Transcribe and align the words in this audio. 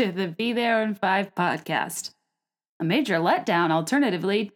to 0.00 0.10
the 0.10 0.28
Be 0.28 0.54
There 0.54 0.82
in 0.82 0.94
Five 0.94 1.34
podcast. 1.34 2.14
A 2.80 2.84
major 2.84 3.16
letdown, 3.16 3.70
alternatively, 3.70 4.50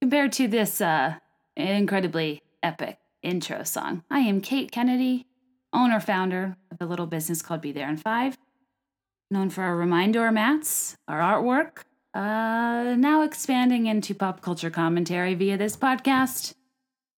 compared 0.00 0.30
to 0.34 0.46
this 0.46 0.80
uh, 0.80 1.16
incredibly 1.56 2.42
epic 2.62 2.98
intro 3.20 3.64
song. 3.64 4.04
I 4.08 4.20
am 4.20 4.40
Kate 4.40 4.70
Kennedy, 4.70 5.26
owner 5.72 5.98
founder 5.98 6.56
of 6.70 6.80
a 6.80 6.86
little 6.86 7.06
business 7.06 7.42
called 7.42 7.60
Be 7.60 7.72
There 7.72 7.88
in 7.88 7.96
Five, 7.96 8.38
known 9.32 9.50
for 9.50 9.64
our 9.64 9.74
reminder 9.74 10.30
mats, 10.30 10.96
our 11.08 11.18
artwork, 11.18 11.78
uh, 12.14 12.94
now 12.94 13.22
expanding 13.22 13.86
into 13.86 14.14
pop 14.14 14.42
culture 14.42 14.70
commentary 14.70 15.34
via 15.34 15.56
this 15.56 15.76
podcast, 15.76 16.54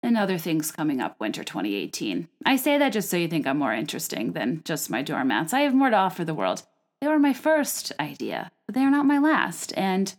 and 0.02 0.16
other 0.16 0.38
things 0.38 0.72
coming 0.72 1.02
up 1.02 1.20
winter 1.20 1.44
2018. 1.44 2.26
I 2.46 2.56
say 2.56 2.78
that 2.78 2.94
just 2.94 3.10
so 3.10 3.18
you 3.18 3.28
think 3.28 3.46
I'm 3.46 3.58
more 3.58 3.74
interesting 3.74 4.32
than 4.32 4.62
just 4.64 4.88
my 4.88 5.02
doormats. 5.02 5.52
I 5.52 5.60
have 5.60 5.74
more 5.74 5.90
to 5.90 5.96
offer 5.96 6.24
the 6.24 6.32
world. 6.32 6.62
They 7.00 7.08
were 7.08 7.18
my 7.18 7.32
first 7.32 7.92
idea, 7.98 8.50
but 8.66 8.74
they 8.74 8.82
are 8.82 8.90
not 8.90 9.06
my 9.06 9.18
last. 9.18 9.72
And 9.76 10.14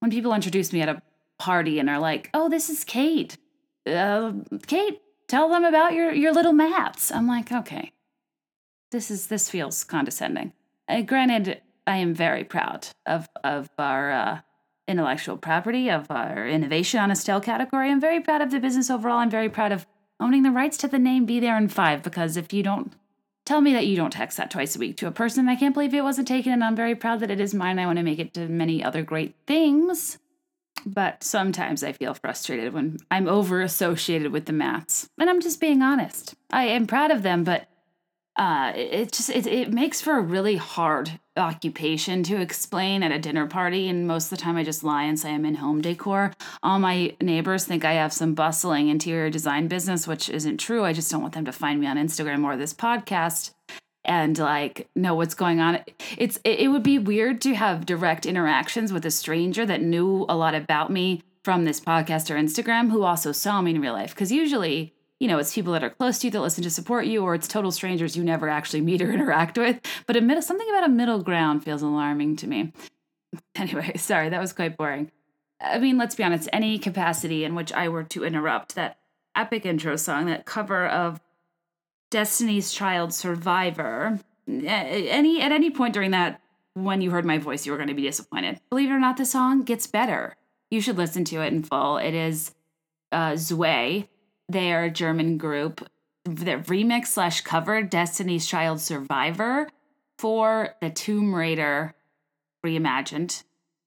when 0.00 0.10
people 0.10 0.34
introduce 0.34 0.72
me 0.72 0.80
at 0.80 0.88
a 0.88 1.02
party 1.38 1.78
and 1.78 1.90
are 1.90 1.98
like, 1.98 2.30
"Oh, 2.32 2.48
this 2.48 2.70
is 2.70 2.84
Kate," 2.84 3.36
uh, 3.86 4.32
Kate, 4.66 5.00
tell 5.28 5.48
them 5.48 5.64
about 5.64 5.92
your 5.92 6.12
your 6.12 6.32
little 6.32 6.52
mats. 6.52 7.12
I'm 7.12 7.26
like, 7.26 7.52
okay, 7.52 7.92
this 8.90 9.10
is 9.10 9.26
this 9.26 9.50
feels 9.50 9.84
condescending. 9.84 10.52
Uh, 10.88 11.02
granted, 11.02 11.60
I 11.86 11.96
am 11.96 12.14
very 12.14 12.44
proud 12.44 12.88
of 13.06 13.28
of 13.42 13.68
our 13.78 14.12
uh, 14.12 14.40
intellectual 14.86 15.36
property, 15.36 15.90
of 15.90 16.10
our 16.10 16.46
innovation 16.46 17.00
on 17.00 17.10
a 17.10 17.16
style 17.16 17.40
category. 17.40 17.90
I'm 17.90 18.00
very 18.00 18.20
proud 18.20 18.42
of 18.42 18.50
the 18.50 18.60
business 18.60 18.90
overall. 18.90 19.18
I'm 19.18 19.30
very 19.30 19.48
proud 19.48 19.72
of 19.72 19.86
owning 20.20 20.42
the 20.42 20.50
rights 20.50 20.76
to 20.78 20.88
the 20.88 20.98
name 20.98 21.26
Be 21.26 21.40
There 21.40 21.56
in 21.56 21.68
Five 21.68 22.02
because 22.02 22.36
if 22.36 22.52
you 22.52 22.62
don't 22.62 22.92
tell 23.44 23.60
me 23.60 23.72
that 23.72 23.86
you 23.86 23.96
don't 23.96 24.12
text 24.12 24.36
that 24.38 24.50
twice 24.50 24.76
a 24.76 24.78
week 24.78 24.96
to 24.98 25.06
a 25.06 25.12
person, 25.12 25.48
I 25.48 25.56
can't 25.56 25.74
believe 25.74 25.94
it 25.94 26.02
wasn't 26.02 26.28
taken, 26.28 26.52
and 26.52 26.64
I'm 26.64 26.76
very 26.76 26.94
proud 26.94 27.20
that 27.20 27.30
it 27.30 27.40
is 27.40 27.54
mine. 27.54 27.78
I 27.78 27.86
want 27.86 27.98
to 27.98 28.04
make 28.04 28.18
it 28.18 28.34
to 28.34 28.48
many 28.48 28.82
other 28.82 29.02
great 29.02 29.34
things. 29.46 30.18
But 30.86 31.24
sometimes 31.24 31.82
I 31.82 31.92
feel 31.92 32.14
frustrated 32.14 32.74
when 32.74 32.98
I'm 33.10 33.28
over 33.28 33.62
associated 33.62 34.32
with 34.32 34.44
the 34.46 34.52
maths. 34.52 35.08
And 35.18 35.30
I'm 35.30 35.40
just 35.40 35.60
being 35.60 35.82
honest. 35.82 36.34
I 36.50 36.64
am 36.64 36.86
proud 36.86 37.10
of 37.10 37.22
them, 37.22 37.42
but 37.44 37.68
uh, 38.36 38.72
it 38.74 39.12
just 39.12 39.30
it, 39.30 39.46
it 39.46 39.72
makes 39.72 40.00
for 40.00 40.18
a 40.18 40.20
really 40.20 40.56
hard 40.56 41.20
occupation 41.36 42.22
to 42.24 42.40
explain 42.40 43.02
at 43.02 43.12
a 43.12 43.18
dinner 43.18 43.46
party 43.46 43.88
and 43.88 44.06
most 44.06 44.26
of 44.26 44.30
the 44.30 44.42
time 44.42 44.56
i 44.56 44.62
just 44.62 44.84
lie 44.84 45.04
and 45.04 45.18
say 45.18 45.32
i'm 45.32 45.44
in 45.44 45.56
home 45.56 45.80
decor. 45.80 46.32
All 46.62 46.78
my 46.78 47.14
neighbors 47.20 47.64
think 47.64 47.84
i 47.84 47.92
have 47.92 48.12
some 48.12 48.34
bustling 48.34 48.88
interior 48.88 49.30
design 49.30 49.68
business 49.68 50.06
which 50.06 50.28
isn't 50.28 50.58
true. 50.58 50.84
I 50.84 50.92
just 50.92 51.10
don't 51.10 51.22
want 51.22 51.34
them 51.34 51.44
to 51.44 51.52
find 51.52 51.80
me 51.80 51.86
on 51.86 51.96
instagram 51.96 52.44
or 52.44 52.56
this 52.56 52.74
podcast 52.74 53.52
and 54.04 54.36
like 54.38 54.88
know 54.94 55.14
what's 55.14 55.34
going 55.34 55.60
on. 55.60 55.80
It's 56.18 56.38
it 56.44 56.70
would 56.70 56.82
be 56.82 56.98
weird 56.98 57.40
to 57.42 57.54
have 57.54 57.86
direct 57.86 58.26
interactions 58.26 58.92
with 58.92 59.06
a 59.06 59.10
stranger 59.10 59.64
that 59.64 59.80
knew 59.80 60.26
a 60.28 60.36
lot 60.36 60.54
about 60.54 60.90
me 60.90 61.22
from 61.44 61.64
this 61.64 61.78
podcast 61.78 62.30
or 62.30 62.38
instagram 62.38 62.90
who 62.90 63.02
also 63.02 63.30
saw 63.30 63.60
me 63.60 63.72
in 63.72 63.80
real 63.80 63.92
life 63.92 64.14
because 64.14 64.32
usually 64.32 64.93
you 65.20 65.28
know, 65.28 65.38
it's 65.38 65.54
people 65.54 65.72
that 65.72 65.84
are 65.84 65.90
close 65.90 66.18
to 66.18 66.26
you 66.26 66.30
that 66.32 66.40
listen 66.40 66.64
to 66.64 66.70
support 66.70 67.06
you, 67.06 67.22
or 67.22 67.34
it's 67.34 67.48
total 67.48 67.70
strangers 67.70 68.16
you 68.16 68.24
never 68.24 68.48
actually 68.48 68.80
meet 68.80 69.02
or 69.02 69.12
interact 69.12 69.56
with. 69.56 69.80
But 70.06 70.16
a 70.16 70.20
middle, 70.20 70.42
something 70.42 70.68
about 70.68 70.84
a 70.84 70.92
middle 70.92 71.22
ground 71.22 71.64
feels 71.64 71.82
alarming 71.82 72.36
to 72.36 72.46
me. 72.46 72.72
Anyway, 73.56 73.92
sorry, 73.96 74.28
that 74.28 74.40
was 74.40 74.52
quite 74.52 74.76
boring. 74.76 75.10
I 75.60 75.80
mean, 75.80 75.98
let's 75.98 76.14
be 76.14 76.22
honest, 76.22 76.48
any 76.52 76.78
capacity 76.78 77.42
in 77.42 77.56
which 77.56 77.72
I 77.72 77.88
were 77.88 78.04
to 78.04 78.24
interrupt 78.24 78.76
that 78.76 78.98
epic 79.34 79.66
intro 79.66 79.96
song, 79.96 80.26
that 80.26 80.46
cover 80.46 80.86
of 80.86 81.20
Destiny's 82.10 82.72
Child 82.72 83.12
Survivor, 83.12 84.20
any 84.48 85.40
at 85.40 85.50
any 85.50 85.70
point 85.70 85.94
during 85.94 86.12
that, 86.12 86.40
when 86.74 87.00
you 87.00 87.10
heard 87.10 87.24
my 87.24 87.38
voice, 87.38 87.66
you 87.66 87.72
were 87.72 87.78
going 87.78 87.88
to 87.88 87.94
be 87.94 88.02
disappointed. 88.02 88.60
Believe 88.70 88.90
it 88.90 88.94
or 88.94 89.00
not, 89.00 89.16
the 89.16 89.24
song 89.24 89.62
gets 89.62 89.88
better. 89.88 90.36
You 90.70 90.80
should 90.80 90.96
listen 90.96 91.24
to 91.24 91.40
it 91.40 91.52
in 91.52 91.62
full. 91.62 91.96
It 91.96 92.14
is 92.14 92.54
uh, 93.10 93.32
2WEI 93.32 94.08
they 94.48 94.72
are 94.72 94.84
a 94.84 94.90
German 94.90 95.38
group 95.38 95.86
that 96.24 96.66
remix 96.66 97.08
slash 97.08 97.42
covered 97.42 97.90
Destiny's 97.90 98.46
Child 98.46 98.80
Survivor 98.80 99.68
for 100.18 100.74
the 100.80 100.90
Tomb 100.90 101.34
Raider 101.34 101.94
reimagined 102.64 103.42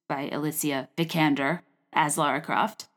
by 0.08 0.30
Alicia 0.30 0.90
Vikander 0.98 1.62
as 1.94 2.18
Lara 2.18 2.42
Croft 2.42 2.88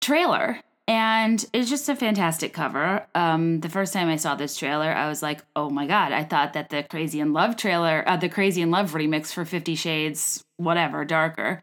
trailer. 0.00 0.60
And 0.86 1.44
it's 1.52 1.68
just 1.68 1.88
a 1.90 1.96
fantastic 1.96 2.54
cover. 2.54 3.06
Um, 3.14 3.60
the 3.60 3.68
first 3.68 3.92
time 3.92 4.08
I 4.08 4.16
saw 4.16 4.36
this 4.36 4.56
trailer, 4.56 4.90
I 4.90 5.08
was 5.08 5.22
like, 5.22 5.44
"Oh 5.54 5.68
my 5.68 5.86
god!" 5.86 6.12
I 6.12 6.24
thought 6.24 6.54
that 6.54 6.70
the 6.70 6.82
Crazy 6.82 7.20
in 7.20 7.34
Love 7.34 7.56
trailer, 7.56 8.02
uh, 8.06 8.16
the 8.16 8.30
Crazy 8.30 8.62
in 8.62 8.70
Love 8.70 8.92
remix 8.92 9.30
for 9.30 9.44
Fifty 9.44 9.74
Shades, 9.74 10.42
whatever, 10.56 11.04
darker, 11.04 11.62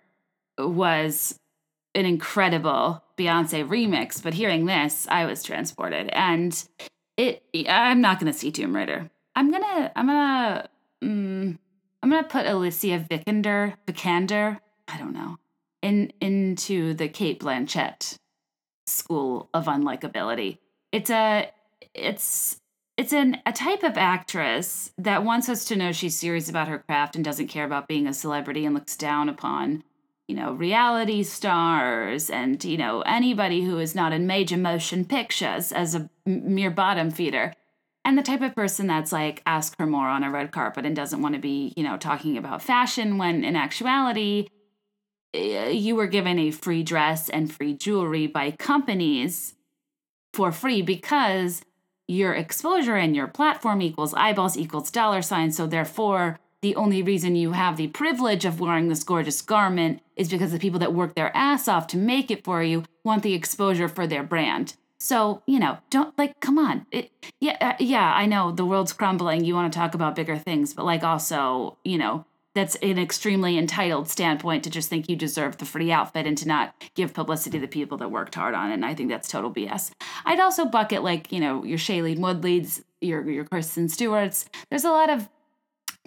was 0.60 1.40
an 1.96 2.06
incredible 2.06 3.04
Beyonce 3.18 3.68
remix, 3.68 4.22
but 4.22 4.34
hearing 4.34 4.66
this, 4.66 5.08
I 5.10 5.26
was 5.26 5.44
transported. 5.44 6.10
And 6.10 6.68
it, 7.18 7.44
I'm 7.68 8.02
not 8.02 8.20
gonna 8.20 8.34
see 8.34 8.52
Tomb 8.52 8.76
Raider. 8.76 9.10
I'm 9.36 9.52
gonna, 9.52 9.92
I'm 9.96 10.08
gonna, 10.08 10.70
mm, 11.04 11.58
I'm 12.04 12.10
gonna 12.10 12.24
put 12.24 12.46
Alicia 12.46 13.06
Vikander, 13.10 13.76
Vikander, 13.88 14.60
I 14.88 14.98
don't 14.98 15.14
know, 15.14 15.38
in 15.82 16.12
into 16.22 16.94
the 16.94 17.08
Cate 17.08 17.40
Blanchett 17.40 18.18
school 18.88 19.50
of 19.54 19.66
unlikability. 19.66 20.60
It's 20.92 21.10
a, 21.10 21.52
it's 21.94 22.60
it's 22.98 23.14
an 23.14 23.42
a 23.46 23.52
type 23.52 23.84
of 23.84 23.98
actress 23.98 24.92
that 24.98 25.24
wants 25.24 25.50
us 25.50 25.66
to 25.66 25.76
know 25.76 25.92
she's 25.92 26.18
serious 26.18 26.50
about 26.50 26.68
her 26.68 26.80
craft 26.80 27.16
and 27.16 27.26
doesn't 27.26 27.48
care 27.48 27.66
about 27.66 27.88
being 27.88 28.08
a 28.08 28.14
celebrity 28.14 28.66
and 28.66 28.74
looks 28.74 28.96
down 28.96 29.28
upon 29.28 29.84
you 30.28 30.36
know, 30.36 30.54
reality 30.54 31.24
stars 31.24 32.30
and, 32.30 32.64
you 32.64 32.78
know, 32.78 33.02
anybody 33.02 33.64
who 33.64 33.78
is 33.78 33.94
not 33.94 34.12
in 34.12 34.26
major 34.26 34.58
motion 34.58 35.06
pictures 35.06 35.72
as 35.72 35.94
a 35.94 36.10
mere 36.26 36.72
bottom 36.72 37.12
feeder. 37.12 37.54
And 38.04 38.18
the 38.18 38.24
type 38.24 38.42
of 38.42 38.56
person 38.56 38.88
that's 38.88 39.12
like, 39.12 39.42
ask 39.46 39.78
her 39.80 39.86
more 39.86 40.08
on 40.08 40.24
a 40.24 40.32
red 40.32 40.52
carpet 40.52 40.86
and 40.86 40.96
doesn't 40.96 41.22
want 41.22 41.36
to 41.36 41.42
be, 41.42 41.74
you 41.76 41.84
know, 41.84 41.98
talking 41.98 42.38
about 42.38 42.62
fashion 42.62 43.18
when 43.18 43.44
in 43.44 43.56
actuality, 43.56 44.48
eh, 45.34 45.70
you 45.70 45.96
were 45.96 46.08
given 46.08 46.40
a 46.40 46.52
free 46.52 46.84
dress 46.84 47.30
and 47.30 47.52
free 47.52 47.74
jewelry 47.74 48.28
by 48.28 48.52
companies 48.52 49.56
for 50.34 50.52
free 50.52 50.82
because 50.82 51.64
your 52.08 52.34
exposure 52.34 52.96
and 52.96 53.16
your 53.16 53.28
platform 53.28 53.82
equals 53.82 54.14
eyeballs 54.14 54.58
equals 54.58 54.92
dollar 54.92 55.22
signs. 55.22 55.58
So 55.58 55.66
therefore, 55.66 56.40
the 56.66 56.76
only 56.78 57.04
reason 57.04 57.36
you 57.36 57.52
have 57.52 57.78
the 57.78 57.86
privilege 57.90 58.44
of 58.44 58.60
wearing 58.60 58.88
this 58.88 59.04
gorgeous 59.04 59.40
garment 59.40 60.02
is 60.16 60.30
because 60.30 60.52
the 60.52 60.58
people 60.58 60.80
that 60.80 60.96
work 60.96 61.14
their 61.14 61.30
ass 61.38 61.68
off 61.68 61.86
to 61.86 61.96
make 61.96 62.32
it 62.32 62.44
for 62.44 62.64
you 62.64 62.84
want 63.04 63.22
the 63.22 63.36
exposure 63.36 63.88
for 63.88 64.08
their 64.08 64.24
brand. 64.24 64.76
So, 64.98 65.44
you 65.46 65.60
know, 65.60 65.78
don't 65.92 66.18
like, 66.18 66.40
come 66.40 66.58
on. 66.58 66.88
It, 66.92 67.12
yeah, 67.40 67.56
uh, 67.62 67.74
yeah, 67.80 68.12
I 68.16 68.26
know 68.26 68.52
the 68.52 68.66
world's 68.66 68.94
crumbling. 68.94 69.46
You 69.46 69.54
want 69.54 69.72
to 69.72 69.78
talk 69.78 69.94
about 69.94 70.16
bigger 70.16 70.40
things, 70.40 70.74
but 70.74 70.86
like 70.86 71.04
also, 71.04 71.78
you 71.84 72.00
know, 72.00 72.26
that's 72.56 72.74
an 72.78 72.98
extremely 72.98 73.60
entitled 73.60 74.10
standpoint 74.10 74.64
to 74.64 74.72
just 74.72 74.90
think 74.90 75.08
you 75.08 75.16
deserve 75.16 75.58
the 75.58 75.66
free 75.66 75.92
outfit 75.92 76.26
and 76.26 76.36
to 76.40 76.48
not 76.48 76.74
give 76.96 77.14
publicity 77.14 77.60
to 77.60 77.62
the 77.62 77.68
people 77.68 78.00
that 78.00 78.10
worked 78.10 78.34
hard 78.34 78.56
on 78.56 78.72
it. 78.72 78.74
And 78.74 78.86
I 78.86 78.96
think 78.96 79.10
that's 79.10 79.28
total 79.28 79.54
BS. 79.54 79.92
I'd 80.26 80.40
also 80.40 80.66
bucket 80.66 81.04
like, 81.04 81.32
you 81.32 81.40
know, 81.40 81.64
your 81.64 81.78
Shailene 81.78 82.18
Woodleys, 82.18 82.84
your 83.02 83.30
your 83.30 83.46
Kristen 83.46 83.88
Stewart's. 83.88 84.50
There's 84.72 84.86
a 84.86 84.90
lot 84.90 85.12
of 85.12 85.30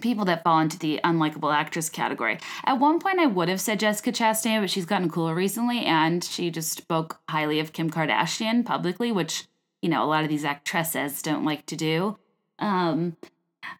people 0.01 0.25
that 0.25 0.43
fall 0.43 0.59
into 0.59 0.79
the 0.79 0.99
unlikable 1.03 1.53
actress 1.53 1.89
category. 1.89 2.39
At 2.65 2.79
one 2.79 2.99
point, 2.99 3.19
I 3.19 3.25
would 3.25 3.49
have 3.49 3.61
said 3.61 3.79
Jessica 3.79 4.11
Chastain, 4.11 4.61
but 4.61 4.69
she's 4.69 4.85
gotten 4.85 5.09
cooler 5.09 5.35
recently, 5.35 5.79
and 5.79 6.23
she 6.23 6.49
just 6.49 6.71
spoke 6.71 7.19
highly 7.29 7.59
of 7.59 7.73
Kim 7.73 7.89
Kardashian 7.89 8.65
publicly, 8.65 9.11
which 9.11 9.45
you 9.81 9.89
know 9.89 10.03
a 10.03 10.07
lot 10.07 10.23
of 10.23 10.29
these 10.29 10.45
actresses 10.45 11.21
don't 11.21 11.45
like 11.45 11.65
to 11.67 11.75
do. 11.75 12.17
Um, 12.59 13.15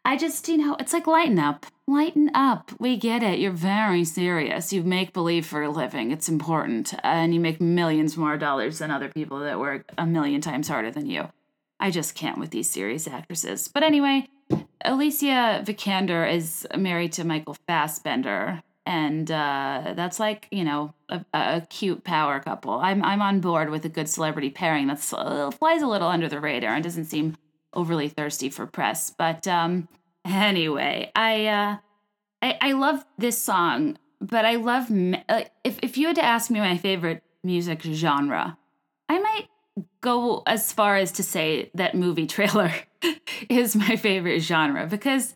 I 0.06 0.18
just, 0.18 0.48
you 0.48 0.58
know, 0.58 0.76
it's 0.80 0.94
like 0.94 1.08
lighten 1.08 1.40
up, 1.40 1.66
lighten 1.88 2.32
up. 2.34 2.72
We 2.80 2.98
get 2.98 3.24
it. 3.24 3.40
You're 3.40 3.52
very 3.52 4.04
serious. 4.04 4.72
You 4.72 4.84
make 4.84 5.14
believe 5.14 5.46
for 5.46 5.64
a 5.64 5.70
living. 5.70 6.12
It's 6.12 6.30
important, 6.30 6.94
and 7.04 7.34
you 7.34 7.40
make 7.40 7.62
millions 7.62 8.18
more 8.18 8.38
dollars 8.38 8.80
than 8.80 8.92
other 8.92 9.10
people 9.10 9.40
that 9.40 9.60
work 9.60 9.90
a 9.98 10.06
million 10.06 10.42
times 10.42 10.68
harder 10.68 10.92
than 10.92 11.06
you. 11.06 11.30
I 11.80 11.92
just 11.92 12.16
can't 12.16 12.38
with 12.38 12.52
these 12.52 12.70
serious 12.70 13.08
actresses. 13.08 13.68
But 13.68 13.84
anyway, 13.84 14.28
Alicia 14.90 15.62
Vikander 15.66 16.32
is 16.32 16.68
married 16.76 17.14
to 17.14 17.24
Michael 17.24 17.56
Fassbender, 17.68 18.64
and 18.86 19.30
uh, 19.30 19.94
that's 19.96 20.20
like 20.20 20.48
you 20.52 20.64
know 20.64 20.94
a, 21.10 21.24
a, 21.34 21.62
cute 21.70 22.04
power 22.04 22.40
couple. 22.40 22.74
I'm 22.74 23.04
I'm 23.04 23.22
on 23.22 23.40
board 23.40 23.70
with 23.70 23.86
a 23.86 23.90
good 23.90 24.10
celebrity 24.10 24.50
pairing 24.50 24.88
that 24.88 25.14
uh, 25.14 25.52
flies 25.52 25.82
a 25.82 25.88
little 25.88 26.08
under 26.08 26.28
the 26.28 26.40
radar 26.40 26.74
and 26.74 26.84
doesn't 26.84 27.06
seem 27.06 27.36
overly 27.74 28.10
thirsty 28.10 28.50
for 28.50 28.66
press. 28.66 29.12
But 29.12 29.48
um, 29.48 29.90
anyway, 30.26 31.12
I, 31.16 31.46
uh, 31.46 31.78
I 32.42 32.58
I 32.62 32.72
love 32.72 33.06
this 33.18 33.38
song, 33.38 33.98
but 34.20 34.46
I 34.46 34.56
love 34.56 34.90
me- 34.90 35.24
if 35.64 35.78
if 35.84 35.98
you 35.98 36.08
had 36.08 36.16
to 36.16 36.26
ask 36.26 36.50
me 36.50 36.60
my 36.60 36.78
favorite 36.78 37.22
music 37.44 37.82
genre, 37.84 38.58
I 39.10 39.20
might 39.20 39.50
go 40.02 40.44
as 40.46 40.72
far 40.72 40.96
as 40.96 41.12
to 41.14 41.24
say 41.24 41.72
that 41.74 41.96
movie 41.96 42.28
trailer 42.36 42.72
is 43.50 43.76
my 43.76 43.96
favorite 43.96 44.40
genre 44.40 44.88
because 44.88 45.36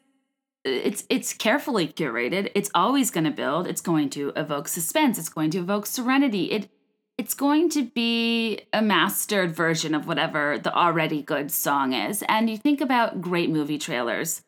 it's 0.63 1.03
it's 1.09 1.33
carefully 1.33 1.87
curated. 1.87 2.51
It's 2.55 2.71
always 2.73 3.11
going 3.11 3.25
to 3.25 3.31
build. 3.31 3.67
It's 3.67 3.81
going 3.81 4.09
to 4.11 4.31
evoke 4.35 4.67
suspense. 4.67 5.17
It's 5.17 5.29
going 5.29 5.51
to 5.51 5.59
evoke 5.59 5.85
serenity. 5.85 6.51
It 6.51 6.69
it's 7.17 7.33
going 7.33 7.69
to 7.69 7.83
be 7.83 8.61
a 8.71 8.81
mastered 8.81 9.55
version 9.55 9.93
of 9.93 10.07
whatever 10.07 10.57
the 10.57 10.73
already 10.73 11.21
good 11.21 11.51
song 11.51 11.93
is. 11.93 12.23
And 12.27 12.49
you 12.49 12.57
think 12.57 12.81
about 12.81 13.21
great 13.21 13.49
movie 13.49 13.77
trailers 13.77 14.41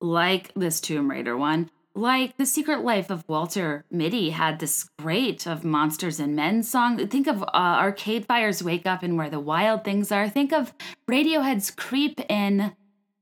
like 0.00 0.52
this 0.54 0.80
Tomb 0.80 1.10
Raider 1.10 1.36
one, 1.36 1.70
like 1.98 2.36
The 2.36 2.46
Secret 2.46 2.84
Life 2.84 3.10
of 3.10 3.28
Walter 3.28 3.84
Mitty 3.90 4.30
had 4.30 4.60
this 4.60 4.88
great 4.98 5.46
of 5.46 5.64
Monsters 5.64 6.20
and 6.20 6.36
Men 6.36 6.62
song. 6.62 7.08
Think 7.08 7.26
of 7.26 7.42
uh, 7.42 7.46
Arcade 7.52 8.26
Fire's 8.26 8.62
Wake 8.62 8.86
Up 8.86 9.02
and 9.02 9.18
Where 9.18 9.28
the 9.28 9.40
Wild 9.40 9.84
Things 9.84 10.12
Are. 10.12 10.28
Think 10.28 10.52
of 10.52 10.72
Radiohead's 11.10 11.70
Creep 11.72 12.20
in 12.28 12.72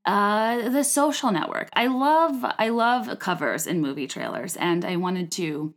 uh, 0.05 0.69
The 0.69 0.84
Social 0.84 1.32
Network. 1.32 1.70
I 1.73 1.87
love 1.87 2.44
I 2.58 2.69
love 2.69 3.19
covers 3.19 3.67
in 3.67 3.81
movie 3.81 4.06
trailers, 4.06 4.56
and 4.56 4.84
I 4.84 4.96
wanted 4.96 5.32
to 5.32 5.75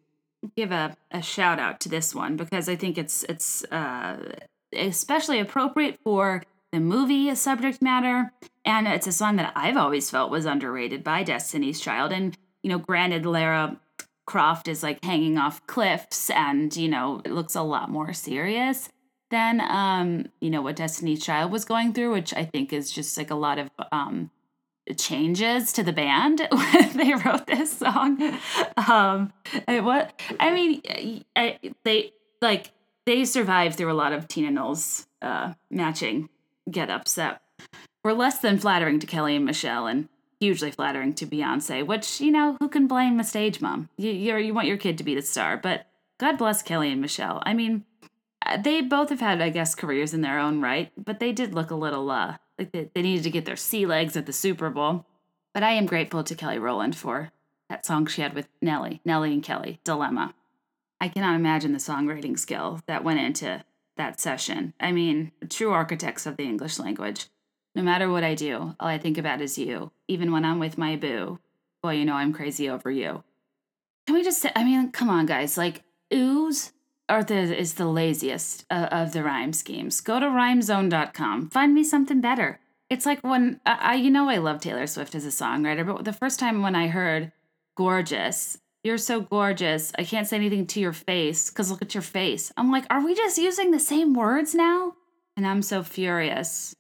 give 0.55 0.71
a, 0.71 0.95
a 1.11 1.21
shout 1.21 1.59
out 1.59 1.79
to 1.81 1.89
this 1.89 2.13
one 2.13 2.35
because 2.35 2.67
I 2.67 2.75
think 2.75 2.97
it's 2.97 3.23
it's 3.23 3.63
uh, 3.71 4.17
especially 4.73 5.39
appropriate 5.39 5.99
for 6.03 6.43
the 6.71 6.79
movie 6.81 7.33
subject 7.33 7.81
matter, 7.81 8.33
and 8.65 8.87
it's 8.87 9.07
a 9.07 9.11
song 9.13 9.37
that 9.37 9.53
I've 9.55 9.77
always 9.77 10.09
felt 10.09 10.31
was 10.31 10.45
underrated 10.45 11.03
by 11.03 11.23
Destiny's 11.23 11.79
Child 11.79 12.11
and 12.11 12.37
you 12.63 12.69
know, 12.69 12.77
granted, 12.77 13.25
Lara 13.25 13.79
Croft 14.25 14.67
is 14.67 14.83
like 14.83 15.03
hanging 15.03 15.37
off 15.37 15.65
cliffs 15.67 16.29
and, 16.29 16.75
you 16.75 16.87
know, 16.87 17.21
it 17.25 17.31
looks 17.31 17.55
a 17.55 17.61
lot 17.61 17.89
more 17.89 18.13
serious 18.13 18.89
than, 19.31 19.61
um, 19.61 20.27
you 20.39 20.49
know, 20.49 20.61
what 20.61 20.75
Destiny's 20.75 21.23
Child 21.23 21.51
was 21.51 21.65
going 21.65 21.93
through, 21.93 22.11
which 22.11 22.33
I 22.33 22.45
think 22.45 22.73
is 22.73 22.91
just 22.91 23.17
like 23.17 23.31
a 23.31 23.35
lot 23.35 23.59
of, 23.59 23.69
um, 23.91 24.31
changes 24.97 25.71
to 25.73 25.83
the 25.83 25.93
band 25.93 26.47
when 26.51 26.97
they 26.97 27.13
wrote 27.13 27.47
this 27.47 27.71
song. 27.71 28.37
Um, 28.75 29.33
what 29.67 30.19
I 30.39 30.51
mean, 30.51 31.23
I, 31.35 31.59
they 31.83 32.13
like 32.41 32.71
they 33.05 33.25
survived 33.25 33.75
through 33.75 33.91
a 33.91 33.93
lot 33.93 34.13
of 34.13 34.27
Tina 34.27 34.51
Knowles 34.51 35.07
uh, 35.21 35.53
matching 35.69 36.29
get 36.69 36.89
ups 36.89 37.15
that 37.15 37.41
were 38.03 38.13
less 38.13 38.39
than 38.39 38.59
flattering 38.59 38.99
to 38.99 39.07
Kelly 39.07 39.35
and 39.35 39.45
Michelle, 39.45 39.87
and 39.87 40.07
hugely 40.39 40.71
flattering 40.71 41.13
to 41.15 41.25
Beyonce, 41.25 41.85
which, 41.85 42.21
you 42.21 42.31
know, 42.31 42.57
who 42.59 42.69
can 42.69 42.87
blame 42.87 43.19
a 43.19 43.23
stage 43.23 43.61
mom? 43.61 43.89
You, 43.97 44.11
you 44.11 44.53
want 44.53 44.67
your 44.67 44.77
kid 44.77 44.97
to 44.97 45.03
be 45.03 45.15
the 45.15 45.21
star, 45.21 45.57
but 45.57 45.85
God 46.17 46.37
bless 46.37 46.61
Kelly 46.61 46.91
and 46.91 47.01
Michelle. 47.01 47.41
I 47.45 47.53
mean, 47.53 47.85
uh, 48.45 48.57
they 48.57 48.81
both 48.81 49.09
have 49.09 49.19
had, 49.19 49.41
I 49.41 49.49
guess, 49.49 49.75
careers 49.75 50.13
in 50.13 50.21
their 50.21 50.39
own 50.39 50.61
right, 50.61 50.91
but 50.97 51.19
they 51.19 51.31
did 51.31 51.53
look 51.53 51.71
a 51.71 51.75
little, 51.75 52.09
uh, 52.09 52.37
like 52.57 52.71
they, 52.71 52.89
they 52.93 53.01
needed 53.01 53.23
to 53.23 53.29
get 53.29 53.45
their 53.45 53.55
sea 53.55 53.85
legs 53.85 54.15
at 54.15 54.25
the 54.25 54.33
Super 54.33 54.69
Bowl. 54.69 55.05
But 55.53 55.63
I 55.63 55.71
am 55.71 55.85
grateful 55.85 56.23
to 56.23 56.35
Kelly 56.35 56.59
Rowland 56.59 56.95
for 56.95 57.31
that 57.69 57.85
song 57.85 58.05
she 58.05 58.21
had 58.21 58.33
with 58.33 58.47
Nelly, 58.61 59.01
Nelly 59.03 59.33
and 59.33 59.43
Kelly, 59.43 59.79
Dilemma. 59.83 60.33
I 61.01 61.07
cannot 61.07 61.35
imagine 61.35 61.71
the 61.71 61.79
songwriting 61.79 62.37
skill 62.37 62.81
that 62.87 63.03
went 63.03 63.19
into 63.19 63.63
that 63.97 64.19
session. 64.19 64.73
I 64.79 64.91
mean, 64.91 65.31
true 65.49 65.71
architects 65.71 66.25
of 66.25 66.37
the 66.37 66.43
English 66.43 66.79
language. 66.79 67.27
No 67.79 67.85
matter 67.85 68.09
what 68.09 68.25
I 68.25 68.35
do, 68.35 68.75
all 68.77 68.89
I 68.89 68.97
think 68.97 69.17
about 69.17 69.39
is 69.39 69.57
you. 69.57 69.93
Even 70.09 70.33
when 70.33 70.43
I'm 70.43 70.59
with 70.59 70.77
my 70.77 70.97
boo. 70.97 71.39
Boy, 71.81 71.93
you 71.93 72.03
know 72.03 72.15
I'm 72.15 72.33
crazy 72.33 72.69
over 72.69 72.91
you. 72.91 73.23
Can 74.05 74.15
we 74.15 74.21
just 74.21 74.41
say, 74.41 74.51
I 74.53 74.65
mean, 74.65 74.91
come 74.91 75.07
on, 75.07 75.25
guys. 75.25 75.57
Like, 75.57 75.83
ooze 76.13 76.73
are 77.07 77.23
the, 77.23 77.57
is 77.57 77.75
the 77.75 77.87
laziest 77.87 78.65
uh, 78.69 78.89
of 78.91 79.13
the 79.13 79.23
rhyme 79.23 79.53
schemes. 79.53 80.01
Go 80.01 80.19
to 80.19 80.25
rhymezone.com. 80.25 81.51
Find 81.51 81.73
me 81.73 81.85
something 81.85 82.19
better. 82.19 82.59
It's 82.89 83.05
like 83.05 83.23
when, 83.23 83.61
I, 83.65 83.95
you 83.95 84.11
know, 84.11 84.27
I 84.27 84.39
love 84.39 84.59
Taylor 84.59 84.85
Swift 84.85 85.15
as 85.15 85.23
a 85.23 85.29
songwriter, 85.29 85.87
but 85.87 86.03
the 86.03 86.11
first 86.11 86.37
time 86.37 86.61
when 86.61 86.75
I 86.75 86.87
heard 86.87 87.31
Gorgeous, 87.77 88.57
you're 88.83 88.97
so 88.97 89.21
gorgeous. 89.21 89.93
I 89.97 90.03
can't 90.03 90.27
say 90.27 90.35
anything 90.35 90.67
to 90.67 90.81
your 90.81 90.91
face 90.91 91.49
because 91.49 91.71
look 91.71 91.81
at 91.81 91.95
your 91.95 92.03
face. 92.03 92.51
I'm 92.57 92.73
like, 92.73 92.87
are 92.89 93.05
we 93.05 93.15
just 93.15 93.37
using 93.37 93.71
the 93.71 93.79
same 93.79 94.13
words 94.13 94.53
now? 94.53 94.95
And 95.37 95.47
I'm 95.47 95.61
so 95.61 95.81
furious 95.81 96.75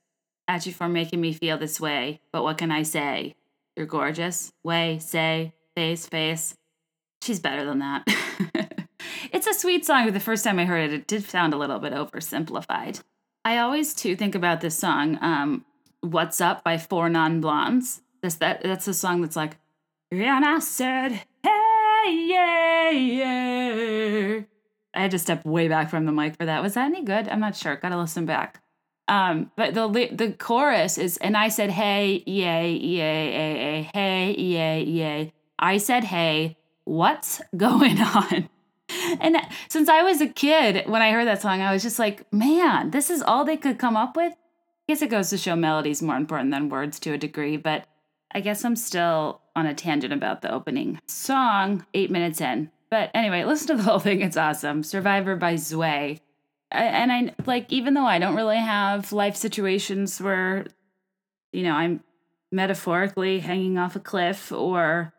at 0.49 0.65
you 0.65 0.73
for 0.73 0.89
making 0.89 1.21
me 1.21 1.31
feel 1.31 1.57
this 1.57 1.79
way, 1.79 2.19
but 2.33 2.43
what 2.43 2.57
can 2.57 2.71
I 2.71 2.81
say? 2.81 3.35
You're 3.77 3.85
gorgeous. 3.85 4.51
Way, 4.63 4.97
say, 4.99 5.53
face, 5.75 6.07
face. 6.07 6.55
She's 7.21 7.39
better 7.39 7.63
than 7.63 7.79
that. 7.79 8.03
it's 9.31 9.45
a 9.45 9.53
sweet 9.53 9.85
song, 9.85 10.05
but 10.05 10.15
the 10.15 10.19
first 10.19 10.43
time 10.43 10.57
I 10.57 10.65
heard 10.65 10.89
it, 10.89 10.93
it 10.93 11.07
did 11.07 11.23
sound 11.29 11.53
a 11.53 11.57
little 11.57 11.77
bit 11.77 11.93
oversimplified. 11.93 13.03
I 13.45 13.59
always 13.59 13.93
too 13.93 14.15
think 14.15 14.33
about 14.33 14.59
this 14.59 14.77
song, 14.77 15.19
um, 15.21 15.65
"What's 16.01 16.41
Up" 16.41 16.63
by 16.63 16.77
Four 16.77 17.09
Non 17.09 17.39
Blondes. 17.41 18.01
That's 18.21 18.35
that. 18.35 18.63
That's 18.63 18.87
a 18.87 18.93
song 18.93 19.21
that's 19.21 19.35
like, 19.35 19.57
and 20.11 20.45
I 20.45 20.59
said, 20.59 21.11
"Hey, 21.43 22.27
yeah, 22.27 22.89
yeah." 22.89 24.39
I 24.93 25.01
had 25.01 25.11
to 25.11 25.19
step 25.19 25.45
way 25.45 25.67
back 25.67 25.89
from 25.89 26.05
the 26.05 26.11
mic 26.11 26.35
for 26.35 26.45
that. 26.45 26.63
Was 26.63 26.73
that 26.73 26.85
any 26.85 27.03
good? 27.03 27.27
I'm 27.29 27.39
not 27.39 27.55
sure. 27.55 27.75
Got 27.75 27.89
to 27.89 27.97
listen 27.97 28.25
back. 28.25 28.61
Um, 29.09 29.51
but 29.55 29.73
the 29.73 30.09
the 30.11 30.33
chorus 30.33 30.99
is, 30.99 31.17
and 31.17 31.35
I 31.35 31.49
said, 31.49 31.71
"Hey, 31.71 32.23
yay, 32.27 32.73
yay, 32.73 33.31
yay, 33.31 33.53
yay, 33.55 33.89
hey, 33.91 34.35
yay, 34.37 34.83
yay." 34.83 35.33
I 35.57 35.77
said, 35.79 36.03
"Hey, 36.03 36.57
what's 36.85 37.41
going 37.57 37.99
on?" 37.99 38.49
And 39.19 39.37
since 39.67 39.89
I 39.89 40.03
was 40.03 40.21
a 40.21 40.27
kid, 40.27 40.87
when 40.87 41.01
I 41.01 41.11
heard 41.11 41.27
that 41.27 41.41
song, 41.41 41.61
I 41.61 41.73
was 41.73 41.81
just 41.81 41.97
like, 41.97 42.31
"Man, 42.31 42.91
this 42.91 43.09
is 43.09 43.23
all 43.23 43.43
they 43.43 43.57
could 43.57 43.79
come 43.79 43.97
up 43.97 44.15
with." 44.15 44.33
I 44.33 44.93
guess 44.93 45.01
it 45.01 45.09
goes 45.09 45.31
to 45.31 45.39
show 45.39 45.55
melody's 45.55 46.03
more 46.03 46.15
important 46.15 46.51
than 46.51 46.69
words 46.69 46.99
to 46.99 47.13
a 47.13 47.17
degree, 47.17 47.57
but 47.57 47.85
I 48.31 48.41
guess 48.41 48.63
I'm 48.63 48.75
still 48.75 49.41
on 49.55 49.65
a 49.65 49.73
tangent 49.73 50.13
about 50.13 50.43
the 50.43 50.53
opening 50.53 50.99
song, 51.07 51.83
eight 51.95 52.11
minutes 52.11 52.41
in. 52.41 52.69
But 52.91 53.09
anyway, 53.15 53.43
listen 53.43 53.67
to 53.67 53.75
the 53.75 53.89
whole 53.89 53.99
thing; 53.99 54.21
it's 54.21 54.37
awesome. 54.37 54.83
"Survivor" 54.83 55.35
by 55.35 55.55
2WEI 55.55 56.19
and 56.71 57.11
I 57.11 57.33
like 57.45 57.71
even 57.71 57.93
though 57.93 58.05
I 58.05 58.19
don't 58.19 58.35
really 58.35 58.57
have 58.57 59.11
life 59.11 59.35
situations 59.35 60.21
where 60.21 60.65
you 61.51 61.63
know 61.63 61.73
I'm 61.73 62.03
metaphorically 62.51 63.39
hanging 63.39 63.77
off 63.77 63.95
a 63.95 63.99
cliff 63.99 64.51
or 64.51 65.13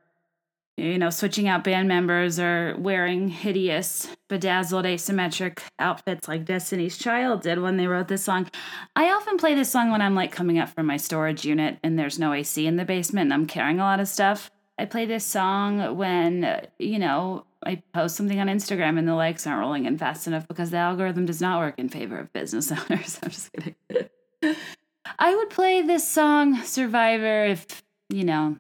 you 0.76 0.98
know 0.98 1.10
switching 1.10 1.48
out 1.48 1.64
band 1.64 1.88
members 1.88 2.38
or 2.38 2.76
wearing 2.78 3.28
hideous 3.28 4.08
bedazzled 4.28 4.84
asymmetric 4.84 5.58
outfits 5.78 6.28
like 6.28 6.44
Destiny's 6.44 6.96
Child 6.96 7.42
did 7.42 7.60
when 7.60 7.76
they 7.76 7.86
wrote 7.86 8.08
this 8.08 8.22
song. 8.22 8.48
I 8.94 9.10
often 9.10 9.36
play 9.36 9.54
this 9.54 9.70
song 9.70 9.90
when 9.90 10.02
I'm 10.02 10.14
like 10.14 10.32
coming 10.32 10.58
up 10.58 10.68
from 10.70 10.86
my 10.86 10.96
storage 10.96 11.44
unit 11.44 11.78
and 11.82 11.98
there's 11.98 12.18
no 12.18 12.32
AC 12.32 12.66
in 12.66 12.76
the 12.76 12.84
basement 12.84 13.26
and 13.26 13.34
I'm 13.34 13.46
carrying 13.46 13.80
a 13.80 13.84
lot 13.84 14.00
of 14.00 14.08
stuff. 14.08 14.50
I 14.80 14.86
play 14.86 15.04
this 15.04 15.26
song 15.26 15.98
when 15.98 16.66
you 16.78 16.98
know 16.98 17.44
I 17.62 17.82
post 17.92 18.16
something 18.16 18.40
on 18.40 18.46
Instagram 18.46 18.98
and 18.98 19.06
the 19.06 19.14
likes 19.14 19.46
aren't 19.46 19.60
rolling 19.60 19.84
in 19.84 19.98
fast 19.98 20.26
enough 20.26 20.48
because 20.48 20.70
the 20.70 20.78
algorithm 20.78 21.26
does 21.26 21.42
not 21.42 21.60
work 21.60 21.74
in 21.78 21.90
favor 21.90 22.18
of 22.18 22.32
business 22.32 22.72
owners. 22.90 23.18
I'm 23.22 23.28
just 23.28 23.52
kidding. 23.52 23.74
I 25.18 25.36
would 25.36 25.50
play 25.50 25.82
this 25.82 26.08
song, 26.08 26.62
Survivor, 26.62 27.44
if, 27.44 27.82
you 28.08 28.24
know, 28.24 28.58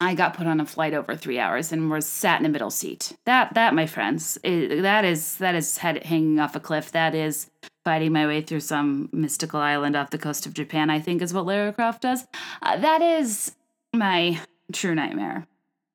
I 0.00 0.16
got 0.16 0.34
put 0.34 0.48
on 0.48 0.58
a 0.58 0.66
flight 0.66 0.94
over 0.94 1.14
three 1.14 1.38
hours 1.38 1.70
and 1.70 1.88
was 1.88 2.06
sat 2.06 2.40
in 2.40 2.46
a 2.46 2.48
middle 2.48 2.70
seat. 2.70 3.12
That 3.24 3.54
that, 3.54 3.72
my 3.72 3.86
friends, 3.86 4.36
that 4.42 5.04
is 5.04 5.36
that 5.36 5.54
is 5.54 5.78
head 5.78 6.02
hanging 6.04 6.40
off 6.40 6.56
a 6.56 6.60
cliff. 6.60 6.90
That 6.90 7.14
is 7.14 7.48
fighting 7.84 8.12
my 8.12 8.26
way 8.26 8.40
through 8.40 8.60
some 8.60 9.10
mystical 9.12 9.60
island 9.60 9.94
off 9.94 10.10
the 10.10 10.18
coast 10.18 10.44
of 10.44 10.54
Japan. 10.54 10.90
I 10.90 10.98
think 10.98 11.22
is 11.22 11.32
what 11.32 11.46
Lara 11.46 11.72
Croft 11.72 12.02
does. 12.02 12.26
Uh, 12.60 12.78
that 12.78 13.00
is 13.00 13.54
my 13.92 14.40
true 14.72 14.94
nightmare. 14.94 15.46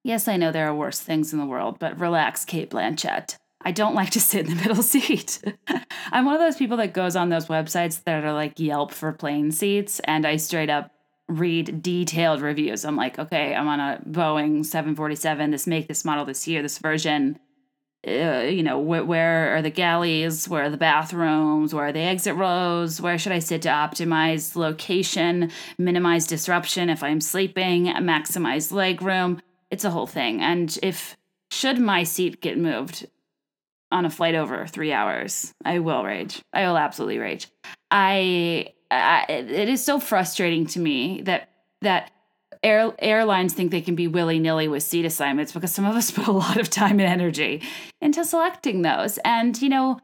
Yes, 0.04 0.28
I 0.28 0.38
know 0.38 0.52
there 0.52 0.68
are 0.68 0.76
worse 0.76 1.00
things 1.00 1.34
in 1.34 1.40
the 1.40 1.46
world, 1.46 1.78
but 1.80 2.00
relax, 2.00 2.46
Cate 2.46 2.70
Blanchett. 2.70 3.38
I 3.62 3.72
don't 3.72 3.96
like 3.96 4.12
to 4.12 4.22
sit 4.22 4.48
in 4.48 4.56
the 4.56 4.62
middle 4.68 4.84
seat. 4.84 5.42
I'm 6.12 6.26
one 6.26 6.36
of 6.36 6.42
those 6.42 6.56
people 6.56 6.78
that 6.78 6.94
goes 6.94 7.16
on 7.16 7.30
those 7.30 7.48
websites 7.48 8.04
that 8.06 8.24
are 8.24 8.34
like 8.34 8.60
Yelp 8.60 8.92
for 8.92 9.12
plane 9.12 9.52
seats, 9.52 10.00
and 10.06 10.26
I 10.26 10.38
straight 10.38 10.70
up 10.70 10.92
read 11.28 11.84
detailed 11.84 12.42
reviews. 12.42 12.84
I'm 12.86 12.96
like, 12.96 13.20
okay, 13.20 13.54
I'm 13.54 13.68
on 13.68 13.80
a 13.80 14.02
Boeing 14.08 14.66
747, 14.66 15.52
this 15.52 15.68
make, 15.68 15.88
this 15.88 16.04
model, 16.04 16.26
this 16.26 16.48
year, 16.48 16.62
this 16.62 16.80
version. 16.80 17.40
Uh, 18.08 18.48
you 18.50 18.64
know, 18.64 18.82
wh- 18.82 19.08
where 19.08 19.56
are 19.56 19.62
the 19.62 19.70
galleys? 19.70 20.48
Where 20.48 20.64
are 20.64 20.70
the 20.70 20.78
bathrooms? 20.78 21.74
Where 21.74 21.88
are 21.88 21.92
the 21.92 22.00
exit 22.00 22.36
rows? 22.36 23.02
Where 23.02 23.18
should 23.18 23.34
I 23.34 23.40
sit 23.40 23.64
to 23.64 23.70
optimize 23.70 24.56
location, 24.56 25.52
minimize 25.78 26.26
disruption 26.26 26.90
if 26.90 27.04
I'm 27.04 27.20
sleeping, 27.20 27.88
maximize 27.88 28.72
leg 28.72 29.02
room? 29.02 29.42
It's 29.70 29.84
a 29.84 29.90
whole 29.90 30.08
thing. 30.08 30.42
And 30.42 30.78
if 30.82 31.18
should 31.52 31.80
my 31.80 32.04
seat 32.04 32.42
get 32.42 32.58
moved 32.58 33.06
on 33.92 34.06
a 34.06 34.10
flight 34.10 34.36
over 34.36 34.66
three 34.66 34.94
hours, 34.94 35.54
I 35.66 35.80
will 35.80 36.04
rage. 36.04 36.42
I 36.54 36.68
will 36.68 36.78
absolutely 36.78 37.18
rage. 37.18 37.48
I, 37.92 38.74
I 38.90 39.26
it 39.30 39.68
is 39.68 39.84
so 39.84 40.00
frustrating 40.00 40.68
to 40.68 40.80
me 40.80 41.22
that 41.24 41.50
that 41.82 42.12
air, 42.64 42.94
airlines 43.00 43.54
think 43.54 43.72
they 43.72 43.82
can 43.82 43.96
be 43.96 44.08
willy 44.08 44.40
nilly 44.40 44.68
with 44.68 44.84
seat 44.84 45.06
assignments 45.06 45.52
because 45.52 45.72
some 45.72 45.86
of 45.86 45.96
us 45.96 46.12
put 46.12 46.28
a 46.28 46.32
lot 46.32 46.58
of 46.58 46.70
time 46.70 47.00
and 47.00 47.10
energy 47.10 47.62
into 48.02 48.24
selecting 48.26 48.82
those. 48.82 49.18
And, 49.20 49.60
you 49.62 49.70
know, 49.70 50.00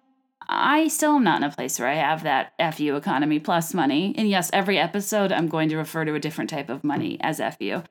I 0.47 0.87
still 0.87 1.15
am 1.15 1.23
not 1.23 1.41
in 1.41 1.49
a 1.49 1.51
place 1.51 1.79
where 1.79 1.87
I 1.87 1.95
have 1.95 2.23
that 2.23 2.53
FU 2.75 2.95
economy 2.95 3.39
plus 3.39 3.73
money. 3.73 4.13
And 4.17 4.29
yes, 4.29 4.49
every 4.53 4.77
episode 4.77 5.31
I'm 5.31 5.47
going 5.47 5.69
to 5.69 5.77
refer 5.77 6.05
to 6.05 6.13
a 6.13 6.19
different 6.19 6.49
type 6.49 6.69
of 6.69 6.83
money 6.83 7.17
as 7.21 7.41
FU. 7.57 7.83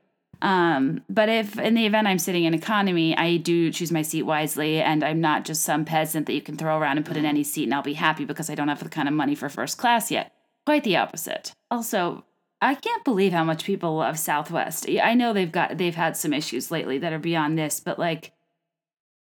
Um, 0.43 1.03
but 1.09 1.29
if 1.29 1.59
in 1.59 1.75
the 1.75 1.87
event 1.87 2.07
I'm 2.07 2.19
sitting 2.19 2.45
in 2.45 2.55
economy, 2.55 3.17
I 3.17 3.39
do 3.39 3.73
choose 3.73 3.91
my 3.91 4.03
seat 4.03 4.25
wisely 4.25 4.81
and 4.81 5.03
I'm 5.03 5.21
not 5.21 5.45
just 5.45 5.63
some 5.63 5.85
peasant 5.85 6.27
that 6.27 6.35
you 6.35 6.43
can 6.43 6.57
throw 6.57 6.79
around 6.79 6.99
and 6.99 7.07
put 7.07 7.17
in 7.17 7.25
any 7.25 7.43
seat 7.45 7.65
and 7.65 7.75
I'll 7.75 7.83
be 7.83 7.95
happy 7.95 8.25
because 8.25 8.51
I 8.51 8.55
don't 8.55 8.69
have 8.69 8.83
the 8.83 8.91
kind 8.91 9.09
of 9.09 9.15
money 9.15 9.35
for 9.35 9.49
first 9.49 9.79
class 9.79 10.11
yet. 10.11 10.33
Quite 10.67 10.85
the 10.85 10.97
opposite. 10.97 11.53
Also, 11.71 12.25
I 12.65 12.75
can't 12.75 13.05
believe 13.05 13.33
how 13.33 13.45
much 13.45 13.65
people 13.65 13.97
love 13.97 14.19
Southwest. 14.19 14.89
I 14.89 15.13
know 15.13 15.35
they've 15.35 15.53
got 15.53 15.77
they've 15.77 15.95
had 15.95 16.17
some 16.17 16.33
issues 16.33 16.71
lately 16.71 16.97
that 16.97 17.13
are 17.13 17.19
beyond 17.19 17.59
this, 17.59 17.79
but 17.79 17.99
like 17.99 18.33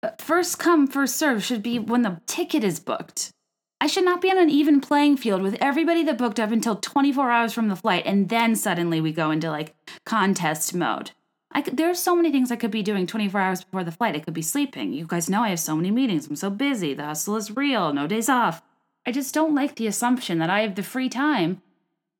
uh, 0.02 0.11
first 0.19 0.59
come 0.59 0.87
first 0.87 1.16
serve 1.16 1.45
should 1.45 1.62
be 1.62 1.78
when 1.78 2.00
the 2.00 2.19
ticket 2.25 2.64
is 2.64 2.81
booked. 2.81 3.31
I 3.78 3.88
should 3.88 4.07
not 4.07 4.23
be 4.23 4.31
on 4.31 4.38
an 4.38 4.49
even 4.49 4.81
playing 4.81 5.19
field 5.19 5.43
with 5.43 5.59
everybody 5.61 6.02
that 6.05 6.16
booked 6.16 6.40
up 6.40 6.50
until 6.50 6.76
24 6.76 7.31
hours 7.31 7.52
from 7.52 7.69
the 7.69 7.76
flight 7.76 8.05
and 8.07 8.31
then 8.31 8.57
suddenly 8.57 9.02
we 9.02 9.12
go 9.12 9.31
into 9.31 9.50
like 9.50 9.75
contest 10.07 10.75
mode. 10.75 11.11
I 11.52 11.61
could, 11.61 11.76
there 11.76 11.90
are 11.90 11.95
so 11.95 12.16
many 12.16 12.33
things 12.33 12.50
I 12.50 12.57
could 12.57 12.71
be 12.71 12.83
doing 12.83 13.07
24 13.07 13.38
hours 13.38 13.64
before 13.64 13.85
the 13.85 13.93
flight. 13.93 14.16
I 14.16 14.21
could 14.21 14.35
be 14.35 14.43
sleeping. 14.43 14.95
You 14.95 15.07
guys 15.07 15.28
know 15.28 15.43
I 15.43 15.50
have 15.50 15.61
so 15.61 15.76
many 15.76 15.90
meetings. 15.90 16.26
I'm 16.26 16.37
so 16.37 16.49
busy. 16.49 16.95
The 16.95 17.05
hustle 17.05 17.37
is 17.37 17.55
real. 17.55 17.93
No 17.93 18.07
days 18.07 18.31
off. 18.31 18.62
I 19.07 19.12
just 19.12 19.35
don't 19.35 19.55
like 19.55 19.76
the 19.76 19.87
assumption 19.87 20.38
that 20.38 20.50
I 20.50 20.62
have 20.62 20.75
the 20.75 20.83
free 20.83 21.11
time 21.11 21.61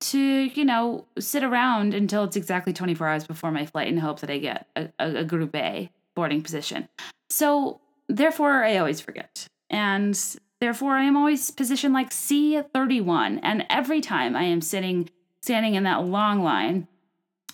to, 0.01 0.19
you 0.19 0.65
know, 0.65 1.07
sit 1.19 1.43
around 1.43 1.95
until 1.95 2.25
it's 2.25 2.37
exactly 2.37 2.73
24 2.73 3.09
hours 3.09 3.27
before 3.27 3.51
my 3.51 3.67
flight 3.67 3.89
in 3.89 3.99
hope 3.99 4.21
that 4.21 4.31
I 4.31 4.39
get 4.39 4.67
a, 4.77 4.89
a, 4.99 5.17
a 5.17 5.25
group 5.25 5.55
A 5.55 5.91
boarding 6.15 6.43
position. 6.43 6.89
So, 7.31 7.81
therefore, 8.09 8.65
I 8.65 8.77
always 8.77 9.01
forget. 9.01 9.47
And 9.71 10.19
therefore, 10.61 10.93
I 10.93 11.05
am 11.05 11.17
always 11.17 11.51
positioned 11.51 11.95
like 11.95 12.11
C31. 12.11 13.41
And 13.43 13.65
every 13.71 14.01
time 14.01 14.37
I 14.37 14.45
am 14.45 14.61
sitting, 14.61 15.11
standing 15.41 15.75
in 15.75 15.85
that 15.85 16.05
long 16.05 16.43
line, 16.43 16.89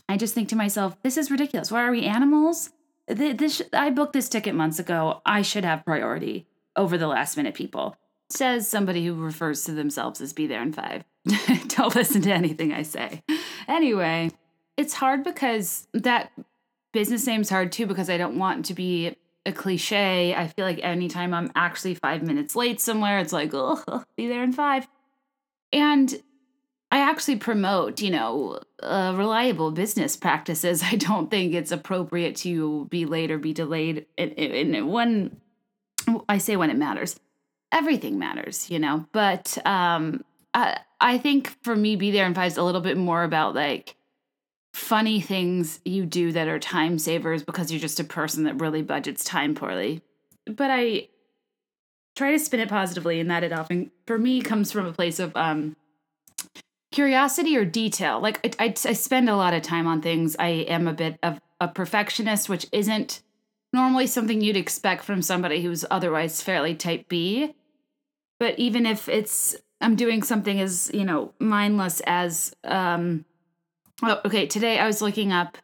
I 0.08 0.16
just 0.16 0.34
think 0.34 0.48
to 0.50 0.56
myself, 0.56 1.00
this 1.02 1.16
is 1.16 1.30
ridiculous. 1.30 1.70
Why 1.70 1.82
are 1.84 1.90
we 1.90 2.04
animals? 2.04 2.70
This, 3.06 3.62
I 3.72 3.90
booked 3.90 4.12
this 4.12 4.28
ticket 4.28 4.54
months 4.54 4.78
ago. 4.78 5.22
I 5.24 5.42
should 5.42 5.64
have 5.64 5.84
priority 5.84 6.46
over 6.76 6.98
the 6.98 7.06
last 7.06 7.36
minute 7.36 7.54
people. 7.54 7.96
Says 8.28 8.68
somebody 8.68 9.04
who 9.04 9.14
refers 9.14 9.64
to 9.64 9.72
themselves 9.72 10.20
as 10.20 10.32
be 10.32 10.46
there 10.46 10.62
in 10.62 10.72
five. 10.72 11.04
Don't 11.68 11.94
listen 11.94 12.22
to 12.22 12.32
anything 12.32 12.72
I 12.72 12.82
say. 12.82 13.22
Anyway, 13.68 14.30
it's 14.76 14.94
hard 14.94 15.24
because 15.24 15.86
that 15.94 16.32
business 16.92 17.26
name's 17.26 17.50
hard 17.50 17.72
too 17.72 17.86
because 17.86 18.10
I 18.10 18.18
don't 18.18 18.38
want 18.38 18.66
to 18.66 18.74
be 18.74 19.16
a 19.46 19.52
cliche. 19.52 20.34
I 20.34 20.48
feel 20.48 20.64
like 20.64 20.80
anytime 20.82 21.34
I'm 21.34 21.50
actually 21.54 21.94
five 21.94 22.22
minutes 22.22 22.54
late 22.54 22.80
somewhere, 22.80 23.18
it's 23.18 23.32
like, 23.32 23.50
oh, 23.54 24.04
be 24.16 24.28
there 24.28 24.42
in 24.42 24.52
five. 24.52 24.86
And 25.72 26.14
I 26.90 26.98
actually 26.98 27.36
promote, 27.36 28.02
you 28.02 28.10
know, 28.10 28.60
uh, 28.82 29.14
reliable 29.16 29.70
business 29.70 30.16
practices. 30.16 30.82
I 30.84 30.96
don't 30.96 31.30
think 31.30 31.54
it's 31.54 31.72
appropriate 31.72 32.36
to 32.36 32.86
be 32.90 33.06
late 33.06 33.30
or 33.30 33.38
be 33.38 33.52
delayed. 33.52 34.06
And 34.18 34.90
when 34.90 35.40
I 36.28 36.38
say 36.38 36.56
when 36.56 36.70
it 36.70 36.76
matters, 36.76 37.18
everything 37.72 38.18
matters, 38.18 38.70
you 38.70 38.78
know. 38.78 39.06
But 39.12 39.56
um, 39.66 40.24
I, 40.54 40.78
I 41.00 41.18
think 41.18 41.56
for 41.62 41.74
me, 41.74 41.96
be 41.96 42.10
there 42.10 42.26
in 42.26 42.34
five 42.34 42.52
is 42.52 42.58
a 42.58 42.62
little 42.62 42.80
bit 42.80 42.96
more 42.96 43.24
about 43.24 43.54
like 43.54 43.96
funny 44.72 45.20
things 45.20 45.80
you 45.84 46.06
do 46.06 46.32
that 46.32 46.48
are 46.48 46.58
time 46.58 46.98
savers 46.98 47.42
because 47.42 47.70
you're 47.70 47.80
just 47.80 48.00
a 48.00 48.04
person 48.04 48.44
that 48.44 48.60
really 48.60 48.82
budgets 48.82 49.24
time 49.24 49.54
poorly. 49.54 50.02
But 50.46 50.70
I 50.70 51.08
try 52.16 52.32
to 52.32 52.38
spin 52.38 52.60
it 52.60 52.68
positively, 52.68 53.20
and 53.20 53.30
that 53.30 53.44
it 53.44 53.52
often, 53.52 53.90
for 54.06 54.18
me, 54.18 54.42
comes 54.42 54.72
from 54.72 54.86
a 54.86 54.92
place 54.92 55.18
of 55.18 55.34
um, 55.36 55.76
curiosity 56.90 57.56
or 57.56 57.64
detail. 57.64 58.20
Like 58.20 58.54
I, 58.58 58.66
I, 58.66 58.74
I 58.84 58.92
spend 58.92 59.28
a 59.28 59.36
lot 59.36 59.54
of 59.54 59.62
time 59.62 59.86
on 59.86 60.02
things. 60.02 60.36
I 60.38 60.48
am 60.48 60.86
a 60.86 60.92
bit 60.92 61.18
of 61.22 61.40
a 61.60 61.68
perfectionist, 61.68 62.48
which 62.48 62.66
isn't 62.72 63.22
normally 63.72 64.06
something 64.06 64.40
you'd 64.40 64.56
expect 64.56 65.04
from 65.04 65.22
somebody 65.22 65.62
who's 65.62 65.84
otherwise 65.90 66.42
fairly 66.42 66.74
type 66.74 67.08
B. 67.08 67.54
But 68.38 68.58
even 68.58 68.86
if 68.86 69.08
it's 69.08 69.56
I'm 69.82 69.96
doing 69.96 70.22
something 70.22 70.60
as, 70.60 70.90
you 70.94 71.04
know, 71.04 71.34
mindless 71.38 72.00
as 72.06 72.54
um 72.64 73.24
oh, 74.02 74.20
okay, 74.24 74.46
today 74.46 74.78
I 74.78 74.86
was 74.86 75.02
looking 75.02 75.32
up 75.32 75.58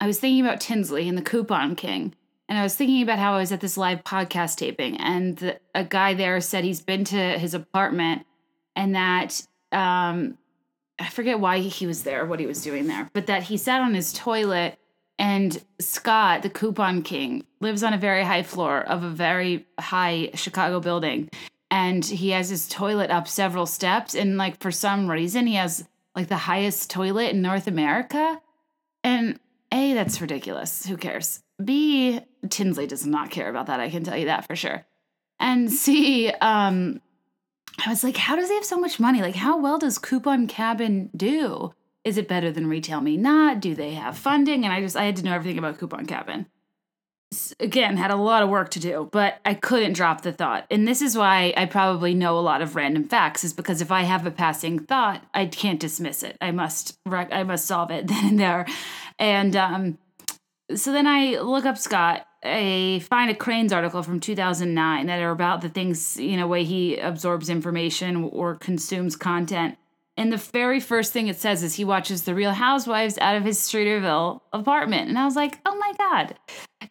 I 0.00 0.06
was 0.06 0.18
thinking 0.18 0.44
about 0.44 0.60
Tinsley 0.60 1.08
and 1.08 1.16
the 1.16 1.22
Coupon 1.22 1.74
King. 1.74 2.14
And 2.48 2.58
I 2.58 2.62
was 2.62 2.76
thinking 2.76 3.02
about 3.02 3.18
how 3.18 3.34
I 3.34 3.38
was 3.38 3.50
at 3.50 3.60
this 3.60 3.76
live 3.76 4.04
podcast 4.04 4.58
taping, 4.58 4.96
and 4.98 5.36
the, 5.38 5.58
a 5.74 5.82
guy 5.82 6.14
there 6.14 6.40
said 6.40 6.62
he's 6.62 6.80
been 6.80 7.02
to 7.06 7.16
his 7.16 7.54
apartment 7.54 8.24
and 8.76 8.94
that 8.94 9.44
um, 9.72 10.38
I 10.98 11.08
forget 11.08 11.40
why 11.40 11.58
he 11.58 11.86
was 11.86 12.04
there, 12.04 12.24
what 12.24 12.38
he 12.38 12.46
was 12.46 12.62
doing 12.62 12.86
there, 12.86 13.10
but 13.12 13.26
that 13.26 13.44
he 13.44 13.56
sat 13.56 13.80
on 13.80 13.94
his 13.94 14.12
toilet 14.12 14.78
and 15.18 15.62
Scott, 15.80 16.42
the 16.42 16.50
Coupon 16.50 17.02
King, 17.02 17.44
lives 17.60 17.82
on 17.82 17.94
a 17.94 17.98
very 17.98 18.22
high 18.22 18.42
floor 18.42 18.82
of 18.82 19.02
a 19.02 19.08
very 19.08 19.66
high 19.80 20.30
Chicago 20.34 20.78
building 20.78 21.30
and 21.70 22.04
he 22.04 22.30
has 22.30 22.48
his 22.48 22.68
toilet 22.68 23.10
up 23.10 23.26
several 23.26 23.66
steps 23.66 24.14
and 24.14 24.36
like 24.36 24.60
for 24.60 24.70
some 24.70 25.10
reason 25.10 25.46
he 25.46 25.54
has 25.54 25.86
like 26.14 26.28
the 26.28 26.36
highest 26.36 26.90
toilet 26.90 27.30
in 27.30 27.42
North 27.42 27.66
America. 27.66 28.40
And 29.02 29.38
A 29.72 29.94
that's 29.94 30.20
ridiculous. 30.20 30.86
Who 30.86 30.96
cares? 30.96 31.42
B 31.62 32.20
Tinsley 32.48 32.86
does 32.86 33.06
not 33.06 33.30
care 33.30 33.48
about 33.48 33.66
that 33.66 33.80
I 33.80 33.90
can 33.90 34.04
tell 34.04 34.16
you 34.16 34.26
that 34.26 34.46
for 34.46 34.56
sure. 34.56 34.84
And 35.40 35.70
C 35.82 36.30
um 36.30 37.00
I 37.84 37.90
was 37.90 38.04
like 38.04 38.16
how 38.16 38.36
does 38.36 38.48
he 38.48 38.54
have 38.54 38.64
so 38.64 38.78
much 38.78 39.00
money? 39.00 39.20
Like 39.20 39.36
how 39.36 39.58
well 39.58 39.78
does 39.78 39.98
Coupon 39.98 40.46
Cabin 40.46 41.10
do? 41.16 41.72
Is 42.04 42.16
it 42.16 42.28
better 42.28 42.52
than 42.52 42.68
Retail 42.68 43.00
Me 43.00 43.16
Not? 43.16 43.58
Do 43.60 43.74
they 43.74 43.94
have 43.94 44.16
funding? 44.16 44.64
And 44.64 44.72
I 44.72 44.80
just 44.80 44.96
I 44.96 45.04
had 45.04 45.16
to 45.16 45.24
know 45.24 45.34
everything 45.34 45.58
about 45.58 45.78
Coupon 45.78 46.06
Cabin 46.06 46.46
again 47.58 47.96
had 47.96 48.10
a 48.10 48.16
lot 48.16 48.42
of 48.42 48.48
work 48.48 48.70
to 48.70 48.78
do 48.78 49.08
but 49.10 49.40
i 49.44 49.52
couldn't 49.52 49.94
drop 49.94 50.22
the 50.22 50.32
thought. 50.32 50.64
And 50.70 50.86
this 50.86 51.02
is 51.02 51.16
why 51.16 51.52
i 51.56 51.66
probably 51.66 52.14
know 52.14 52.38
a 52.38 52.40
lot 52.40 52.62
of 52.62 52.76
random 52.76 53.04
facts 53.04 53.42
is 53.42 53.52
because 53.52 53.80
if 53.80 53.90
i 53.90 54.02
have 54.02 54.26
a 54.26 54.30
passing 54.30 54.78
thought 54.78 55.24
i 55.34 55.46
can't 55.46 55.80
dismiss 55.80 56.22
it. 56.22 56.36
I 56.40 56.52
must 56.52 56.98
i 57.06 57.42
must 57.42 57.66
solve 57.66 57.90
it 57.90 58.06
then 58.08 58.24
and 58.24 58.38
there. 58.40 58.66
And 59.18 59.56
um, 59.56 59.98
so 60.74 60.92
then 60.92 61.06
i 61.06 61.38
look 61.38 61.66
up 61.66 61.78
scott. 61.78 62.26
I 62.44 63.02
find 63.08 63.28
a 63.28 63.34
Crain's 63.34 63.72
article 63.72 64.04
from 64.04 64.20
2009 64.20 65.06
that 65.06 65.20
are 65.20 65.30
about 65.30 65.62
the 65.62 65.68
things, 65.68 66.16
you 66.16 66.36
know, 66.36 66.46
way 66.46 66.62
he 66.62 66.96
absorbs 66.96 67.50
information 67.50 68.22
or 68.22 68.54
consumes 68.54 69.16
content. 69.16 69.76
And 70.16 70.32
the 70.32 70.38
very 70.38 70.80
first 70.80 71.12
thing 71.12 71.28
it 71.28 71.36
says 71.36 71.62
is 71.62 71.74
he 71.74 71.84
watches 71.84 72.22
The 72.22 72.34
Real 72.34 72.52
Housewives 72.52 73.18
out 73.18 73.36
of 73.36 73.44
his 73.44 73.58
Streeterville 73.58 74.40
apartment. 74.52 75.08
And 75.08 75.18
I 75.18 75.26
was 75.26 75.36
like, 75.36 75.58
oh 75.66 75.76
my 75.76 75.92
God, 75.98 76.34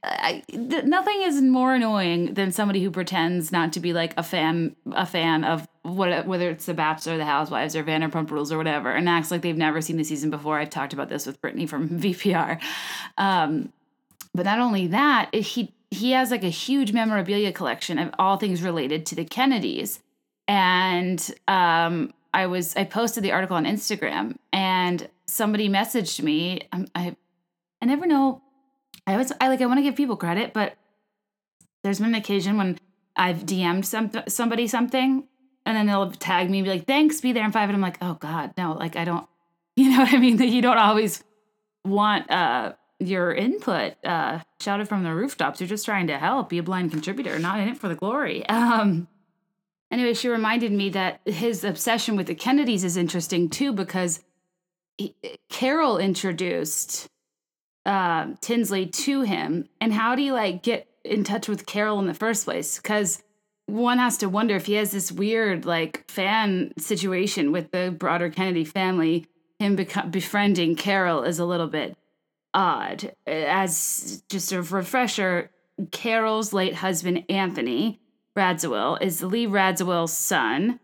I, 0.04 0.44
th- 0.48 0.84
nothing 0.84 1.24
is 1.24 1.42
more 1.42 1.74
annoying 1.74 2.36
than 2.36 2.52
somebody 2.52 2.84
who 2.84 2.92
pretends 2.92 3.52
not 3.52 3.74
to 3.74 3.80
be 3.80 3.94
like 3.94 4.14
a 4.18 4.24
fan 4.24 4.76
a 4.92 5.06
fan 5.08 5.44
of 5.44 5.68
what, 5.82 6.28
whether 6.28 6.50
it's 6.50 6.66
The 6.66 6.76
Bachelor, 6.76 7.18
The 7.18 7.26
Housewives, 7.26 7.76
or 7.76 7.84
Vanderpump 7.84 8.30
Rules, 8.30 8.52
or 8.52 8.58
whatever, 8.58 8.92
and 8.92 9.10
acts 9.10 9.32
like 9.32 9.42
they've 9.42 9.58
never 9.58 9.82
seen 9.82 9.98
the 9.98 10.04
season 10.04 10.30
before. 10.30 10.60
I've 10.60 10.70
talked 10.70 10.94
about 10.94 11.10
this 11.10 11.26
with 11.26 11.42
Brittany 11.42 11.66
from 11.66 11.90
VPR. 12.00 12.62
Um, 13.18 13.72
but 14.36 14.46
not 14.46 14.60
only 14.60 14.88
that, 14.88 15.34
he 15.34 15.74
he 15.90 16.12
has 16.12 16.30
like 16.30 16.44
a 16.44 16.50
huge 16.50 16.92
memorabilia 16.92 17.52
collection 17.52 17.98
of 17.98 18.14
all 18.20 18.38
things 18.38 18.62
related 18.62 19.06
to 19.08 19.16
the 19.16 19.26
Kennedys. 19.26 20.00
And 20.48 21.34
um, 21.48 22.14
I 22.36 22.48
was 22.48 22.76
I 22.76 22.84
posted 22.84 23.24
the 23.24 23.32
article 23.32 23.56
on 23.56 23.64
Instagram, 23.64 24.36
and 24.52 25.10
somebody 25.26 25.70
messaged 25.70 26.22
me. 26.22 26.68
I 26.72 26.76
um, 26.76 26.88
I, 26.94 27.16
I 27.82 27.86
never 27.86 28.06
know. 28.06 28.42
I 29.08 29.16
was 29.16 29.32
I 29.40 29.48
like 29.48 29.62
I 29.62 29.66
want 29.66 29.80
to 29.80 29.84
give 29.84 29.96
people 29.96 30.18
credit, 30.18 30.52
but 30.54 30.76
there's 31.82 32.00
been 32.00 32.10
an 32.10 32.16
occasion 32.16 32.58
when 32.58 32.78
I've 33.16 33.46
DM'd 33.46 33.86
some 33.86 34.12
somebody 34.28 34.68
something, 34.68 35.24
and 35.66 35.78
then 35.78 35.88
they'll 35.88 36.12
tag 36.12 36.50
me 36.50 36.60
and 36.60 36.66
be 36.66 36.72
like, 36.72 36.86
"Thanks, 36.86 37.22
be 37.22 37.32
there 37.32 37.46
in 37.46 37.54
five. 37.54 37.70
And 37.70 37.76
I'm 37.76 37.82
like, 37.82 38.00
"Oh 38.02 38.16
God, 38.16 38.54
no!" 38.58 38.74
Like 38.74 38.98
I 38.98 39.06
don't, 39.06 39.26
you 39.78 39.90
know 39.92 40.00
what 40.00 40.14
I 40.14 40.18
mean? 40.18 40.36
That 40.38 40.48
you 40.48 40.62
don't 40.62 40.78
always 40.78 41.24
want 41.86 42.30
uh 42.30 42.74
your 43.00 43.34
input 43.34 43.94
uh 44.04 44.40
shouted 44.60 44.90
from 44.90 45.04
the 45.04 45.16
rooftops. 45.16 45.62
You're 45.62 45.70
just 45.70 45.86
trying 45.86 46.08
to 46.08 46.18
help, 46.18 46.50
be 46.50 46.58
a 46.58 46.64
blind 46.64 46.92
contributor, 46.92 47.40
not 47.40 47.62
in 47.62 47.70
it 47.70 47.78
for 47.78 47.88
the 47.88 47.96
glory. 47.96 48.46
Um 48.50 49.08
anyway, 49.96 50.14
she 50.14 50.28
reminded 50.28 50.74
me 50.74 50.90
that 50.90 51.22
his 51.26 51.64
obsession 51.64 52.18
with 52.18 52.28
the 52.28 52.36
Kennedys 52.36 52.84
is 52.84 52.98
interesting 52.98 53.50
too 53.50 53.72
because 53.72 54.22
he, 54.98 55.16
Carol 55.50 55.98
introduced 55.98 57.08
uh, 57.86 58.34
Tinsley 58.42 58.88
to 58.88 59.22
him, 59.22 59.70
and 59.80 59.94
how 59.94 60.16
do 60.16 60.22
you 60.22 60.34
like 60.34 60.64
get 60.64 60.88
in 61.06 61.24
touch 61.24 61.48
with 61.48 61.66
Carol 61.66 62.00
in 62.00 62.08
the 62.08 62.14
first 62.14 62.44
place? 62.44 62.76
Because 62.78 63.24
one 63.68 63.98
has 63.98 64.18
to 64.18 64.28
wonder 64.28 64.56
if 64.56 64.66
he 64.66 64.74
has 64.74 64.92
this 64.92 65.14
weird 65.14 65.66
like 65.66 66.10
fan 66.12 66.74
situation 66.78 67.54
with 67.54 67.72
the 67.72 67.96
broader 67.98 68.30
Kennedy 68.30 68.66
family. 68.66 69.28
Him 69.60 69.78
beco- 69.78 70.12
befriending 70.12 70.76
Carol 70.76 71.24
is 71.24 71.40
a 71.40 71.46
little 71.46 71.68
bit 71.68 71.96
odd. 72.54 73.14
As 73.26 74.24
just 74.30 74.52
a 74.52 74.62
refresher, 74.62 75.52
Carol's 75.92 76.52
late 76.52 76.76
husband, 76.76 77.24
Anthony 77.30 78.02
Radziwill, 78.38 79.02
is 79.02 79.24
Lee 79.24 79.48
Radziwill's 79.48 80.16
son. 80.16 80.80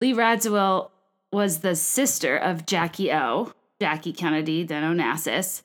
Lee 0.00 0.12
Radziwill 0.12 0.90
was 1.32 1.60
the 1.60 1.76
sister 1.76 2.36
of 2.36 2.66
Jackie 2.66 3.12
O, 3.12 3.52
Jackie 3.80 4.12
Kennedy, 4.12 4.64
then 4.64 4.82
Onassis. 4.82 5.62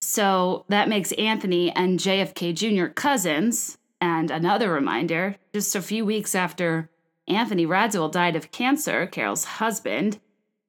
So 0.00 0.64
that 0.68 0.88
makes 0.88 1.12
Anthony 1.12 1.70
and 1.72 1.98
JFK 1.98 2.54
Jr. 2.54 2.92
cousins. 2.92 3.76
And 4.00 4.30
another 4.30 4.72
reminder 4.72 5.36
just 5.52 5.76
a 5.76 5.82
few 5.82 6.06
weeks 6.06 6.34
after 6.34 6.88
Anthony 7.28 7.66
Radziwill 7.66 8.12
died 8.12 8.34
of 8.34 8.50
cancer, 8.50 9.06
Carol's 9.06 9.44
husband, 9.44 10.18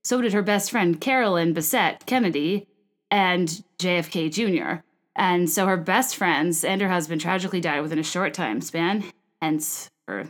so 0.03 0.21
did 0.21 0.33
her 0.33 0.41
best 0.41 0.71
friend 0.71 0.99
Carolyn 0.99 1.53
Bessette 1.53 2.05
Kennedy, 2.05 2.67
and 3.09 3.63
JFK 3.79 4.31
Jr. 4.31 4.81
And 5.15 5.49
so 5.49 5.65
her 5.65 5.77
best 5.77 6.15
friends 6.15 6.63
and 6.63 6.81
her 6.81 6.89
husband 6.89 7.21
tragically 7.21 7.61
died 7.61 7.81
within 7.81 7.99
a 7.99 8.03
short 8.03 8.33
time 8.33 8.61
span, 8.61 9.03
hence 9.41 9.89
her 10.07 10.29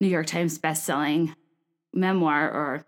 New 0.00 0.08
York 0.08 0.26
Times 0.26 0.58
best-selling 0.58 1.34
memoir 1.92 2.50
or 2.50 2.86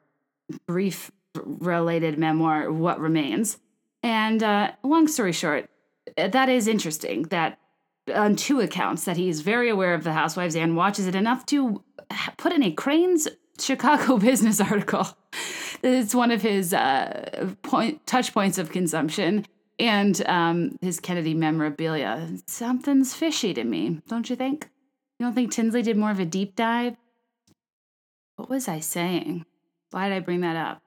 brief 0.66 1.10
related 1.34 2.18
memoir, 2.18 2.70
What 2.70 3.00
Remains. 3.00 3.58
And 4.02 4.42
uh, 4.42 4.72
long 4.82 5.08
story 5.08 5.32
short, 5.32 5.68
that 6.16 6.48
is 6.48 6.68
interesting 6.68 7.22
that 7.24 7.58
on 8.14 8.36
two 8.36 8.60
accounts 8.60 9.04
that 9.04 9.16
he's 9.16 9.40
very 9.40 9.70
aware 9.70 9.94
of 9.94 10.04
the 10.04 10.12
housewives 10.12 10.54
and 10.54 10.76
watches 10.76 11.06
it 11.06 11.14
enough 11.14 11.46
to 11.46 11.82
put 12.36 12.52
in 12.52 12.62
a 12.62 12.70
Crain's 12.70 13.26
Chicago 13.58 14.18
business 14.18 14.60
article 14.60 15.16
it's 15.84 16.14
one 16.14 16.30
of 16.30 16.42
his 16.42 16.72
uh, 16.72 17.52
point 17.62 18.06
touch 18.06 18.32
points 18.32 18.58
of 18.58 18.70
consumption 18.70 19.46
and 19.78 20.24
um, 20.26 20.78
his 20.80 21.00
Kennedy 21.00 21.34
memorabilia. 21.34 22.28
Something's 22.46 23.14
fishy 23.14 23.52
to 23.54 23.64
me, 23.64 24.00
don't 24.08 24.30
you 24.30 24.36
think? 24.36 24.70
You 25.18 25.26
don't 25.26 25.34
think 25.34 25.52
Tinsley 25.52 25.82
did 25.82 25.96
more 25.96 26.10
of 26.10 26.20
a 26.20 26.24
deep 26.24 26.56
dive? 26.56 26.96
What 28.36 28.50
was 28.50 28.68
I 28.68 28.80
saying? 28.80 29.46
Why 29.90 30.08
did 30.08 30.16
I 30.16 30.20
bring 30.20 30.40
that 30.40 30.56
up? 30.56 30.82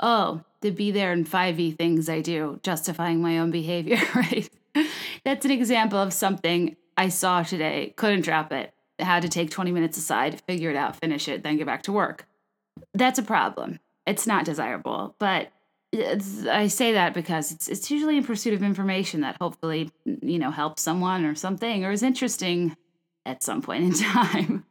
Oh, 0.00 0.42
the 0.60 0.70
be 0.70 0.90
there 0.90 1.12
in 1.12 1.24
5e 1.24 1.76
things 1.76 2.08
I 2.08 2.20
do, 2.20 2.58
justifying 2.62 3.20
my 3.20 3.38
own 3.38 3.50
behavior, 3.50 3.98
right? 4.14 4.48
That's 5.24 5.44
an 5.44 5.50
example 5.50 5.98
of 5.98 6.12
something 6.12 6.76
I 6.96 7.08
saw 7.08 7.42
today, 7.42 7.92
couldn't 7.96 8.22
drop 8.22 8.52
it, 8.52 8.72
had 8.98 9.22
to 9.22 9.28
take 9.28 9.50
20 9.50 9.72
minutes 9.72 9.98
aside, 9.98 10.40
figure 10.42 10.70
it 10.70 10.76
out, 10.76 10.96
finish 10.96 11.28
it, 11.28 11.42
then 11.42 11.56
get 11.58 11.66
back 11.66 11.82
to 11.82 11.92
work 11.92 12.26
that's 12.94 13.18
a 13.18 13.22
problem. 13.22 13.80
It's 14.06 14.26
not 14.26 14.44
desirable, 14.44 15.16
but 15.18 15.48
I 16.50 16.66
say 16.68 16.92
that 16.92 17.14
because 17.14 17.52
it's 17.52 17.68
it's 17.68 17.90
usually 17.90 18.16
in 18.16 18.24
pursuit 18.24 18.54
of 18.54 18.62
information 18.62 19.20
that 19.20 19.36
hopefully 19.40 19.90
you 20.04 20.38
know 20.38 20.50
helps 20.50 20.82
someone 20.82 21.24
or 21.24 21.34
something 21.34 21.84
or 21.84 21.92
is 21.92 22.02
interesting 22.02 22.76
at 23.26 23.42
some 23.42 23.62
point 23.62 23.84
in 23.84 23.92
time. 24.12 24.64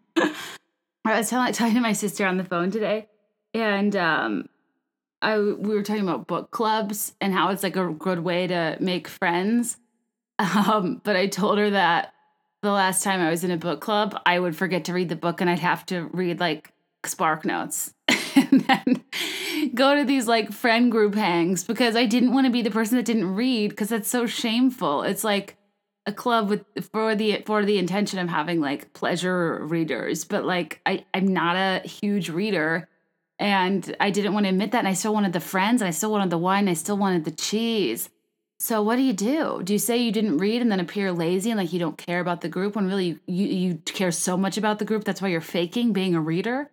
I 1.06 1.18
was 1.18 1.30
telling, 1.30 1.52
talking 1.54 1.76
to 1.76 1.82
my 1.82 1.94
sister 1.94 2.26
on 2.26 2.38
the 2.38 2.44
phone 2.44 2.72
today, 2.72 3.08
and 3.54 3.96
um, 3.96 4.50
I 5.22 5.38
we 5.38 5.76
were 5.76 5.84
talking 5.84 6.04
about 6.04 6.28
book 6.28 6.52
clubs 6.52 7.14
and 7.22 7.34
how 7.34 7.50
it's 7.50 7.64
like 7.64 7.76
a 7.76 7.90
good 7.90 8.20
way 8.20 8.48
to 8.48 8.78
make 8.80 9.08
friends. 9.08 9.78
Um, 10.40 11.02
but 11.04 11.16
I 11.16 11.28
told 11.28 11.58
her 11.58 11.70
that 11.70 12.14
the 12.64 12.72
last 12.72 13.04
time 13.04 13.22
I 13.22 13.30
was 13.30 13.44
in 13.44 13.52
a 13.52 13.58
book 13.58 13.82
club, 13.82 14.20
I 14.26 14.40
would 14.40 14.56
forget 14.56 14.86
to 14.86 14.94
read 14.94 15.10
the 15.10 15.16
book 15.16 15.42
and 15.42 15.50
I'd 15.50 15.60
have 15.60 15.86
to 15.88 16.10
read 16.14 16.40
like 16.40 16.72
Spark 17.06 17.46
Notes 17.46 17.94
and 18.36 18.62
then 18.62 19.04
go 19.76 19.96
to 19.96 20.06
these 20.06 20.28
like 20.28 20.52
friend 20.52 20.92
group 20.92 21.16
hangs 21.16 21.64
because 21.64 21.96
I 21.96 22.06
didn't 22.06 22.34
want 22.34 22.46
to 22.46 22.52
be 22.52 22.62
the 22.62 22.72
person 22.72 22.98
that 22.98 23.06
didn't 23.06 23.36
read 23.36 23.70
because 23.70 23.90
that's 23.90 24.10
so 24.10 24.26
shameful. 24.26 25.04
It's 25.04 25.24
like 25.24 25.58
a 26.06 26.12
club 26.12 26.50
with 26.50 26.66
for 26.92 27.16
the 27.16 27.44
for 27.46 27.66
the 27.66 27.78
intention 27.78 28.20
of 28.20 28.30
having 28.30 28.60
like 28.60 28.94
pleasure 28.94 29.66
readers, 29.66 30.26
but 30.26 30.46
like 30.46 30.82
I 30.86 31.06
I'm 31.14 31.28
not 31.28 31.56
a 31.56 31.88
huge 31.88 32.30
reader 32.30 32.88
and 33.40 33.96
I 34.00 34.12
didn't 34.12 34.34
want 34.34 34.46
to 34.46 34.50
admit 34.50 34.72
that 34.72 34.80
and 34.80 34.88
I 34.88 34.94
still 34.94 35.14
wanted 35.14 35.34
the 35.34 35.40
friends 35.40 35.82
and 35.82 35.88
I 35.88 35.92
still 35.92 36.12
wanted 36.12 36.30
the 36.30 36.38
wine, 36.38 36.62
and 36.62 36.70
I 36.70 36.74
still 36.74 36.98
wanted 36.98 37.26
the 37.26 37.32
cheese. 37.32 38.10
So 38.60 38.82
what 38.82 38.96
do 38.96 39.02
you 39.02 39.12
do? 39.14 39.62
Do 39.64 39.74
you 39.74 39.80
say 39.80 39.98
you 39.98 40.12
didn't 40.12 40.38
read 40.38 40.62
and 40.62 40.72
then 40.72 40.80
appear 40.80 41.12
lazy 41.12 41.52
and 41.52 41.60
like 41.60 41.74
you 41.74 41.80
don't 41.80 41.98
care 41.98 42.22
about 42.22 42.40
the 42.40 42.48
group 42.48 42.76
when 42.76 42.88
really 42.88 43.08
you, 43.08 43.20
you, 43.28 43.48
you 43.48 43.76
care 43.84 44.12
so 44.12 44.38
much 44.38 44.58
about 44.58 44.80
the 44.80 44.86
group 44.86 45.04
that's 45.04 45.22
why 45.22 45.28
you're 45.28 45.42
faking 45.42 45.92
being 45.92 46.16
a 46.16 46.22
reader? 46.22 46.72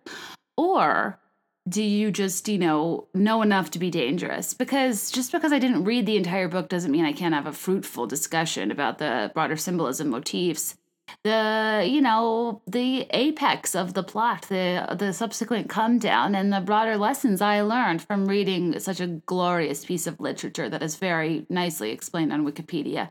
Or 0.55 1.19
do 1.69 1.83
you 1.83 2.11
just, 2.11 2.47
you 2.47 2.57
know, 2.57 3.07
know 3.13 3.41
enough 3.41 3.71
to 3.71 3.79
be 3.79 3.91
dangerous? 3.91 4.53
Because 4.53 5.11
just 5.11 5.31
because 5.31 5.53
I 5.53 5.59
didn't 5.59 5.83
read 5.83 6.05
the 6.05 6.17
entire 6.17 6.47
book 6.47 6.69
doesn't 6.69 6.91
mean 6.91 7.05
I 7.05 7.13
can't 7.13 7.35
have 7.35 7.45
a 7.45 7.53
fruitful 7.53 8.07
discussion 8.07 8.71
about 8.71 8.97
the 8.97 9.31
broader 9.33 9.55
symbolism 9.55 10.09
motifs. 10.09 10.75
The 11.23 11.85
you 11.87 12.01
know 12.01 12.61
the 12.65 13.05
apex 13.11 13.75
of 13.75 13.93
the 13.93 14.03
plot 14.03 14.45
the 14.47 14.95
the 14.97 15.11
subsequent 15.11 15.69
come 15.69 15.99
down 15.99 16.35
and 16.35 16.53
the 16.53 16.61
broader 16.61 16.95
lessons 16.95 17.41
i 17.41 17.59
learned 17.59 18.01
from 18.01 18.27
reading 18.27 18.79
such 18.79 19.01
a 19.01 19.07
glorious 19.07 19.83
piece 19.83 20.07
of 20.07 20.21
literature 20.21 20.69
that 20.69 20.81
is 20.81 20.95
very 20.95 21.45
nicely 21.49 21.91
explained 21.91 22.31
on 22.31 22.45
wikipedia. 22.45 23.09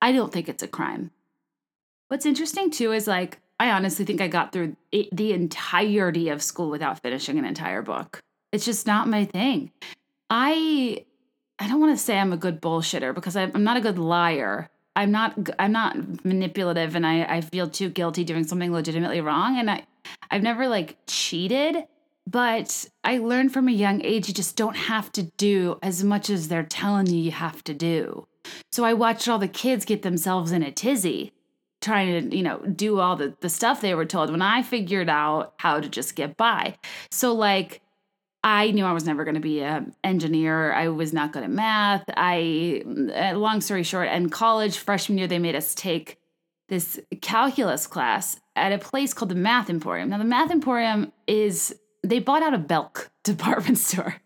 I 0.00 0.12
don't 0.12 0.32
think 0.32 0.48
it's 0.48 0.62
a 0.62 0.68
crime. 0.68 1.10
What's 2.06 2.24
interesting 2.24 2.70
too 2.70 2.92
is 2.92 3.08
like 3.08 3.40
i 3.60 3.70
honestly 3.70 4.04
think 4.04 4.20
i 4.20 4.26
got 4.26 4.52
through 4.52 4.74
it, 4.90 5.08
the 5.14 5.32
entirety 5.32 6.28
of 6.28 6.42
school 6.42 6.68
without 6.68 7.00
finishing 7.00 7.38
an 7.38 7.44
entire 7.44 7.82
book 7.82 8.18
it's 8.50 8.64
just 8.64 8.86
not 8.86 9.06
my 9.06 9.24
thing 9.24 9.70
i 10.28 11.04
i 11.60 11.68
don't 11.68 11.80
want 11.80 11.96
to 11.96 12.02
say 12.02 12.18
i'm 12.18 12.32
a 12.32 12.36
good 12.36 12.60
bullshitter 12.60 13.14
because 13.14 13.36
i'm 13.36 13.62
not 13.62 13.76
a 13.76 13.80
good 13.80 13.98
liar 13.98 14.68
I'm 14.96 15.10
not 15.10 15.38
I'm 15.58 15.72
not 15.72 16.24
manipulative 16.24 16.96
and 16.96 17.06
I, 17.06 17.22
I 17.24 17.40
feel 17.40 17.68
too 17.70 17.88
guilty 17.88 18.24
doing 18.24 18.44
something 18.44 18.72
legitimately 18.72 19.20
wrong. 19.20 19.58
And 19.58 19.70
I 19.70 19.86
I've 20.30 20.42
never 20.42 20.68
like 20.68 20.96
cheated, 21.06 21.84
but 22.26 22.86
I 23.04 23.18
learned 23.18 23.52
from 23.52 23.68
a 23.68 23.72
young 23.72 24.02
age 24.04 24.28
you 24.28 24.34
just 24.34 24.56
don't 24.56 24.76
have 24.76 25.12
to 25.12 25.22
do 25.22 25.78
as 25.82 26.02
much 26.02 26.28
as 26.30 26.48
they're 26.48 26.64
telling 26.64 27.06
you 27.06 27.18
you 27.18 27.30
have 27.30 27.62
to 27.64 27.74
do. 27.74 28.26
So 28.72 28.84
I 28.84 28.94
watched 28.94 29.28
all 29.28 29.38
the 29.38 29.48
kids 29.48 29.84
get 29.84 30.02
themselves 30.02 30.52
in 30.52 30.62
a 30.62 30.72
tizzy 30.72 31.32
trying 31.80 32.30
to, 32.30 32.36
you 32.36 32.42
know, 32.42 32.58
do 32.58 33.00
all 33.00 33.16
the, 33.16 33.34
the 33.40 33.48
stuff 33.48 33.80
they 33.80 33.94
were 33.94 34.04
told 34.04 34.30
when 34.30 34.42
I 34.42 34.62
figured 34.62 35.08
out 35.08 35.54
how 35.58 35.80
to 35.80 35.88
just 35.88 36.14
get 36.14 36.36
by. 36.36 36.76
So 37.10 37.32
like 37.34 37.80
I 38.42 38.70
knew 38.70 38.84
I 38.84 38.92
was 38.92 39.04
never 39.04 39.24
going 39.24 39.34
to 39.34 39.40
be 39.40 39.60
an 39.60 39.94
engineer. 40.02 40.72
I 40.72 40.88
was 40.88 41.12
not 41.12 41.32
good 41.32 41.42
at 41.42 41.50
math. 41.50 42.04
I, 42.16 42.82
uh, 43.14 43.36
long 43.36 43.60
story 43.60 43.82
short, 43.82 44.08
in 44.08 44.30
college, 44.30 44.78
freshman 44.78 45.18
year, 45.18 45.26
they 45.26 45.38
made 45.38 45.54
us 45.54 45.74
take 45.74 46.18
this 46.68 46.98
calculus 47.20 47.86
class 47.86 48.40
at 48.56 48.72
a 48.72 48.78
place 48.78 49.12
called 49.12 49.30
the 49.30 49.34
Math 49.34 49.68
Emporium. 49.68 50.08
Now, 50.08 50.18
the 50.18 50.24
Math 50.24 50.50
Emporium 50.50 51.12
is, 51.26 51.74
they 52.02 52.18
bought 52.18 52.42
out 52.42 52.54
a 52.54 52.58
Belk 52.58 53.10
department 53.24 53.76
store, 53.76 54.16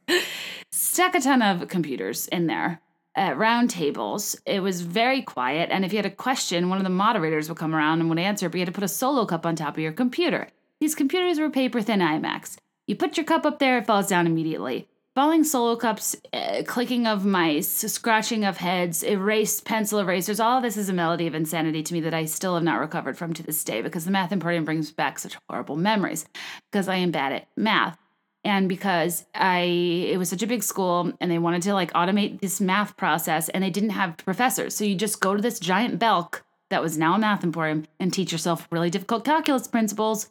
stuck 0.71 1.17
a 1.17 1.21
ton 1.21 1.43
of 1.43 1.67
computers 1.69 2.29
in 2.29 2.47
there 2.47 2.81
at 3.17 3.37
round 3.37 3.71
tables. 3.71 4.37
It 4.47 4.61
was 4.61 4.81
very 4.81 5.23
quiet. 5.23 5.71
And 5.71 5.85
if 5.85 5.93
you 5.93 5.99
had 5.99 6.07
a 6.07 6.11
question, 6.11 6.69
one 6.69 6.79
of 6.79 6.85
the 6.85 6.91
moderators 6.91 7.49
would 7.49 7.59
come 7.59 7.75
around 7.75 8.01
and 8.01 8.09
would 8.09 8.19
answer, 8.19 8.49
but 8.49 8.57
you 8.57 8.61
had 8.63 8.67
to 8.67 8.73
put 8.73 8.85
a 8.85 8.89
solo 8.89 9.25
cup 9.27 9.47
on 9.47 9.57
top 9.57 9.75
of 9.75 9.83
your 9.83 9.93
computer 9.93 10.49
These 10.81 10.95
computers 10.95 11.39
were 11.39 11.51
paper 11.51 11.81
thin 11.81 12.01
iMacs. 12.01 12.57
You 12.87 12.97
put 12.97 13.17
your 13.17 13.25
cup 13.25 13.47
up 13.47 13.59
there, 13.59 13.79
it 13.79 13.87
falls 13.87 14.09
down 14.09 14.27
immediately. 14.27 14.89
Falling 15.15 15.45
solo 15.45 15.77
cups, 15.77 16.17
uh, 16.33 16.65
clicking 16.67 17.07
of 17.07 17.25
mice, 17.25 17.69
scratching 17.69 18.45
of 18.45 18.57
heads, 18.57 19.05
erased 19.05 19.65
pencil 19.65 20.01
erasers, 20.01 20.41
all 20.41 20.61
this 20.61 20.77
is 20.77 20.89
a 20.89 20.93
melody 20.93 21.29
of 21.29 21.37
insanity 21.37 21.85
to 21.85 21.95
me 21.95 22.01
that 22.01 22.13
I 22.13 22.25
still 22.25 22.55
have 22.55 22.65
not 22.65 22.81
recovered 22.81 23.17
from 23.17 23.33
to 23.35 23.43
this 23.45 23.63
day 23.63 23.81
because 23.81 24.05
the 24.05 24.11
Math 24.11 24.33
Emporium 24.33 24.65
brings 24.65 24.91
back 24.91 25.21
such 25.21 25.37
horrible 25.49 25.77
memories 25.77 26.27
because 26.71 26.89
I 26.89 26.97
am 26.97 27.13
bad 27.13 27.33
at 27.33 27.49
math. 27.57 27.97
And 28.45 28.69
because 28.69 29.25
I 29.35 29.63
it 29.63 30.19
was 30.19 30.29
such 30.29 30.43
a 30.43 30.47
big 30.47 30.63
school 30.63 31.13
and 31.21 31.31
they 31.31 31.39
wanted 31.39 31.63
to 31.63 31.75
like 31.75 31.93
automate 31.93 32.41
this 32.41 32.61
math 32.61 32.97
process 32.97 33.49
and 33.49 33.65
they 33.65 33.71
didn't 33.71 33.91
have 33.91 34.19
professors. 34.19 34.77
So 34.77 34.85
you 34.85 34.95
just 34.95 35.21
go 35.21 35.35
to 35.35 35.43
this 35.43 35.59
giant 35.59 35.99
Belk 35.99 36.45
that 36.71 36.83
was 36.83 36.99
now 36.99 37.15
a 37.15 37.19
Math 37.19 37.45
Emporium 37.45 37.87
and 37.99 38.13
teach 38.13 38.33
yourself 38.33 38.69
really 38.71 38.91
difficult 38.91 39.25
calculus 39.25 39.67
principles 39.67 40.29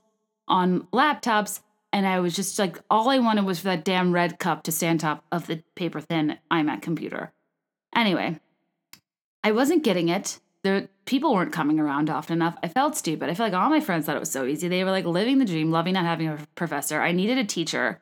on 0.48 0.82
laptops 0.94 1.62
and 1.94 2.08
I 2.08 2.20
was 2.20 2.36
just 2.36 2.58
like, 2.58 2.80
all 2.90 3.10
I 3.12 3.20
wanted 3.20 3.46
was 3.46 3.60
for 3.60 3.66
that 3.66 3.86
damn 3.86 4.14
red 4.14 4.40
cup 4.40 4.64
to 4.64 4.72
stand 4.72 5.00
top 5.00 5.24
of 5.32 5.46
the 5.46 5.64
paper 5.76 6.02
thin 6.02 6.40
iMac 6.52 6.82
computer. 6.82 7.32
Anyway, 7.96 8.40
I 9.44 9.52
wasn't 9.52 9.84
getting 9.84 10.10
it. 10.10 10.40
The 10.64 10.90
people 11.06 11.34
weren't 11.34 11.54
coming 11.54 11.80
around 11.80 12.10
often 12.10 12.34
enough. 12.34 12.58
I 12.64 12.68
felt 12.68 12.96
stupid. 12.96 13.30
I 13.30 13.34
feel 13.34 13.46
like 13.46 13.54
all 13.54 13.70
my 13.70 13.80
friends 13.80 14.06
thought 14.06 14.16
it 14.16 14.20
was 14.20 14.32
so 14.32 14.46
easy. 14.46 14.68
They 14.68 14.84
were 14.84 14.92
like 14.92 15.06
living 15.06 15.40
the 15.40 15.46
dream, 15.46 15.72
loving 15.72 15.94
not 15.94 16.06
having 16.06 16.28
a 16.28 16.40
professor. 16.56 17.02
I 17.02 17.12
needed 17.12 17.38
a 17.38 17.44
teacher. 17.44 18.02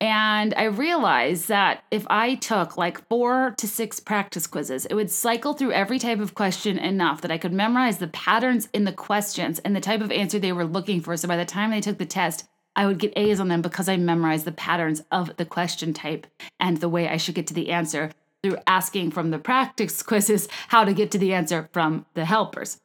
And 0.00 0.52
I 0.54 0.64
realized 0.64 1.46
that 1.46 1.84
if 1.92 2.04
I 2.10 2.34
took 2.34 2.76
like 2.76 3.08
four 3.08 3.54
to 3.56 3.68
six 3.68 4.00
practice 4.00 4.48
quizzes, 4.48 4.84
it 4.86 4.94
would 4.94 5.12
cycle 5.12 5.54
through 5.54 5.72
every 5.72 6.00
type 6.00 6.18
of 6.18 6.34
question 6.34 6.76
enough 6.76 7.20
that 7.20 7.30
I 7.30 7.38
could 7.38 7.52
memorize 7.52 7.98
the 7.98 8.08
patterns 8.08 8.68
in 8.72 8.82
the 8.82 8.92
questions 8.92 9.60
and 9.60 9.76
the 9.76 9.80
type 9.80 10.00
of 10.00 10.10
answer 10.10 10.40
they 10.40 10.52
were 10.52 10.64
looking 10.64 11.00
for. 11.00 11.16
So 11.16 11.28
by 11.28 11.36
the 11.36 11.44
time 11.44 11.70
they 11.70 11.80
took 11.80 11.98
the 11.98 12.06
test, 12.06 12.46
I 12.74 12.86
would 12.86 12.98
get 12.98 13.12
A's 13.16 13.38
on 13.38 13.46
them 13.46 13.62
because 13.62 13.88
I 13.88 13.96
memorized 13.96 14.44
the 14.44 14.50
patterns 14.50 15.02
of 15.12 15.36
the 15.36 15.44
question 15.44 15.92
type 15.92 16.26
and 16.58 16.78
the 16.78 16.88
way 16.88 17.08
I 17.08 17.16
should 17.16 17.36
get 17.36 17.46
to 17.48 17.54
the 17.54 17.70
answer 17.70 18.10
through 18.42 18.58
asking 18.66 19.10
from 19.10 19.30
the 19.30 19.38
practice 19.38 20.02
quizzes 20.02 20.48
how 20.68 20.84
to 20.84 20.92
get 20.92 21.10
to 21.12 21.18
the 21.18 21.32
answer 21.32 21.68
from 21.72 22.06
the 22.14 22.24
helpers. 22.24 22.78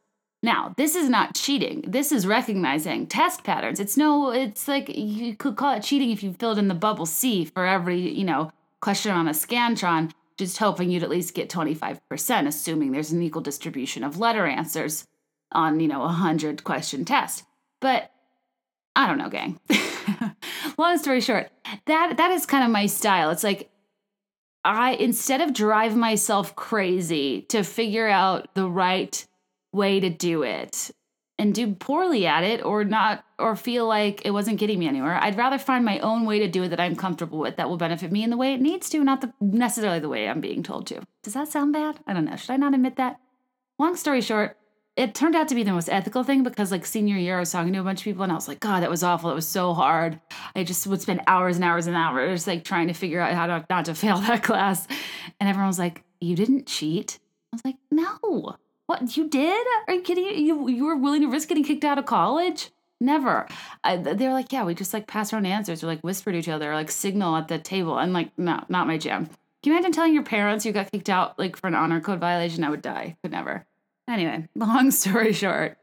Now, 0.43 0.73
this 0.77 0.95
is 0.95 1.09
not 1.09 1.33
cheating. 1.35 1.83
This 1.87 2.11
is 2.11 2.27
recognizing 2.27 3.07
test 3.07 3.43
patterns. 3.43 3.79
It's 3.79 3.97
no, 3.97 4.31
it's 4.31 4.67
like 4.67 4.95
you 4.95 5.35
could 5.35 5.55
call 5.55 5.73
it 5.73 5.83
cheating 5.83 6.11
if 6.11 6.21
you 6.21 6.33
filled 6.33 6.59
in 6.59 6.67
the 6.67 6.75
bubble 6.75 7.07
C 7.07 7.43
for 7.45 7.65
every, 7.65 7.99
you 7.99 8.23
know, 8.23 8.51
question 8.79 9.11
on 9.11 9.27
a 9.27 9.31
Scantron, 9.31 10.11
just 10.37 10.59
hoping 10.59 10.91
you'd 10.91 11.01
at 11.01 11.09
least 11.09 11.33
get 11.33 11.49
25%, 11.49 12.47
assuming 12.47 12.91
there's 12.91 13.11
an 13.11 13.23
equal 13.23 13.41
distribution 13.41 14.03
of 14.03 14.19
letter 14.19 14.45
answers 14.45 15.05
on, 15.51 15.79
you 15.79 15.87
know, 15.87 16.01
a 16.01 16.05
100 16.05 16.63
question 16.63 17.03
test. 17.03 17.43
But 17.81 18.11
I 18.95 19.07
don't 19.07 19.17
know, 19.17 19.29
gang. 19.29 19.59
Long 20.77 20.97
story 20.99 21.21
short, 21.21 21.49
that 21.85 22.17
that 22.17 22.31
is 22.31 22.45
kind 22.45 22.63
of 22.63 22.69
my 22.69 22.85
style. 22.85 23.31
It's 23.31 23.43
like 23.43 23.69
I 24.67 24.91
instead 24.91 25.39
of 25.39 25.53
drive 25.53 25.95
myself 25.95 26.55
crazy 26.57 27.43
to 27.43 27.63
figure 27.63 28.07
out 28.07 28.53
the 28.53 28.69
right 28.69 29.25
way 29.71 30.01
to 30.01 30.09
do 30.09 30.43
it 30.43 30.91
and 31.39 31.55
do 31.55 31.73
poorly 31.73 32.27
at 32.27 32.43
it 32.43 32.65
or 32.65 32.83
not 32.83 33.23
or 33.39 33.55
feel 33.55 33.87
like 33.87 34.25
it 34.25 34.31
wasn't 34.31 34.59
getting 34.59 34.79
me 34.79 34.87
anywhere. 34.87 35.23
I'd 35.23 35.37
rather 35.37 35.57
find 35.57 35.85
my 35.85 35.99
own 35.99 36.25
way 36.25 36.39
to 36.39 36.49
do 36.49 36.63
it 36.63 36.69
that 36.69 36.81
I'm 36.81 36.97
comfortable 36.97 37.39
with 37.39 37.55
that 37.55 37.69
will 37.69 37.77
benefit 37.77 38.11
me 38.11 38.23
in 38.23 38.29
the 38.29 38.35
way 38.35 38.53
it 38.53 38.59
needs 38.59 38.89
to, 38.89 39.03
not 39.05 39.21
the 39.21 39.31
necessarily 39.39 39.99
the 39.99 40.09
way 40.09 40.27
I'm 40.27 40.41
being 40.41 40.63
told 40.63 40.85
to. 40.87 41.01
Does 41.23 41.35
that 41.35 41.47
sound 41.47 41.71
bad? 41.71 41.99
I 42.05 42.13
don't 42.13 42.25
know. 42.25 42.35
Should 42.35 42.51
I 42.51 42.57
not 42.57 42.73
admit 42.73 42.97
that? 42.97 43.21
Long 43.79 43.95
story 43.95 44.19
short, 44.19 44.57
it 44.97 45.13
turned 45.13 45.35
out 45.35 45.47
to 45.49 45.55
be 45.55 45.61
the 45.61 45.71
most 45.71 45.89
ethical 45.89 46.23
thing 46.23 46.41
because 46.41 46.71
like 46.71 46.85
senior 46.85 47.17
year 47.17 47.37
I 47.37 47.39
was 47.39 47.51
talking 47.51 47.71
to 47.73 47.79
a 47.79 47.83
bunch 47.83 47.99
of 47.99 48.03
people 48.05 48.23
and 48.23 48.31
I 48.31 48.35
was 48.35 48.47
like, 48.47 48.59
God, 48.59 48.81
that 48.81 48.89
was 48.89 49.03
awful. 49.03 49.29
It 49.29 49.35
was 49.35 49.47
so 49.47 49.75
hard. 49.75 50.19
I 50.55 50.63
just 50.63 50.87
would 50.87 51.01
spend 51.01 51.21
hours 51.27 51.55
and 51.55 51.63
hours 51.63 51.85
and 51.85 51.95
hours 51.95 52.47
like 52.47 52.63
trying 52.63 52.87
to 52.87 52.93
figure 52.93 53.21
out 53.21 53.33
how 53.33 53.45
to 53.45 53.65
not 53.69 53.85
to 53.85 53.93
fail 53.93 54.17
that 54.21 54.41
class. 54.41 54.87
And 55.39 55.47
everyone 55.47 55.67
was 55.67 55.79
like, 55.79 56.03
You 56.19 56.35
didn't 56.35 56.65
cheat? 56.65 57.19
I 57.53 57.55
was 57.55 57.63
like, 57.63 57.77
No. 57.91 58.55
What 58.87 59.15
you 59.15 59.29
did? 59.29 59.67
Are 59.87 59.93
you 59.93 60.01
kidding? 60.01 60.25
You 60.25 60.67
you 60.67 60.85
were 60.85 60.95
willing 60.95 61.21
to 61.21 61.27
risk 61.27 61.49
getting 61.49 61.63
kicked 61.63 61.85
out 61.85 61.99
of 61.99 62.05
college? 62.05 62.71
Never. 62.99 63.47
I, 63.83 63.97
they 63.97 64.27
were 64.27 64.33
like, 64.33 64.51
yeah, 64.51 64.63
we 64.63 64.73
just 64.73 64.91
like 64.91 65.05
pass 65.05 65.31
around 65.31 65.45
answers 65.45 65.83
or 65.83 65.87
like 65.87 66.01
whisper 66.01 66.31
to 66.31 66.37
each 66.39 66.49
other 66.49 66.71
or 66.71 66.73
like 66.73 66.89
signal 66.89 67.35
at 67.35 67.47
the 67.47 67.59
table. 67.59 67.93
I'm 67.93 68.11
like, 68.11 68.31
no, 68.39 68.63
not 68.69 68.87
my 68.87 68.97
jam. 68.97 69.27
Can 69.27 69.73
you 69.73 69.73
imagine 69.73 69.91
telling 69.91 70.15
your 70.15 70.23
parents 70.23 70.65
you 70.65 70.71
got 70.71 70.91
kicked 70.91 71.09
out 71.09 71.37
like 71.37 71.55
for 71.57 71.67
an 71.67 71.75
honor 71.75 72.01
code 72.01 72.19
violation? 72.19 72.63
I 72.63 72.71
would 72.71 72.81
die. 72.81 73.17
Could 73.21 73.33
never. 73.33 73.67
Anyway, 74.07 74.47
long 74.55 74.91
story 74.91 75.33
short, 75.33 75.77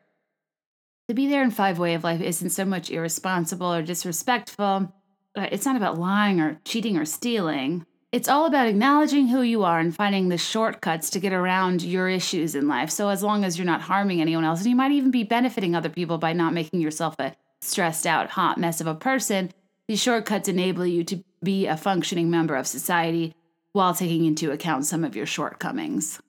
to 1.09 1.15
be 1.15 1.29
there 1.29 1.43
in 1.43 1.51
five 1.51 1.79
way 1.79 1.95
of 1.95 2.05
life 2.05 2.21
isn't 2.21 2.51
so 2.51 2.65
much 2.65 2.91
irresponsible 2.91 3.73
or 3.73 3.83
disrespectful. 3.83 4.93
Uh, 5.37 5.47
it's 5.51 5.67
not 5.67 5.77
about 5.77 5.99
lying 5.99 6.41
or 6.41 6.61
cheating 6.65 6.97
or 6.97 7.05
stealing. 7.05 7.85
It's 8.13 8.29
all 8.29 8.47
about 8.47 8.69
acknowledging 8.69 9.27
who 9.27 9.43
you 9.43 9.65
are 9.65 9.81
and 9.81 9.95
finding 9.95 10.29
the 10.29 10.39
shortcuts 10.39 11.11
to 11.11 11.19
get 11.19 11.33
around 11.33 11.83
your 11.83 12.09
issues 12.09 12.55
in 12.55 12.69
life. 12.69 12.89
So, 12.91 13.09
as 13.09 13.25
long 13.25 13.45
as 13.45 13.59
you're 13.59 13.67
not 13.67 13.81
harming 13.81 14.21
anyone 14.21 14.45
else, 14.45 14.61
and 14.61 14.71
you 14.71 14.77
might 14.77 14.93
even 14.93 15.11
be 15.11 15.25
benefiting 15.25 15.75
other 15.75 15.89
people 15.89 16.17
by 16.17 16.33
not 16.33 16.55
making 16.55 16.81
yourself 16.81 17.17
a 17.19 17.35
stressed 17.61 18.07
out, 18.07 18.31
hot 18.31 18.57
mess 18.57 18.81
of 18.81 18.87
a 18.87 18.95
person, 18.95 19.51
these 19.89 20.01
shortcuts 20.01 20.49
enable 20.49 20.87
you 20.87 21.03
to 21.05 21.25
be 21.43 21.67
a 21.67 21.77
functioning 21.77 22.31
member 22.31 22.55
of 22.55 22.69
society 22.69 23.35
while 23.73 23.95
taking 23.95 24.25
into 24.25 24.53
account 24.53 24.87
some 24.87 25.03
of 25.03 25.17
your 25.17 25.27
shortcomings. 25.27 26.21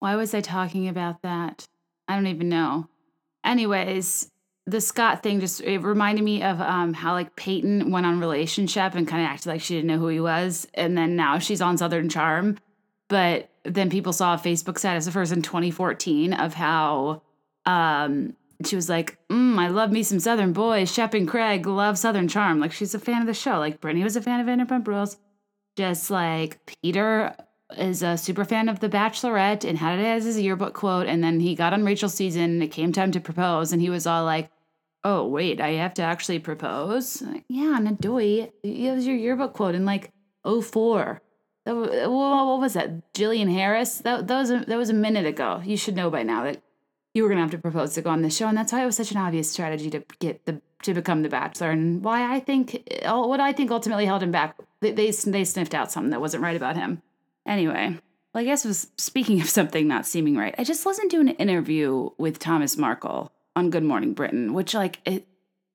Why 0.00 0.16
was 0.16 0.34
I 0.34 0.40
talking 0.40 0.88
about 0.88 1.22
that? 1.22 1.66
I 2.08 2.16
don't 2.16 2.26
even 2.26 2.48
know. 2.48 2.88
Anyways, 3.44 4.30
the 4.66 4.80
Scott 4.80 5.22
thing 5.22 5.40
just 5.40 5.60
it 5.60 5.78
reminded 5.78 6.24
me 6.24 6.42
of 6.42 6.60
um, 6.60 6.92
how 6.94 7.12
like 7.12 7.36
Peyton 7.36 7.90
went 7.90 8.06
on 8.06 8.20
relationship 8.20 8.94
and 8.94 9.06
kind 9.06 9.22
of 9.22 9.30
acted 9.30 9.48
like 9.48 9.60
she 9.60 9.74
didn't 9.74 9.88
know 9.88 9.98
who 9.98 10.08
he 10.08 10.20
was, 10.20 10.66
and 10.74 10.96
then 10.96 11.16
now 11.16 11.38
she's 11.38 11.60
on 11.60 11.78
Southern 11.78 12.08
Charm. 12.08 12.58
But 13.08 13.50
then 13.64 13.90
people 13.90 14.12
saw 14.12 14.34
a 14.34 14.38
Facebook 14.38 14.78
status 14.78 15.06
of 15.06 15.14
hers 15.14 15.32
in 15.32 15.42
2014 15.42 16.32
of 16.32 16.54
how 16.54 17.22
um, 17.66 18.36
she 18.64 18.76
was 18.76 18.88
like, 18.88 19.18
mm, 19.28 19.58
"I 19.58 19.68
love 19.68 19.92
me 19.92 20.02
some 20.02 20.20
Southern 20.20 20.52
boys." 20.52 20.92
Shep 20.92 21.14
and 21.14 21.28
Craig 21.28 21.66
love 21.66 21.98
Southern 21.98 22.28
Charm. 22.28 22.60
Like 22.60 22.72
she's 22.72 22.94
a 22.94 22.98
fan 22.98 23.20
of 23.20 23.26
the 23.26 23.34
show. 23.34 23.58
Like 23.58 23.80
Brittany 23.80 24.04
was 24.04 24.16
a 24.16 24.22
fan 24.22 24.40
of 24.40 24.46
Vanderpump 24.46 24.86
Rules. 24.86 25.16
Just 25.76 26.10
like 26.10 26.58
Peter 26.66 27.34
is 27.76 28.02
a 28.02 28.16
super 28.16 28.44
fan 28.44 28.68
of 28.68 28.80
The 28.80 28.88
Bachelorette 28.88 29.64
and 29.64 29.78
had 29.78 29.98
it 29.98 30.04
as 30.04 30.24
his 30.24 30.40
yearbook 30.40 30.74
quote. 30.74 31.06
And 31.06 31.22
then 31.22 31.40
he 31.40 31.54
got 31.54 31.72
on 31.72 31.84
Rachel's 31.84 32.14
season. 32.14 32.62
It 32.62 32.68
came 32.68 32.92
time 32.92 33.12
to 33.12 33.20
propose, 33.20 33.72
and 33.72 33.80
he 33.80 33.90
was 33.90 34.06
all 34.06 34.24
like, 34.24 34.50
"Oh 35.04 35.26
wait, 35.26 35.60
I 35.60 35.72
have 35.72 35.94
to 35.94 36.02
actually 36.02 36.38
propose." 36.38 37.22
Like, 37.22 37.44
yeah, 37.48 37.78
Nadoy, 37.80 38.50
it 38.62 38.94
was 38.94 39.06
your 39.06 39.16
yearbook 39.16 39.52
quote 39.52 39.74
in 39.74 39.84
like 39.84 40.12
04. 40.44 41.22
That, 41.66 41.74
what 41.74 42.60
was 42.60 42.72
that? 42.74 43.12
Jillian 43.12 43.52
Harris. 43.52 43.98
That, 43.98 44.26
that 44.26 44.38
was 44.38 44.50
a, 44.50 44.64
that 44.66 44.76
was 44.76 44.90
a 44.90 44.94
minute 44.94 45.26
ago. 45.26 45.62
You 45.64 45.76
should 45.76 45.96
know 45.96 46.10
by 46.10 46.22
now 46.22 46.44
that 46.44 46.62
you 47.14 47.22
were 47.22 47.28
gonna 47.28 47.42
have 47.42 47.50
to 47.50 47.58
propose 47.58 47.94
to 47.94 48.02
go 48.02 48.10
on 48.10 48.22
this 48.22 48.36
show, 48.36 48.48
and 48.48 48.56
that's 48.56 48.72
why 48.72 48.82
it 48.82 48.86
was 48.86 48.96
such 48.96 49.10
an 49.10 49.18
obvious 49.18 49.50
strategy 49.50 49.90
to 49.90 50.02
get 50.18 50.44
the 50.46 50.60
to 50.82 50.94
become 50.94 51.22
the 51.22 51.28
Bachelor, 51.28 51.70
and 51.70 52.02
why 52.02 52.34
I 52.34 52.40
think 52.40 52.88
what 53.04 53.40
I 53.40 53.52
think 53.52 53.70
ultimately 53.70 54.06
held 54.06 54.22
him 54.22 54.30
back. 54.30 54.56
They 54.80 54.92
they, 54.92 55.10
they 55.10 55.44
sniffed 55.44 55.74
out 55.74 55.92
something 55.92 56.10
that 56.10 56.20
wasn't 56.20 56.42
right 56.42 56.56
about 56.56 56.76
him. 56.76 57.02
Anyway, 57.50 57.98
well, 58.32 58.42
I 58.42 58.44
guess 58.44 58.64
was 58.64 58.86
speaking 58.96 59.40
of 59.40 59.50
something 59.50 59.88
not 59.88 60.06
seeming 60.06 60.36
right. 60.36 60.54
I 60.56 60.62
just 60.62 60.86
listened 60.86 61.10
to 61.10 61.20
an 61.20 61.30
interview 61.30 62.10
with 62.16 62.38
Thomas 62.38 62.76
Markle 62.76 63.32
on 63.56 63.70
Good 63.70 63.82
Morning 63.82 64.14
Britain, 64.14 64.54
which 64.54 64.72
like 64.72 65.00
it, 65.04 65.26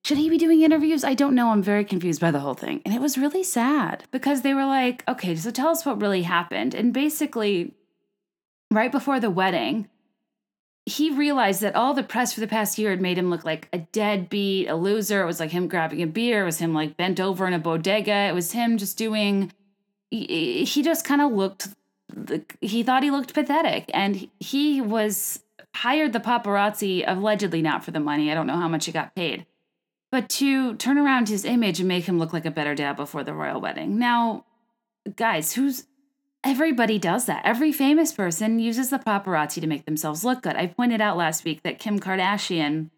should 0.06 0.18
he 0.18 0.30
be 0.30 0.38
doing 0.38 0.62
interviews? 0.62 1.04
I 1.04 1.16
don't 1.16 1.36
know. 1.36 1.50
I'm 1.50 1.62
very 1.62 1.84
confused 1.84 2.22
by 2.22 2.32
the 2.32 2.40
whole 2.40 2.54
thing. 2.54 2.82
And 2.86 2.94
it 2.94 3.02
was 3.02 3.18
really 3.18 3.44
sad 3.44 4.06
because 4.12 4.42
they 4.42 4.54
were 4.54 4.66
like, 4.66 5.04
okay, 5.06 5.36
so 5.36 5.52
tell 5.52 5.68
us 5.68 5.86
what 5.86 6.00
really 6.00 6.22
happened. 6.22 6.74
And 6.74 6.94
basically, 6.94 7.74
right 8.72 8.92
before 8.92 9.20
the 9.20 9.30
wedding, 9.30 9.90
he 10.86 11.10
realized 11.10 11.60
that 11.60 11.76
all 11.76 11.94
the 11.94 12.04
press 12.04 12.32
for 12.32 12.40
the 12.40 12.48
past 12.48 12.78
year 12.78 12.92
had 12.92 13.02
made 13.02 13.18
him 13.18 13.30
look 13.30 13.44
like 13.44 13.68
a 13.74 13.80
deadbeat, 13.80 14.70
a 14.70 14.76
loser. 14.76 15.24
It 15.24 15.26
was 15.26 15.42
like 15.42 15.52
him 15.52 15.68
grabbing 15.68 16.02
a 16.02 16.08
beer, 16.08 16.44
it 16.44 16.46
was 16.46 16.60
him 16.60 16.74
like 16.74 16.96
bent 16.96 17.20
over 17.20 17.46
in 17.46 17.54
a 17.54 17.60
bodega, 17.60 18.30
it 18.30 18.34
was 18.34 18.54
him 18.54 18.78
just 18.78 18.98
doing 18.98 19.52
he 20.12 20.82
just 20.84 21.06
kind 21.06 21.22
of 21.22 21.32
looked 21.32 21.70
he 22.62 22.84
thought 22.84 23.04
he 23.04 23.12
looked 23.12 23.34
pathetic 23.34 23.89
and 23.94 24.30
he 24.39 24.80
was 24.80 25.41
hired 25.76 26.13
the 26.13 26.20
paparazzi 26.20 27.04
allegedly 27.06 27.62
not 27.62 27.84
for 27.84 27.91
the 27.91 28.00
money 28.00 28.32
i 28.32 28.34
don't 28.34 28.48
know 28.48 28.58
how 28.58 28.68
much 28.68 28.86
he 28.86 28.91
got 28.91 29.13
paid 29.15 29.46
but 30.15 30.30
to 30.30 30.76
turn 30.76 30.98
around 30.98 31.28
his 31.28 31.44
image 31.44 31.80
and 31.80 31.89
make 31.89 32.06
him 32.06 32.20
look 32.20 32.32
like 32.32 32.46
a 32.46 32.52
better 32.52 32.74
dad 32.74 32.96
before 32.96 33.22
the 33.22 33.34
royal 33.34 33.60
wedding. 33.60 34.00
Now 34.00 34.46
guys 35.18 35.54
who's 35.54 35.88
everybody 36.41 36.98
does 36.98 37.26
that. 37.26 37.41
Every 37.44 37.74
famous 37.74 38.13
person 38.13 38.60
uses 38.60 38.91
the 38.91 38.98
paparazzi 38.98 39.60
to 39.60 39.68
make 39.68 39.84
themselves 39.84 40.24
look 40.24 40.44
good. 40.44 40.56
I 40.56 40.68
pointed 40.68 41.02
out 41.02 41.18
last 41.18 41.44
week 41.44 41.63
that 41.63 41.80
kim 41.80 42.00
kardashian 42.00 42.91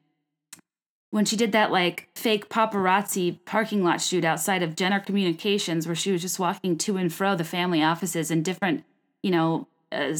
when 1.11 1.25
she 1.25 1.35
did 1.35 1.51
that 1.53 1.71
like 1.71 2.09
fake 2.15 2.49
paparazzi 2.49 3.39
parking 3.45 3.83
lot 3.83 4.01
shoot 4.01 4.25
outside 4.25 4.63
of 4.63 4.75
Jenner 4.75 4.99
Communications, 4.99 5.87
where 5.87 5.95
she 5.95 6.11
was 6.11 6.21
just 6.21 6.39
walking 6.39 6.77
to 6.79 6.97
and 6.97 7.13
fro 7.13 7.35
the 7.35 7.43
family 7.43 7.81
offices 7.81 8.29
in 8.29 8.43
different, 8.43 8.83
you 9.23 9.31
know, 9.31 9.67
uh, 9.91 10.13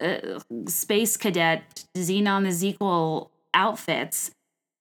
uh, 0.00 0.40
space 0.66 1.16
cadet 1.16 1.84
Zenon 1.96 2.42
the 2.42 2.50
Zequel 2.50 3.28
outfits. 3.54 4.32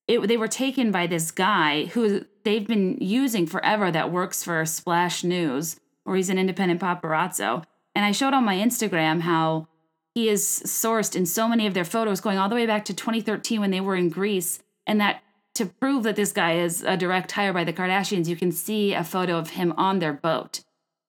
it, 0.07 0.27
they 0.27 0.37
were 0.37 0.47
taken 0.47 0.91
by 0.91 1.05
this 1.05 1.29
guy 1.29 1.85
who 1.85 2.25
they've 2.43 2.67
been 2.67 2.97
using 2.99 3.45
forever 3.45 3.91
that 3.91 4.11
works 4.11 4.43
for 4.43 4.65
Splash 4.65 5.23
News, 5.23 5.79
or 6.05 6.15
he's 6.15 6.29
an 6.29 6.39
independent 6.39 6.81
paparazzo. 6.81 7.63
And 7.93 8.03
I 8.03 8.11
showed 8.11 8.33
on 8.33 8.45
my 8.45 8.55
Instagram 8.55 9.21
how 9.21 9.67
he 10.15 10.27
is 10.27 10.43
sourced 10.65 11.15
in 11.15 11.25
so 11.25 11.47
many 11.47 11.67
of 11.67 11.73
their 11.73 11.85
photos 11.85 12.19
going 12.19 12.37
all 12.37 12.49
the 12.49 12.55
way 12.55 12.65
back 12.65 12.83
to 12.85 12.93
2013 12.93 13.61
when 13.61 13.71
they 13.71 13.81
were 13.81 13.95
in 13.95 14.09
Greece. 14.09 14.61
And 14.87 14.99
that 14.99 15.21
to 15.55 15.65
prove 15.65 16.03
that 16.03 16.15
this 16.15 16.31
guy 16.31 16.53
is 16.53 16.81
a 16.81 16.97
direct 16.97 17.31
hire 17.31 17.53
by 17.53 17.63
the 17.63 17.73
Kardashians, 17.73 18.27
you 18.27 18.35
can 18.35 18.51
see 18.51 18.93
a 18.93 19.03
photo 19.03 19.37
of 19.37 19.51
him 19.51 19.73
on 19.77 19.99
their 19.99 20.13
boat 20.13 20.61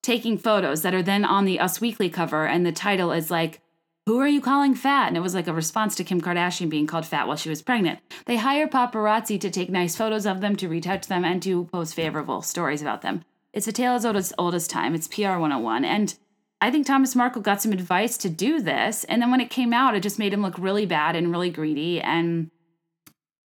taking 0.02 0.36
photos 0.36 0.82
that 0.82 0.94
are 0.94 1.02
then 1.02 1.24
on 1.24 1.44
the 1.44 1.60
Us 1.60 1.80
Weekly 1.80 2.10
cover. 2.10 2.46
And 2.46 2.66
the 2.66 2.72
title 2.72 3.12
is 3.12 3.30
like, 3.30 3.60
Who 4.06 4.18
are 4.20 4.28
you 4.28 4.40
calling 4.40 4.74
fat? 4.74 5.08
And 5.08 5.16
it 5.16 5.20
was 5.20 5.34
like 5.34 5.46
a 5.46 5.52
response 5.52 5.94
to 5.96 6.04
Kim 6.04 6.20
Kardashian 6.20 6.68
being 6.68 6.86
called 6.86 7.06
fat 7.06 7.26
while 7.26 7.36
she 7.36 7.48
was 7.48 7.62
pregnant. 7.62 8.00
They 8.26 8.36
hire 8.36 8.68
paparazzi 8.68 9.40
to 9.40 9.50
take 9.50 9.70
nice 9.70 9.96
photos 9.96 10.26
of 10.26 10.40
them, 10.40 10.56
to 10.56 10.68
retouch 10.68 11.06
them, 11.06 11.24
and 11.24 11.42
to 11.42 11.64
post 11.66 11.94
favorable 11.94 12.42
stories 12.42 12.82
about 12.82 13.02
them. 13.02 13.24
It's 13.52 13.68
a 13.68 13.72
tale 13.72 13.94
as 13.94 14.04
old 14.04 14.16
as, 14.16 14.32
old 14.38 14.54
as 14.54 14.66
time. 14.66 14.94
It's 14.94 15.08
PR 15.08 15.38
101. 15.38 15.84
And 15.84 16.14
I 16.60 16.70
think 16.70 16.86
Thomas 16.86 17.14
Markle 17.14 17.42
got 17.42 17.60
some 17.60 17.72
advice 17.72 18.16
to 18.18 18.28
do 18.28 18.60
this. 18.60 19.04
And 19.04 19.20
then 19.20 19.30
when 19.30 19.40
it 19.40 19.50
came 19.50 19.72
out, 19.72 19.94
it 19.94 20.02
just 20.02 20.18
made 20.18 20.32
him 20.32 20.42
look 20.42 20.58
really 20.58 20.86
bad 20.86 21.16
and 21.16 21.30
really 21.30 21.50
greedy. 21.50 22.00
And 22.00 22.50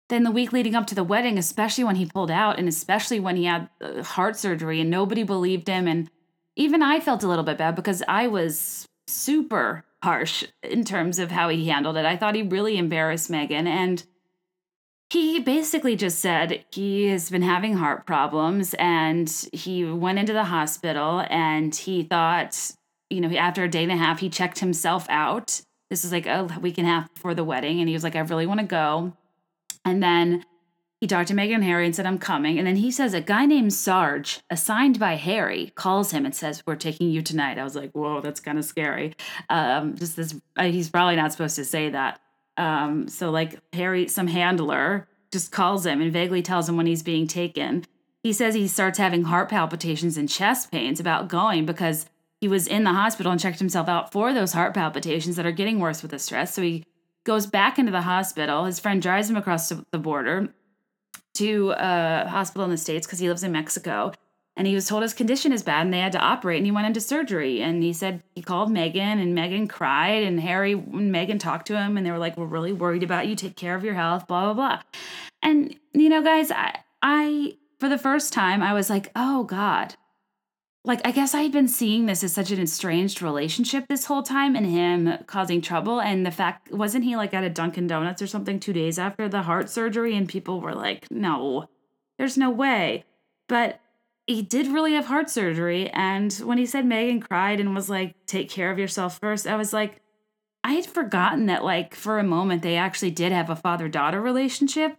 then 0.09 0.23
the 0.23 0.31
week 0.31 0.53
leading 0.53 0.75
up 0.75 0.87
to 0.87 0.95
the 0.95 1.05
wedding, 1.05 1.39
especially 1.39 1.85
when 1.85 1.97
he 1.97 2.07
pulled 2.07 2.31
out 2.31 2.59
and 2.59 2.69
especially 2.69 3.19
when 3.19 3.37
he 3.37 3.45
had 3.45 3.69
uh, 3.81 4.03
heart 4.03 4.37
surgery 4.37 4.81
and 4.81 4.91
nobody 4.91 5.23
believed 5.23 5.69
him. 5.69 5.89
And 5.89 6.11
even 6.55 6.83
I 6.83 7.01
felt 7.01 7.23
a 7.23 7.29
little 7.29 7.45
bit 7.45 7.59
bad 7.59 7.75
because 7.75 8.03
I 8.07 8.29
was 8.29 8.87
super 9.09 9.85
harsh 10.03 10.45
in 10.63 10.85
terms 10.85 11.19
of 11.19 11.31
how 11.31 11.49
he 11.49 11.69
handled 11.69 11.97
it. 11.97 12.05
I 12.05 12.17
thought 12.17 12.35
he 12.35 12.43
really 12.43 12.79
embarrassed 12.79 13.31
Meghan. 13.31 13.67
And 13.67 14.05
he 15.11 15.41
basically 15.41 15.97
just 15.97 16.19
said 16.19 16.65
he 16.73 17.09
has 17.09 17.31
been 17.31 17.43
having 17.43 17.77
heart 17.77 18.07
problems 18.07 18.75
and 18.79 19.29
he 19.53 19.85
went 19.85 20.19
into 20.19 20.33
the 20.33 20.45
hospital 20.45 21.25
and 21.31 21.75
he 21.75 22.03
thought, 22.03 22.73
you 23.11 23.21
know, 23.21 23.37
after 23.37 23.65
a 23.65 23.69
day 23.69 23.85
and 23.85 23.93
a 23.93 23.97
half, 23.97 24.21
he 24.21 24.29
checked 24.29 24.59
himself 24.59 25.07
out. 25.09 25.61
This 25.91 26.05
is 26.05 26.11
like 26.11 26.27
a 26.27 26.49
week 26.61 26.79
and 26.79 26.87
a 26.87 26.91
half 26.91 27.15
before 27.15 27.35
the 27.35 27.45
wedding. 27.45 27.79
And 27.81 27.89
he 27.89 27.95
was 27.95 28.03
like, 28.03 28.17
I 28.17 28.21
really 28.21 28.47
want 28.47 28.61
to 28.61 28.67
go. 28.67 29.13
And 29.85 30.03
then 30.03 30.45
he 31.01 31.07
talked 31.07 31.29
to 31.29 31.35
Meghan 31.35 31.57
and 31.57 31.65
Harry 31.65 31.85
and 31.85 31.95
said, 31.95 32.07
I'm 32.07 32.19
coming. 32.19 32.59
And 32.59 32.67
then 32.67 32.77
he 32.77 32.91
says, 32.91 33.13
a 33.13 33.21
guy 33.21 33.45
named 33.45 33.73
Sarge, 33.73 34.41
assigned 34.49 34.99
by 34.99 35.15
Harry, 35.15 35.73
calls 35.75 36.11
him 36.11 36.25
and 36.25 36.35
says, 36.35 36.63
We're 36.67 36.77
taking 36.77 37.11
you 37.11 37.23
tonight. 37.23 37.59
I 37.59 37.65
was 37.65 37.77
like, 37.77 37.93
Whoa, 37.93 38.21
that's 38.21 38.41
kind 38.41 38.59
of 38.59 38.65
scary. 38.65 39.15
Um, 39.51 39.95
just 39.95 40.17
this, 40.17 40.35
uh, 40.57 40.65
he's 40.65 40.89
probably 40.89 41.17
not 41.17 41.33
supposed 41.33 41.57
to 41.57 41.65
say 41.65 41.91
that. 41.91 42.21
Um, 42.57 43.09
so, 43.09 43.31
like, 43.31 43.61
Harry, 43.75 44.09
some 44.09 44.27
handler, 44.27 45.09
just 45.31 45.53
calls 45.53 45.85
him 45.85 46.01
and 46.01 46.13
vaguely 46.13 46.41
tells 46.41 46.69
him 46.69 46.77
when 46.77 46.87
he's 46.87 47.03
being 47.03 47.27
taken. 47.27 47.85
He 48.23 48.33
says 48.33 48.55
he 48.55 48.67
starts 48.67 48.99
having 48.99 49.25
heart 49.25 49.51
palpitations 49.51 50.17
and 50.17 50.29
chest 50.29 50.73
pains 50.73 50.99
about 50.99 51.29
going 51.29 51.67
because 51.67 52.07
he 52.41 52.49
was 52.49 52.67
in 52.67 52.85
the 52.85 52.93
hospital 52.93 53.31
and 53.31 53.41
checked 53.41 53.59
himself 53.59 53.89
out 53.89 54.13
for 54.13 54.33
those 54.33 54.53
heart 54.53 54.75
palpitations 54.75 55.37
that 55.37 55.47
are 55.47 55.53
getting 55.53 55.79
worse 55.79 56.03
with 56.03 56.11
the 56.11 56.19
stress. 56.19 56.55
So 56.55 56.63
he 56.63 56.85
goes 57.27 57.47
back 57.47 57.79
into 57.79 57.93
the 57.93 58.03
hospital. 58.03 58.65
His 58.65 58.79
friend 58.79 59.03
drives 59.03 59.29
him 59.29 59.37
across 59.37 59.69
the 59.69 59.99
border 59.99 60.49
to 61.35 61.75
a 61.77 62.27
hospital 62.27 62.65
in 62.65 62.71
the 62.71 62.79
States 62.79 63.07
because 63.07 63.19
he 63.19 63.29
lives 63.29 63.43
in 63.43 63.53
Mexico. 63.53 64.13
And 64.59 64.67
he 64.67 64.75
was 64.75 64.89
told 64.89 65.03
his 65.03 65.13
condition 65.13 65.53
is 65.53 65.63
bad 65.63 65.85
and 65.85 65.93
they 65.93 65.99
had 65.99 66.13
to 66.13 66.19
operate 66.19 66.57
and 66.57 66.65
he 66.65 66.73
went 66.73 66.87
into 66.87 67.01
surgery. 67.01 67.61
And 67.61 67.83
he 67.83 67.93
said 67.93 68.23
he 68.35 68.41
called 68.41 68.71
Meghan 68.71 69.21
and 69.21 69.37
Meghan 69.37 69.69
cried 69.69 70.23
and 70.23 70.41
Harry 70.41 70.73
and 70.73 71.15
Meghan 71.15 71.39
talked 71.39 71.67
to 71.67 71.77
him 71.77 71.99
and 71.99 72.07
they 72.07 72.11
were 72.11 72.19
like, 72.19 72.39
We're 72.39 72.47
really 72.47 72.73
worried 72.73 73.03
about 73.03 73.27
you. 73.27 73.37
Take 73.37 73.57
care 73.57 73.75
of 73.75 73.85
your 73.85 73.93
health, 73.93 74.27
blah, 74.27 74.45
blah, 74.45 74.55
blah. 74.55 74.83
And, 75.43 75.77
you 75.93 76.09
know, 76.09 76.23
guys, 76.23 76.51
I, 76.51 76.79
I 77.03 77.59
for 77.81 77.91
the 77.91 77.99
first 77.99 78.33
time, 78.33 78.63
I 78.63 78.73
was 78.73 78.89
like, 78.89 79.13
Oh 79.15 79.45
God, 79.45 79.95
like 80.87 81.01
I 81.05 81.11
guess 81.11 81.35
I 81.35 81.43
had 81.43 81.51
been 81.51 81.67
seeing 81.67 82.07
this 82.07 82.23
as 82.23 82.33
such 82.33 82.53
an 82.53 82.61
estranged 82.61 83.21
relationship 83.21 83.89
this 83.89 84.05
whole 84.05 84.23
time 84.23 84.55
and 84.55 84.65
him 84.65 85.19
causing 85.27 85.61
trouble 85.61 86.01
and 86.01 86.25
the 86.25 86.31
fact 86.31 86.71
wasn't 86.71 87.05
he 87.05 87.17
like 87.17 87.35
at 87.35 87.45
a 87.45 87.51
Dunkin 87.51 87.89
Donuts 87.89 88.23
or 88.23 88.29
something 88.29 88.61
2 88.61 88.73
days 88.73 88.99
after 88.99 89.29
the 89.29 89.43
heart 89.43 89.69
surgery 89.69 90.17
and 90.17 90.29
people 90.29 90.61
were 90.61 90.75
like 90.75 91.07
no 91.11 91.69
there's 92.19 92.39
no 92.39 92.51
way. 92.51 93.05
But 93.49 93.81
he 94.27 94.43
did 94.43 94.69
really 94.69 94.93
have 94.95 95.07
heart 95.07 95.29
surgery 95.29 95.91
and 95.91 96.33
when 96.35 96.57
he 96.57 96.67
said 96.67 96.85
Meghan 96.85 97.21
cried 97.21 97.59
and 97.59 97.75
was 97.75 97.91
like 97.91 98.15
take 98.27 98.49
care 98.49 98.71
of 98.71 98.79
yourself 98.79 99.19
first 99.19 99.47
I 99.47 99.57
was 99.57 99.73
like 99.73 100.01
I 100.63 100.73
had 100.73 100.87
forgotten 100.87 101.47
that 101.47 101.65
like 101.65 101.97
for 101.97 102.21
a 102.21 102.25
moment 102.25 102.63
they 102.63 102.77
actually 102.77 103.11
did 103.11 103.33
have 103.33 103.51
a 103.51 103.57
father 103.57 103.89
daughter 103.89 104.21
relationship. 104.21 104.97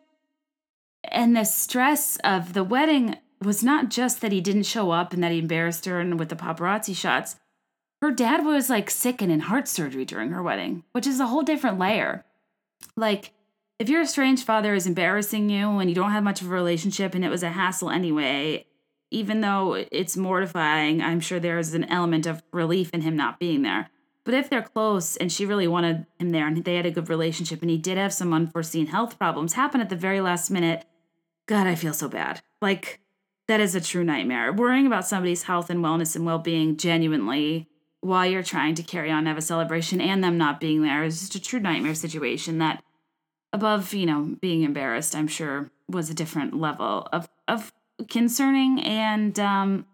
And 1.10 1.36
the 1.36 1.46
stress 1.46 2.18
of 2.26 2.52
the 2.52 2.66
wedding 2.66 3.16
was 3.42 3.64
not 3.64 3.90
just 3.90 4.22
that 4.22 4.32
he 4.32 4.42
didn't 4.42 4.64
show 4.64 4.92
up 4.92 5.14
and 5.14 5.24
that 5.24 5.32
he 5.32 5.40
embarrassed 5.40 5.86
her 5.86 6.00
and 6.00 6.20
with 6.20 6.30
the 6.30 6.36
paparazzi 6.36 6.96
shots. 6.96 7.36
Her 8.02 8.12
dad 8.12 8.46
was 8.46 8.70
like 8.70 8.90
sick 8.90 9.22
and 9.22 9.32
in 9.32 9.42
heart 9.42 9.68
surgery 9.68 10.06
during 10.06 10.32
her 10.32 10.44
wedding, 10.44 10.84
which 10.92 11.08
is 11.08 11.20
a 11.20 11.28
whole 11.28 11.44
different 11.44 11.80
layer. 11.80 12.26
Like, 12.96 13.34
if 13.80 13.90
your 13.90 14.02
estranged 14.02 14.44
father 14.44 14.74
is 14.74 14.88
embarrassing 14.88 15.50
you 15.50 15.80
and 15.80 15.90
you 15.90 15.96
don't 15.96 16.12
have 16.12 16.24
much 16.24 16.42
of 16.42 16.48
a 16.48 16.54
relationship 16.54 17.14
and 17.14 17.24
it 17.24 17.30
was 17.30 17.44
a 17.44 17.50
hassle 17.50 17.90
anyway, 17.90 18.66
even 19.12 19.42
though 19.42 19.86
it's 19.92 20.18
mortifying, 20.18 21.02
I'm 21.02 21.20
sure 21.20 21.40
there 21.40 21.60
is 21.60 21.74
an 21.74 21.86
element 21.86 22.26
of 22.26 22.44
relief 22.52 22.90
in 22.94 23.02
him 23.02 23.16
not 23.16 23.40
being 23.40 23.62
there. 23.62 23.90
But 24.24 24.34
if 24.34 24.50
they're 24.50 24.62
close 24.62 25.16
and 25.16 25.32
she 25.32 25.46
really 25.46 25.68
wanted 25.68 26.06
him 26.20 26.32
there 26.32 26.48
and 26.48 26.64
they 26.64 26.76
had 26.76 26.86
a 26.86 26.92
good 26.92 27.08
relationship 27.08 27.62
and 27.62 27.72
he 27.72 27.78
did 27.78 27.98
have 27.98 28.14
some 28.14 28.34
unforeseen 28.34 28.88
health 28.88 29.18
problems 29.18 29.54
happen 29.54 29.80
at 29.80 29.90
the 29.90 29.96
very 29.96 30.20
last 30.20 30.50
minute, 30.50 30.86
God, 31.46 31.66
I 31.66 31.76
feel 31.76 31.94
so 31.94 32.10
bad. 32.10 32.42
Like, 32.62 33.00
that 33.48 33.60
is 33.60 33.76
a 33.76 33.82
true 33.82 34.04
nightmare. 34.04 34.52
Worrying 34.52 34.88
about 34.88 35.08
somebody's 35.08 35.44
health 35.44 35.70
and 35.70 35.84
wellness 35.84 36.16
and 36.16 36.26
well 36.26 36.40
being 36.40 36.78
genuinely 36.78 37.68
while 38.02 38.26
you're 38.26 38.44
trying 38.44 38.76
to 38.76 38.84
carry 38.84 39.10
on 39.10 39.26
have 39.26 39.38
a 39.38 39.42
celebration 39.42 40.00
and 40.00 40.24
them 40.24 40.38
not 40.38 40.60
being 40.60 40.82
there 40.82 41.04
is 41.04 41.20
just 41.20 41.36
a 41.36 41.42
true 41.42 41.60
nightmare 41.60 41.96
situation 41.96 42.60
that 42.60 42.84
above, 43.54 43.94
you 43.94 44.06
know, 44.06 44.36
being 44.40 44.64
embarrassed, 44.64 45.16
I'm 45.16 45.28
sure 45.28 45.72
was 45.90 46.10
a 46.10 46.14
different 46.14 46.54
level 46.54 47.08
of 47.12 47.30
of 47.48 47.72
concerning 48.10 48.82
and 48.82 49.40
um 49.40 49.86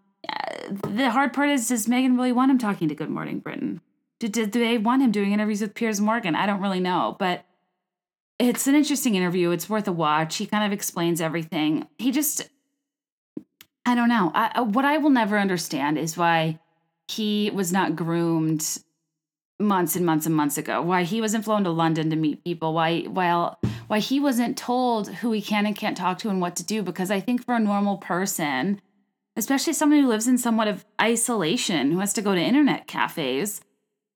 the 0.82 1.10
hard 1.10 1.32
part 1.32 1.50
is 1.50 1.68
does 1.68 1.86
Meghan 1.86 2.16
really 2.16 2.32
want 2.32 2.50
him 2.50 2.58
talking 2.58 2.88
to 2.88 2.94
Good 2.94 3.10
Morning 3.10 3.38
Britain? 3.38 3.80
Do, 4.18 4.28
do 4.28 4.46
they 4.46 4.78
want 4.78 5.02
him 5.02 5.12
doing 5.12 5.32
interviews 5.32 5.60
with 5.60 5.74
Piers 5.74 6.00
Morgan? 6.00 6.34
I 6.34 6.46
don't 6.46 6.60
really 6.60 6.80
know, 6.80 7.16
but 7.18 7.44
it's 8.38 8.66
an 8.66 8.74
interesting 8.74 9.14
interview. 9.14 9.50
It's 9.50 9.68
worth 9.68 9.86
a 9.86 9.92
watch. 9.92 10.36
He 10.36 10.46
kind 10.46 10.64
of 10.64 10.72
explains 10.72 11.20
everything. 11.20 11.86
He 11.98 12.10
just 12.10 12.48
I 13.86 13.94
don't 13.94 14.08
know. 14.08 14.32
I, 14.34 14.60
what 14.62 14.84
I 14.84 14.98
will 14.98 15.10
never 15.10 15.38
understand 15.38 15.98
is 15.98 16.16
why 16.16 16.58
he 17.08 17.50
was 17.52 17.72
not 17.72 17.96
groomed 17.96 18.78
months 19.60 19.94
and 19.94 20.06
months 20.06 20.26
and 20.26 20.34
months 20.34 20.58
ago. 20.58 20.82
Why 20.82 21.02
he 21.02 21.20
wasn't 21.20 21.44
flown 21.44 21.64
to 21.64 21.70
London 21.70 22.10
to 22.10 22.16
meet 22.16 22.44
people. 22.44 22.72
Why 22.72 23.02
while 23.02 23.58
why 23.86 23.98
he 23.98 24.18
wasn't 24.18 24.56
told 24.56 25.08
who 25.08 25.32
he 25.32 25.42
can 25.42 25.66
and 25.66 25.76
can't 25.76 25.96
talk 25.96 26.18
to 26.18 26.30
and 26.30 26.40
what 26.40 26.56
to 26.56 26.64
do. 26.64 26.82
Because 26.82 27.10
I 27.10 27.20
think 27.20 27.44
for 27.44 27.54
a 27.54 27.60
normal 27.60 27.98
person, 27.98 28.80
especially 29.36 29.74
someone 29.74 30.00
who 30.00 30.08
lives 30.08 30.26
in 30.26 30.38
somewhat 30.38 30.68
of 30.68 30.84
isolation, 31.00 31.92
who 31.92 31.98
has 31.98 32.12
to 32.14 32.22
go 32.22 32.34
to 32.34 32.40
internet 32.40 32.86
cafes, 32.86 33.60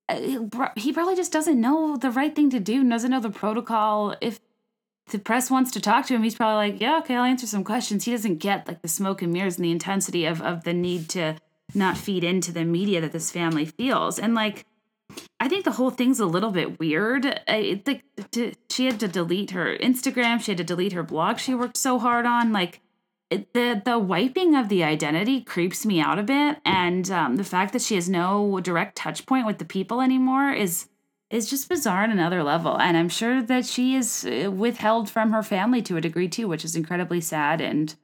uh, 0.07 0.19
he 0.75 0.91
probably 0.91 1.15
just 1.15 1.31
doesn't 1.31 1.61
know 1.61 1.95
the 1.95 2.09
right 2.09 2.35
thing 2.35 2.49
to 2.49 2.59
do. 2.59 2.87
Doesn't 2.87 3.11
know 3.11 3.19
the 3.19 3.29
protocol. 3.29 4.15
If 4.21 4.39
the 5.09 5.19
press 5.19 5.49
wants 5.51 5.71
to 5.71 5.81
talk 5.81 6.05
to 6.07 6.15
him, 6.15 6.23
he's 6.23 6.35
probably 6.35 6.71
like, 6.71 6.81
yeah, 6.81 6.99
okay, 6.99 7.15
I'll 7.15 7.23
answer 7.23 7.47
some 7.47 7.63
questions. 7.63 8.05
He 8.05 8.11
doesn't 8.11 8.37
get 8.37 8.67
like 8.67 8.81
the 8.81 8.87
smoke 8.87 9.21
and 9.21 9.33
mirrors 9.33 9.57
and 9.57 9.65
the 9.65 9.71
intensity 9.71 10.25
of 10.25 10.41
of 10.41 10.63
the 10.63 10.73
need 10.73 11.09
to 11.09 11.35
not 11.73 11.97
feed 11.97 12.23
into 12.23 12.51
the 12.51 12.65
media 12.65 13.01
that 13.01 13.11
this 13.11 13.31
family 13.31 13.65
feels. 13.65 14.17
And 14.17 14.33
like, 14.33 14.65
I 15.39 15.47
think 15.47 15.65
the 15.65 15.71
whole 15.71 15.91
thing's 15.91 16.19
a 16.19 16.25
little 16.25 16.51
bit 16.51 16.79
weird. 16.79 17.41
I 17.47 17.81
think 17.85 18.03
she 18.69 18.85
had 18.85 18.99
to 18.99 19.07
delete 19.07 19.51
her 19.51 19.77
Instagram. 19.77 20.41
She 20.41 20.51
had 20.51 20.57
to 20.57 20.63
delete 20.63 20.93
her 20.93 21.03
blog. 21.03 21.39
She 21.39 21.55
worked 21.55 21.77
so 21.77 21.99
hard 21.99 22.25
on 22.25 22.51
like 22.51 22.81
the 23.29 23.81
the 23.85 23.99
wiping 23.99 24.55
of 24.55 24.69
the 24.69 24.83
identity 24.83 25.41
creeps 25.41 25.85
me 25.85 26.01
out 26.01 26.19
a 26.19 26.23
bit, 26.23 26.57
and 26.65 27.09
um, 27.11 27.35
the 27.35 27.43
fact 27.43 27.73
that 27.73 27.81
she 27.81 27.95
has 27.95 28.09
no 28.09 28.59
direct 28.59 28.95
touch 28.95 29.25
point 29.25 29.45
with 29.45 29.59
the 29.59 29.65
people 29.65 30.01
anymore 30.01 30.51
is 30.51 30.88
is 31.29 31.49
just 31.49 31.69
bizarre 31.69 32.03
on 32.03 32.11
another 32.11 32.43
level. 32.43 32.79
And 32.79 32.97
I'm 32.97 33.09
sure 33.09 33.41
that 33.41 33.65
she 33.65 33.95
is 33.95 34.25
uh, 34.25 34.51
withheld 34.51 35.09
from 35.09 35.31
her 35.31 35.43
family 35.43 35.81
to 35.83 35.97
a 35.97 36.01
degree 36.01 36.27
too, 36.27 36.47
which 36.47 36.65
is 36.65 36.75
incredibly 36.75 37.21
sad. 37.21 37.61
And 37.61 37.95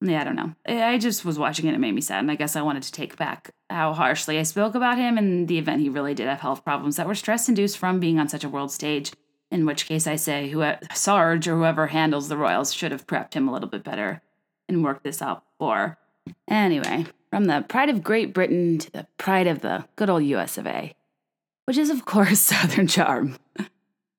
yeah, 0.00 0.20
I 0.20 0.24
don't 0.24 0.36
know. 0.36 0.54
I 0.66 0.98
just 0.98 1.24
was 1.24 1.38
watching 1.38 1.66
it, 1.66 1.74
it 1.74 1.78
made 1.78 1.94
me 1.94 2.00
sad. 2.00 2.20
And 2.20 2.30
I 2.30 2.36
guess 2.36 2.56
I 2.56 2.62
wanted 2.62 2.82
to 2.84 2.92
take 2.92 3.16
back 3.16 3.50
how 3.70 3.94
harshly 3.94 4.38
I 4.38 4.42
spoke 4.42 4.74
about 4.74 4.98
him 4.98 5.18
in 5.18 5.46
the 5.46 5.58
event 5.58 5.80
he 5.80 5.88
really 5.88 6.14
did 6.14 6.28
have 6.28 6.40
health 6.40 6.64
problems 6.64 6.96
that 6.96 7.08
were 7.08 7.14
stress 7.14 7.48
induced 7.48 7.78
from 7.78 8.00
being 8.00 8.18
on 8.18 8.28
such 8.28 8.44
a 8.44 8.48
world 8.48 8.70
stage. 8.70 9.12
In 9.50 9.64
which 9.64 9.86
case, 9.86 10.06
I 10.06 10.16
say 10.16 10.50
who 10.50 10.62
Sarge 10.92 11.48
or 11.48 11.56
whoever 11.56 11.86
handles 11.86 12.28
the 12.28 12.36
Royals 12.36 12.74
should 12.74 12.92
have 12.92 13.06
prepped 13.06 13.32
him 13.32 13.48
a 13.48 13.52
little 13.52 13.68
bit 13.68 13.82
better 13.82 14.20
and 14.68 14.84
worked 14.84 15.04
this 15.04 15.22
out 15.22 15.42
before. 15.52 15.96
Anyway, 16.46 17.06
from 17.30 17.46
the 17.46 17.64
pride 17.66 17.88
of 17.88 18.02
Great 18.02 18.34
Britain 18.34 18.76
to 18.78 18.90
the 18.90 19.06
pride 19.16 19.46
of 19.46 19.62
the 19.62 19.86
good 19.96 20.10
old 20.10 20.22
US 20.24 20.58
of 20.58 20.66
A 20.66 20.94
which 21.68 21.76
is, 21.76 21.90
of 21.90 22.06
course, 22.06 22.40
Southern 22.52 22.86
Charm. 22.86 23.36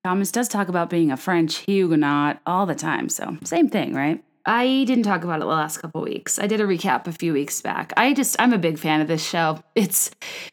Thomas 0.03 0.31
does 0.31 0.47
talk 0.47 0.67
about 0.67 0.87
being 0.87 1.11
a 1.11 1.17
French 1.17 1.57
Huguenot 1.57 2.39
all 2.45 2.67
the 2.67 2.75
time, 2.75 3.09
so 3.09 3.37
same 3.43 3.69
thing, 3.69 3.95
right? 3.95 4.23
I 4.45 4.83
didn't 4.85 5.03
talk 5.03 5.23
about 5.23 5.37
it 5.37 5.39
the 5.39 5.47
last 5.47 5.79
couple 5.79 6.03
weeks. 6.03 6.37
I 6.37 6.45
did 6.45 6.61
a 6.61 6.65
recap 6.65 7.07
a 7.07 7.11
few 7.11 7.33
weeks 7.33 7.59
back. 7.59 7.91
I 7.97 8.13
just 8.13 8.35
I'm 8.37 8.53
a 8.53 8.59
big 8.59 8.77
fan 8.77 9.01
of 9.01 9.07
this 9.07 9.27
show. 9.27 9.63
It's 9.73 10.11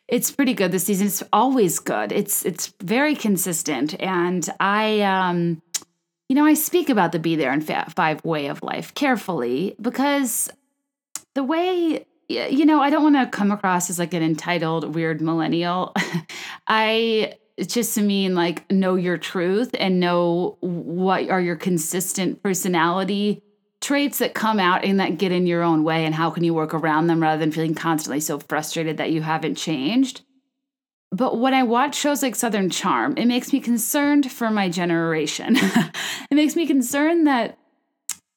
it's 0.08 0.30
pretty 0.30 0.54
good 0.54 0.72
this 0.72 0.84
season. 0.84 1.06
It's 1.06 1.22
always 1.34 1.78
good. 1.78 2.12
It's 2.12 2.46
it's 2.46 2.72
very 2.82 3.14
consistent 3.14 3.98
and 4.00 4.48
I 4.58 5.02
um 5.02 5.62
you 6.30 6.34
know, 6.34 6.46
I 6.46 6.54
speak 6.54 6.88
about 6.88 7.12
the 7.12 7.18
be 7.18 7.36
there 7.36 7.52
in 7.52 7.60
five 7.60 8.24
way 8.24 8.46
of 8.46 8.62
life 8.62 8.94
carefully 8.94 9.76
because 9.80 10.50
the 11.34 11.44
way 11.44 12.06
you 12.28 12.64
know, 12.64 12.80
I 12.80 12.90
don't 12.90 13.02
want 13.02 13.16
to 13.16 13.36
come 13.36 13.52
across 13.52 13.90
as 13.90 13.98
like 13.98 14.14
an 14.14 14.22
entitled 14.22 14.94
weird 14.94 15.20
millennial. 15.20 15.94
I 16.66 17.34
just 17.64 17.96
mean 17.96 18.34
like 18.34 18.70
know 18.70 18.96
your 18.96 19.16
truth 19.16 19.70
and 19.78 19.98
know 20.00 20.58
what 20.60 21.28
are 21.30 21.40
your 21.40 21.56
consistent 21.56 22.42
personality 22.42 23.42
traits 23.80 24.18
that 24.18 24.34
come 24.34 24.58
out 24.58 24.84
and 24.84 25.00
that 25.00 25.18
get 25.18 25.32
in 25.32 25.46
your 25.46 25.62
own 25.62 25.84
way 25.84 26.04
and 26.04 26.14
how 26.14 26.30
can 26.30 26.44
you 26.44 26.52
work 26.52 26.74
around 26.74 27.06
them 27.06 27.22
rather 27.22 27.38
than 27.38 27.52
feeling 27.52 27.74
constantly 27.74 28.20
so 28.20 28.38
frustrated 28.38 28.96
that 28.96 29.12
you 29.12 29.22
haven't 29.22 29.54
changed. 29.54 30.22
But 31.12 31.38
when 31.38 31.54
I 31.54 31.62
watch 31.62 31.94
shows 31.94 32.22
like 32.22 32.34
Southern 32.34 32.68
Charm, 32.68 33.14
it 33.16 33.26
makes 33.26 33.52
me 33.52 33.60
concerned 33.60 34.30
for 34.30 34.50
my 34.50 34.68
generation. 34.68 35.56
it 36.30 36.34
makes 36.34 36.56
me 36.56 36.66
concerned 36.66 37.26
that 37.26 37.58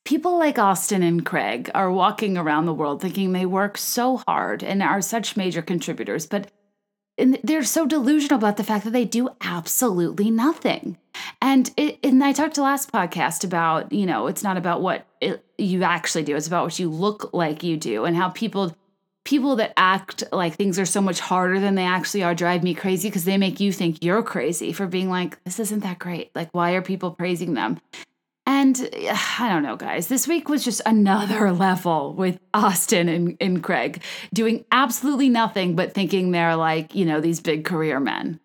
people 0.09 0.39
like 0.39 0.57
Austen 0.57 1.03
and 1.03 1.23
Craig 1.23 1.69
are 1.75 1.91
walking 1.91 2.35
around 2.35 2.65
the 2.65 2.73
world 2.73 2.99
thinking 2.99 3.31
they 3.31 3.45
work 3.45 3.77
so 3.77 4.17
hard 4.27 4.63
and 4.63 4.81
are 4.81 5.03
such 5.03 5.37
major 5.37 5.61
contributors, 5.61 6.25
but 6.25 6.51
and 7.19 7.37
they're 7.43 7.63
so 7.63 7.85
delusional 7.85 8.39
about 8.39 8.57
the 8.57 8.63
fact 8.63 8.85
that 8.85 8.91
they 8.91 9.05
do 9.05 9.29
absolutely 9.41 10.31
nothing. 10.31 10.97
And 11.43 11.69
it, 11.77 11.99
and 12.01 12.23
I 12.23 12.31
talked 12.31 12.55
to 12.55 12.63
last 12.63 12.91
podcast 12.91 13.43
about 13.43 13.91
you 13.91 14.07
know 14.07 14.25
it's 14.25 14.41
not 14.41 14.57
about 14.57 14.81
what 14.81 15.05
it, 15.21 15.45
you 15.59 15.83
actually 15.83 16.23
do; 16.23 16.35
it's 16.35 16.47
about 16.47 16.63
what 16.63 16.79
you 16.79 16.89
look 16.89 17.31
like 17.31 17.61
you 17.61 17.77
do, 17.77 18.05
and 18.05 18.17
how 18.17 18.29
people 18.29 18.75
people 19.25 19.57
that 19.57 19.73
act 19.77 20.23
like 20.31 20.55
things 20.55 20.79
are 20.79 20.87
so 20.87 21.01
much 21.01 21.19
harder 21.19 21.59
than 21.59 21.75
they 21.75 21.85
actually 21.85 22.23
are 22.23 22.33
drive 22.33 22.63
me 22.63 22.73
crazy 22.73 23.09
because 23.09 23.25
they 23.25 23.37
make 23.37 23.59
you 23.59 23.71
think 23.71 24.03
you're 24.03 24.23
crazy 24.23 24.73
for 24.73 24.87
being 24.87 25.11
like 25.11 25.43
this 25.43 25.59
isn't 25.59 25.81
that 25.81 25.99
great. 25.99 26.31
Like 26.33 26.49
why 26.51 26.71
are 26.71 26.81
people 26.81 27.11
praising 27.11 27.53
them? 27.53 27.79
And 28.49 28.89
I 29.39 29.47
don't 29.47 29.63
know, 29.63 29.77
guys. 29.77 30.07
This 30.07 30.27
week 30.27 30.49
was 30.49 30.65
just 30.65 30.81
another 30.85 31.51
level 31.67 32.13
with 32.13 32.39
Austen 32.53 33.07
and, 33.07 33.37
and 33.39 33.63
Craig 33.63 34.01
doing 34.33 34.65
absolutely 34.71 35.29
nothing 35.29 35.75
but 35.75 35.93
thinking 35.93 36.31
they're 36.31 36.55
like, 36.55 36.95
you 36.95 37.05
know, 37.05 37.21
these 37.21 37.39
big 37.39 37.63
career 37.63 37.99
men. 37.99 38.39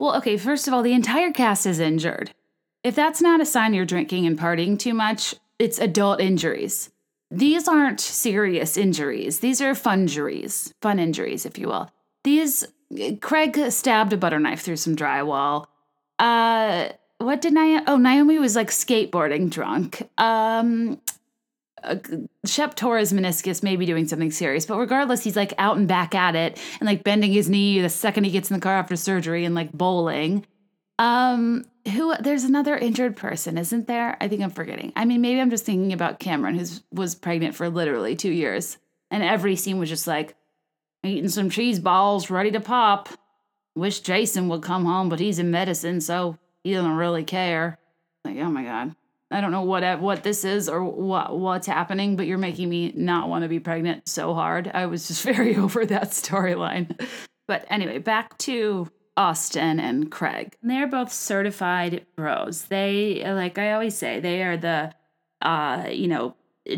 Well, 0.00 0.16
okay, 0.16 0.36
first 0.36 0.66
of 0.66 0.74
all, 0.74 0.82
the 0.82 0.94
entire 0.94 1.30
cast 1.30 1.66
is 1.66 1.78
injured. 1.78 2.32
If 2.82 2.96
that's 2.96 3.20
not 3.20 3.40
a 3.40 3.46
sign 3.46 3.74
you're 3.74 3.84
drinking 3.84 4.26
and 4.26 4.36
partying 4.38 4.76
too 4.76 4.94
much, 4.94 5.34
it's 5.60 5.78
adult 5.78 6.20
injuries. 6.20 6.90
These 7.30 7.68
aren't 7.68 8.00
serious 8.00 8.76
injuries. 8.76 9.38
These 9.38 9.60
are 9.60 9.74
fun 9.74 10.00
injuries, 10.00 10.74
fun 10.82 10.98
injuries, 10.98 11.46
if 11.46 11.56
you 11.56 11.68
will. 11.68 11.90
These, 12.24 12.66
Craig 13.20 13.70
stabbed 13.70 14.12
a 14.12 14.16
butter 14.16 14.40
knife 14.40 14.62
through 14.62 14.76
some 14.76 14.96
drywall. 14.96 15.66
Uh, 16.18 16.88
what 17.22 17.40
did 17.40 17.54
Naomie? 17.54 17.84
Oh, 17.86 17.96
Naomie 17.96 18.40
was 18.40 18.56
like 18.56 18.70
skateboarding 18.70 19.50
drunk. 19.50 20.08
Um, 20.18 21.00
uh, 21.82 21.96
Shep 22.44 22.74
tore 22.74 22.98
his 22.98 23.12
meniscus, 23.12 23.62
maybe 23.62 23.86
doing 23.86 24.06
something 24.06 24.30
serious, 24.30 24.66
but 24.66 24.78
regardless, 24.78 25.24
he's 25.24 25.36
like 25.36 25.52
out 25.58 25.76
and 25.76 25.88
back 25.88 26.14
at 26.14 26.34
it 26.36 26.60
and 26.80 26.86
like 26.86 27.04
bending 27.04 27.32
his 27.32 27.48
knee 27.48 27.80
the 27.80 27.88
second 27.88 28.24
he 28.24 28.30
gets 28.30 28.50
in 28.50 28.54
the 28.54 28.60
car 28.60 28.74
after 28.74 28.96
surgery 28.96 29.44
and 29.44 29.54
like 29.54 29.72
bowling. 29.72 30.46
Um, 30.98 31.64
who? 31.88 32.14
There's 32.18 32.44
another 32.44 32.76
injured 32.76 33.16
person, 33.16 33.58
isn't 33.58 33.88
there? 33.88 34.16
I 34.20 34.28
think 34.28 34.42
I'm 34.42 34.50
forgetting. 34.50 34.92
I 34.94 35.04
mean, 35.04 35.20
maybe 35.20 35.40
I'm 35.40 35.50
just 35.50 35.64
thinking 35.64 35.92
about 35.92 36.20
Cameron, 36.20 36.58
who 36.58 36.66
was 36.92 37.14
pregnant 37.14 37.54
for 37.56 37.68
literally 37.68 38.14
two 38.14 38.30
years, 38.30 38.78
and 39.10 39.22
every 39.22 39.56
scene 39.56 39.78
was 39.78 39.88
just 39.88 40.06
like 40.06 40.36
eating 41.02 41.28
some 41.28 41.50
cheese 41.50 41.80
balls, 41.80 42.30
ready 42.30 42.52
to 42.52 42.60
pop. 42.60 43.08
Wish 43.74 44.00
Jason 44.00 44.48
would 44.48 44.62
come 44.62 44.84
home, 44.84 45.08
but 45.08 45.18
he's 45.18 45.38
in 45.38 45.50
medicine, 45.50 46.00
so 46.00 46.38
he 46.64 46.72
doesn't 46.72 46.96
really 46.96 47.24
care. 47.24 47.78
Like, 48.24 48.36
oh 48.38 48.50
my 48.50 48.62
god, 48.64 48.94
I 49.30 49.40
don't 49.40 49.50
know 49.50 49.62
what 49.62 50.00
what 50.00 50.22
this 50.22 50.44
is 50.44 50.68
or 50.68 50.84
what 50.84 51.38
what's 51.38 51.66
happening, 51.66 52.16
but 52.16 52.26
you're 52.26 52.38
making 52.38 52.68
me 52.68 52.92
not 52.94 53.28
want 53.28 53.42
to 53.42 53.48
be 53.48 53.60
pregnant 53.60 54.08
so 54.08 54.34
hard. 54.34 54.70
I 54.72 54.86
was 54.86 55.08
just 55.08 55.22
very 55.24 55.56
over 55.58 55.84
that 55.86 56.10
storyline. 56.10 57.00
But 57.46 57.64
anyway, 57.68 57.98
back 57.98 58.38
to 58.38 58.90
Austen 59.16 59.80
and 59.80 60.10
Craig. 60.10 60.54
They're 60.62 60.86
both 60.86 61.12
certified 61.12 62.06
bros. 62.16 62.64
They 62.64 63.22
like 63.26 63.58
I 63.58 63.72
always 63.72 63.96
say, 63.96 64.20
they 64.20 64.42
are 64.42 64.56
the 64.56 64.94
uh, 65.42 65.88
you 65.90 66.08
know, 66.08 66.36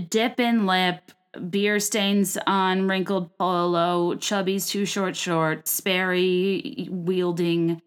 dip 0.09 0.41
in 0.41 0.67
lip, 0.67 1.13
beer 1.51 1.79
stains 1.79 2.39
on 2.47 2.89
wrinkled 2.89 3.37
polo, 3.37 4.15
chubby's 4.17 4.67
too 4.67 4.87
short 4.87 5.17
short, 5.17 5.69
Sperry 5.69 6.89
wielding 6.91 7.83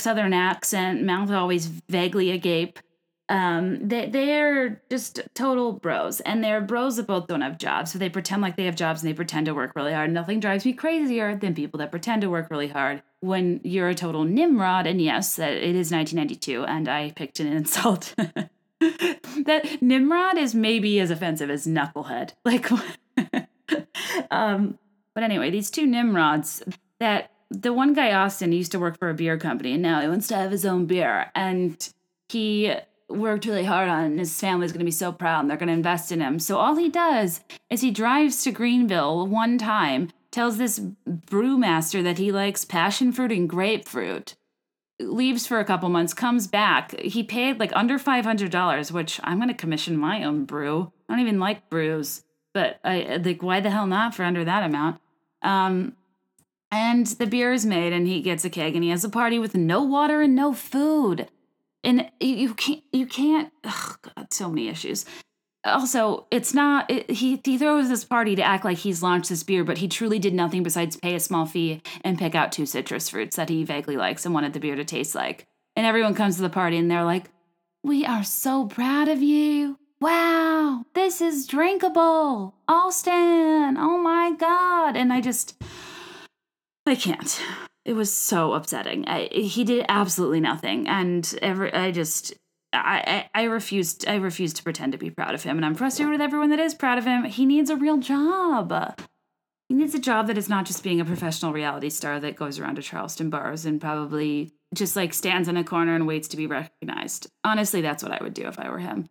southern 0.00 0.32
accent, 0.32 1.02
mouth 1.02 1.30
always 1.30 1.66
vaguely 1.66 2.30
agape. 2.30 2.78
Um, 3.28 3.88
they 3.88 4.08
they're 4.08 4.82
just 4.90 5.20
total 5.34 5.72
bros, 5.72 6.20
and 6.20 6.44
they're 6.44 6.60
bros 6.60 6.96
that 6.96 7.06
both 7.06 7.28
don't 7.28 7.40
have 7.40 7.56
jobs, 7.56 7.92
so 7.92 7.98
they 7.98 8.10
pretend 8.10 8.42
like 8.42 8.56
they 8.56 8.66
have 8.66 8.76
jobs 8.76 9.02
and 9.02 9.08
they 9.08 9.14
pretend 9.14 9.46
to 9.46 9.54
work 9.54 9.74
really 9.74 9.94
hard. 9.94 10.10
Nothing 10.10 10.40
drives 10.40 10.66
me 10.66 10.72
crazier 10.74 11.34
than 11.36 11.54
people 11.54 11.78
that 11.78 11.90
pretend 11.90 12.22
to 12.22 12.30
work 12.30 12.50
really 12.50 12.68
hard 12.68 13.02
when 13.20 13.60
you're 13.64 13.88
a 13.88 13.94
total 13.94 14.24
nimrod. 14.24 14.86
And 14.86 15.00
yes, 15.00 15.36
that 15.36 15.52
it 15.54 15.74
is 15.74 15.90
1992, 15.90 16.64
and 16.64 16.88
I 16.88 17.12
picked 17.12 17.40
an 17.40 17.46
insult. 17.52 18.14
that 18.80 19.78
nimrod 19.80 20.36
is 20.36 20.54
maybe 20.54 21.00
as 21.00 21.10
offensive 21.10 21.50
as 21.50 21.66
knucklehead. 21.66 22.32
Like, 22.44 22.70
um, 24.30 24.78
but 25.14 25.22
anyway, 25.22 25.50
these 25.50 25.70
two 25.70 25.86
nimrods 25.86 26.62
that 26.98 27.30
the 27.52 27.72
one 27.72 27.92
guy 27.92 28.12
Austen 28.12 28.52
used 28.52 28.72
to 28.72 28.78
work 28.78 28.98
for 28.98 29.10
a 29.10 29.14
beer 29.14 29.38
company 29.38 29.72
and 29.72 29.82
now 29.82 30.00
he 30.00 30.08
wants 30.08 30.28
to 30.28 30.36
have 30.36 30.50
his 30.50 30.64
own 30.64 30.86
beer 30.86 31.30
and 31.34 31.92
he 32.28 32.74
worked 33.08 33.44
really 33.44 33.64
hard 33.64 33.88
on 33.88 34.04
and 34.04 34.18
his 34.18 34.38
family's 34.38 34.72
going 34.72 34.80
to 34.80 34.84
be 34.84 34.90
so 34.90 35.12
proud 35.12 35.40
and 35.40 35.50
they're 35.50 35.56
going 35.56 35.68
to 35.68 35.72
invest 35.74 36.10
in 36.10 36.20
him. 36.20 36.38
So 36.38 36.58
all 36.58 36.76
he 36.76 36.88
does 36.88 37.40
is 37.70 37.82
he 37.82 37.90
drives 37.90 38.42
to 38.44 38.52
Greenville 38.52 39.26
one 39.26 39.58
time, 39.58 40.10
tells 40.30 40.56
this 40.56 40.80
brewmaster 41.06 42.02
that 42.02 42.18
he 42.18 42.32
likes 42.32 42.64
passion 42.64 43.12
fruit 43.12 43.32
and 43.32 43.48
grapefruit. 43.48 44.34
Leaves 44.98 45.46
for 45.46 45.58
a 45.58 45.64
couple 45.64 45.88
months, 45.88 46.14
comes 46.14 46.46
back. 46.46 46.98
He 47.00 47.22
paid 47.22 47.58
like 47.58 47.72
under 47.74 47.98
$500, 47.98 48.92
which 48.92 49.20
I'm 49.24 49.38
going 49.38 49.48
to 49.48 49.54
commission 49.54 49.96
my 49.96 50.24
own 50.24 50.44
brew. 50.44 50.92
I 51.08 51.12
don't 51.12 51.20
even 51.20 51.40
like 51.40 51.68
brews, 51.68 52.22
but 52.54 52.78
I 52.84 53.20
like 53.22 53.42
why 53.42 53.60
the 53.60 53.70
hell 53.70 53.86
not 53.86 54.14
for 54.14 54.22
under 54.22 54.44
that 54.44 54.62
amount? 54.62 55.00
Um, 55.42 55.96
and 56.72 57.06
the 57.06 57.26
beer 57.26 57.52
is 57.52 57.64
made, 57.64 57.92
and 57.92 58.08
he 58.08 58.22
gets 58.22 58.44
a 58.44 58.50
keg, 58.50 58.74
and 58.74 58.82
he 58.82 58.90
has 58.90 59.04
a 59.04 59.08
party 59.08 59.38
with 59.38 59.54
no 59.54 59.82
water 59.82 60.22
and 60.22 60.34
no 60.34 60.52
food. 60.52 61.28
And 61.84 62.10
you 62.18 62.54
can't, 62.54 62.82
you 62.92 63.06
can't. 63.06 63.52
Oh 63.64 63.94
God, 64.02 64.32
so 64.32 64.48
many 64.48 64.68
issues. 64.68 65.04
Also, 65.64 66.26
it's 66.30 66.54
not. 66.54 66.90
It, 66.90 67.10
he 67.10 67.40
he 67.44 67.58
throws 67.58 67.88
this 67.88 68.04
party 68.04 68.34
to 68.34 68.42
act 68.42 68.64
like 68.64 68.78
he's 68.78 69.02
launched 69.02 69.28
this 69.28 69.42
beer, 69.42 69.62
but 69.62 69.78
he 69.78 69.86
truly 69.86 70.18
did 70.18 70.34
nothing 70.34 70.62
besides 70.62 70.96
pay 70.96 71.14
a 71.14 71.20
small 71.20 71.46
fee 71.46 71.82
and 72.02 72.18
pick 72.18 72.34
out 72.34 72.50
two 72.50 72.66
citrus 72.66 73.08
fruits 73.10 73.36
that 73.36 73.48
he 73.48 73.62
vaguely 73.62 73.96
likes 73.96 74.24
and 74.24 74.34
wanted 74.34 74.54
the 74.54 74.60
beer 74.60 74.74
to 74.74 74.84
taste 74.84 75.14
like. 75.14 75.46
And 75.76 75.86
everyone 75.86 76.14
comes 76.14 76.36
to 76.36 76.42
the 76.42 76.50
party, 76.50 76.78
and 76.78 76.90
they're 76.90 77.04
like, 77.04 77.30
"We 77.84 78.04
are 78.06 78.24
so 78.24 78.66
proud 78.66 79.08
of 79.08 79.22
you." 79.22 79.78
Wow, 80.00 80.84
this 80.94 81.20
is 81.20 81.46
drinkable. 81.46 82.54
Austen, 82.66 83.76
oh 83.78 83.98
my 84.02 84.32
God. 84.32 84.96
And 84.96 85.12
I 85.12 85.20
just, 85.20 85.62
I 86.86 86.94
can't. 86.94 87.40
It 87.84 87.94
was 87.94 88.12
so 88.12 88.52
upsetting. 88.52 89.06
I, 89.06 89.28
he 89.28 89.64
did 89.64 89.86
absolutely 89.88 90.40
nothing, 90.40 90.88
and 90.88 91.32
every 91.42 91.72
I 91.72 91.90
just 91.90 92.34
I, 92.72 93.28
I 93.34 93.42
I 93.42 93.44
refused 93.44 94.06
I 94.06 94.16
refused 94.16 94.56
to 94.56 94.62
pretend 94.62 94.92
to 94.92 94.98
be 94.98 95.10
proud 95.10 95.34
of 95.34 95.42
him, 95.42 95.56
and 95.56 95.66
I'm 95.66 95.74
frustrated 95.74 96.12
with 96.12 96.20
everyone 96.20 96.50
that 96.50 96.60
is 96.60 96.74
proud 96.74 96.98
of 96.98 97.04
him. 97.04 97.24
He 97.24 97.46
needs 97.46 97.70
a 97.70 97.76
real 97.76 97.98
job. 97.98 99.00
He 99.68 99.74
needs 99.74 99.94
a 99.94 99.98
job 99.98 100.26
that 100.26 100.36
is 100.36 100.48
not 100.48 100.66
just 100.66 100.84
being 100.84 101.00
a 101.00 101.04
professional 101.04 101.52
reality 101.52 101.88
star 101.88 102.20
that 102.20 102.36
goes 102.36 102.58
around 102.58 102.76
to 102.76 102.82
Charleston 102.82 103.30
bars 103.30 103.64
and 103.64 103.80
probably 103.80 104.52
just 104.74 104.96
like 104.96 105.14
stands 105.14 105.48
in 105.48 105.56
a 105.56 105.64
corner 105.64 105.94
and 105.94 106.06
waits 106.06 106.28
to 106.28 106.36
be 106.36 106.46
recognized. 106.46 107.28
Honestly, 107.42 107.80
that's 107.80 108.02
what 108.02 108.12
I 108.12 108.22
would 108.22 108.34
do 108.34 108.46
if 108.46 108.58
I 108.58 108.68
were 108.68 108.78
him. 108.78 109.08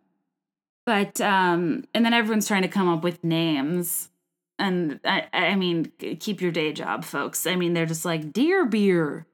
But 0.86 1.20
um 1.20 1.84
and 1.94 2.04
then 2.04 2.14
everyone's 2.14 2.46
trying 2.46 2.62
to 2.62 2.68
come 2.68 2.88
up 2.88 3.02
with 3.02 3.24
names 3.24 4.08
and 4.62 5.00
I, 5.04 5.26
I 5.32 5.56
mean, 5.56 5.90
keep 6.20 6.40
your 6.40 6.52
day 6.52 6.72
job, 6.72 7.04
folks. 7.04 7.46
I 7.46 7.56
mean, 7.56 7.74
they're 7.74 7.84
just 7.84 8.04
like 8.04 8.32
deer 8.32 8.64
beer. 8.64 9.26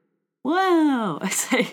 Wow. 0.43 1.19
I 1.23 1.29
say, 1.29 1.69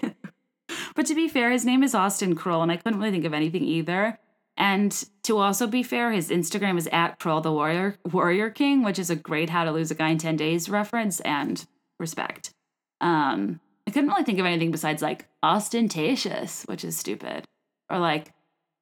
but 0.93 1.05
to 1.05 1.15
be 1.15 1.29
fair, 1.29 1.51
his 1.51 1.63
name 1.63 1.81
is 1.81 1.95
Austen 1.95 2.35
Kroll, 2.35 2.61
and 2.61 2.71
I 2.71 2.75
couldn't 2.75 2.99
really 2.99 3.11
think 3.11 3.23
of 3.23 3.33
anything 3.33 3.63
either. 3.63 4.19
And 4.57 4.91
to 5.23 5.37
also 5.37 5.67
be 5.67 5.83
fair, 5.83 6.11
his 6.11 6.29
Instagram 6.29 6.77
is 6.77 6.89
at 6.91 7.19
Kroll 7.19 7.39
the 7.39 7.51
Warrior 7.51 7.97
Warrior 8.11 8.49
King, 8.49 8.83
which 8.83 8.99
is 8.99 9.09
a 9.09 9.15
great 9.15 9.49
How 9.49 9.63
to 9.63 9.71
Lose 9.71 9.91
a 9.91 9.95
Guy 9.95 10.09
in 10.09 10.17
Ten 10.17 10.35
Days 10.35 10.67
reference 10.67 11.21
and 11.21 11.65
respect. 11.97 12.51
Um, 12.99 13.61
I 13.87 13.91
couldn't 13.91 14.09
really 14.09 14.23
think 14.23 14.39
of 14.39 14.45
anything 14.45 14.71
besides 14.71 15.01
like 15.01 15.27
ostentatious, 15.41 16.63
which 16.63 16.83
is 16.83 16.97
stupid, 16.97 17.45
or 17.89 17.99
like 17.99 18.33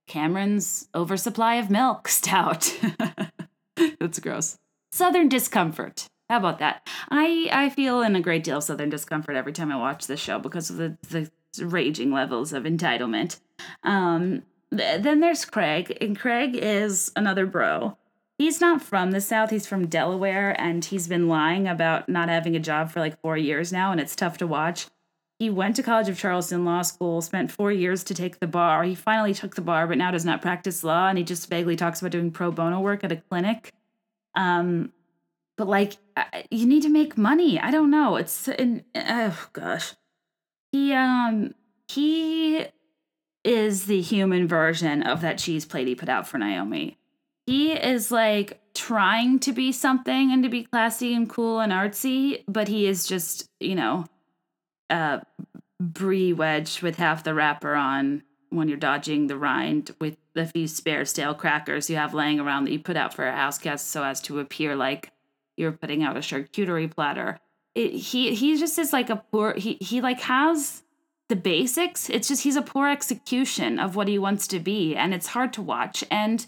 Cameron's 0.08 0.88
oversupply 0.96 1.56
of 1.56 1.70
milk 1.70 2.08
stout. 2.08 2.76
That's 4.00 4.20
gross. 4.20 4.58
Southern 4.94 5.28
discomfort. 5.28 6.06
How 6.30 6.38
about 6.38 6.60
that? 6.60 6.88
I 7.10 7.50
I 7.52 7.70
feel 7.70 8.04
in 8.04 8.16
a 8.16 8.22
great 8.22 8.44
deal 8.44 8.60
of 8.60 8.64
southern 8.64 8.92
discomfort 8.92 9.36
every 9.36 9.52
time 9.52 9.72
I 9.72 9.76
watch 9.76 10.06
this 10.06 10.20
show 10.20 10.38
because 10.38 10.70
of 10.70 10.78
the 10.78 10.98
the 11.10 11.32
raging 11.66 12.12
levels 12.12 12.54
of 12.54 12.66
entitlement. 12.66 13.40
Um, 13.82 14.44
th- 14.70 15.02
then 15.02 15.20
there's 15.20 15.46
Craig, 15.46 15.98
and 16.00 16.18
Craig 16.18 16.56
is 16.56 17.12
another 17.16 17.48
bro. 17.48 17.98
He's 18.38 18.62
not 18.62 18.84
from 18.84 19.10
the 19.10 19.20
South. 19.20 19.50
He's 19.50 19.66
from 19.66 19.88
Delaware, 19.88 20.56
and 20.62 20.86
he's 20.86 21.08
been 21.08 21.28
lying 21.28 21.68
about 21.68 22.08
not 22.08 22.30
having 22.30 22.56
a 22.56 22.60
job 22.60 22.92
for 22.92 23.00
like 23.00 23.20
four 23.20 23.36
years 23.36 23.74
now, 23.74 23.92
and 23.92 24.00
it's 24.00 24.16
tough 24.16 24.38
to 24.38 24.46
watch. 24.46 24.86
He 25.40 25.50
went 25.50 25.76
to 25.78 25.84
College 25.84 26.10
of 26.10 26.20
Charleston 26.20 26.66
Law 26.66 26.84
School, 26.84 27.24
spent 27.24 27.50
four 27.52 27.72
years 27.72 28.04
to 28.04 28.14
take 28.14 28.40
the 28.40 28.46
bar. 28.46 28.84
He 28.84 28.94
finally 28.94 29.34
took 29.34 29.56
the 29.56 29.62
bar, 29.62 29.88
but 29.88 29.98
now 29.98 30.12
does 30.12 30.24
not 30.24 30.44
practice 30.44 30.84
law, 30.84 31.08
and 31.08 31.18
he 31.18 31.24
just 31.24 31.50
vaguely 31.50 31.76
talks 31.76 32.00
about 32.00 32.12
doing 32.12 32.30
pro 32.30 32.52
bono 32.52 32.80
work 32.80 33.04
at 33.04 33.12
a 33.12 33.16
clinic. 33.16 33.74
Um, 34.36 34.92
but 35.58 35.68
like, 35.68 35.98
you 36.50 36.66
need 36.66 36.84
to 36.84 36.90
make 36.90 37.18
money. 37.18 37.60
I 37.60 37.72
don't 37.72 37.92
know. 37.92 38.16
It's 38.16 38.48
in, 38.48 38.84
oh 38.96 39.48
gosh, 39.54 39.94
he 40.72 40.94
um 40.94 41.54
he 41.88 42.66
is 43.44 43.86
the 43.86 44.02
human 44.02 44.48
version 44.48 45.04
of 45.04 45.22
that 45.22 45.38
cheese 45.38 45.66
plate 45.66 45.88
he 45.88 45.96
put 45.96 46.10
out 46.10 46.28
for 46.28 46.38
Naomie. 46.38 46.96
He 47.46 47.74
is 47.74 48.10
like 48.10 48.62
trying 48.74 49.40
to 49.40 49.52
be 49.52 49.72
something 49.72 50.32
and 50.32 50.44
to 50.44 50.50
be 50.50 50.64
classy 50.64 51.14
and 51.14 51.30
cool 51.30 51.60
and 51.60 51.72
artsy, 51.72 52.44
but 52.48 52.68
he 52.68 52.88
is 52.88 53.06
just, 53.06 53.50
you 53.60 53.76
know, 53.76 54.06
a 54.90 55.22
brie 55.80 56.34
wedge 56.34 56.82
with 56.82 56.96
half 56.96 57.24
the 57.24 57.34
wrapper 57.34 57.74
on 57.76 58.24
when 58.56 58.68
you're 58.68 58.78
dodging 58.78 59.28
the 59.28 59.38
rind 59.38 59.92
with 60.00 60.18
a 60.36 60.46
few 60.46 60.68
spare 60.68 61.06
stale 61.06 61.34
crackers 61.34 61.90
you 61.90 61.96
have 61.96 62.14
laying 62.14 62.40
around 62.40 62.66
that 62.66 62.72
you 62.72 62.80
put 62.80 62.98
out 62.98 63.14
for 63.14 63.28
a 63.28 63.36
house 63.36 63.58
guest 63.58 63.90
so 63.90 64.04
as 64.04 64.22
to 64.22 64.40
appear 64.40 64.76
like 64.76 65.12
you're 65.56 65.72
putting 65.72 66.04
out 66.04 66.18
a 66.18 66.22
charcuterie 66.22 66.94
platter. 66.94 67.40
It, 67.76 67.92
he 67.92 68.36
he 68.36 68.58
just 68.58 68.78
is 68.78 68.94
like 68.94 69.10
a 69.10 69.24
poor 69.32 69.54
he 69.56 69.78
he 69.82 70.02
like 70.02 70.22
has 70.22 70.84
the 71.30 71.36
basics. 71.36 72.10
It's 72.10 72.28
just 72.28 72.44
he's 72.44 72.56
a 72.56 72.62
poor 72.62 72.88
execution 72.88 73.80
of 73.80 73.96
what 73.96 74.08
he 74.08 74.20
wants 74.20 74.48
to 74.48 74.60
be, 74.60 74.96
and 74.96 75.14
it's 75.14 75.28
hard 75.28 75.54
to 75.54 75.62
watch. 75.62 76.04
And 76.12 76.46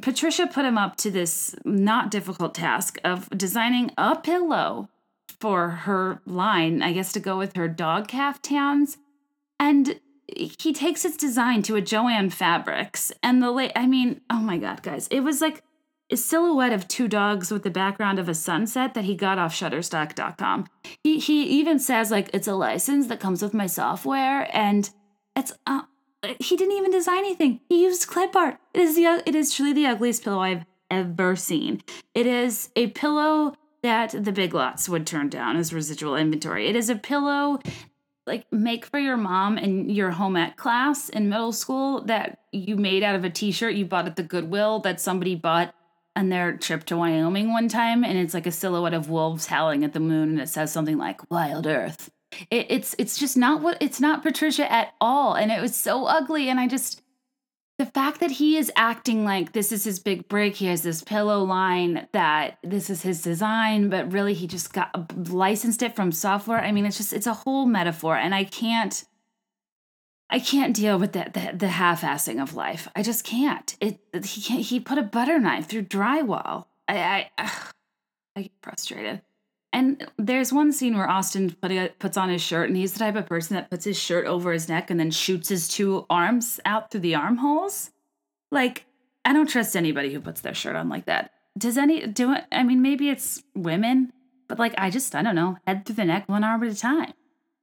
Patricia 0.00 0.46
put 0.46 0.64
him 0.64 0.78
up 0.78 0.96
to 0.96 1.10
this 1.10 1.54
not 1.64 2.10
difficult 2.10 2.54
task 2.54 2.98
of 3.04 3.28
designing 3.30 3.90
a 3.98 4.16
pillow 4.16 4.88
for 5.40 5.70
her 5.70 6.20
line, 6.24 6.82
I 6.82 6.92
guess 6.92 7.12
to 7.12 7.20
go 7.20 7.36
with 7.36 7.54
her 7.56 7.68
dog 7.68 8.08
caftans. 8.08 8.96
And 9.60 10.00
he 10.26 10.72
takes 10.72 11.04
its 11.04 11.16
design 11.16 11.62
to 11.62 11.76
a 11.76 11.80
Jo-Ann 11.80 12.30
Fabrics. 12.30 13.12
And 13.22 13.42
the 13.42 13.50
late, 13.50 13.72
I 13.76 13.86
mean, 13.86 14.20
oh 14.30 14.40
my 14.40 14.58
God, 14.58 14.82
guys, 14.82 15.06
it 15.08 15.20
was 15.20 15.40
like 15.40 15.62
a 16.10 16.16
silhouette 16.16 16.72
of 16.72 16.88
two 16.88 17.08
dogs 17.08 17.50
with 17.50 17.62
the 17.62 17.70
background 17.70 18.18
of 18.18 18.28
a 18.28 18.34
sunset 18.34 18.94
that 18.94 19.04
he 19.04 19.14
got 19.14 19.38
off 19.38 19.54
Shutterstock.com. 19.54 20.66
He 21.02 21.18
he 21.18 21.44
even 21.44 21.78
says 21.78 22.10
like 22.10 22.30
it's 22.32 22.48
a 22.48 22.54
license 22.54 23.06
that 23.08 23.20
comes 23.20 23.42
with 23.42 23.54
my 23.54 23.66
software, 23.66 24.48
and 24.56 24.90
it's 25.34 25.52
uh, 25.66 25.82
he 26.38 26.56
didn't 26.56 26.76
even 26.76 26.90
design 26.90 27.18
anything. 27.18 27.60
He 27.68 27.82
used 27.82 28.06
clip 28.06 28.36
art. 28.36 28.58
It 28.72 28.80
is 28.80 28.96
the 28.96 29.22
it 29.26 29.34
is 29.34 29.52
truly 29.52 29.72
the 29.72 29.86
ugliest 29.86 30.24
pillow 30.24 30.40
I've 30.40 30.64
ever 30.90 31.36
seen. 31.36 31.82
It 32.14 32.26
is 32.26 32.70
a 32.76 32.88
pillow 32.88 33.54
that 33.82 34.24
the 34.24 34.32
big 34.32 34.54
lots 34.54 34.88
would 34.88 35.06
turn 35.06 35.28
down 35.28 35.56
as 35.56 35.72
residual 35.72 36.16
inventory. 36.16 36.68
It 36.68 36.76
is 36.76 36.88
a 36.88 36.96
pillow 36.96 37.58
like 38.26 38.50
make 38.52 38.86
for 38.86 38.98
your 38.98 39.16
mom 39.16 39.58
and 39.58 39.94
your 39.94 40.10
home 40.10 40.36
ec 40.36 40.56
class 40.56 41.08
in 41.08 41.28
middle 41.28 41.52
school 41.52 42.02
that 42.02 42.38
you 42.52 42.76
made 42.76 43.02
out 43.02 43.14
of 43.14 43.24
a 43.24 43.30
t-shirt 43.30 43.74
you 43.74 43.84
bought 43.84 44.06
at 44.06 44.16
the 44.16 44.22
Goodwill 44.22 44.80
that 44.80 45.00
somebody 45.00 45.34
bought 45.34 45.74
on 46.16 46.28
their 46.28 46.56
trip 46.56 46.84
to 46.84 46.96
Wyoming 46.96 47.52
one 47.52 47.68
time, 47.68 48.04
and 48.04 48.16
it's 48.18 48.34
like 48.34 48.46
a 48.46 48.52
silhouette 48.52 48.94
of 48.94 49.10
wolves 49.10 49.46
howling 49.46 49.84
at 49.84 49.92
the 49.92 50.00
moon, 50.00 50.30
and 50.30 50.40
it 50.40 50.48
says 50.48 50.72
something 50.72 50.98
like 50.98 51.30
"Wild 51.30 51.66
Earth." 51.66 52.10
It, 52.50 52.66
it's 52.70 52.94
it's 52.98 53.18
just 53.18 53.36
not 53.36 53.62
what 53.62 53.76
it's 53.80 54.00
not 54.00 54.22
Patricia 54.22 54.70
at 54.70 54.94
all, 55.00 55.34
and 55.34 55.50
it 55.50 55.60
was 55.60 55.74
so 55.74 56.06
ugly. 56.06 56.48
And 56.48 56.60
I 56.60 56.68
just 56.68 57.02
the 57.78 57.86
fact 57.86 58.20
that 58.20 58.32
he 58.32 58.56
is 58.56 58.70
acting 58.76 59.24
like 59.24 59.52
this 59.52 59.72
is 59.72 59.84
his 59.84 59.98
big 59.98 60.28
break. 60.28 60.56
He 60.56 60.66
has 60.66 60.82
this 60.82 61.02
pillow 61.02 61.42
line 61.42 62.06
that 62.12 62.58
this 62.62 62.88
is 62.88 63.02
his 63.02 63.20
design, 63.20 63.88
but 63.88 64.12
really 64.12 64.34
he 64.34 64.46
just 64.46 64.72
got 64.72 64.90
uh, 64.94 65.04
licensed 65.26 65.82
it 65.82 65.96
from 65.96 66.12
software. 66.12 66.60
I 66.60 66.70
mean, 66.70 66.86
it's 66.86 66.96
just 66.96 67.12
it's 67.12 67.26
a 67.26 67.34
whole 67.34 67.66
metaphor, 67.66 68.16
and 68.16 68.34
I 68.34 68.44
can't. 68.44 69.04
I 70.30 70.38
can't 70.40 70.74
deal 70.74 70.98
with 70.98 71.12
that 71.12 71.34
the, 71.34 71.52
the 71.56 71.68
half-assing 71.68 72.42
of 72.42 72.54
life. 72.54 72.88
I 72.96 73.02
just 73.02 73.24
can't. 73.24 73.76
It 73.80 74.00
he 74.24 74.40
can't, 74.40 74.62
he 74.62 74.80
put 74.80 74.98
a 74.98 75.02
butter 75.02 75.38
knife 75.38 75.66
through 75.66 75.84
drywall. 75.84 76.66
I 76.88 77.28
I, 77.38 77.50
I 78.36 78.42
get 78.42 78.52
frustrated. 78.62 79.22
And 79.74 80.08
there's 80.16 80.52
one 80.52 80.70
scene 80.70 80.96
where 80.96 81.10
Austen 81.10 81.50
put 81.50 81.98
puts 81.98 82.16
on 82.16 82.28
his 82.28 82.40
shirt, 82.40 82.68
and 82.68 82.76
he's 82.76 82.92
the 82.92 83.00
type 83.00 83.16
of 83.16 83.26
person 83.26 83.56
that 83.56 83.70
puts 83.70 83.84
his 83.84 83.98
shirt 83.98 84.24
over 84.24 84.52
his 84.52 84.68
neck 84.68 84.88
and 84.88 85.00
then 85.00 85.10
shoots 85.10 85.48
his 85.48 85.66
two 85.66 86.06
arms 86.08 86.60
out 86.64 86.92
through 86.92 87.00
the 87.00 87.16
armholes. 87.16 87.90
Like 88.52 88.86
I 89.24 89.32
don't 89.32 89.48
trust 89.48 89.76
anybody 89.76 90.12
who 90.12 90.20
puts 90.20 90.42
their 90.42 90.54
shirt 90.54 90.76
on 90.76 90.88
like 90.88 91.06
that. 91.06 91.32
Does 91.58 91.76
any 91.76 92.06
do 92.06 92.32
it? 92.32 92.44
I 92.52 92.62
mean, 92.62 92.82
maybe 92.82 93.10
it's 93.10 93.42
women, 93.56 94.12
but 94.46 94.60
like 94.60 94.74
I 94.78 94.90
just 94.90 95.12
I 95.12 95.22
don't 95.22 95.34
know, 95.34 95.58
head 95.66 95.84
through 95.84 95.96
the 95.96 96.04
neck, 96.04 96.28
one 96.28 96.44
arm 96.44 96.62
at 96.62 96.70
a 96.70 96.76
time. 96.76 97.12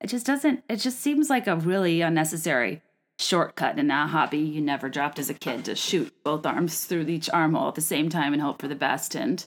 It 0.02 0.08
just 0.08 0.26
doesn't, 0.26 0.64
it 0.68 0.78
just 0.78 1.00
seems 1.00 1.30
like 1.30 1.48
a 1.48 1.56
really 1.56 2.02
unnecessary 2.02 2.82
shortcut 3.20 3.80
in 3.80 3.90
a 3.90 4.08
hobby 4.08 4.40
you 4.40 4.60
never 4.60 4.90
dropped 4.90 5.18
as 5.18 5.30
a 5.30 5.34
kid 5.34 5.64
to 5.66 5.76
shoot 5.76 6.12
both 6.26 6.46
arms 6.46 6.84
through 6.84 7.04
each 7.04 7.30
armhole 7.30 7.70
at 7.70 7.76
the 7.76 7.82
same 7.82 8.10
time 8.10 8.34
and 8.34 8.42
hope 8.42 8.60
for 8.60 8.68
the 8.68 8.76
best. 8.76 9.16
And 9.16 9.46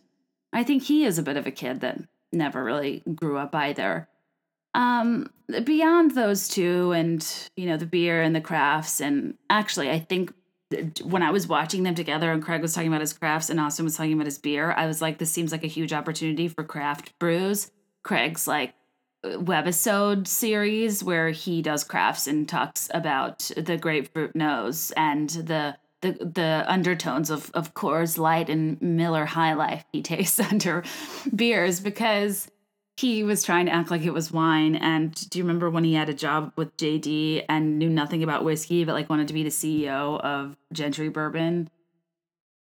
I 0.51 0.63
think 0.63 0.85
he 0.85 1.05
is 1.05 1.19
a 1.19 1.23
bit 1.23 1.37
of 1.37 1.47
a 1.47 1.51
kid 1.51 1.81
that 1.81 1.99
never 2.35 2.63
really 2.63 3.03
grew 3.15 3.39
up 3.39 3.55
either. 3.55 4.09
Um, 4.75 5.31
beyond 5.65 6.13
those 6.13 6.49
two 6.49 6.93
and, 6.93 7.25
you 7.57 7.67
know, 7.67 7.77
the 7.77 7.87
beer 7.87 8.23
and 8.23 8.35
the 8.35 8.41
crafts, 8.41 9.01
and 9.01 9.35
actually, 9.49 9.91
I 9.91 10.01
think 10.01 10.33
when 11.03 11.23
I 11.23 11.31
was 11.31 11.47
watching 11.47 11.85
them 11.85 11.95
together 11.95 12.33
and 12.33 12.43
Craig 12.43 12.61
was 12.61 12.75
talking 12.75 12.89
about 12.89 13.01
his 13.01 13.13
crafts 13.13 13.51
and 13.51 13.61
Austen 13.61 13.85
was 13.85 13.97
talking 13.97 14.15
about 14.15 14.27
his 14.27 14.39
beer, 14.39 14.73
I 14.73 14.87
was 14.87 15.01
like, 15.01 15.19
this 15.19 15.31
seems 15.31 15.53
like 15.53 15.63
a 15.63 15.69
huge 15.69 15.93
opportunity 15.93 16.49
for 16.49 16.65
craft 16.65 17.17
brews. 17.19 17.71
Craig's 18.03 18.49
like, 18.49 18.75
webisode 19.25 20.27
series 20.27 21.03
where 21.03 21.31
he 21.31 21.63
does 21.63 21.85
crafts 21.85 22.27
and 22.27 22.49
talks 22.49 22.91
about 22.93 23.51
the 23.57 23.77
grapefruit 23.77 24.35
nose 24.35 24.93
and 24.97 25.31
the 25.31 25.77
the 26.05 26.25
the 26.25 26.65
undertones 26.67 27.31
of 27.31 27.51
of 27.55 27.75
Coors 27.75 28.19
Light 28.19 28.49
and 28.49 28.81
Miller 28.81 29.25
High 29.25 29.55
Life 29.55 29.85
he 29.93 30.03
tastes 30.03 30.39
under 30.53 30.85
beers 31.35 31.81
because 31.81 32.49
he 32.97 33.25
was 33.25 33.43
trying 33.43 33.67
to 33.67 33.73
act 33.73 33.91
like 33.91 34.03
it 34.03 34.13
was 34.13 34.31
wine. 34.31 34.77
And 34.77 35.13
do 35.31 35.39
you 35.39 35.45
remember 35.45 35.69
when 35.69 35.83
he 35.85 35.95
had 35.95 36.09
a 36.09 36.15
job 36.15 36.53
with 36.57 36.77
JD 36.77 37.45
and 37.49 37.79
knew 37.79 37.91
nothing 37.91 38.23
about 38.23 38.45
whiskey, 38.45 38.85
but 38.85 38.93
like 38.93 39.11
wanted 39.11 39.27
to 39.29 39.35
be 39.35 39.43
the 39.43 39.49
CEO 39.49 40.21
of 40.21 40.57
Gentry 40.73 41.09
Bourbon? 41.09 41.71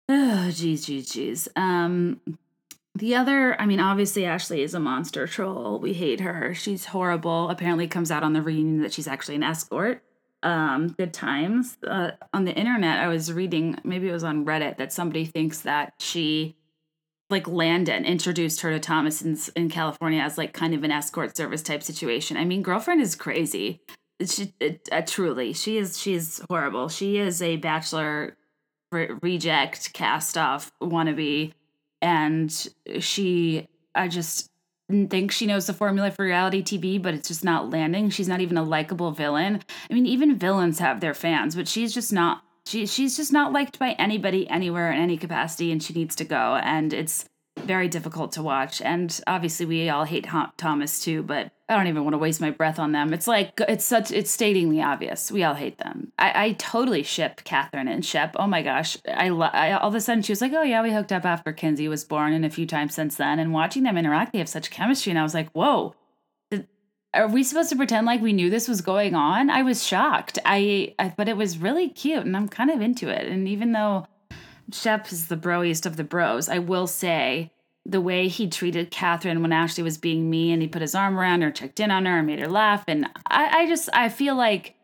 Oh, 0.09 0.53
geez, 0.53 0.87
geez, 0.87 1.11
geez. 1.11 1.49
Um, 1.57 2.21
the 2.95 3.17
other, 3.17 3.61
I 3.61 3.67
mean, 3.67 3.81
obviously 3.81 4.25
Ashley 4.25 4.63
is 4.63 4.73
a 4.73 4.79
monster 4.79 5.27
troll. 5.27 5.81
We 5.81 5.95
hate 5.95 6.21
her. 6.21 6.55
She's 6.55 6.87
horrible. 6.87 7.51
Apparently, 7.51 7.89
comes 7.89 8.13
out 8.13 8.23
on 8.23 8.33
the 8.33 8.41
reunion 8.41 8.83
that 8.83 8.93
she's 8.93 9.09
actually 9.09 9.35
an 9.35 9.43
escort. 9.43 10.05
Um, 10.47 10.95
good 10.97 11.13
times. 11.13 11.77
Uh, 11.85 12.13
on 12.33 12.45
the 12.45 12.55
internet, 12.55 13.01
I 13.01 13.09
was 13.09 13.33
reading, 13.33 13.77
maybe 13.83 14.09
it 14.09 14.13
was 14.13 14.23
on 14.23 14.45
Reddit, 14.45 14.77
that 14.77 14.93
somebody 14.93 15.25
thinks 15.25 15.63
that 15.63 15.95
she, 15.99 16.55
like 17.31 17.49
Landon, 17.49 18.05
introduced 18.05 18.61
her 18.61 18.71
to 18.71 18.79
Thomas 18.79 19.23
in, 19.23 19.37
in 19.57 19.69
California 19.69 20.21
as 20.21 20.39
like 20.39 20.53
kind 20.53 20.73
of 20.73 20.85
an 20.85 20.93
escort 20.93 21.37
service 21.37 21.63
type 21.63 21.83
situation. 21.83 22.37
I 22.37 22.45
mean, 22.45 22.63
girlfriend 22.63 23.01
is 23.01 23.17
crazy. 23.17 23.81
She 24.25 24.55
uh, 24.93 25.03
truly, 25.05 25.53
she 25.53 25.79
is. 25.79 25.99
She 25.99 26.15
is 26.15 26.41
horrible. 26.49 26.89
She 26.89 27.19
is 27.19 27.43
a 27.43 27.57
bachelor 27.57 28.37
re- 28.93 29.11
reject, 29.21 29.93
cast 29.95 30.39
off 30.39 30.71
wannabe 30.81 31.55
and 32.03 32.69
she 33.01 33.69
I 33.95 34.09
just 34.09 34.51
think 34.89 35.33
she 35.33 35.47
knows 35.47 35.67
the 35.67 35.75
formula 35.75 36.11
for 36.11 36.25
reality 36.25 36.63
TV, 36.63 37.01
but 37.01 37.15
it's 37.15 37.29
just 37.29 37.45
not 37.45 37.71
landing. 37.71 38.11
She's 38.11 38.29
not 38.29 38.41
even 38.41 38.57
a 38.57 38.63
likable 38.63 39.11
villain. 39.11 39.61
I 39.91 39.95
mean, 39.95 40.07
even 40.07 40.37
villains 40.37 40.79
have 40.79 41.01
their 41.01 41.15
fans, 41.15 41.57
but 41.57 41.69
she's 41.69 41.93
just 41.93 42.13
not 42.13 42.43
she 42.67 42.87
she's 42.87 43.17
just 43.17 43.33
not 43.33 43.53
liked 43.53 43.79
by 43.79 43.93
anybody 43.93 44.49
anywhere 44.49 44.91
in 44.91 44.99
any 44.99 45.17
capacity 45.17 45.71
and 45.71 45.83
she 45.83 45.95
needs 45.95 46.17
to 46.17 46.25
go 46.25 46.57
and 46.63 46.93
it's 46.93 47.25
very 47.67 47.89
difficult 47.89 48.33
to 48.33 48.43
watch. 48.43 48.81
And 48.81 49.21
obviously, 49.27 49.67
we 49.67 49.89
all 49.89 50.05
hate 50.05 50.27
Thomas 50.57 51.03
too, 51.03 51.23
but 51.23 51.51
I 51.69 51.77
don't 51.77 51.89
even 51.89 52.05
want 52.05 52.15
to 52.15 52.19
waste 52.19 52.41
my 52.41 52.51
breath 52.51 52.79
on 52.79 52.93
them. 52.93 53.13
It's 53.13 53.27
like 53.27 53.61
it's 53.69 53.85
such 53.85 54.13
it's 54.13 54.31
statingly 54.31 54.81
obvious. 54.81 55.33
We 55.33 55.43
all 55.43 55.55
hate 55.55 55.79
them. 55.79 56.13
I, 56.19 56.47
I 56.47 56.53
totally 56.53 57.03
ship 57.03 57.43
Kathryn 57.45 57.91
and 57.91 58.05
Shep. 58.05 58.37
Oh 58.39 58.47
my 58.47 58.63
gosh, 58.63 58.97
I, 59.09 59.29
I 59.29 59.73
all 59.73 59.89
of 59.89 59.95
a 59.95 60.01
sudden 60.01 60.23
she 60.23 60.33
was 60.33 60.41
like, 60.41 60.53
oh 60.53 60.63
yeah, 60.63 60.83
we 60.83 60.93
hooked 60.93 61.13
up 61.13 61.25
after 61.25 61.53
Kensie 61.53 61.89
was 61.89 62.05
born, 62.05 62.33
and 62.33 62.45
a 62.45 62.51
few 62.51 62.67
times 62.67 62.95
since 62.95 63.17
then. 63.17 63.41
And 63.41 63.53
watching 63.53 63.83
them 63.83 63.99
interact, 63.99 64.33
they 64.33 64.39
have 64.39 64.49
such 64.49 64.71
chemistry, 64.71 65.11
and 65.11 65.19
I 65.19 65.25
was 65.25 65.35
like, 65.35 65.51
whoa. 65.51 65.95
are 67.15 67.27
we 67.27 67.43
supposed 67.43 67.71
to 67.71 67.77
pretend 67.77 68.07
like 68.07 68.21
we 68.21 68.33
knew 68.33 68.49
this 68.49 68.69
was 68.69 68.81
going 68.81 69.15
on? 69.17 69.51
I 69.51 69.63
was 69.63 69.85
shocked. 69.85 70.39
I, 70.45 70.95
I 71.01 71.15
but 71.17 71.29
it 71.29 71.37
was 71.37 71.59
really 71.59 71.89
cute 71.89 72.25
and 72.25 72.37
I'm 72.37 72.49
kind 72.49 72.71
of 72.71 72.81
into 72.81 73.09
it. 73.09 73.27
And 73.27 73.49
even 73.49 73.73
though 73.73 74.07
Shep 74.73 75.11
is 75.11 75.29
the 75.29 75.37
broiest 75.37 75.87
of 75.87 75.97
the 75.97 76.05
bros, 76.05 76.49
I 76.49 76.59
will 76.59 76.87
say 76.87 77.51
the 77.89 78.01
way 78.01 78.29
he 78.29 78.49
treated 78.49 78.91
Kathryn 78.91 79.41
when 79.43 79.53
Ashley 79.53 79.83
was 79.83 79.99
being 79.99 80.29
mean, 80.29 80.55
and 80.55 80.63
he 80.63 80.69
put 80.69 80.83
his 80.83 80.95
arm 80.95 81.19
around 81.19 81.43
her, 81.43 81.51
checked 81.51 81.81
in 81.81 81.91
on 81.91 82.07
her, 82.07 82.19
and 82.19 82.27
made 82.27 82.41
her 82.41 82.49
laugh. 82.49 82.85
And 82.89 83.07
I, 83.27 83.63
I 83.63 83.67
just 83.67 83.89
I 83.93 84.09
feel 84.09 84.35
like 84.35 84.75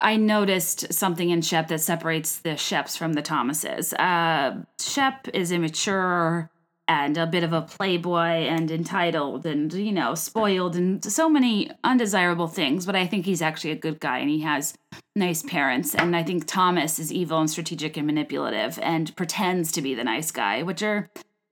I 0.00 0.16
noticed 0.16 0.92
something 0.92 1.30
in 1.30 1.42
Shep 1.42 1.68
that 1.68 1.80
separates 1.80 2.38
the 2.38 2.50
Sheps 2.50 2.96
from 2.96 3.12
the 3.12 3.22
Thomases. 3.22 3.92
Uh, 3.94 4.62
Shep 4.78 5.28
is 5.34 5.52
immature 5.52 6.50
and 6.90 7.16
a 7.16 7.26
bit 7.26 7.44
of 7.44 7.52
a 7.52 7.62
playboy 7.62 8.48
and 8.48 8.68
entitled 8.68 9.46
and 9.46 9.72
you 9.72 9.92
know 9.92 10.16
spoiled 10.16 10.74
and 10.74 11.04
so 11.04 11.28
many 11.28 11.70
undesirable 11.84 12.48
things 12.48 12.84
but 12.84 12.96
i 12.96 13.06
think 13.06 13.24
he's 13.24 13.40
actually 13.40 13.70
a 13.70 13.76
good 13.76 14.00
guy 14.00 14.18
and 14.18 14.28
he 14.28 14.40
has 14.40 14.74
nice 15.14 15.40
parents 15.44 15.94
and 15.94 16.16
i 16.16 16.22
think 16.24 16.48
thomas 16.48 16.98
is 16.98 17.12
evil 17.12 17.38
and 17.38 17.48
strategic 17.48 17.96
and 17.96 18.08
manipulative 18.08 18.76
and 18.82 19.14
pretends 19.14 19.70
to 19.70 19.80
be 19.80 19.94
the 19.94 20.02
nice 20.02 20.32
guy 20.32 20.64
which 20.64 20.82
are 20.82 21.08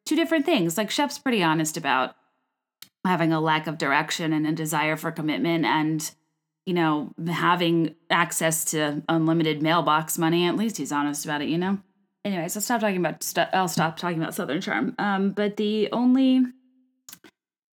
two 0.08 0.16
different 0.16 0.46
things 0.46 0.76
like 0.76 0.90
shep's 0.90 1.18
pretty 1.18 1.42
honest 1.42 1.76
about 1.76 2.14
having 3.04 3.32
a 3.32 3.40
lack 3.40 3.66
of 3.66 3.78
direction 3.78 4.32
and 4.32 4.46
a 4.46 4.52
desire 4.52 4.96
for 4.96 5.10
commitment 5.10 5.64
and 5.64 6.12
you 6.66 6.74
know 6.74 7.12
having 7.28 7.94
access 8.10 8.64
to 8.64 9.02
unlimited 9.08 9.62
mailbox 9.62 10.18
money 10.18 10.46
at 10.46 10.56
least 10.56 10.76
he's 10.76 10.92
honest 10.92 11.24
about 11.24 11.42
it 11.42 11.48
you 11.48 11.58
know 11.58 11.78
anyways, 12.28 12.56
I'll 12.56 12.62
stop 12.62 12.80
talking 12.80 12.98
about. 12.98 13.22
St- 13.22 13.48
I'll 13.52 13.68
stop 13.68 13.96
talking 13.96 14.20
about 14.20 14.34
Southern 14.34 14.60
Charm. 14.60 14.94
Um, 14.98 15.30
but 15.30 15.56
the 15.56 15.88
only, 15.92 16.44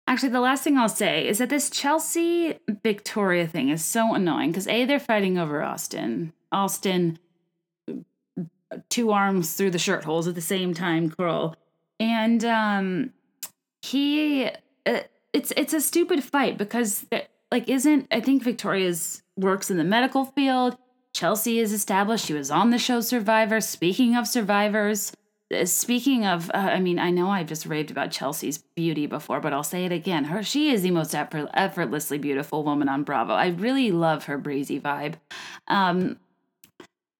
actually, 0.07 0.29
the 0.29 0.39
last 0.39 0.63
thing 0.63 0.77
I'll 0.77 0.89
say 0.89 1.27
is 1.27 1.37
that 1.37 1.49
this 1.49 1.69
Chelsea 1.69 2.59
Victoria 2.83 3.47
thing 3.47 3.69
is 3.69 3.83
so 3.83 4.13
annoying 4.13 4.51
because 4.51 4.67
a 4.67 4.85
they're 4.85 4.99
fighting 4.99 5.37
over 5.37 5.61
Austen. 5.61 6.33
Austen, 6.51 7.19
two 8.89 9.11
arms 9.11 9.53
through 9.53 9.71
the 9.71 9.79
shirt 9.79 10.03
holes 10.05 10.27
at 10.27 10.35
the 10.35 10.41
same 10.41 10.73
time, 10.73 11.09
curl, 11.11 11.55
and 11.99 12.43
um, 12.45 13.13
he. 13.81 14.49
Uh, 14.85 14.99
it's 15.33 15.51
it's 15.57 15.73
a 15.73 15.81
stupid 15.81 16.23
fight 16.23 16.57
because 16.57 17.05
uh, 17.11 17.19
like 17.51 17.67
isn't 17.67 18.07
I 18.09 18.21
think 18.21 18.41
Victoria's 18.41 19.21
works 19.35 19.69
in 19.69 19.77
the 19.77 19.83
medical 19.83 20.23
field 20.23 20.77
Chelsea 21.15 21.59
is 21.59 21.71
established. 21.71 22.25
She 22.25 22.33
was 22.33 22.51
on 22.51 22.71
the 22.71 22.77
show 22.77 22.99
Survivor. 22.99 23.61
Speaking 23.61 24.17
of 24.17 24.27
survivors, 24.27 25.13
uh, 25.53 25.63
speaking 25.63 26.25
of, 26.25 26.51
uh, 26.53 26.57
I 26.57 26.81
mean, 26.81 26.99
I 26.99 27.09
know 27.09 27.29
I've 27.29 27.47
just 27.47 27.65
raved 27.65 27.89
about 27.89 28.11
Chelsea's 28.11 28.57
beauty 28.57 29.05
before, 29.05 29.39
but 29.39 29.53
I'll 29.53 29.63
say 29.63 29.85
it 29.85 29.93
again. 29.93 30.25
Her, 30.25 30.43
she 30.43 30.71
is 30.71 30.81
the 30.81 30.91
most 30.91 31.15
effort, 31.15 31.49
effortlessly 31.53 32.17
beautiful 32.17 32.65
woman 32.65 32.89
on 32.89 33.03
Bravo. 33.03 33.33
I 33.33 33.47
really 33.47 33.91
love 33.91 34.25
her 34.25 34.37
breezy 34.37 34.77
vibe. 34.77 35.13
Um, 35.69 36.17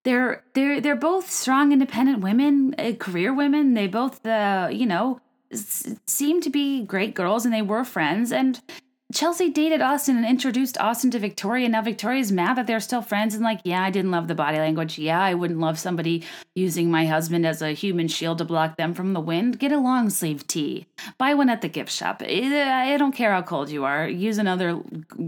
they're 0.06 0.44
they're 0.54 0.80
they're 0.80 0.96
both 0.96 1.30
strong, 1.30 1.74
independent 1.74 2.20
women, 2.22 2.74
uh, 2.78 2.94
career 2.98 3.34
women. 3.34 3.74
They 3.74 3.88
both, 3.88 4.26
uh, 4.26 4.70
you 4.72 4.86
know, 4.86 5.20
s- 5.52 5.96
seem 6.08 6.40
to 6.42 6.50
be 6.50 6.84
great 6.84 7.14
girls, 7.14 7.44
and 7.44 7.54
they 7.54 7.62
were 7.62 7.84
friends. 7.84 8.32
And 8.32 8.62
Chelsea 9.14 9.52
dated 9.52 9.82
Austen 9.82 10.18
and 10.18 10.26
introduced 10.26 10.80
Austen 10.80 11.12
to 11.12 11.20
Victoria. 11.20 11.70
Now 11.70 11.84
Victoria's 11.84 12.32
mad 12.32 12.58
that 12.58 12.66
they're 12.66 12.80
still 12.80 13.04
friends 13.04 13.36
and 13.36 13.44
like, 13.44 13.62
yeah, 13.64 13.84
I 13.84 13.92
didn't 13.92 14.10
love 14.10 14.28
the 14.28 14.34
body 14.36 14.58
language. 14.58 14.98
Yeah, 14.98 15.22
I 15.22 15.36
wouldn't 15.36 15.60
love 15.60 15.78
somebody 15.78 16.24
using 16.56 16.90
my 16.90 17.06
husband 17.06 17.46
as 17.46 17.62
a 17.62 17.72
human 17.72 18.08
shield 18.08 18.40
to 18.40 18.46
block 18.46 18.78
them 18.78 18.96
from 18.96 19.14
the 19.14 19.22
wind. 19.22 19.60
Get 19.60 19.72
a 19.72 19.78
long 19.78 20.10
sleeve 20.10 20.48
tee. 20.48 20.88
Buy 21.20 21.36
one 21.36 21.50
at 21.50 21.62
the 21.62 21.70
gift 21.70 21.92
shop. 21.92 22.24
I 22.26 22.96
don't 22.98 23.16
care 23.16 23.32
how 23.32 23.44
cold 23.44 23.70
you 23.70 23.86
are. 23.86 24.08
Use 24.08 24.40
another 24.40 24.82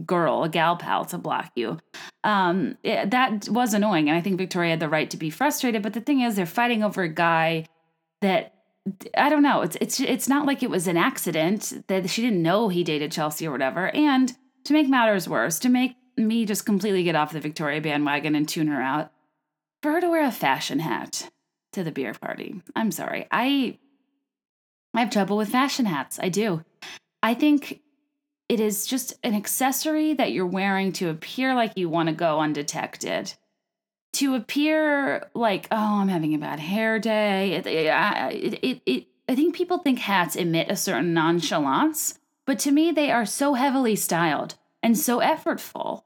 girl, 0.05 0.43
a 0.43 0.49
gal 0.49 0.75
pal, 0.75 1.05
to 1.05 1.19
block 1.19 1.51
you. 1.55 1.78
Um, 2.23 2.78
it, 2.84 3.11
that 3.11 3.47
was 3.47 3.75
annoying, 3.75 4.09
and 4.09 4.17
I 4.17 4.21
think 4.21 4.38
Victoria 4.38 4.71
had 4.71 4.80
the 4.80 4.89
right 4.89 5.09
to 5.11 5.17
be 5.17 5.30
frustrated. 5.30 5.84
But 5.84 5.93
the 5.93 6.01
thing 6.01 6.21
is, 6.21 6.36
they're 6.36 6.47
fighting 6.47 6.84
over 6.84 7.03
a 7.03 7.09
guy 7.09 7.67
that 8.21 8.55
I 9.15 9.29
don't 9.29 9.43
know. 9.43 9.61
It's 9.61 9.77
it's 9.81 9.99
it's 9.99 10.29
not 10.29 10.45
like 10.45 10.63
it 10.63 10.69
was 10.69 10.88
an 10.88 10.97
accident 10.97 11.85
that 11.88 12.09
she 12.09 12.21
didn't 12.21 12.41
know 12.41 12.69
he 12.69 12.83
dated 12.83 13.11
Chelsea 13.11 13.47
or 13.47 13.51
whatever. 13.51 13.89
And 13.95 14.35
to 14.65 14.73
make 14.73 14.89
matters 14.89 15.27
worse, 15.27 15.59
to 15.59 15.69
make 15.69 15.95
me 16.15 16.45
just 16.45 16.65
completely 16.65 17.03
get 17.03 17.15
off 17.15 17.33
the 17.33 17.39
Victoria 17.39 17.81
bandwagon 17.81 18.35
and 18.35 18.47
tune 18.47 18.67
her 18.67 18.81
out, 18.81 19.11
for 19.81 19.91
her 19.91 20.01
to 20.01 20.09
wear 20.09 20.25
a 20.25 20.31
fashion 20.31 20.79
hat 20.79 21.29
to 21.73 21.83
the 21.83 21.91
beer 21.91 22.13
party. 22.13 22.61
I'm 22.75 22.91
sorry. 22.91 23.27
I 23.31 23.77
I 24.93 25.01
have 25.01 25.09
trouble 25.09 25.38
with 25.38 25.49
fashion 25.49 25.85
hats. 25.85 26.19
I 26.21 26.29
do. 26.29 26.63
I 27.21 27.33
think 27.33 27.81
it 28.49 28.59
is 28.59 28.85
just 28.85 29.13
an 29.23 29.33
accessory 29.33 30.13
that 30.13 30.31
you're 30.31 30.45
wearing 30.45 30.91
to 30.93 31.09
appear 31.09 31.53
like 31.53 31.73
you 31.75 31.89
want 31.89 32.09
to 32.09 32.15
go 32.15 32.39
undetected 32.39 33.33
to 34.14 34.36
appear 34.36 35.30
like, 35.34 35.68
oh, 35.72 35.99
I'm 36.01 36.08
having 36.08 36.34
a 36.34 36.39
bad 36.39 36.60
hair 36.60 36.99
day. 36.99 37.53
It, 37.53 37.68
it, 37.68 38.64
it, 38.64 38.82
it, 38.86 39.08
I 39.30 39.36
think 39.36 39.55
people 39.55 39.80
think 39.80 39.99
hats 39.99 40.36
emit 40.36 40.72
a 40.72 40.76
certain 40.76 41.14
nonchalance, 41.14 42.18
but 42.45 42.60
to 42.60 42.72
me, 42.72 42.91
they 42.91 43.12
are 43.12 43.26
so 43.26 43.53
heavily 43.53 43.95
styled 43.95 44.55
and 44.82 44.97
so 44.97 45.20
effortful. 45.20 46.03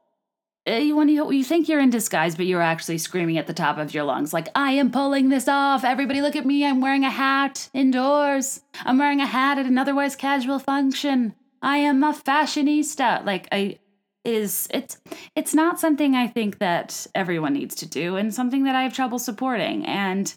Uh, 0.64 0.94
when 0.94 1.08
you, 1.08 1.30
you 1.32 1.42
think 1.42 1.68
you're 1.68 1.80
in 1.80 1.90
disguise, 1.90 2.36
but 2.36 2.46
you're 2.46 2.62
actually 2.62 2.98
screaming 2.98 3.36
at 3.36 3.48
the 3.48 3.52
top 3.52 3.78
of 3.78 3.92
your 3.92 4.04
lungs, 4.04 4.32
like, 4.32 4.48
I 4.54 4.72
am 4.72 4.92
pulling 4.92 5.28
this 5.28 5.48
off. 5.48 5.82
Everybody 5.82 6.20
look 6.20 6.36
at 6.36 6.46
me. 6.46 6.64
I'm 6.64 6.80
wearing 6.80 7.04
a 7.04 7.10
hat 7.10 7.68
indoors. 7.74 8.60
I'm 8.84 8.98
wearing 8.98 9.20
a 9.20 9.26
hat 9.26 9.58
at 9.58 9.66
an 9.66 9.78
otherwise 9.78 10.14
casual 10.14 10.60
function. 10.60 11.34
I 11.60 11.78
am 11.78 12.04
a 12.04 12.12
fashionista. 12.12 13.24
Like, 13.24 13.48
I, 13.50 13.78
is 14.24 14.68
it's 14.72 14.98
it's 15.34 15.54
not 15.54 15.80
something 15.80 16.14
I 16.14 16.28
think 16.28 16.58
that 16.58 17.06
everyone 17.14 17.54
needs 17.54 17.74
to 17.76 17.86
do 17.86 18.16
and 18.16 18.32
something 18.32 18.64
that 18.64 18.76
I 18.76 18.82
have 18.82 18.94
trouble 18.94 19.18
supporting. 19.18 19.84
And 19.86 20.34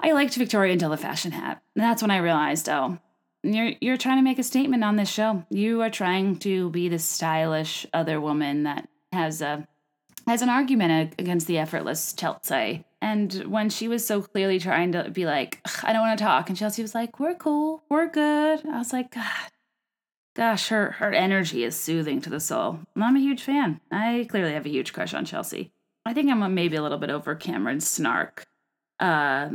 I 0.00 0.12
liked 0.12 0.34
Victoria 0.34 0.72
until 0.72 0.90
the 0.90 0.96
fashion 0.96 1.32
hat. 1.32 1.62
And 1.74 1.82
that's 1.82 2.02
when 2.02 2.10
I 2.10 2.18
realized, 2.18 2.68
oh, 2.68 2.98
you're 3.42 3.72
you're 3.80 3.96
trying 3.96 4.18
to 4.18 4.22
make 4.22 4.38
a 4.38 4.42
statement 4.42 4.84
on 4.84 4.96
this 4.96 5.10
show. 5.10 5.44
You 5.50 5.82
are 5.82 5.90
trying 5.90 6.38
to 6.40 6.70
be 6.70 6.88
the 6.88 6.98
stylish 6.98 7.86
other 7.92 8.20
woman 8.20 8.64
that 8.64 8.88
has 9.12 9.40
a 9.40 9.66
has 10.26 10.42
an 10.42 10.48
argument 10.48 11.14
against 11.18 11.46
the 11.46 11.58
effortless 11.58 12.12
Chelsea. 12.12 12.84
And 13.00 13.32
when 13.44 13.70
she 13.70 13.88
was 13.88 14.04
so 14.06 14.22
clearly 14.22 14.58
trying 14.58 14.92
to 14.92 15.10
be 15.10 15.26
like, 15.26 15.60
I 15.84 15.92
don't 15.92 16.02
want 16.02 16.18
to 16.18 16.24
talk, 16.24 16.48
and 16.48 16.58
Chelsea 16.58 16.82
was 16.82 16.94
like, 16.94 17.20
We're 17.20 17.34
cool, 17.34 17.82
we're 17.88 18.08
good. 18.08 18.66
I 18.66 18.78
was 18.78 18.92
like, 18.92 19.12
God, 19.12 19.50
Gosh, 20.36 20.68
her 20.68 20.92
her 20.92 21.14
energy 21.14 21.64
is 21.64 21.80
soothing 21.80 22.20
to 22.20 22.28
the 22.28 22.40
soul. 22.40 22.80
I'm 22.94 23.16
a 23.16 23.20
huge 23.20 23.42
fan. 23.42 23.80
I 23.90 24.26
clearly 24.28 24.52
have 24.52 24.66
a 24.66 24.70
huge 24.70 24.92
crush 24.92 25.14
on 25.14 25.24
Chelsea. 25.24 25.72
I 26.04 26.12
think 26.12 26.30
I'm 26.30 26.54
maybe 26.54 26.76
a 26.76 26.82
little 26.82 26.98
bit 26.98 27.08
over 27.08 27.34
Cameron's 27.34 27.88
snark. 27.88 28.44
Uh, 29.00 29.52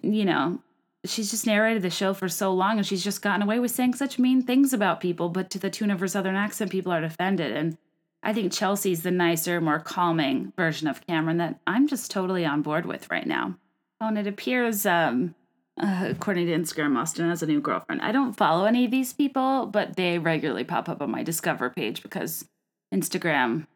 you 0.00 0.24
know, 0.24 0.60
she's 1.04 1.32
just 1.32 1.46
narrated 1.48 1.82
the 1.82 1.90
show 1.90 2.14
for 2.14 2.28
so 2.28 2.54
long 2.54 2.78
and 2.78 2.86
she's 2.86 3.02
just 3.02 3.22
gotten 3.22 3.42
away 3.42 3.58
with 3.58 3.72
saying 3.72 3.94
such 3.94 4.20
mean 4.20 4.40
things 4.40 4.72
about 4.72 5.00
people, 5.00 5.30
but 5.30 5.50
to 5.50 5.58
the 5.58 5.68
tune 5.68 5.90
of 5.90 5.98
her 5.98 6.06
southern 6.06 6.36
accent, 6.36 6.70
people 6.70 6.92
are 6.92 7.02
offended. 7.02 7.50
And 7.50 7.76
I 8.22 8.32
think 8.32 8.52
Chelsea's 8.52 9.02
the 9.02 9.10
nicer, 9.10 9.60
more 9.60 9.80
calming 9.80 10.52
version 10.56 10.86
of 10.86 11.04
Cameron 11.08 11.38
that 11.38 11.58
I'm 11.66 11.88
just 11.88 12.10
totally 12.12 12.46
on 12.46 12.62
board 12.62 12.86
with 12.86 13.10
right 13.10 13.26
now. 13.26 13.56
Oh, 14.00 14.06
and 14.06 14.18
it 14.18 14.28
appears 14.28 14.86
um, 14.86 15.34
uh, 15.80 16.08
according 16.10 16.46
to 16.46 16.52
Instagram, 16.52 16.96
Austen 16.96 17.28
has 17.28 17.42
a 17.42 17.46
new 17.46 17.60
girlfriend. 17.60 18.02
I 18.02 18.12
don't 18.12 18.32
follow 18.32 18.64
any 18.64 18.84
of 18.84 18.90
these 18.90 19.12
people, 19.12 19.66
but 19.66 19.96
they 19.96 20.18
regularly 20.18 20.64
pop 20.64 20.88
up 20.88 21.00
on 21.00 21.10
my 21.10 21.22
Discover 21.22 21.70
page 21.70 22.02
because 22.02 22.44
Instagram 22.92 23.66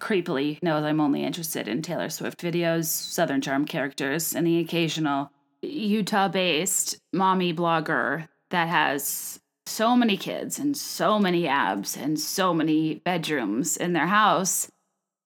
creepily 0.00 0.62
knows 0.62 0.84
I'm 0.84 1.00
only 1.00 1.22
interested 1.22 1.68
in 1.68 1.82
Taylor 1.82 2.08
Swift 2.08 2.40
videos, 2.40 2.86
Southern 2.86 3.40
Charm 3.40 3.66
characters, 3.66 4.34
and 4.34 4.46
the 4.46 4.58
occasional 4.58 5.30
Utah 5.62 6.28
based 6.28 6.96
mommy 7.12 7.52
blogger 7.52 8.28
that 8.50 8.68
has 8.68 9.40
so 9.66 9.94
many 9.94 10.16
kids 10.16 10.58
and 10.58 10.76
so 10.76 11.18
many 11.18 11.46
abs 11.46 11.96
and 11.96 12.18
so 12.18 12.52
many 12.54 12.94
bedrooms 12.94 13.76
in 13.76 13.92
their 13.92 14.06
house 14.06 14.70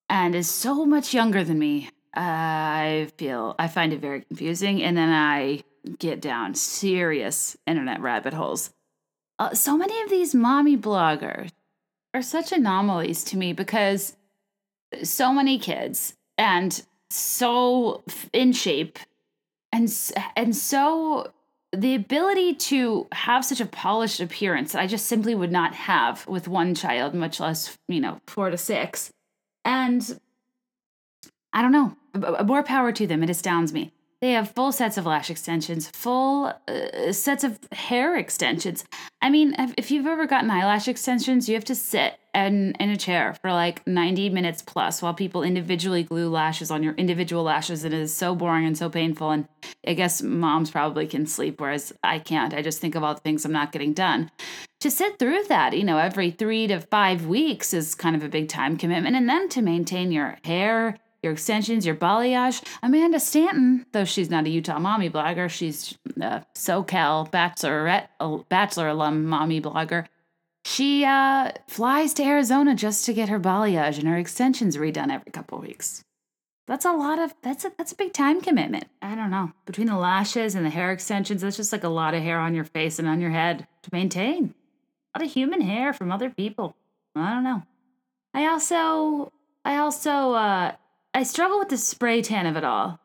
and 0.09 0.35
is 0.35 0.51
so 0.51 0.85
much 0.85 1.15
younger 1.15 1.45
than 1.45 1.59
me. 1.59 1.89
I 2.15 3.09
feel 3.17 3.55
I 3.59 3.69
find 3.69 3.93
it 3.93 4.01
very 4.01 4.23
confusing. 4.23 4.83
And 4.83 4.97
then 4.97 5.09
I 5.09 5.63
get 5.99 6.21
down 6.21 6.55
serious 6.55 7.57
internet 7.67 8.01
rabbit 8.01 8.33
holes. 8.33 8.71
Uh, 9.39 9.55
so 9.55 9.77
many 9.77 10.01
of 10.03 10.11
these 10.11 10.35
mommy 10.35 10.77
bloggers 10.77 11.51
are 12.13 12.23
such 12.23 12.53
anomalies 12.53 13.25
to 13.25 13.37
me 13.37 13.53
because 13.53 14.17
so 15.03 15.33
many 15.33 15.59
kids 15.59 16.15
and 16.39 16.85
so 17.11 18.05
in 18.33 18.53
shape 18.53 18.99
and 19.73 19.93
and 20.37 20.55
so 20.55 21.33
the 21.73 21.95
ability 21.95 22.55
to 22.55 23.07
have 23.13 23.45
such 23.45 23.61
a 23.61 23.67
polished 23.67 24.21
appearance 24.21 24.73
that 24.73 24.81
I 24.81 24.87
just 24.87 25.07
simply 25.07 25.35
would 25.35 25.51
not 25.51 25.75
have 25.75 26.27
with 26.27 26.47
one 26.47 26.75
child, 26.75 27.15
much 27.15 27.41
less, 27.41 27.77
you 27.89 28.01
know, 28.01 28.21
four 28.27 28.51
to 28.51 28.57
six. 28.57 29.11
And 29.65 30.21
I 31.53 31.63
don't 31.63 31.73
know, 31.73 31.97
more 32.45 32.63
power 32.63 32.93
to 32.93 33.07
them. 33.07 33.23
It 33.23 33.31
astounds 33.31 33.73
me. 33.73 33.93
They 34.25 34.31
have 34.31 34.53
full 34.53 34.73
sets 34.73 34.97
of 34.97 35.05
lash 35.05 35.29
extensions, 35.29 35.91
full 35.91 36.51
uh, 36.67 37.13
sets 37.13 37.45
of 37.45 37.59
hair 37.73 38.17
extensions. 38.17 38.83
I 39.21 39.29
mean, 39.29 39.55
if 39.77 39.91
you've 39.91 40.07
ever 40.07 40.27
gotten 40.27 40.51
eyelash 40.51 40.89
extensions, 40.89 41.47
you 41.47 41.55
have 41.57 41.67
to 41.67 41.75
sit 41.75 42.15
in, 42.35 42.73
in 42.81 42.89
a 42.89 42.97
chair 42.97 43.37
for 43.43 43.53
like 43.53 43.87
90 43.87 44.31
minutes 44.31 44.63
plus 44.63 45.03
while 45.03 45.13
people 45.13 45.43
individually 45.43 46.05
glue 46.05 46.31
lashes 46.31 46.71
on 46.71 46.83
your 46.83 46.95
individual 46.95 47.43
lashes. 47.43 47.85
It 47.85 47.93
is 47.93 48.17
so 48.17 48.35
boring 48.35 48.65
and 48.65 48.79
so 48.79 48.89
painful. 48.89 49.31
And 49.31 49.47
I 49.87 49.93
guess 49.93 50.23
moms 50.23 50.71
probably 50.71 51.07
can 51.07 51.27
sleep, 51.27 51.61
whereas 51.61 51.93
I 52.03 52.19
can't. 52.19 52.55
I 52.55 52.63
just 52.63 52.81
think 52.81 52.95
of 52.95 53.05
all 53.05 53.13
the 53.13 53.21
things 53.21 53.45
I'm 53.45 53.53
not 53.53 53.73
getting 53.73 53.93
done. 53.93 54.31
To 54.81 54.91
sit 54.91 55.19
through 55.19 55.45
that, 55.51 55.77
you 55.77 55.85
know, 55.85 55.99
every 55.99 56.31
three 56.31 56.67
to 56.69 56.81
five 56.81 57.27
weeks 57.27 57.75
is 57.75 57.95
kind 57.95 58.17
of 58.17 58.25
a 58.25 58.31
big 58.31 58.49
time 58.49 58.79
commitment. 58.79 59.17
And 59.17 59.29
then 59.29 59.51
to 59.51 59.61
maintain 59.61 60.13
your 60.13 60.39
hair, 60.45 60.97
your 61.25 61.33
extensions, 61.33 61.85
your 61.85 61.97
balayage. 61.97 62.63
Amanda 62.83 63.19
Stanton, 63.19 63.87
though 63.93 64.05
she's 64.05 64.31
not 64.31 64.45
a 64.45 64.51
Utah 64.51 64.79
mommy 64.79 65.11
blogger, 65.11 65.51
she's 65.51 65.99
a 66.21 66.45
SoCal 66.55 67.29
bachelorette, 67.31 68.09
bachelor 68.49 68.89
alum 68.89 69.25
mommy 69.25 69.61
blogger. 69.61 70.07
She 70.65 71.05
uh, 71.05 71.51
flies 71.69 72.15
to 72.15 72.23
Arizona 72.23 72.75
just 72.75 73.05
to 73.07 73.13
get 73.13 73.29
her 73.29 73.41
balayage 73.41 73.99
and 73.99 74.09
her 74.09 74.17
extensions 74.17 74.77
redone 74.77 75.13
every 75.13 75.33
couple 75.33 75.59
weeks. 75.59 76.05
That's 76.67 76.87
a 76.87 76.93
lot 76.93 77.19
of 77.19 77.35
that's 77.43 77.67
a 77.67 77.73
that's 77.77 77.93
a 77.93 77.97
big 77.97 78.15
time 78.15 78.41
commitment. 78.41 78.87
I 79.03 79.15
don't 79.15 79.31
know. 79.31 79.53
Between 79.67 79.87
the 79.87 79.99
lashes 79.99 80.55
and 80.55 80.65
the 80.65 80.71
hair 80.71 80.93
extensions, 80.93 81.43
that's 81.43 81.59
just 81.59 81.73
like 81.73 81.85
a 81.85 81.89
lot 81.89 82.15
of 82.15 82.23
hair 82.23 82.39
on 82.39 82.55
your 82.55 82.65
face 82.65 82.99
and 82.99 83.07
on 83.07 83.21
your 83.21 83.31
head 83.31 83.67
to 83.83 83.91
maintain. 83.93 84.55
A 85.15 85.19
lot 85.19 85.27
of 85.27 85.33
human 85.33 85.61
hair 85.61 85.93
from 85.93 86.11
other 86.11 86.31
people. 86.31 86.75
I 87.15 87.35
don't 87.35 87.45
know. 87.45 87.63
I 88.33 88.47
also 88.47 89.31
I 89.65 89.77
also 89.77 90.33
uh 90.33 90.73
I 91.15 91.23
struggle 91.23 91.61
with 91.61 91.69
the 91.69 91.77
spray 91.77 92.21
tan 92.23 92.47
of 92.47 92.57
it 92.57 92.65
all. 92.65 92.99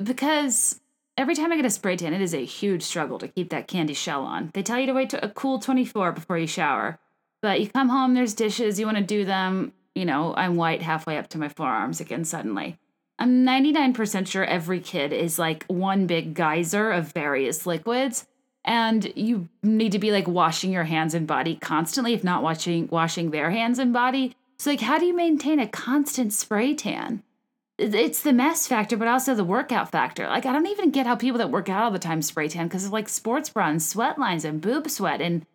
Because 0.00 0.80
every 1.18 1.34
time 1.34 1.52
I 1.52 1.56
get 1.56 1.64
a 1.64 1.70
spray 1.70 1.96
tan, 1.96 2.14
it 2.14 2.20
is 2.20 2.34
a 2.34 2.44
huge 2.44 2.84
struggle 2.84 3.18
to 3.18 3.28
keep 3.28 3.50
that 3.50 3.66
candy 3.66 3.94
shell 3.94 4.22
on. 4.22 4.50
They 4.54 4.62
tell 4.62 4.78
you 4.78 4.86
to 4.86 4.94
wait 4.94 5.10
to 5.10 5.24
a 5.24 5.28
cool 5.28 5.58
24 5.58 6.12
before 6.12 6.38
you 6.38 6.46
shower. 6.46 6.98
But 7.42 7.60
you 7.60 7.68
come 7.68 7.88
home, 7.88 8.14
there's 8.14 8.34
dishes, 8.34 8.78
you 8.78 8.86
want 8.86 8.98
to 8.98 9.04
do 9.04 9.24
them. 9.24 9.72
You 9.94 10.04
know, 10.04 10.34
I'm 10.36 10.56
white 10.56 10.82
halfway 10.82 11.18
up 11.18 11.28
to 11.30 11.38
my 11.38 11.48
forearms 11.48 12.00
again 12.00 12.24
suddenly. 12.24 12.78
I'm 13.18 13.44
99% 13.44 14.26
sure 14.26 14.44
every 14.44 14.80
kid 14.80 15.12
is 15.12 15.38
like 15.38 15.64
one 15.66 16.06
big 16.06 16.34
geyser 16.34 16.90
of 16.90 17.12
various 17.12 17.66
liquids. 17.66 18.26
And 18.64 19.12
you 19.16 19.48
need 19.62 19.92
to 19.92 19.98
be 19.98 20.10
like 20.10 20.28
washing 20.28 20.72
your 20.72 20.84
hands 20.84 21.14
and 21.14 21.26
body 21.26 21.56
constantly, 21.56 22.14
if 22.14 22.24
not 22.24 22.42
washing 22.42 22.88
washing 22.88 23.30
their 23.30 23.50
hands 23.50 23.78
and 23.78 23.92
body. 23.92 24.36
So 24.58 24.70
like 24.70 24.80
how 24.80 24.98
do 24.98 25.06
you 25.06 25.14
maintain 25.14 25.60
a 25.60 25.68
constant 25.68 26.32
spray 26.32 26.74
tan? 26.74 27.22
it's 27.78 28.22
the 28.22 28.32
mess 28.32 28.66
factor, 28.66 28.96
but 28.96 29.08
also 29.08 29.34
the 29.34 29.44
workout 29.44 29.90
factor. 29.90 30.26
Like, 30.26 30.46
I 30.46 30.52
don't 30.52 30.66
even 30.66 30.90
get 30.90 31.06
how 31.06 31.14
people 31.14 31.38
that 31.38 31.50
work 31.50 31.68
out 31.68 31.82
all 31.82 31.90
the 31.90 31.98
time 31.98 32.22
spray 32.22 32.48
tan 32.48 32.68
because 32.68 32.86
of 32.86 32.92
like 32.92 33.08
sports 33.08 33.50
bra 33.50 33.68
and 33.68 33.82
sweat 33.82 34.18
lines 34.18 34.44
and 34.44 34.60
boob 34.60 34.88
sweat. 34.88 35.20
And 35.20 35.46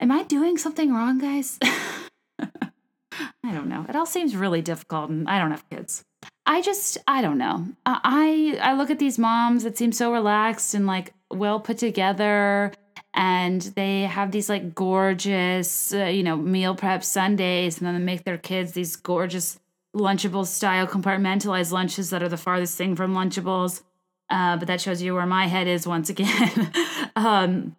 am 0.00 0.12
I 0.12 0.22
doing 0.22 0.56
something 0.56 0.92
wrong, 0.94 1.18
guys? 1.18 1.58
I 2.38 3.52
don't 3.52 3.68
know. 3.68 3.84
It 3.88 3.96
all 3.96 4.06
seems 4.06 4.36
really 4.36 4.62
difficult, 4.62 5.10
and 5.10 5.28
I 5.28 5.38
don't 5.38 5.50
have 5.50 5.68
kids. 5.70 6.04
I 6.46 6.62
just, 6.62 6.98
I 7.06 7.20
don't 7.20 7.38
know. 7.38 7.66
I 7.84 8.58
I 8.60 8.74
look 8.74 8.90
at 8.90 8.98
these 8.98 9.18
moms 9.18 9.64
that 9.64 9.76
seem 9.76 9.92
so 9.92 10.12
relaxed 10.12 10.74
and 10.74 10.86
like 10.86 11.14
well 11.30 11.58
put 11.58 11.78
together, 11.78 12.72
and 13.14 13.62
they 13.76 14.02
have 14.02 14.32
these 14.32 14.48
like 14.48 14.74
gorgeous, 14.74 15.94
uh, 15.94 16.06
you 16.06 16.22
know, 16.22 16.36
meal 16.36 16.74
prep 16.74 17.04
Sundays, 17.04 17.78
and 17.78 17.86
then 17.86 17.94
they 17.94 18.00
make 18.00 18.24
their 18.24 18.38
kids 18.38 18.72
these 18.72 18.96
gorgeous 18.96 19.58
Lunchables 19.94 20.48
style 20.48 20.88
compartmentalized 20.88 21.70
lunches 21.70 22.10
that 22.10 22.22
are 22.22 22.28
the 22.28 22.36
farthest 22.36 22.76
thing 22.76 22.96
from 22.96 23.14
Lunchables. 23.14 23.82
Uh, 24.28 24.56
but 24.56 24.66
that 24.66 24.80
shows 24.80 25.00
you 25.00 25.14
where 25.14 25.26
my 25.26 25.46
head 25.46 25.68
is 25.68 25.86
once 25.86 26.10
again. 26.10 26.72
um, 27.16 27.76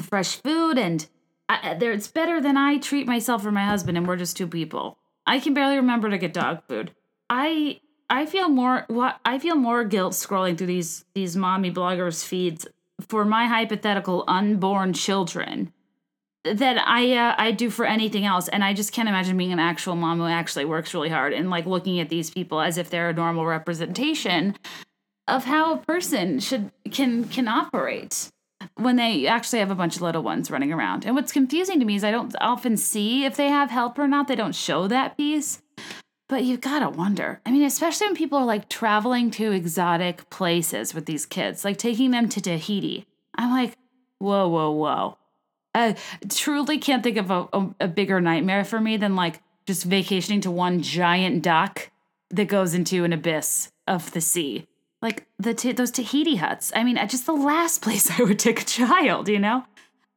fresh 0.00 0.36
food 0.36 0.78
and 0.78 1.08
I, 1.48 1.74
there, 1.74 1.92
it's 1.92 2.08
better 2.08 2.40
than 2.40 2.56
I 2.56 2.78
treat 2.78 3.06
myself 3.06 3.44
or 3.44 3.50
my 3.50 3.64
husband, 3.64 3.96
and 3.96 4.06
we're 4.06 4.16
just 4.16 4.36
two 4.36 4.46
people. 4.46 4.98
I 5.26 5.40
can 5.40 5.54
barely 5.54 5.76
remember 5.76 6.10
to 6.10 6.18
get 6.18 6.34
dog 6.34 6.62
food. 6.68 6.92
I 7.30 7.80
I 8.10 8.26
feel 8.26 8.48
more 8.48 8.84
what 8.88 9.18
I 9.24 9.38
feel 9.38 9.56
more 9.56 9.84
guilt 9.84 10.12
scrolling 10.12 10.56
through 10.56 10.68
these 10.68 11.04
these 11.14 11.36
mommy 11.36 11.70
bloggers 11.70 12.24
feeds 12.24 12.66
for 13.00 13.24
my 13.24 13.46
hypothetical 13.46 14.24
unborn 14.26 14.92
children 14.92 15.72
that 16.44 16.78
I 16.78 17.16
uh, 17.16 17.34
I 17.36 17.50
do 17.50 17.70
for 17.70 17.84
anything 17.84 18.24
else, 18.24 18.48
and 18.48 18.64
I 18.64 18.72
just 18.72 18.92
can't 18.92 19.08
imagine 19.08 19.36
being 19.36 19.52
an 19.52 19.58
actual 19.58 19.96
mom 19.96 20.18
who 20.18 20.26
actually 20.26 20.64
works 20.64 20.94
really 20.94 21.08
hard 21.08 21.32
and 21.32 21.50
like 21.50 21.66
looking 21.66 22.00
at 22.00 22.08
these 22.08 22.30
people 22.30 22.60
as 22.60 22.78
if 22.78 22.90
they're 22.90 23.10
a 23.10 23.14
normal 23.14 23.44
representation 23.44 24.56
of 25.26 25.44
how 25.44 25.74
a 25.74 25.78
person 25.78 26.40
should 26.40 26.70
can 26.90 27.24
can 27.24 27.48
operate 27.48 28.30
when 28.74 28.96
they 28.96 29.26
actually 29.26 29.58
have 29.58 29.70
a 29.70 29.74
bunch 29.74 29.96
of 29.96 30.02
little 30.02 30.22
ones 30.22 30.50
running 30.50 30.72
around. 30.72 31.04
And 31.04 31.14
what's 31.14 31.32
confusing 31.32 31.78
to 31.80 31.84
me 31.84 31.96
is 31.96 32.04
I 32.04 32.10
don't 32.10 32.34
often 32.40 32.76
see 32.76 33.24
if 33.24 33.36
they 33.36 33.48
have 33.48 33.70
help 33.70 33.98
or 33.98 34.08
not. 34.08 34.28
They 34.28 34.36
don't 34.36 34.54
show 34.54 34.88
that 34.88 35.16
piece. 35.16 35.62
But 36.28 36.44
you've 36.44 36.60
got 36.60 36.80
to 36.80 36.90
wonder. 36.90 37.40
I 37.46 37.50
mean, 37.50 37.64
especially 37.64 38.06
when 38.06 38.16
people 38.16 38.38
are 38.38 38.44
like 38.44 38.68
traveling 38.68 39.30
to 39.32 39.52
exotic 39.52 40.28
places 40.30 40.94
with 40.94 41.06
these 41.06 41.24
kids, 41.24 41.64
like 41.64 41.78
taking 41.78 42.10
them 42.10 42.28
to 42.28 42.40
Tahiti. 42.40 43.06
I'm 43.34 43.50
like, 43.50 43.74
whoa, 44.18 44.48
whoa, 44.48 44.70
whoa 44.70 45.18
I 45.78 45.96
truly 46.28 46.78
can't 46.78 47.02
think 47.02 47.16
of 47.16 47.30
a, 47.30 47.48
a, 47.52 47.74
a 47.80 47.88
bigger 47.88 48.20
nightmare 48.20 48.64
for 48.64 48.80
me 48.80 48.96
than 48.96 49.16
like 49.16 49.40
just 49.66 49.84
vacationing 49.84 50.40
to 50.42 50.50
one 50.50 50.82
giant 50.82 51.42
dock 51.42 51.90
that 52.30 52.48
goes 52.48 52.74
into 52.74 53.04
an 53.04 53.12
abyss 53.12 53.70
of 53.86 54.12
the 54.12 54.20
sea. 54.20 54.66
Like 55.00 55.26
the 55.38 55.54
t- 55.54 55.72
those 55.72 55.90
Tahiti 55.90 56.36
huts. 56.36 56.72
I 56.74 56.82
mean, 56.82 56.96
just 57.08 57.26
the 57.26 57.32
last 57.32 57.82
place 57.82 58.18
I 58.18 58.24
would 58.24 58.38
take 58.38 58.62
a 58.62 58.64
child, 58.64 59.28
you 59.28 59.38
know? 59.38 59.64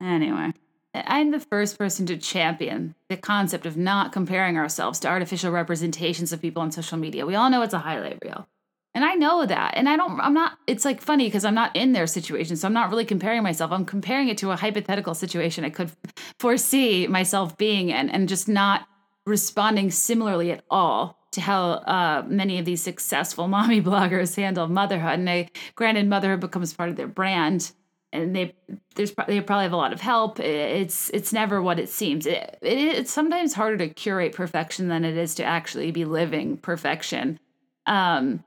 Anyway, 0.01 0.53
I'm 0.93 1.31
the 1.31 1.39
first 1.39 1.77
person 1.77 2.05
to 2.07 2.17
champion 2.17 2.95
the 3.09 3.17
concept 3.17 3.65
of 3.65 3.77
not 3.77 4.11
comparing 4.11 4.57
ourselves 4.57 4.99
to 4.99 5.07
artificial 5.07 5.51
representations 5.51 6.33
of 6.33 6.41
people 6.41 6.61
on 6.61 6.71
social 6.71 6.97
media. 6.97 7.25
We 7.25 7.35
all 7.35 7.49
know 7.49 7.61
it's 7.61 7.73
a 7.73 7.79
highlight 7.79 8.19
reel. 8.23 8.47
And 8.93 9.05
I 9.05 9.13
know 9.13 9.45
that. 9.45 9.75
And 9.77 9.87
I 9.87 9.95
don't, 9.95 10.19
I'm 10.19 10.33
not, 10.33 10.57
it's 10.67 10.83
like 10.83 11.01
funny 11.01 11.27
because 11.27 11.45
I'm 11.45 11.55
not 11.55 11.73
in 11.75 11.93
their 11.93 12.07
situation. 12.07 12.57
So 12.57 12.67
I'm 12.67 12.73
not 12.73 12.89
really 12.89 13.05
comparing 13.05 13.41
myself. 13.41 13.71
I'm 13.71 13.85
comparing 13.85 14.27
it 14.27 14.37
to 14.39 14.51
a 14.51 14.57
hypothetical 14.57 15.15
situation 15.15 15.63
I 15.63 15.69
could 15.69 15.91
foresee 16.39 17.07
myself 17.07 17.57
being 17.57 17.89
in 17.89 18.09
and 18.09 18.27
just 18.27 18.49
not 18.49 18.85
responding 19.25 19.91
similarly 19.91 20.51
at 20.51 20.63
all 20.69 21.17
to 21.31 21.39
how 21.39 21.63
uh, 21.71 22.25
many 22.27 22.59
of 22.59 22.65
these 22.65 22.81
successful 22.81 23.47
mommy 23.55 23.81
bloggers 23.81 24.35
handle 24.35 24.67
motherhood. 24.67 25.13
And 25.13 25.27
they, 25.27 25.49
granted, 25.75 26.07
motherhood 26.07 26.41
becomes 26.41 26.73
part 26.73 26.89
of 26.89 26.97
their 26.97 27.07
brand. 27.07 27.71
And 28.13 28.35
they 28.35 28.53
there's 28.95 29.13
they 29.27 29.39
probably 29.39 29.63
have 29.63 29.73
a 29.73 29.77
lot 29.77 29.93
of 29.93 30.01
help. 30.01 30.39
It's 30.39 31.09
it's 31.11 31.31
never 31.31 31.61
what 31.61 31.79
it 31.79 31.89
seems. 31.89 32.25
It, 32.25 32.57
it 32.61 32.77
it's 32.77 33.11
sometimes 33.11 33.53
harder 33.53 33.77
to 33.77 33.87
curate 33.87 34.33
perfection 34.33 34.89
than 34.89 35.05
it 35.05 35.17
is 35.17 35.35
to 35.35 35.43
actually 35.43 35.91
be 35.91 36.03
living 36.03 36.57
perfection. 36.57 37.39
Um, 37.85 38.43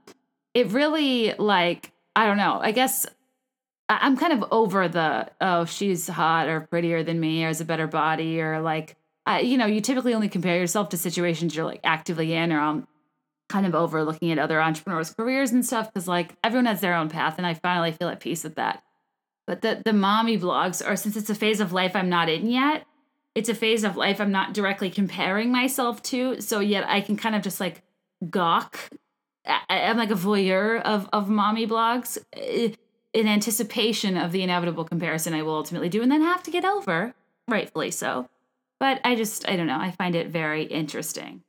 it 0.52 0.68
really 0.68 1.34
like 1.38 1.92
I 2.14 2.26
don't 2.26 2.36
know. 2.36 2.58
I 2.60 2.72
guess 2.72 3.06
I'm 3.88 4.16
kind 4.16 4.32
of 4.32 4.48
over 4.50 4.88
the 4.88 5.30
oh 5.40 5.64
she's 5.64 6.08
hot 6.08 6.48
or 6.48 6.60
prettier 6.60 7.02
than 7.02 7.20
me 7.20 7.44
or 7.44 7.48
has 7.48 7.60
a 7.60 7.64
better 7.64 7.86
body 7.86 8.40
or 8.40 8.60
like 8.60 8.96
I, 9.26 9.40
you 9.40 9.58
know 9.58 9.66
you 9.66 9.80
typically 9.80 10.14
only 10.14 10.28
compare 10.28 10.58
yourself 10.58 10.90
to 10.90 10.96
situations 10.96 11.54
you're 11.54 11.64
like 11.64 11.80
actively 11.84 12.32
in 12.32 12.52
or 12.52 12.60
I'm 12.60 12.86
kind 13.48 13.66
of 13.66 13.74
over 13.74 14.02
looking 14.04 14.30
at 14.32 14.38
other 14.38 14.60
entrepreneurs' 14.60 15.12
careers 15.12 15.52
and 15.52 15.64
stuff 15.64 15.92
because 15.92 16.08
like 16.08 16.34
everyone 16.42 16.66
has 16.66 16.80
their 16.80 16.94
own 16.94 17.10
path 17.10 17.34
and 17.36 17.46
I 17.46 17.54
finally 17.54 17.92
feel 17.92 18.08
at 18.08 18.20
peace 18.20 18.44
with 18.44 18.54
that. 18.56 18.82
But 19.46 19.62
the 19.62 19.82
the 19.84 19.92
mommy 19.92 20.38
blogs 20.38 20.86
are 20.86 20.96
since 20.96 21.16
it's 21.16 21.30
a 21.30 21.34
phase 21.34 21.60
of 21.60 21.72
life 21.72 21.94
I'm 21.94 22.08
not 22.08 22.28
in 22.28 22.48
yet. 22.48 22.86
It's 23.34 23.48
a 23.48 23.54
phase 23.54 23.84
of 23.84 23.96
life 23.96 24.20
I'm 24.20 24.32
not 24.32 24.54
directly 24.54 24.90
comparing 24.90 25.50
myself 25.50 26.02
to, 26.04 26.40
so 26.40 26.60
yet 26.60 26.88
I 26.88 27.00
can 27.00 27.16
kind 27.16 27.34
of 27.34 27.42
just 27.42 27.60
like 27.60 27.82
gawk 28.30 28.90
I'm 29.68 29.96
like 29.96 30.10
a 30.10 30.14
voyeur 30.14 30.80
of 30.82 31.08
of 31.12 31.28
mommy 31.28 31.66
blogs 31.66 32.18
eh, 32.32 32.70
in 33.12 33.28
anticipation 33.28 34.16
of 34.16 34.32
the 34.32 34.42
inevitable 34.42 34.84
comparison 34.84 35.34
I 35.34 35.42
will 35.42 35.54
ultimately 35.54 35.88
do 35.88 36.02
and 36.02 36.10
then 36.10 36.22
have 36.22 36.42
to 36.44 36.50
get 36.50 36.64
over, 36.64 37.14
rightfully 37.48 37.90
so. 37.90 38.28
But 38.80 39.00
I 39.04 39.14
just 39.14 39.48
I 39.48 39.56
don't 39.56 39.66
know. 39.66 39.78
I 39.78 39.90
find 39.90 40.14
it 40.14 40.28
very 40.28 40.64
interesting. 40.64 41.42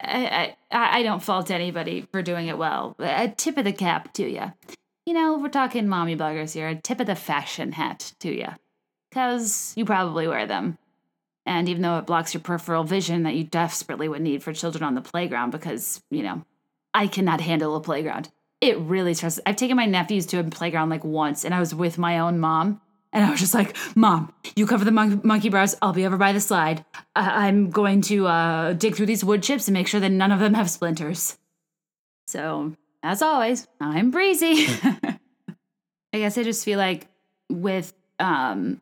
I 0.00 0.54
I, 0.70 1.00
I 1.00 1.02
don't 1.02 1.22
fault 1.22 1.50
anybody 1.50 2.06
for 2.12 2.22
doing 2.22 2.46
it 2.46 2.58
well. 2.58 2.94
A 3.00 3.28
tip 3.28 3.58
of 3.58 3.64
the 3.64 3.72
cap 3.72 4.12
to 4.14 4.30
you. 4.30 4.52
You 5.08 5.14
know, 5.14 5.38
we're 5.38 5.48
talking 5.48 5.88
mommy 5.88 6.16
bloggers 6.16 6.52
here. 6.52 6.68
A 6.68 6.74
tip 6.74 7.00
of 7.00 7.06
the 7.06 7.14
fashion 7.14 7.72
hat 7.72 8.12
to 8.20 8.30
you, 8.30 8.48
because 9.08 9.72
you 9.74 9.86
probably 9.86 10.28
wear 10.28 10.46
them. 10.46 10.76
And 11.46 11.66
even 11.66 11.80
though 11.80 11.96
it 11.96 12.04
blocks 12.04 12.34
your 12.34 12.42
peripheral 12.42 12.84
vision 12.84 13.22
that 13.22 13.34
you 13.34 13.44
desperately 13.44 14.06
would 14.06 14.20
need 14.20 14.42
for 14.42 14.52
children 14.52 14.84
on 14.84 14.94
the 14.94 15.00
playground, 15.00 15.48
because 15.48 16.02
you 16.10 16.22
know 16.22 16.44
I 16.92 17.06
cannot 17.06 17.40
handle 17.40 17.74
a 17.74 17.80
playground. 17.80 18.28
It 18.60 18.78
really 18.80 19.14
stresses. 19.14 19.40
I've 19.46 19.56
taken 19.56 19.78
my 19.78 19.86
nephews 19.86 20.26
to 20.26 20.40
a 20.40 20.44
playground 20.44 20.90
like 20.90 21.04
once, 21.04 21.42
and 21.42 21.54
I 21.54 21.60
was 21.60 21.74
with 21.74 21.96
my 21.96 22.18
own 22.18 22.38
mom, 22.38 22.82
and 23.10 23.24
I 23.24 23.30
was 23.30 23.40
just 23.40 23.54
like, 23.54 23.74
"Mom, 23.96 24.34
you 24.56 24.66
cover 24.66 24.84
the 24.84 24.90
mon- 24.90 25.22
monkey 25.24 25.48
bars. 25.48 25.74
I'll 25.80 25.94
be 25.94 26.04
over 26.04 26.18
by 26.18 26.34
the 26.34 26.40
slide. 26.40 26.84
I- 27.16 27.48
am 27.48 27.70
going 27.70 28.02
to 28.02 28.26
uh, 28.26 28.72
dig 28.74 28.94
through 28.94 29.06
these 29.06 29.24
wood 29.24 29.42
chips 29.42 29.68
and 29.68 29.72
make 29.72 29.88
sure 29.88 30.00
that 30.00 30.10
none 30.10 30.32
of 30.32 30.40
them 30.40 30.52
have 30.52 30.68
splinters." 30.68 31.38
So, 32.26 32.74
as 33.02 33.22
always, 33.22 33.66
I'm 33.80 34.10
breezy. 34.10 34.66
I 36.12 36.18
guess 36.18 36.38
I 36.38 36.42
just 36.42 36.64
feel 36.64 36.78
like 36.78 37.08
with 37.50 37.92
um, 38.18 38.80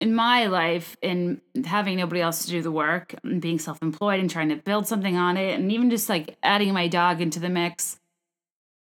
in 0.00 0.14
my 0.14 0.46
life, 0.46 0.96
in 1.02 1.40
having 1.64 1.96
nobody 1.96 2.20
else 2.20 2.44
to 2.44 2.50
do 2.50 2.62
the 2.62 2.70
work, 2.70 3.14
and 3.24 3.40
being 3.40 3.58
self 3.58 3.82
employed 3.82 4.20
and 4.20 4.30
trying 4.30 4.50
to 4.50 4.56
build 4.56 4.86
something 4.86 5.16
on 5.16 5.36
it, 5.36 5.58
and 5.58 5.72
even 5.72 5.90
just 5.90 6.08
like 6.08 6.36
adding 6.42 6.72
my 6.72 6.88
dog 6.88 7.20
into 7.20 7.40
the 7.40 7.48
mix, 7.48 7.98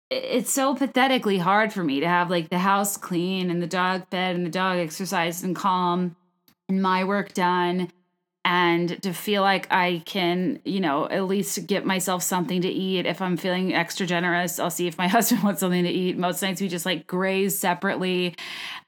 it's 0.09 0.51
so 0.51 0.75
pathetically 0.75 1.37
hard 1.37 1.73
for 1.73 1.83
me 1.83 1.99
to 1.99 2.07
have 2.07 2.29
like 2.29 2.49
the 2.49 2.59
house 2.59 2.97
clean 2.97 3.49
and 3.49 3.61
the 3.61 3.67
dog 3.67 4.07
fed 4.11 4.35
and 4.35 4.45
the 4.45 4.51
dog 4.51 4.77
exercised 4.77 5.43
and 5.43 5.55
calm 5.55 6.15
and 6.69 6.81
my 6.81 7.03
work 7.03 7.33
done 7.33 7.91
and 8.45 9.01
to 9.01 9.11
feel 9.11 9.41
like 9.41 9.67
I 9.71 10.03
can, 10.05 10.59
you 10.63 10.79
know, 10.79 11.09
at 11.09 11.25
least 11.25 11.65
get 11.65 11.83
myself 11.83 12.21
something 12.21 12.61
to 12.61 12.69
eat. 12.69 13.07
If 13.07 13.19
I'm 13.19 13.37
feeling 13.37 13.73
extra 13.73 14.05
generous, 14.05 14.59
I'll 14.59 14.69
see 14.69 14.85
if 14.85 14.99
my 14.99 15.07
husband 15.15 15.41
wants 15.41 15.61
something 15.61 15.83
to 15.83 15.89
eat. 15.89 16.15
Most 16.15 16.43
nights 16.43 16.61
we 16.61 16.67
just 16.67 16.85
like 16.85 17.07
graze 17.07 17.57
separately. 17.57 18.35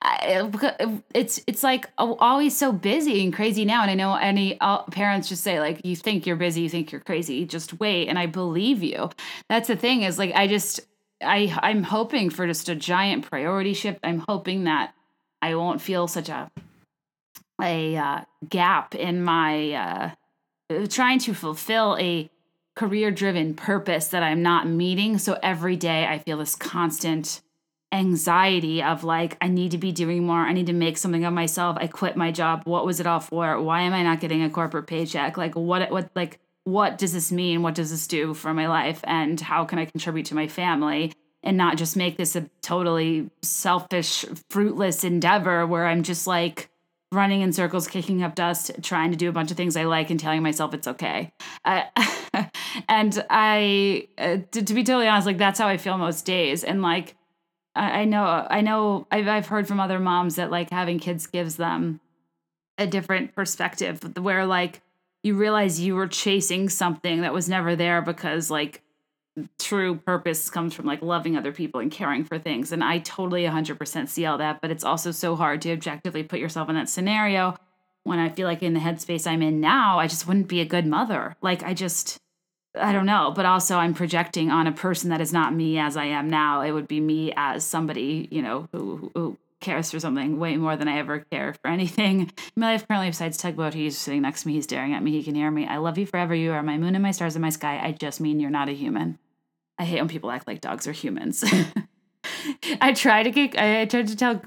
It's 0.03 1.41
it's 1.47 1.63
like 1.63 1.89
always 1.97 2.55
so 2.55 2.71
busy 2.71 3.23
and 3.23 3.33
crazy 3.33 3.65
now. 3.65 3.81
And 3.81 3.89
I 3.89 3.95
know 3.95 4.13
any 4.13 4.59
parents 4.91 5.27
just 5.27 5.43
say 5.43 5.59
like, 5.59 5.83
"You 5.83 5.95
think 5.95 6.27
you're 6.27 6.35
busy, 6.35 6.61
you 6.61 6.69
think 6.69 6.91
you're 6.91 7.01
crazy. 7.01 7.43
Just 7.43 7.79
wait." 7.79 8.09
And 8.09 8.19
I 8.19 8.27
believe 8.27 8.83
you. 8.83 9.09
That's 9.49 9.67
the 9.67 9.75
thing 9.75 10.03
is 10.03 10.19
like 10.19 10.35
I 10.35 10.45
just 10.45 10.81
I 11.19 11.57
I'm 11.63 11.81
hoping 11.81 12.29
for 12.29 12.45
just 12.45 12.69
a 12.69 12.75
giant 12.75 13.27
priority 13.27 13.73
shift. 13.73 14.01
I'm 14.03 14.23
hoping 14.29 14.65
that 14.65 14.93
I 15.41 15.55
won't 15.55 15.81
feel 15.81 16.07
such 16.07 16.29
a 16.29 16.51
a 17.61 17.95
uh, 17.95 18.21
gap 18.47 18.95
in 18.95 19.23
my 19.23 19.71
uh, 19.73 20.11
trying 20.89 21.19
to 21.19 21.33
fulfill 21.33 21.97
a 21.99 22.29
career 22.75 23.09
driven 23.11 23.55
purpose 23.55 24.09
that 24.09 24.23
I'm 24.23 24.43
not 24.43 24.67
meeting. 24.67 25.17
So 25.17 25.37
every 25.41 25.75
day 25.75 26.05
I 26.05 26.19
feel 26.19 26.37
this 26.37 26.55
constant 26.55 27.41
anxiety 27.91 28.83
of 28.83 29.03
like, 29.03 29.37
I 29.41 29.47
need 29.47 29.71
to 29.71 29.77
be 29.77 29.91
doing 29.91 30.25
more. 30.25 30.41
I 30.41 30.53
need 30.53 30.67
to 30.67 30.73
make 30.73 30.97
something 30.97 31.25
of 31.25 31.33
myself. 31.33 31.77
I 31.79 31.87
quit 31.87 32.15
my 32.15 32.31
job. 32.31 32.63
What 32.65 32.85
was 32.85 32.99
it 32.99 33.07
all 33.07 33.19
for? 33.19 33.59
Why 33.61 33.81
am 33.81 33.93
I 33.93 34.03
not 34.03 34.19
getting 34.19 34.43
a 34.43 34.49
corporate 34.49 34.87
paycheck? 34.87 35.37
Like, 35.37 35.55
what, 35.55 35.89
what, 35.89 36.11
like, 36.15 36.39
what 36.65 36.97
does 36.97 37.13
this 37.13 37.31
mean? 37.31 37.63
What 37.63 37.75
does 37.75 37.89
this 37.89 38.07
do 38.07 38.33
for 38.33 38.53
my 38.53 38.67
life? 38.67 38.99
And 39.05 39.39
how 39.39 39.65
can 39.65 39.79
I 39.79 39.85
contribute 39.85 40.25
to 40.27 40.35
my 40.35 40.47
family? 40.47 41.13
And 41.43 41.55
not 41.55 41.77
just 41.77 41.95
make 41.95 42.17
this 42.17 42.35
a 42.35 42.49
totally 42.61 43.29
selfish, 43.41 44.25
fruitless 44.49 45.03
endeavor 45.03 45.65
where 45.65 45.87
I'm 45.87 46.03
just 46.03 46.27
like, 46.27 46.69
running 47.17 47.41
in 47.41 47.51
circles, 47.51 47.87
kicking 47.87 48.23
up 48.23 48.35
dust, 48.35 48.71
trying 48.81 49.11
to 49.11 49.17
do 49.17 49.27
a 49.27 49.31
bunch 49.33 49.51
of 49.51 49.57
things 49.57 49.75
I 49.75 49.83
like 49.83 50.09
and 50.09 50.19
telling 50.19 50.41
myself 50.43 50.73
it's 50.73 50.87
okay. 50.87 51.31
Uh, 51.65 51.83
and 52.87 53.25
I, 53.29 54.07
uh, 54.17 54.37
to, 54.51 54.63
to, 54.63 54.73
be 54.73 54.83
totally 54.83 55.07
honest, 55.07 55.27
like 55.27 55.37
that's 55.37 55.59
how 55.59 55.67
I 55.67 55.77
feel 55.77 55.97
most 55.97 56.25
days. 56.25 56.63
And 56.63 56.81
like, 56.81 57.15
I, 57.75 58.01
I 58.01 58.05
know, 58.05 58.47
I 58.49 58.61
know, 58.61 59.07
I've, 59.11 59.27
I've 59.27 59.47
heard 59.47 59.67
from 59.67 59.79
other 59.79 59.99
moms 59.99 60.35
that 60.35 60.51
like 60.51 60.69
having 60.69 60.99
kids 60.99 61.27
gives 61.27 61.57
them 61.57 61.99
a 62.77 62.87
different 62.87 63.35
perspective 63.35 63.99
where 64.17 64.45
like 64.45 64.81
you 65.23 65.35
realize 65.35 65.79
you 65.79 65.95
were 65.95 66.07
chasing 66.07 66.69
something 66.69 67.21
that 67.21 67.33
was 67.33 67.49
never 67.49 67.75
there 67.75 68.01
because 68.01 68.51
like 68.51 68.81
true 69.59 69.95
purpose 69.95 70.49
comes 70.49 70.73
from 70.73 70.85
like 70.85 71.01
loving 71.01 71.37
other 71.37 71.51
people 71.51 71.79
and 71.79 71.91
caring 71.91 72.23
for 72.23 72.39
things. 72.39 72.71
And 72.71 72.83
I 72.83 72.99
totally 72.99 73.43
100% 73.43 74.09
see 74.09 74.25
all 74.25 74.37
that, 74.37 74.61
but 74.61 74.71
it's 74.71 74.83
also 74.83 75.11
so 75.11 75.35
hard 75.35 75.61
to 75.63 75.71
objectively 75.71 76.23
put 76.23 76.39
yourself 76.39 76.69
in 76.69 76.75
that 76.75 76.89
scenario 76.89 77.57
when 78.07 78.19
I 78.19 78.29
feel 78.29 78.47
like 78.47 78.63
in 78.63 78.73
the 78.73 78.79
headspace 78.79 79.27
I'm 79.27 79.41
in 79.41 79.59
now, 79.59 79.99
I 79.99 80.07
just 80.07 80.27
wouldn't 80.27 80.47
be 80.47 80.61
a 80.61 80.65
good 80.65 80.85
mother. 80.85 81.35
Like, 81.41 81.61
I 81.63 81.73
just, 81.73 82.17
I 82.73 82.93
don't 82.93 83.05
know. 83.05 83.33
But 83.35 83.45
also, 83.45 83.77
I'm 83.77 83.93
projecting 83.93 84.49
on 84.49 84.65
a 84.65 84.71
person 84.71 85.09
that 85.09 85.19
is 85.19 85.33
not 85.33 85.53
me 85.53 85.77
as 85.77 85.97
I 85.97 86.05
am 86.05 86.29
now. 86.29 86.61
It 86.61 86.71
would 86.71 86.87
be 86.87 87.01
me 87.01 87.33
as 87.35 87.65
somebody, 87.65 88.29
you 88.31 88.41
know, 88.41 88.69
who, 88.71 89.11
who 89.13 89.37
cares 89.59 89.91
for 89.91 89.99
something 89.99 90.39
way 90.39 90.55
more 90.55 90.77
than 90.77 90.87
I 90.87 90.99
ever 90.99 91.19
care 91.19 91.53
for 91.61 91.69
anything 91.69 92.21
in 92.21 92.31
my 92.55 92.71
life 92.71 92.87
currently 92.87 93.09
besides 93.09 93.37
tugboat. 93.37 93.73
He's 93.73 93.97
sitting 93.97 94.21
next 94.21 94.43
to 94.43 94.47
me. 94.47 94.53
He's 94.53 94.63
staring 94.63 94.93
at 94.93 95.03
me. 95.03 95.11
He 95.11 95.23
can 95.23 95.35
hear 95.35 95.51
me. 95.51 95.67
I 95.67 95.77
love 95.77 95.97
you 95.97 96.05
forever. 96.05 96.33
You 96.33 96.53
are 96.53 96.63
my 96.63 96.77
moon 96.77 96.95
and 96.95 97.03
my 97.03 97.11
stars 97.11 97.35
and 97.35 97.41
my 97.41 97.49
sky. 97.49 97.77
I 97.83 97.91
just 97.91 98.21
mean 98.21 98.39
you're 98.39 98.49
not 98.49 98.69
a 98.69 98.73
human. 98.73 99.19
I 99.79 99.85
hate 99.85 99.99
when 99.99 100.07
people 100.07 100.31
act 100.31 100.47
like 100.47 100.61
dogs 100.61 100.87
are 100.87 100.91
humans. 100.91 101.43
I 102.81 102.93
tried 102.93 103.23
to 103.23 103.31
get, 103.31 103.57
I 103.57 103.85
tried 103.85 104.07
to 104.07 104.15
tell 104.15 104.41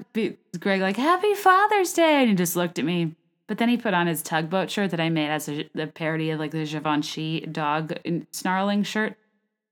Greg 0.59 0.81
like 0.81 0.97
Happy 0.97 1.33
Father's 1.33 1.93
Day, 1.93 2.21
and 2.21 2.29
he 2.29 2.35
just 2.35 2.55
looked 2.55 2.79
at 2.79 2.85
me. 2.85 3.15
But 3.47 3.57
then 3.57 3.69
he 3.69 3.77
put 3.77 3.93
on 3.93 4.07
his 4.07 4.21
tugboat 4.21 4.71
shirt 4.71 4.91
that 4.91 4.99
I 4.99 5.09
made 5.09 5.29
as 5.29 5.49
a 5.49 5.69
the 5.73 5.87
parody 5.87 6.29
of 6.29 6.39
like 6.39 6.51
the 6.51 6.65
Givenchy 6.65 7.41
dog 7.41 7.93
snarling 8.31 8.83
shirt, 8.83 9.17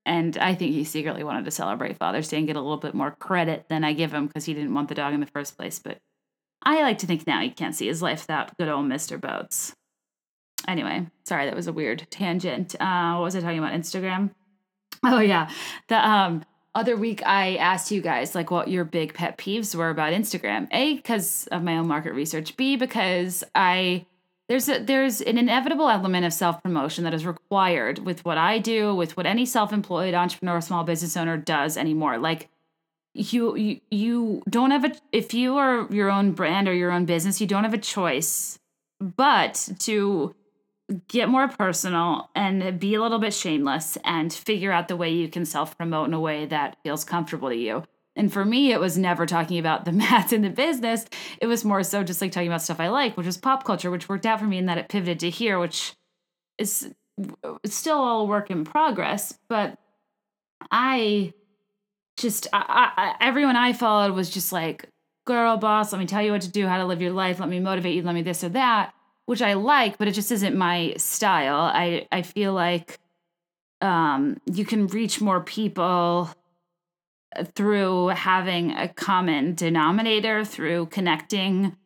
and 0.05 0.38
I 0.38 0.55
think 0.55 0.74
he 0.74 0.84
secretly 0.84 1.24
wanted 1.24 1.45
to 1.45 1.51
celebrate 1.51 1.97
Father's 1.97 2.28
Day 2.28 2.38
and 2.38 2.47
get 2.47 2.55
a 2.55 2.62
little 2.62 2.78
bit 2.78 2.93
more 2.93 3.12
credit 3.12 3.68
than 3.70 3.84
I 3.84 3.93
give 3.93 4.14
him 4.14 4.28
because 4.28 4.45
he 4.45 4.53
didn't 4.53 4.74
want 4.74 4.89
the 4.89 4.95
dog 4.95 5.14
in 5.14 5.20
the 5.20 5.28
first 5.28 5.57
place. 5.57 5.80
But 5.80 5.99
I 6.64 6.82
like 6.82 6.97
to 6.99 7.07
think 7.07 7.26
now 7.26 7.41
he 7.41 7.51
can't 7.51 7.76
see 7.76 7.88
his 7.88 8.01
life 8.01 8.24
without 8.24 8.57
good 8.57 8.68
old 8.70 8.86
Mister 8.86 9.18
Boats. 9.18 9.74
Anyway, 10.68 11.07
sorry 11.26 11.45
that 11.45 11.55
was 11.55 11.68
a 11.68 11.74
weird 11.74 12.05
tangent. 12.10 12.76
Uh, 12.82 13.16
what 13.16 13.24
was 13.24 13.36
I 13.36 13.39
talking 13.39 13.60
about? 13.60 13.74
Instagram. 13.74 14.32
Oh 15.03 15.19
yeah. 15.19 15.49
The 15.87 16.07
um 16.07 16.43
other 16.75 16.95
week 16.95 17.25
I 17.25 17.55
asked 17.55 17.91
you 17.91 18.01
guys 18.01 18.35
like 18.35 18.51
what 18.51 18.67
your 18.67 18.85
big 18.85 19.13
pet 19.13 19.37
peeves 19.37 19.73
were 19.75 19.89
about 19.89 20.13
Instagram. 20.13 20.67
A 20.71 20.95
because 20.95 21.47
of 21.47 21.63
my 21.63 21.77
own 21.77 21.87
market 21.87 22.13
research. 22.13 22.55
B 22.57 22.75
because 22.75 23.43
I 23.55 24.05
there's 24.49 24.67
a, 24.67 24.79
there's 24.79 25.21
an 25.21 25.37
inevitable 25.37 25.89
element 25.89 26.25
of 26.25 26.33
self-promotion 26.33 27.03
that 27.03 27.13
is 27.13 27.25
required 27.25 27.99
with 27.99 28.25
what 28.25 28.37
I 28.37 28.57
do, 28.57 28.95
with 28.95 29.15
what 29.15 29.27
any 29.27 29.45
self-employed 29.45 30.15
entrepreneur, 30.15 30.57
or 30.57 30.61
small 30.61 30.83
business 30.83 31.15
owner 31.15 31.37
does 31.37 31.77
anymore. 31.77 32.17
Like 32.17 32.49
you 33.13 33.55
you 33.55 33.79
you 33.91 34.43
don't 34.49 34.71
have 34.71 34.85
a 34.85 34.91
if 35.11 35.33
you 35.33 35.57
are 35.57 35.87
your 35.91 36.09
own 36.09 36.31
brand 36.31 36.67
or 36.67 36.73
your 36.73 36.91
own 36.91 37.05
business, 37.05 37.39
you 37.39 37.47
don't 37.47 37.63
have 37.63 37.73
a 37.73 37.79
choice 37.79 38.59
but 38.99 39.69
to 39.79 40.35
get 41.07 41.29
more 41.29 41.47
personal 41.47 42.29
and 42.35 42.79
be 42.79 42.95
a 42.95 43.01
little 43.01 43.19
bit 43.19 43.33
shameless 43.33 43.97
and 44.03 44.33
figure 44.33 44.71
out 44.71 44.87
the 44.87 44.95
way 44.95 45.11
you 45.11 45.27
can 45.27 45.45
self 45.45 45.77
promote 45.77 46.07
in 46.07 46.13
a 46.13 46.19
way 46.19 46.45
that 46.45 46.77
feels 46.83 47.03
comfortable 47.03 47.49
to 47.49 47.55
you. 47.55 47.83
And 48.15 48.33
for 48.33 48.43
me, 48.43 48.71
it 48.71 48.79
was 48.79 48.97
never 48.97 49.25
talking 49.25 49.59
about 49.59 49.85
the 49.85 49.91
math 49.93 50.33
in 50.33 50.41
the 50.41 50.49
business. 50.49 51.05
It 51.41 51.47
was 51.47 51.63
more 51.63 51.83
so 51.83 52.03
just 52.03 52.21
like 52.21 52.31
talking 52.31 52.47
about 52.47 52.61
stuff 52.61 52.79
I 52.79 52.89
like, 52.89 53.15
which 53.17 53.25
was 53.25 53.37
pop 53.37 53.63
culture, 53.63 53.91
which 53.91 54.09
worked 54.09 54.25
out 54.25 54.39
for 54.39 54.45
me 54.45 54.57
in 54.57 54.65
that 54.65 54.77
it 54.77 54.89
pivoted 54.89 55.19
to 55.21 55.29
here, 55.29 55.59
which 55.59 55.93
is 56.57 56.93
still 57.65 57.97
all 57.97 58.27
work 58.27 58.49
in 58.49 58.65
progress. 58.65 59.37
But 59.47 59.77
I 60.71 61.33
just, 62.17 62.47
I, 62.51 62.91
I, 62.97 63.25
everyone 63.25 63.55
I 63.55 63.73
followed 63.73 64.13
was 64.13 64.29
just 64.29 64.51
like, 64.51 64.89
girl 65.25 65.57
boss, 65.57 65.93
let 65.93 65.99
me 65.99 66.05
tell 66.05 66.23
you 66.23 66.31
what 66.31 66.41
to 66.41 66.49
do, 66.49 66.65
how 66.67 66.77
to 66.77 66.85
live 66.85 67.01
your 67.01 67.13
life, 67.13 67.39
let 67.39 67.49
me 67.49 67.59
motivate 67.59 67.95
you, 67.95 68.01
let 68.01 68.15
me 68.15 68.23
this 68.23 68.43
or 68.43 68.49
that 68.49 68.93
which 69.30 69.43
I 69.43 69.53
like, 69.53 69.99
but 69.99 70.07
it 70.07 70.13
just 70.13 70.32
isn't 70.32 70.57
my 70.57 70.95
style. 70.97 71.69
I 71.71 72.07
I 72.11 72.23
feel 72.23 72.51
like 72.51 72.97
um, 73.80 74.41
you 74.51 74.65
can 74.65 74.88
reach 74.88 75.21
more 75.21 75.39
people 75.39 76.32
through 77.53 78.07
having 78.07 78.71
a 78.71 78.88
common 78.88 79.53
denominator, 79.53 80.43
through 80.43 80.88
connecting 80.88 81.77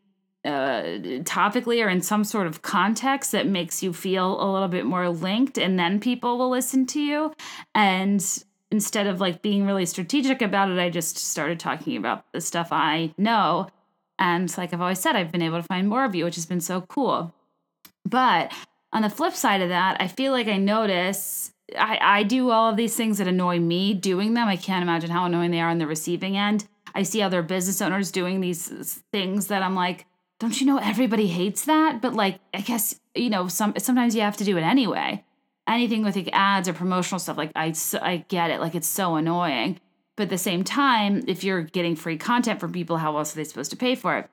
uh, 0.45 0.83
topically 1.25 1.83
or 1.85 1.89
in 1.89 2.01
some 2.01 2.23
sort 2.23 2.47
of 2.47 2.61
context 2.61 3.33
that 3.33 3.45
makes 3.45 3.83
you 3.83 3.91
feel 3.91 4.41
a 4.41 4.47
little 4.49 4.69
bit 4.69 4.85
more 4.85 5.09
linked, 5.09 5.57
and 5.57 5.77
then 5.77 5.99
people 5.99 6.37
will 6.37 6.49
listen 6.49 6.85
to 6.85 7.01
you. 7.01 7.33
And 7.75 8.25
instead 8.71 9.05
of 9.05 9.19
like 9.19 9.41
being 9.41 9.65
really 9.65 9.85
strategic 9.85 10.41
about 10.41 10.71
it, 10.71 10.79
I 10.79 10.89
just 10.89 11.17
started 11.17 11.59
talking 11.59 11.97
about 11.97 12.23
the 12.31 12.39
stuff 12.39 12.69
I 12.71 13.13
know 13.17 13.67
and 14.23 14.57
like 14.57 14.73
I've 14.73 14.79
always 14.79 14.99
said, 14.99 15.17
I've 15.17 15.33
been 15.33 15.41
able 15.41 15.61
to 15.61 15.67
find 15.67 15.89
more 15.89 16.05
of 16.05 16.15
you, 16.15 16.23
which 16.23 16.35
has 16.35 16.45
been 16.45 16.61
so 16.61 16.79
cool. 16.81 17.35
But 18.05 18.53
on 18.93 19.01
the 19.01 19.09
flip 19.09 19.33
side 19.33 19.61
of 19.61 19.67
that, 19.67 19.97
I 19.99 20.07
feel 20.07 20.31
like 20.31 20.47
I 20.47 20.55
notice 20.55 21.51
I, 21.77 21.99
I 22.01 22.23
do 22.23 22.49
all 22.49 22.69
of 22.69 22.77
these 22.77 22.95
things 22.95 23.17
that 23.17 23.27
annoy 23.27 23.59
me 23.59 23.93
doing 23.93 24.33
them. 24.33 24.47
I 24.47 24.55
can't 24.55 24.81
imagine 24.81 25.09
how 25.09 25.25
annoying 25.25 25.51
they 25.51 25.59
are 25.59 25.69
on 25.69 25.77
the 25.77 25.87
receiving 25.87 26.37
end. 26.37 26.69
I 26.95 27.03
see 27.03 27.21
other 27.21 27.41
business 27.41 27.81
owners 27.81 28.11
doing 28.11 28.39
these 28.39 29.03
things 29.11 29.47
that 29.47 29.61
I'm 29.61 29.75
like, 29.75 30.05
don't 30.39 30.59
you 30.59 30.67
know 30.67 30.77
everybody 30.77 31.27
hates 31.27 31.65
that? 31.65 32.01
But 32.01 32.13
like, 32.13 32.39
I 32.53 32.61
guess, 32.61 32.97
you 33.15 33.29
know, 33.29 33.49
some 33.49 33.73
sometimes 33.77 34.15
you 34.15 34.21
have 34.21 34.37
to 34.37 34.45
do 34.45 34.57
it 34.57 34.61
anyway. 34.61 35.25
Anything 35.67 36.03
with 36.03 36.15
like 36.15 36.29
ads 36.31 36.69
or 36.69 36.73
promotional 36.73 37.19
stuff, 37.19 37.37
like 37.37 37.51
I, 37.55 37.73
I 38.01 38.23
get 38.29 38.51
it. 38.51 38.61
Like 38.61 38.75
it's 38.75 38.87
so 38.87 39.15
annoying. 39.15 39.81
But 40.15 40.23
at 40.23 40.29
the 40.29 40.37
same 40.37 40.63
time, 40.63 41.23
if 41.27 41.43
you're 41.43 41.63
getting 41.63 41.95
free 41.95 42.17
content 42.17 42.59
from 42.59 42.71
people, 42.71 42.97
how 42.97 43.17
else 43.17 43.33
are 43.33 43.35
they 43.35 43.43
supposed 43.43 43.71
to 43.71 43.77
pay 43.77 43.95
for 43.95 44.17
it? 44.17 44.29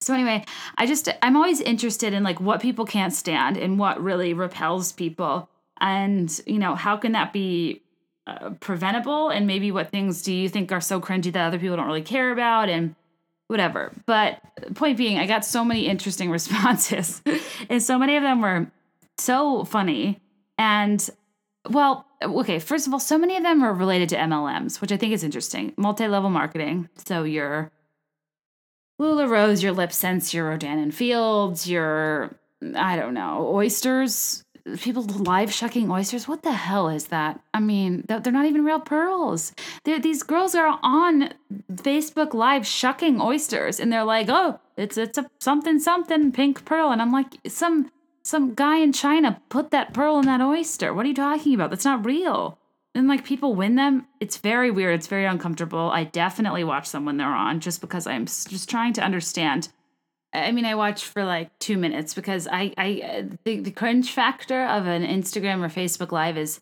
So 0.00 0.14
anyway, 0.14 0.44
I 0.78 0.86
just 0.86 1.08
I'm 1.22 1.36
always 1.36 1.60
interested 1.60 2.14
in 2.14 2.22
like 2.22 2.40
what 2.40 2.62
people 2.62 2.86
can't 2.86 3.12
stand 3.12 3.56
and 3.56 3.78
what 3.78 4.02
really 4.02 4.32
repels 4.32 4.92
people, 4.92 5.50
and 5.80 6.40
you 6.46 6.58
know 6.58 6.74
how 6.74 6.96
can 6.96 7.12
that 7.12 7.32
be 7.32 7.82
uh, 8.26 8.50
preventable? 8.60 9.28
And 9.28 9.46
maybe 9.46 9.70
what 9.70 9.90
things 9.90 10.22
do 10.22 10.32
you 10.32 10.48
think 10.48 10.72
are 10.72 10.80
so 10.80 11.00
cringy 11.00 11.32
that 11.32 11.46
other 11.46 11.58
people 11.58 11.76
don't 11.76 11.86
really 11.86 12.02
care 12.02 12.32
about 12.32 12.70
and 12.70 12.94
whatever. 13.48 13.92
But 14.06 14.40
point 14.74 14.96
being, 14.96 15.18
I 15.18 15.26
got 15.26 15.44
so 15.44 15.64
many 15.64 15.86
interesting 15.86 16.30
responses, 16.38 17.20
and 17.68 17.82
so 17.82 17.98
many 17.98 18.16
of 18.16 18.22
them 18.22 18.40
were 18.40 18.70
so 19.18 19.64
funny 19.64 20.18
and 20.56 21.10
well, 21.68 22.06
okay, 22.22 22.58
first 22.58 22.86
of 22.86 22.92
all, 22.92 23.00
so 23.00 23.18
many 23.18 23.36
of 23.36 23.42
them 23.42 23.62
are 23.62 23.72
related 23.72 24.08
to 24.10 24.16
MLMs, 24.16 24.80
which 24.80 24.92
I 24.92 24.96
think 24.96 25.12
is 25.12 25.24
interesting. 25.24 25.72
Multi 25.76 26.06
level 26.06 26.30
marketing. 26.30 26.88
So 27.04 27.24
you're 27.24 27.70
LuLaRoe's, 29.00 29.62
your 29.62 29.72
Lip 29.72 29.92
Sense, 29.92 30.34
your 30.34 30.48
Rodan 30.48 30.78
and 30.78 30.94
Fields, 30.94 31.68
your, 31.68 32.36
I 32.76 32.96
don't 32.96 33.14
know, 33.14 33.48
oysters. 33.50 34.44
People 34.80 35.04
live 35.04 35.50
shucking 35.52 35.90
oysters. 35.90 36.28
What 36.28 36.42
the 36.42 36.52
hell 36.52 36.90
is 36.90 37.06
that? 37.06 37.40
I 37.54 37.60
mean, 37.60 38.04
they're 38.06 38.30
not 38.30 38.44
even 38.44 38.64
real 38.64 38.78
pearls. 38.78 39.54
They're, 39.84 39.98
these 39.98 40.22
girls 40.22 40.54
are 40.54 40.78
on 40.82 41.32
Facebook 41.72 42.34
Live 42.34 42.66
shucking 42.66 43.22
oysters, 43.22 43.80
and 43.80 43.90
they're 43.90 44.04
like, 44.04 44.28
"Oh, 44.28 44.60
it's 44.76 44.98
it's 44.98 45.16
a 45.16 45.30
something 45.40 45.78
something 45.78 46.30
pink 46.30 46.66
pearl," 46.66 46.90
and 46.90 47.00
I'm 47.00 47.10
like, 47.10 47.38
"Some 47.48 47.90
some 48.22 48.54
guy 48.54 48.78
in 48.78 48.92
China 48.92 49.40
put 49.48 49.70
that 49.70 49.94
pearl 49.94 50.18
in 50.18 50.26
that 50.26 50.40
oyster. 50.40 50.92
What 50.92 51.04
are 51.06 51.08
you 51.08 51.14
talking 51.14 51.54
about? 51.54 51.70
That's 51.70 51.84
not 51.84 52.04
real." 52.04 52.58
and 52.94 53.08
like 53.08 53.24
people 53.24 53.54
win 53.54 53.76
them 53.76 54.06
it's 54.18 54.36
very 54.36 54.70
weird 54.70 54.94
it's 54.94 55.06
very 55.06 55.24
uncomfortable 55.24 55.90
i 55.90 56.04
definitely 56.04 56.64
watch 56.64 56.90
them 56.90 57.04
when 57.04 57.16
they're 57.16 57.28
on 57.28 57.60
just 57.60 57.80
because 57.80 58.06
i'm 58.06 58.26
just 58.26 58.68
trying 58.68 58.92
to 58.92 59.02
understand 59.02 59.68
i 60.32 60.50
mean 60.50 60.64
i 60.64 60.74
watch 60.74 61.04
for 61.04 61.24
like 61.24 61.56
two 61.58 61.76
minutes 61.76 62.14
because 62.14 62.48
i 62.48 62.72
i 62.76 63.00
uh, 63.04 63.36
the, 63.44 63.60
the 63.60 63.70
cringe 63.70 64.12
factor 64.12 64.64
of 64.64 64.86
an 64.86 65.04
instagram 65.04 65.64
or 65.64 65.68
facebook 65.68 66.12
live 66.12 66.36
is 66.36 66.60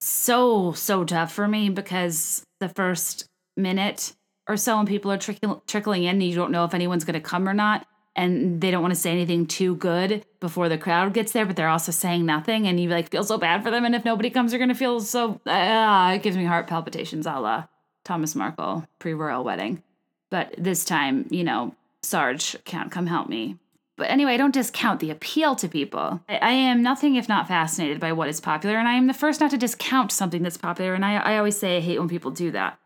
so 0.00 0.72
so 0.72 1.04
tough 1.04 1.32
for 1.32 1.48
me 1.48 1.68
because 1.68 2.42
the 2.60 2.68
first 2.68 3.26
minute 3.56 4.14
or 4.48 4.56
so 4.56 4.76
when 4.76 4.86
people 4.86 5.10
are 5.10 5.18
trickling 5.18 5.60
trickling 5.66 6.04
in 6.04 6.10
and 6.10 6.22
you 6.22 6.34
don't 6.34 6.52
know 6.52 6.64
if 6.64 6.74
anyone's 6.74 7.04
going 7.04 7.14
to 7.14 7.20
come 7.20 7.48
or 7.48 7.54
not 7.54 7.86
and 8.18 8.60
they 8.60 8.72
don't 8.72 8.82
want 8.82 8.92
to 8.92 9.00
say 9.00 9.12
anything 9.12 9.46
too 9.46 9.76
good 9.76 10.26
before 10.40 10.68
the 10.68 10.76
crowd 10.76 11.14
gets 11.14 11.30
there, 11.30 11.46
but 11.46 11.54
they're 11.54 11.68
also 11.68 11.92
saying 11.92 12.26
nothing, 12.26 12.66
and 12.66 12.80
you 12.80 12.88
like 12.88 13.10
feel 13.10 13.22
so 13.22 13.38
bad 13.38 13.62
for 13.62 13.70
them. 13.70 13.84
And 13.84 13.94
if 13.94 14.04
nobody 14.04 14.28
comes, 14.28 14.52
you're 14.52 14.58
gonna 14.58 14.74
feel 14.74 15.00
so. 15.00 15.40
Uh, 15.46 16.12
it 16.16 16.22
gives 16.22 16.36
me 16.36 16.44
heart 16.44 16.66
palpitations, 16.66 17.26
a 17.26 17.38
la 17.38 17.64
Thomas 18.04 18.34
Markle 18.34 18.84
pre 18.98 19.14
royal 19.14 19.44
wedding. 19.44 19.84
But 20.30 20.52
this 20.58 20.84
time, 20.84 21.26
you 21.30 21.44
know, 21.44 21.76
Sarge 22.02 22.56
can't 22.64 22.90
come 22.90 23.06
help 23.06 23.28
me. 23.28 23.56
But 23.96 24.10
anyway, 24.10 24.34
I 24.34 24.36
don't 24.36 24.54
discount 24.54 24.98
the 24.98 25.10
appeal 25.10 25.54
to 25.54 25.68
people. 25.68 26.20
I, 26.28 26.36
I, 26.36 26.50
am 26.50 26.82
nothing 26.82 27.14
if 27.14 27.28
not 27.28 27.48
fascinated 27.48 28.00
by 28.00 28.12
what 28.12 28.28
is 28.28 28.40
popular, 28.40 28.78
and 28.78 28.88
I 28.88 28.94
am 28.94 29.06
the 29.06 29.14
first 29.14 29.40
not 29.40 29.50
to 29.52 29.58
discount 29.58 30.10
something 30.10 30.42
that's 30.42 30.56
popular. 30.56 30.94
And 30.94 31.04
I, 31.04 31.16
I 31.16 31.38
always 31.38 31.58
say 31.58 31.76
I 31.76 31.80
hate 31.80 32.00
when 32.00 32.08
people 32.08 32.32
do 32.32 32.50
that. 32.50 32.78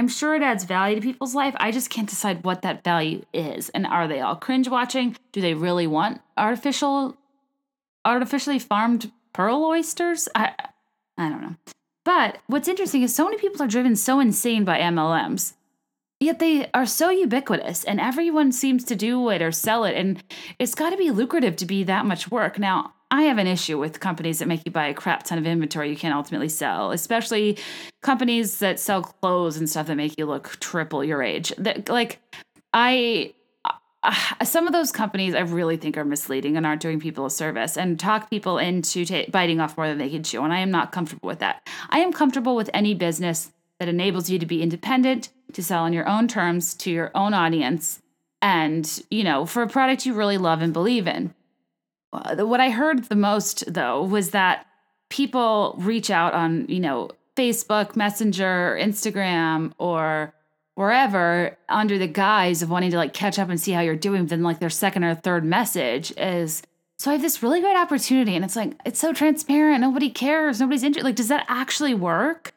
I'm 0.00 0.08
sure 0.08 0.34
it 0.34 0.40
adds 0.40 0.64
value 0.64 0.94
to 0.94 1.02
people's 1.02 1.34
life. 1.34 1.54
I 1.60 1.70
just 1.70 1.90
can't 1.90 2.08
decide 2.08 2.42
what 2.42 2.62
that 2.62 2.82
value 2.82 3.22
is. 3.34 3.68
And 3.68 3.86
are 3.86 4.08
they 4.08 4.22
all 4.22 4.34
cringe 4.34 4.66
watching? 4.66 5.14
Do 5.30 5.42
they 5.42 5.52
really 5.52 5.86
want 5.86 6.22
artificial 6.38 7.18
artificially 8.02 8.58
farmed 8.58 9.12
pearl 9.34 9.62
oysters? 9.62 10.26
I 10.34 10.54
I 11.18 11.28
don't 11.28 11.42
know. 11.42 11.56
But 12.02 12.38
what's 12.46 12.66
interesting 12.66 13.02
is 13.02 13.14
so 13.14 13.26
many 13.26 13.36
people 13.36 13.62
are 13.62 13.68
driven 13.68 13.94
so 13.94 14.20
insane 14.20 14.64
by 14.64 14.78
MLMs. 14.78 15.52
Yet 16.18 16.38
they 16.38 16.70
are 16.72 16.86
so 16.86 17.10
ubiquitous 17.10 17.84
and 17.84 18.00
everyone 18.00 18.52
seems 18.52 18.84
to 18.84 18.96
do 18.96 19.28
it 19.28 19.42
or 19.42 19.52
sell 19.52 19.84
it 19.84 19.96
and 19.96 20.24
it's 20.58 20.74
got 20.74 20.90
to 20.90 20.96
be 20.96 21.10
lucrative 21.10 21.56
to 21.56 21.66
be 21.66 21.84
that 21.84 22.06
much 22.06 22.30
work. 22.30 22.58
Now, 22.58 22.94
I 23.10 23.22
have 23.22 23.38
an 23.38 23.46
issue 23.46 23.78
with 23.78 23.98
companies 24.00 24.38
that 24.38 24.46
make 24.46 24.62
you 24.64 24.70
buy 24.70 24.86
a 24.86 24.94
crap 24.94 25.24
ton 25.24 25.38
of 25.38 25.46
inventory 25.46 25.90
you 25.90 25.96
can't 25.96 26.14
ultimately 26.14 26.48
sell, 26.48 26.92
especially 26.92 27.58
companies 28.02 28.58
that 28.60 28.78
sell 28.78 29.02
clothes 29.02 29.56
and 29.56 29.68
stuff 29.68 29.88
that 29.88 29.96
make 29.96 30.16
you 30.16 30.26
look 30.26 30.58
triple 30.60 31.02
your 31.02 31.22
age. 31.22 31.52
That 31.58 31.88
like 31.88 32.20
I 32.72 33.34
uh, 34.02 34.44
some 34.44 34.66
of 34.66 34.72
those 34.72 34.92
companies 34.92 35.34
I 35.34 35.40
really 35.40 35.76
think 35.76 35.96
are 35.96 36.04
misleading 36.04 36.56
and 36.56 36.64
aren't 36.64 36.80
doing 36.80 37.00
people 37.00 37.26
a 37.26 37.30
service 37.30 37.76
and 37.76 37.98
talk 37.98 38.30
people 38.30 38.58
into 38.58 39.04
biting 39.30 39.60
off 39.60 39.76
more 39.76 39.88
than 39.88 39.98
they 39.98 40.08
can 40.08 40.22
chew. 40.22 40.42
And 40.42 40.52
I 40.52 40.60
am 40.60 40.70
not 40.70 40.92
comfortable 40.92 41.26
with 41.26 41.40
that. 41.40 41.66
I 41.90 41.98
am 41.98 42.12
comfortable 42.12 42.56
with 42.56 42.70
any 42.72 42.94
business 42.94 43.52
that 43.78 43.88
enables 43.88 44.30
you 44.30 44.38
to 44.38 44.46
be 44.46 44.62
independent, 44.62 45.30
to 45.52 45.62
sell 45.62 45.84
on 45.84 45.92
your 45.92 46.08
own 46.08 46.28
terms 46.28 46.74
to 46.74 46.90
your 46.90 47.10
own 47.14 47.34
audience, 47.34 48.00
and 48.40 49.02
you 49.10 49.24
know 49.24 49.46
for 49.46 49.62
a 49.62 49.68
product 49.68 50.06
you 50.06 50.14
really 50.14 50.38
love 50.38 50.62
and 50.62 50.72
believe 50.72 51.06
in. 51.06 51.34
Uh, 52.12 52.44
what 52.46 52.60
I 52.60 52.70
heard 52.70 53.04
the 53.04 53.16
most 53.16 53.72
though 53.72 54.02
was 54.02 54.30
that 54.30 54.66
people 55.08 55.74
reach 55.78 56.10
out 56.10 56.34
on, 56.34 56.66
you 56.68 56.80
know, 56.80 57.10
Facebook, 57.36 57.96
Messenger, 57.96 58.78
Instagram, 58.80 59.72
or 59.78 60.34
wherever 60.74 61.56
under 61.68 61.98
the 61.98 62.06
guise 62.06 62.62
of 62.62 62.70
wanting 62.70 62.90
to 62.90 62.96
like 62.96 63.12
catch 63.12 63.38
up 63.38 63.48
and 63.48 63.60
see 63.60 63.72
how 63.72 63.80
you're 63.80 63.96
doing. 63.96 64.26
Then 64.26 64.42
like 64.42 64.58
their 64.60 64.70
second 64.70 65.04
or 65.04 65.14
third 65.14 65.44
message 65.44 66.12
is, 66.16 66.62
so 66.98 67.10
I 67.10 67.14
have 67.14 67.22
this 67.22 67.42
really 67.42 67.60
great 67.60 67.76
opportunity, 67.76 68.36
and 68.36 68.44
it's 68.44 68.56
like 68.56 68.72
it's 68.84 69.00
so 69.00 69.12
transparent. 69.12 69.80
Nobody 69.80 70.10
cares. 70.10 70.60
Nobody's 70.60 70.82
interested. 70.82 71.06
Like, 71.06 71.16
does 71.16 71.28
that 71.28 71.46
actually 71.48 71.94
work? 71.94 72.52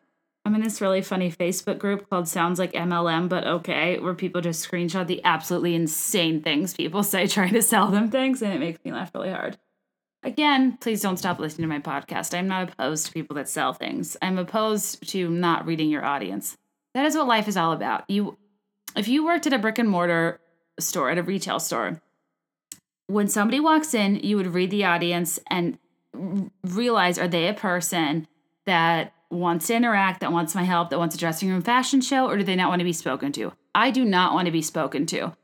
I'm 0.46 0.56
in 0.56 0.62
this 0.62 0.82
really 0.82 1.02
funny 1.02 1.32
Facebook 1.32 1.80
group 1.80 2.10
called 2.10 2.28
Sounds 2.28 2.60
Like 2.60 2.74
MLM, 2.74 3.30
but 3.30 3.48
okay, 3.48 3.98
where 4.00 4.14
people 4.14 4.42
just 4.42 4.70
screenshot 4.70 5.08
the 5.08 5.24
absolutely 5.24 5.74
insane 5.74 6.42
things 6.42 6.74
people 6.74 7.04
say 7.04 7.28
trying 7.28 7.54
to 7.54 7.62
sell 7.62 7.88
them 7.88 8.10
things, 8.10 8.42
and 8.42 8.54
it 8.54 8.60
makes 8.60 8.84
me 8.84 8.92
laugh 8.92 9.12
really 9.14 9.32
hard. 9.32 9.58
Again, 10.24 10.78
please 10.78 11.02
don't 11.02 11.18
stop 11.18 11.40
listening 11.40 11.70
to 11.70 11.74
my 11.74 11.80
podcast. 11.80 12.38
I'm 12.38 12.48
not 12.48 12.72
opposed 12.72 13.06
to 13.06 13.12
people 13.12 13.36
that 13.36 13.50
sell 13.50 13.74
things. 13.74 14.16
I'm 14.22 14.38
opposed 14.38 15.10
to 15.10 15.30
not 15.30 15.66
reading 15.66 15.90
your 15.90 16.06
audience. 16.06 16.58
That 16.94 17.06
is 17.06 17.16
what 17.16 17.28
life 17.28 17.48
is 17.48 17.58
all 17.58 17.74
about. 17.74 18.10
You 18.10 18.38
if 18.96 19.08
you 19.08 19.26
worked 19.26 19.48
at 19.48 19.54
a 19.54 19.60
brick 19.60 19.80
and 19.80 19.90
mortar 19.90 20.40
store, 20.80 21.10
at 21.10 21.18
a 21.18 21.24
retail 21.24 21.60
store, 21.60 22.02
when 23.08 23.28
somebody 23.28 23.60
walks 23.60 23.94
in, 23.94 24.16
you 24.18 24.38
would 24.38 24.54
read 24.54 24.72
the 24.72 24.86
audience 24.86 25.40
and 25.48 25.78
realize 26.64 27.18
are 27.18 27.28
they 27.28 27.48
a 27.48 27.54
person 27.54 28.28
that 28.66 29.13
wants 29.34 29.68
to 29.68 29.76
interact, 29.76 30.22
that 30.22 30.32
wants 30.32 30.56
my 30.56 30.64
help, 30.64 30.90
that 30.90 31.00
wants 31.00 31.16
a 31.16 31.18
dressing 31.18 31.50
room 31.50 31.62
fashion 31.62 32.02
show, 32.02 32.28
or 32.28 32.38
do 32.38 32.44
they 32.44 32.56
not 32.56 32.70
want 32.70 32.80
to 32.80 32.86
be 32.86 32.94
spoken 32.94 33.32
to? 33.34 33.52
I 33.76 33.92
do 33.92 34.06
not 34.06 34.34
want 34.34 34.46
to 34.46 34.52
be 34.52 34.62
spoken 34.62 35.06
to. 35.08 35.36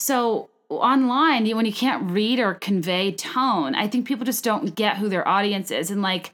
So 0.00 0.50
online, 0.68 1.48
when 1.56 1.66
you 1.66 1.72
can't 1.72 2.10
read 2.10 2.38
or 2.38 2.54
convey 2.54 3.12
tone, 3.12 3.74
I 3.74 3.88
think 3.88 4.06
people 4.06 4.24
just 4.24 4.44
don't 4.44 4.74
get 4.74 4.98
who 4.98 5.08
their 5.08 5.26
audience 5.26 5.70
is. 5.70 5.90
And 5.90 6.02
like, 6.02 6.32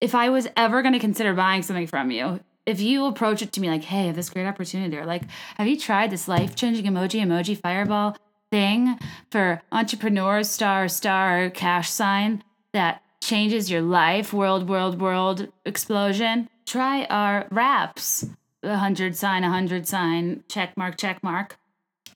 if 0.00 0.14
I 0.14 0.28
was 0.28 0.48
ever 0.56 0.82
going 0.82 0.94
to 0.94 0.98
consider 0.98 1.34
buying 1.34 1.62
something 1.62 1.86
from 1.86 2.10
you, 2.10 2.40
if 2.66 2.80
you 2.80 3.06
approach 3.06 3.42
it 3.42 3.52
to 3.52 3.60
me 3.60 3.70
like, 3.70 3.84
hey, 3.84 4.02
I 4.02 4.06
have 4.06 4.16
this 4.16 4.30
great 4.30 4.46
opportunity, 4.46 4.96
or 4.96 5.06
like, 5.06 5.22
have 5.56 5.66
you 5.66 5.78
tried 5.78 6.10
this 6.10 6.28
life 6.28 6.54
changing 6.54 6.84
emoji, 6.84 7.20
emoji 7.20 7.58
fireball 7.58 8.16
thing 8.50 8.98
for 9.30 9.62
entrepreneurs, 9.72 10.48
star, 10.48 10.88
star, 10.88 11.50
cash 11.50 11.90
sign 11.90 12.42
that 12.72 13.02
changes 13.22 13.70
your 13.70 13.82
life, 13.82 14.32
world, 14.32 14.68
world, 14.68 15.00
world 15.00 15.48
explosion, 15.64 16.48
try 16.66 17.04
our 17.04 17.46
wraps. 17.50 18.26
A 18.62 18.76
hundred 18.76 19.16
sign, 19.16 19.44
a 19.44 19.50
hundred 19.50 19.86
sign, 19.86 20.42
check 20.48 20.76
mark, 20.76 20.96
check 20.96 21.22
mark. 21.22 21.56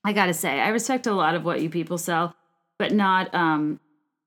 I 0.05 0.13
gotta 0.13 0.35
say, 0.35 0.61
I 0.61 0.69
respect 0.69 1.07
a 1.07 1.13
lot 1.15 1.37
of 1.37 1.45
what 1.45 1.63
you 1.63 1.71
people 1.71 1.99
sell, 1.99 2.35
but 2.79 2.93
not 2.93 3.33
um, 3.33 3.79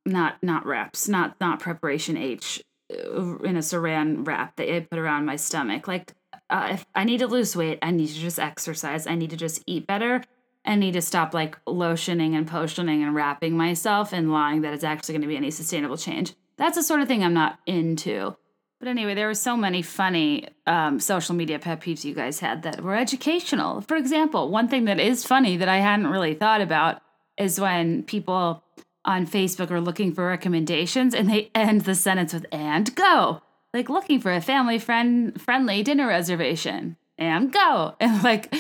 not 0.06 0.42
not 0.42 0.66
wraps, 0.66 1.10
not 1.10 1.36
not 1.42 1.60
preparation 1.60 2.16
H 2.16 2.64
uh, 2.94 3.38
in 3.40 3.58
a 3.58 3.60
saran 3.60 4.26
wrap 4.26 4.56
that 4.56 4.74
I 4.74 4.80
put 4.80 4.98
around 4.98 5.26
my 5.26 5.36
stomach. 5.36 5.90
Like, 5.90 6.14
uh, 6.50 6.70
if 6.72 6.86
I 6.96 7.04
need 7.04 7.18
to 7.18 7.28
lose 7.28 7.56
weight, 7.56 7.80
I 7.82 7.92
need 7.92 8.08
to 8.08 8.14
just 8.20 8.40
exercise. 8.40 9.08
I 9.08 9.16
need 9.16 9.32
to 9.32 9.38
just 9.38 9.62
eat 9.68 9.86
better. 9.86 10.24
I 10.66 10.76
need 10.76 10.94
to 10.94 11.02
stop 11.02 11.34
like 11.34 11.58
lotioning 11.66 12.34
and 12.34 12.48
potioning 12.48 13.04
and 13.04 13.14
wrapping 13.14 13.58
myself 13.58 14.14
and 14.14 14.32
lying 14.32 14.62
that 14.62 14.74
it's 14.74 14.84
actually 14.86 15.14
going 15.14 15.22
to 15.24 15.28
be 15.28 15.38
any 15.38 15.52
sustainable 15.52 15.98
change 15.98 16.34
that's 16.58 16.78
the 16.78 16.84
sort 16.84 17.02
of 17.02 17.08
thing 17.08 17.24
I'm 17.24 17.34
not 17.34 17.60
into. 17.66 18.36
But 18.80 18.90
anyway, 18.90 19.14
there 19.14 19.28
were 19.28 19.34
so 19.34 19.56
many 19.56 19.82
funny 19.82 20.50
um, 20.68 21.00
social 21.00 21.34
media 21.34 21.60
pet 21.60 21.82
peeves 21.82 22.04
you 22.04 22.14
guys 22.14 22.40
had 22.40 22.64
that 22.64 22.82
were 22.82 22.96
educational. 22.96 23.82
For 23.82 23.96
example, 23.96 24.50
one 24.50 24.68
thing 24.68 24.86
that 24.86 25.00
is 25.00 25.26
funny 25.26 25.58
that 25.58 25.70
I 25.70 25.78
hadn't 25.78 26.08
really 26.08 26.34
thought 26.34 26.62
about 26.62 27.02
is 27.38 27.60
when 27.60 28.04
people 28.04 28.64
on 29.06 29.26
Facebook 29.28 29.72
are 29.72 29.82
looking 29.82 30.14
for 30.14 30.28
recommendations 30.28 31.14
and 31.14 31.30
they 31.30 31.52
end 31.56 31.82
the 31.82 31.96
sentence 31.96 32.34
with 32.34 32.46
"and 32.52 32.94
go," 32.96 33.42
like 33.74 33.90
looking 33.90 34.20
for 34.20 34.34
a 34.34 34.42
family 34.42 34.78
friend 34.78 35.40
friendly 35.42 35.82
dinner 35.84 36.08
reservation 36.08 36.98
and 37.18 37.52
go. 37.52 37.96
And 38.00 38.24
like, 38.24 38.54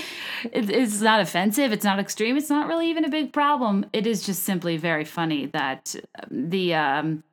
it, 0.44 0.70
it's 0.70 1.02
not 1.02 1.20
offensive. 1.20 1.72
It's 1.72 1.86
not 1.86 2.00
extreme. 2.00 2.38
It's 2.38 2.50
not 2.50 2.68
really 2.68 2.90
even 2.90 3.06
a 3.06 3.10
big 3.10 3.34
problem. 3.34 3.86
It 3.94 4.08
is 4.08 4.26
just 4.26 4.44
simply 4.44 4.78
very 4.78 5.06
funny 5.06 5.48
that 5.48 5.96
the 6.30 6.74
um, 6.74 7.24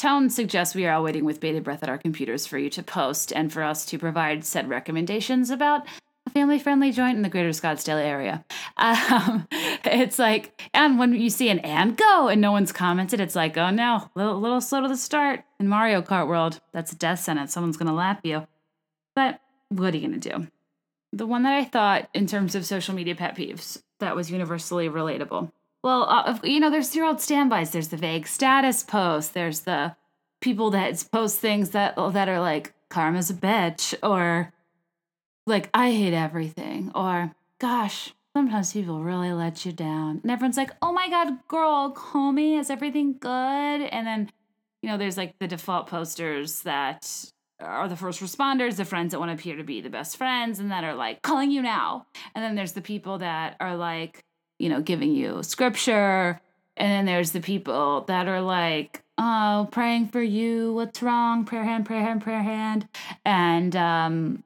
Tone 0.00 0.30
suggests 0.30 0.74
we 0.74 0.86
are 0.86 0.94
all 0.94 1.02
waiting 1.02 1.26
with 1.26 1.40
bated 1.40 1.62
breath 1.62 1.82
at 1.82 1.90
our 1.90 1.98
computers 1.98 2.46
for 2.46 2.56
you 2.56 2.70
to 2.70 2.82
post 2.82 3.34
and 3.34 3.52
for 3.52 3.62
us 3.62 3.84
to 3.84 3.98
provide 3.98 4.46
said 4.46 4.66
recommendations 4.66 5.50
about 5.50 5.86
a 6.26 6.30
family 6.30 6.58
friendly 6.58 6.90
joint 6.90 7.16
in 7.16 7.22
the 7.22 7.28
greater 7.28 7.50
Scottsdale 7.50 8.02
area. 8.02 8.42
Um, 8.78 9.46
it's 9.52 10.18
like, 10.18 10.58
and 10.72 10.98
when 10.98 11.12
you 11.12 11.28
see 11.28 11.50
an 11.50 11.58
and 11.58 11.98
go 11.98 12.28
and 12.28 12.40
no 12.40 12.50
one's 12.50 12.72
commented, 12.72 13.20
it's 13.20 13.36
like, 13.36 13.58
oh 13.58 13.68
no, 13.68 13.96
a 13.96 14.10
little, 14.14 14.40
little 14.40 14.62
slow 14.62 14.80
to 14.80 14.88
the 14.88 14.96
start. 14.96 15.44
In 15.58 15.68
Mario 15.68 16.00
Kart 16.00 16.26
world, 16.26 16.62
that's 16.72 16.92
a 16.92 16.96
death 16.96 17.20
sentence. 17.20 17.52
Someone's 17.52 17.76
going 17.76 17.88
to 17.88 17.92
lap 17.92 18.20
you. 18.24 18.46
But 19.14 19.42
what 19.68 19.92
are 19.92 19.98
you 19.98 20.08
going 20.08 20.18
to 20.18 20.30
do? 20.30 20.46
The 21.12 21.26
one 21.26 21.42
that 21.42 21.52
I 21.52 21.66
thought, 21.66 22.08
in 22.14 22.26
terms 22.26 22.54
of 22.54 22.64
social 22.64 22.94
media 22.94 23.14
pet 23.14 23.36
peeves, 23.36 23.82
that 23.98 24.16
was 24.16 24.30
universally 24.30 24.88
relatable 24.88 25.52
well, 25.82 26.06
uh, 26.08 26.38
you 26.44 26.60
know, 26.60 26.70
there's 26.70 26.94
your 26.94 27.06
old 27.06 27.20
standbys. 27.20 27.70
There's 27.70 27.88
the 27.88 27.96
vague 27.96 28.26
status 28.26 28.82
post. 28.82 29.34
There's 29.34 29.60
the 29.60 29.96
people 30.40 30.70
that 30.70 31.04
post 31.12 31.38
things 31.38 31.70
that 31.70 31.94
that 31.96 32.28
are 32.28 32.40
like 32.40 32.72
karma's 32.88 33.30
a 33.30 33.34
bitch 33.34 33.94
or 34.02 34.52
like 35.46 35.70
I 35.72 35.90
hate 35.92 36.14
everything 36.14 36.90
or 36.94 37.34
gosh, 37.58 38.14
sometimes 38.34 38.72
people 38.72 39.02
really 39.02 39.32
let 39.32 39.64
you 39.64 39.72
down. 39.72 40.20
And 40.22 40.30
everyone's 40.30 40.56
like, 40.56 40.72
oh 40.82 40.92
my 40.92 41.08
God, 41.08 41.46
girl, 41.48 41.90
call 41.90 42.32
me. 42.32 42.56
Is 42.56 42.70
everything 42.70 43.16
good? 43.18 43.28
And 43.28 44.06
then, 44.06 44.30
you 44.82 44.88
know, 44.88 44.96
there's 44.96 45.16
like 45.16 45.38
the 45.38 45.46
default 45.46 45.86
posters 45.88 46.62
that 46.62 47.30
are 47.60 47.88
the 47.88 47.96
first 47.96 48.20
responders, 48.20 48.76
the 48.76 48.84
friends 48.84 49.12
that 49.12 49.20
want 49.20 49.30
to 49.30 49.34
appear 49.34 49.56
to 49.56 49.64
be 49.64 49.80
the 49.80 49.90
best 49.90 50.16
friends 50.16 50.58
and 50.58 50.70
that 50.70 50.84
are 50.84 50.94
like 50.94 51.22
calling 51.22 51.50
you 51.50 51.60
now. 51.60 52.06
And 52.34 52.42
then 52.42 52.54
there's 52.54 52.72
the 52.72 52.80
people 52.80 53.18
that 53.18 53.56
are 53.60 53.76
like, 53.76 54.24
you 54.60 54.68
know, 54.68 54.80
giving 54.80 55.12
you 55.12 55.42
scripture. 55.42 56.40
And 56.76 56.90
then 56.90 57.04
there's 57.06 57.32
the 57.32 57.40
people 57.40 58.02
that 58.02 58.28
are 58.28 58.40
like, 58.40 59.02
oh, 59.18 59.68
praying 59.70 60.08
for 60.08 60.22
you. 60.22 60.72
What's 60.72 61.02
wrong? 61.02 61.44
Prayer 61.44 61.64
hand, 61.64 61.84
prayer 61.86 62.02
hand, 62.02 62.22
prayer 62.22 62.42
hand. 62.42 62.88
And, 63.24 63.76
um, 63.76 64.42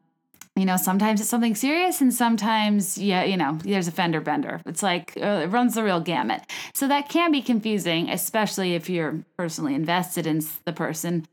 you 0.57 0.65
know, 0.65 0.77
sometimes 0.77 1.21
it's 1.21 1.29
something 1.29 1.57
serious, 1.57 2.01
and 2.01 2.15
sometimes, 2.15 2.97
yeah, 2.97 3.25
you 3.25 3.37
know, 3.37 3.59
there's 3.65 3.89
a 3.89 3.93
fender 3.93 4.21
bender. 4.21 4.61
It's 4.67 4.85
like 4.85 5.13
uh, 5.21 5.43
it 5.43 5.47
runs 5.49 5.75
the 5.75 5.83
real 5.83 5.99
gamut. 5.99 6.43
So 6.75 6.87
that 6.87 7.09
can 7.09 7.33
be 7.33 7.43
confusing, 7.43 8.09
especially 8.09 8.75
if 8.77 8.89
you're 8.89 9.25
personally 9.37 9.75
invested 9.75 10.29
in 10.29 10.43
the 10.65 10.73
person. 10.73 11.27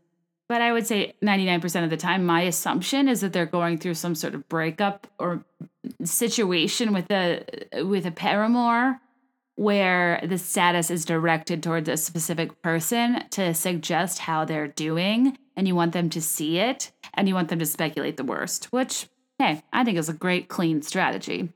But 0.51 0.61
I 0.61 0.73
would 0.73 0.85
say 0.85 1.13
99% 1.23 1.85
of 1.85 1.89
the 1.89 1.95
time, 1.95 2.25
my 2.25 2.41
assumption 2.41 3.07
is 3.07 3.21
that 3.21 3.31
they're 3.31 3.45
going 3.45 3.77
through 3.77 3.93
some 3.93 4.13
sort 4.13 4.35
of 4.35 4.49
breakup 4.49 5.07
or 5.17 5.45
situation 6.03 6.91
with 6.91 7.09
a 7.09 7.45
with 7.85 8.05
a 8.05 8.11
paramour 8.11 8.99
where 9.55 10.19
the 10.27 10.37
status 10.37 10.91
is 10.91 11.05
directed 11.05 11.63
towards 11.63 11.87
a 11.87 11.95
specific 11.95 12.61
person 12.61 13.23
to 13.29 13.53
suggest 13.53 14.19
how 14.19 14.43
they're 14.43 14.67
doing 14.67 15.37
and 15.55 15.69
you 15.69 15.75
want 15.75 15.93
them 15.93 16.09
to 16.09 16.21
see 16.21 16.57
it 16.57 16.91
and 17.13 17.29
you 17.29 17.33
want 17.33 17.47
them 17.47 17.59
to 17.59 17.65
speculate 17.65 18.17
the 18.17 18.25
worst, 18.25 18.65
which, 18.73 19.07
hey, 19.39 19.63
I 19.71 19.85
think 19.85 19.97
is 19.97 20.09
a 20.09 20.13
great, 20.13 20.49
clean 20.49 20.81
strategy. 20.81 21.53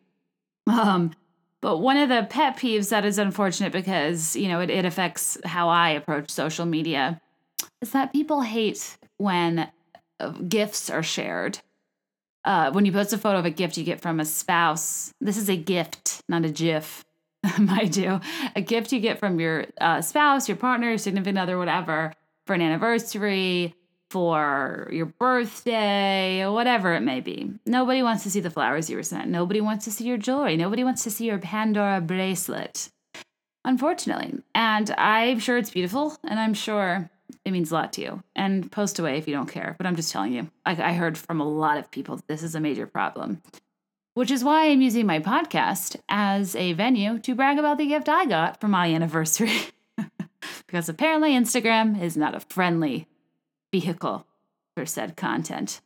Um, 0.67 1.11
but 1.59 1.79
one 1.79 1.97
of 1.97 2.07
the 2.07 2.27
pet 2.29 2.55
peeves 2.55 2.91
that 2.91 3.03
is 3.03 3.19
unfortunate 3.19 3.73
because, 3.73 4.37
you 4.37 4.47
know, 4.47 4.61
it, 4.61 4.69
it 4.69 4.85
affects 4.85 5.37
how 5.43 5.67
I 5.67 5.89
approach 5.89 6.29
social 6.29 6.65
media 6.65 7.19
is 7.85 7.91
that 7.91 8.11
people 8.11 8.41
hate 8.41 8.97
when 9.17 9.69
uh, 10.19 10.29
gifts 10.29 10.89
are 10.89 11.03
shared. 11.03 11.59
Uh, 12.43 12.71
when 12.71 12.85
you 12.85 12.91
post 12.91 13.13
a 13.13 13.17
photo 13.17 13.37
of 13.37 13.45
a 13.45 13.51
gift 13.51 13.77
you 13.77 13.83
get 13.83 14.01
from 14.01 14.19
a 14.19 14.25
spouse, 14.25 15.13
this 15.21 15.37
is 15.37 15.49
a 15.49 15.55
gift, 15.55 16.21
not 16.27 16.45
a 16.45 16.49
GIF. 16.49 17.05
might 17.59 17.91
do 17.91 18.19
a 18.55 18.61
gift 18.61 18.91
you 18.91 18.99
get 18.99 19.19
from 19.19 19.39
your 19.39 19.67
uh, 19.79 20.01
spouse, 20.01 20.49
your 20.49 20.57
partner, 20.57 20.89
your 20.89 20.97
significant 20.97 21.37
other, 21.37 21.59
whatever, 21.59 22.11
for 22.47 22.55
an 22.55 22.61
anniversary, 22.61 23.75
for 24.09 24.89
your 24.91 25.05
birthday, 25.05 26.47
whatever 26.47 26.93
it 26.93 27.01
may 27.01 27.19
be. 27.19 27.51
Nobody 27.67 28.01
wants 28.01 28.23
to 28.23 28.31
see 28.31 28.39
the 28.39 28.49
flowers 28.49 28.89
you 28.89 28.95
were 28.95 29.03
sent. 29.03 29.29
Nobody 29.29 29.61
wants 29.61 29.85
to 29.85 29.91
see 29.91 30.05
your 30.05 30.17
jewelry. 30.17 30.57
Nobody 30.57 30.83
wants 30.83 31.03
to 31.03 31.11
see 31.11 31.25
your 31.25 31.37
Pandora 31.37 32.01
bracelet. 32.01 32.89
Unfortunately. 33.63 34.41
And 34.55 34.89
I'm 34.97 35.39
sure 35.39 35.57
it's 35.57 35.71
beautiful, 35.71 36.17
and 36.23 36.39
I'm 36.39 36.55
sure 36.55 37.11
it 37.45 37.51
means 37.51 37.71
a 37.71 37.75
lot 37.75 37.93
to 37.93 38.01
you. 38.01 38.23
And 38.35 38.71
post 38.71 38.99
away 38.99 39.17
if 39.17 39.27
you 39.27 39.33
don't 39.33 39.49
care. 39.49 39.75
But 39.77 39.87
I'm 39.87 39.95
just 39.95 40.11
telling 40.11 40.33
you, 40.33 40.49
I, 40.65 40.71
I 40.71 40.93
heard 40.93 41.17
from 41.17 41.39
a 41.39 41.47
lot 41.47 41.77
of 41.77 41.91
people 41.91 42.19
this 42.27 42.43
is 42.43 42.55
a 42.55 42.59
major 42.59 42.87
problem 42.87 43.41
which 44.15 44.31
is 44.31 44.43
why 44.45 44.69
I'm 44.69 44.81
using 44.81 45.05
my 45.05 45.19
podcast 45.19 45.97
as 46.07 46.55
a 46.55 46.71
venue 46.73 47.19
to 47.19 47.35
brag 47.35 47.59
about 47.59 47.77
the 47.77 47.85
gift 47.85 48.09
I 48.09 48.25
got 48.25 48.61
for 48.61 48.69
my 48.69 48.91
anniversary. 48.93 49.59
because 50.67 50.87
apparently 50.87 51.31
Instagram 51.31 52.01
is 52.01 52.15
not 52.15 52.33
a 52.33 52.39
friendly 52.39 53.07
vehicle 53.73 54.25
for 54.73 54.85
said 54.85 55.17
content. 55.17 55.81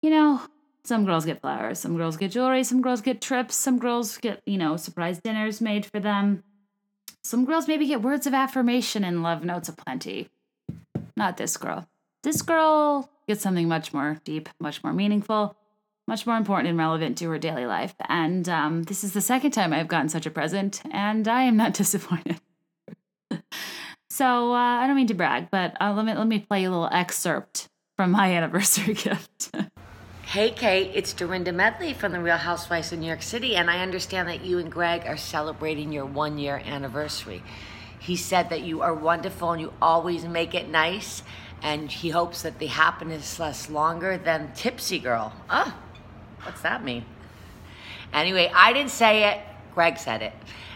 You 0.00 0.10
know, 0.10 0.42
some 0.84 1.04
girls 1.04 1.24
get 1.24 1.40
flowers, 1.40 1.80
some 1.80 1.96
girls 1.96 2.16
get 2.16 2.30
jewelry, 2.30 2.62
some 2.62 2.80
girls 2.80 3.00
get 3.00 3.20
trips, 3.20 3.56
some 3.56 3.80
girls 3.80 4.16
get, 4.16 4.40
you 4.46 4.56
know, 4.56 4.76
surprise 4.76 5.18
dinners 5.18 5.60
made 5.60 5.84
for 5.84 5.98
them. 5.98 6.44
Some 7.24 7.44
girls 7.44 7.66
maybe 7.66 7.88
get 7.88 8.02
words 8.02 8.28
of 8.28 8.34
affirmation 8.34 9.02
and 9.02 9.24
love 9.24 9.44
notes 9.44 9.68
aplenty. 9.68 10.28
Not 11.16 11.36
this 11.36 11.56
girl. 11.56 11.88
This 12.22 12.42
girl 12.42 13.10
gets 13.28 13.42
something 13.42 13.68
much 13.68 13.92
more 13.92 14.20
deep, 14.24 14.48
much 14.58 14.82
more 14.82 14.92
meaningful 14.92 15.56
much 16.06 16.26
more 16.26 16.36
important 16.36 16.68
and 16.68 16.78
relevant 16.78 17.18
to 17.18 17.30
her 17.30 17.38
daily 17.38 17.66
life. 17.66 17.94
And 18.08 18.48
um, 18.48 18.82
this 18.84 19.04
is 19.04 19.12
the 19.12 19.20
second 19.20 19.52
time 19.52 19.72
I've 19.72 19.88
gotten 19.88 20.08
such 20.08 20.26
a 20.26 20.30
present, 20.30 20.82
and 20.90 21.26
I 21.26 21.42
am 21.42 21.56
not 21.56 21.74
disappointed. 21.74 22.40
so 24.10 24.52
uh, 24.52 24.56
I 24.56 24.86
don't 24.86 24.96
mean 24.96 25.06
to 25.08 25.14
brag, 25.14 25.50
but 25.50 25.76
uh, 25.80 25.92
let 25.92 26.04
me 26.04 26.14
let 26.14 26.26
me 26.26 26.40
play 26.40 26.64
a 26.64 26.70
little 26.70 26.88
excerpt 26.92 27.68
from 27.96 28.10
my 28.10 28.32
anniversary 28.36 28.94
gift. 28.94 29.54
hey, 30.26 30.50
Kate, 30.50 30.90
it's 30.94 31.12
Dorinda 31.12 31.52
Medley 31.52 31.94
from 31.94 32.12
the 32.12 32.20
Real 32.20 32.36
Housewives 32.36 32.92
of 32.92 32.98
New 32.98 33.06
York 33.06 33.22
City, 33.22 33.56
and 33.56 33.70
I 33.70 33.80
understand 33.80 34.28
that 34.28 34.44
you 34.44 34.58
and 34.58 34.70
Greg 34.70 35.06
are 35.06 35.16
celebrating 35.16 35.92
your 35.92 36.06
one 36.06 36.38
year 36.38 36.60
anniversary. 36.64 37.42
He 38.04 38.16
said 38.16 38.50
that 38.50 38.60
you 38.60 38.82
are 38.82 38.92
wonderful 38.92 39.52
and 39.52 39.60
you 39.62 39.72
always 39.80 40.26
make 40.26 40.54
it 40.54 40.68
nice, 40.68 41.22
and 41.62 41.90
he 41.90 42.10
hopes 42.10 42.42
that 42.42 42.58
the 42.58 42.66
happiness 42.66 43.38
lasts 43.38 43.70
longer 43.70 44.18
than 44.18 44.52
Tipsy 44.54 44.98
Girl. 44.98 45.32
Ah, 45.48 45.74
What's 46.42 46.60
that 46.60 46.84
mean? 46.84 47.06
Anyway, 48.12 48.52
I 48.54 48.74
didn't 48.74 48.90
say 48.90 49.30
it. 49.30 49.38
Greg 49.74 49.96
said 49.96 50.20
it. 50.20 50.34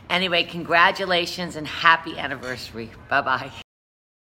Anyway, 0.08 0.44
congratulations 0.44 1.54
and 1.56 1.66
happy 1.66 2.18
anniversary. 2.18 2.90
Bye 3.10 3.20
bye. 3.20 3.52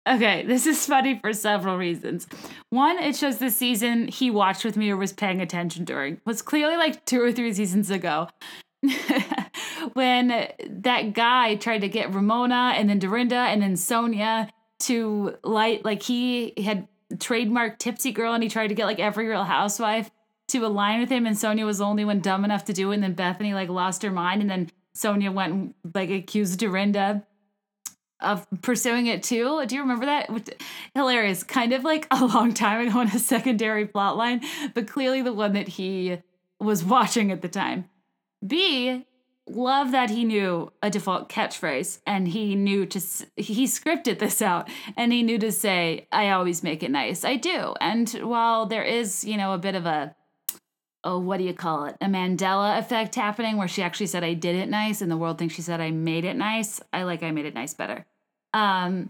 Okay, 0.08 0.46
this 0.46 0.66
is 0.66 0.86
funny 0.86 1.20
for 1.20 1.34
several 1.34 1.78
reasons. 1.78 2.28
One, 2.70 2.98
it 3.00 3.18
shows 3.18 3.40
the 3.40 3.50
season 3.50 4.08
he 4.08 4.32
watched 4.32 4.64
with 4.64 4.78
me 4.78 4.90
or 4.92 4.96
was 4.98 5.12
paying 5.12 5.42
attention 5.42 5.84
during 5.84 6.22
was 6.26 6.42
clearly 6.42 6.78
like 6.78 7.04
two 7.04 7.22
or 7.22 7.34
three 7.34 7.52
seasons 7.54 7.90
ago. 7.92 8.30
when 9.94 10.48
that 10.70 11.14
guy 11.14 11.56
tried 11.56 11.82
to 11.82 11.90
get 11.90 12.14
Ramona 12.14 12.74
and 12.76 12.90
then 12.90 13.00
Dorinda 13.00 13.36
and 13.36 13.62
then 13.62 13.74
Sonja 13.74 14.50
to 14.82 15.36
light, 15.44 15.86
like 15.86 16.04
he 16.04 16.54
had 16.64 16.88
trademarked 17.14 17.80
Tipsy 17.80 18.12
Girl 18.12 18.34
and 18.34 18.44
he 18.44 18.50
tried 18.50 18.68
to 18.68 18.76
get 18.76 18.86
like 18.86 19.00
every 19.00 19.28
real 19.28 19.44
housewife 19.44 20.12
to 20.50 20.66
align 20.66 21.00
with 21.00 21.10
him, 21.10 21.26
and 21.26 21.36
Sonja 21.36 21.66
was 21.66 21.80
the 21.80 21.86
only 21.86 22.06
one 22.06 22.20
dumb 22.20 22.46
enough 22.46 22.66
to 22.66 22.74
do 22.74 22.92
it. 22.92 22.96
And 22.96 23.04
then 23.04 23.16
Bethenny 23.16 23.54
like 23.54 23.70
lost 23.70 24.04
her 24.04 24.12
mind, 24.12 24.42
and 24.42 24.50
then 24.50 24.70
Sonja 24.96 25.34
went 25.34 25.54
and 25.54 25.74
like 25.94 26.10
accused 26.10 26.60
Dorinda 26.60 27.26
of 28.22 28.48
pursuing 28.62 29.08
it 29.08 29.24
too. 29.24 29.66
Do 29.66 29.76
you 29.76 29.82
remember 29.82 30.06
that? 30.06 30.30
Hilarious. 30.94 31.44
Kind 31.44 31.74
of 31.74 31.84
like 31.84 32.08
a 32.12 32.26
long 32.26 32.54
time 32.54 32.88
ago 32.88 33.02
in 33.02 33.08
a 33.08 33.20
secondary 33.20 33.86
plot 33.86 34.18
line, 34.18 34.42
but 34.74 34.88
clearly 34.88 35.22
the 35.22 35.34
one 35.34 35.54
that 35.54 35.68
he 35.68 36.18
was 36.60 36.84
watching 36.84 37.32
at 37.32 37.42
the 37.42 37.50
time. 37.50 37.90
B, 38.46 39.06
love 39.48 39.92
that 39.92 40.10
he 40.10 40.24
knew 40.24 40.72
a 40.82 40.90
default 40.90 41.30
catchphrase 41.30 42.00
and 42.08 42.28
he 42.28 42.56
knew 42.56 42.86
to 42.86 43.00
he 43.36 43.66
scripted 43.66 44.20
this 44.20 44.42
out 44.42 44.68
and 44.98 45.14
he 45.14 45.22
knew 45.22 45.38
to 45.38 45.52
say 45.52 46.08
i 46.12 46.32
always 46.32 46.64
make 46.64 46.82
it 46.82 46.90
nice 46.90 47.24
i 47.24 47.36
do 47.36 47.76
and 47.80 48.10
while 48.24 48.66
there 48.66 48.82
is 48.82 49.24
you 49.24 49.38
know 49.38 49.54
a 49.54 49.60
bit 49.60 49.76
of 49.76 49.86
a 49.86 50.16
oh, 51.06 51.20
what 51.20 51.38
do 51.38 51.44
you 51.44 51.54
call 51.54 51.86
it? 51.86 51.96
A 52.02 52.08
Mandela 52.08 52.80
effect 52.80 53.16
happening 53.16 53.58
where 53.58 53.68
she 53.68 53.84
actually 53.84 54.08
said 54.08 54.24
I 54.24 54.34
did 54.34 54.56
it 54.56 54.68
nice 54.68 55.02
and 55.02 55.10
the 55.10 55.16
world 55.16 55.38
thinks 55.38 55.54
she 55.54 55.62
said 55.62 55.80
I 55.80 55.92
made 55.92 56.26
it 56.26 56.36
nice. 56.36 56.82
I 56.92 57.04
like 57.04 57.24
I 57.24 57.32
made 57.32 57.46
it 57.46 57.54
nice 57.54 57.74
better. 57.74 58.06
Um, 58.54 59.10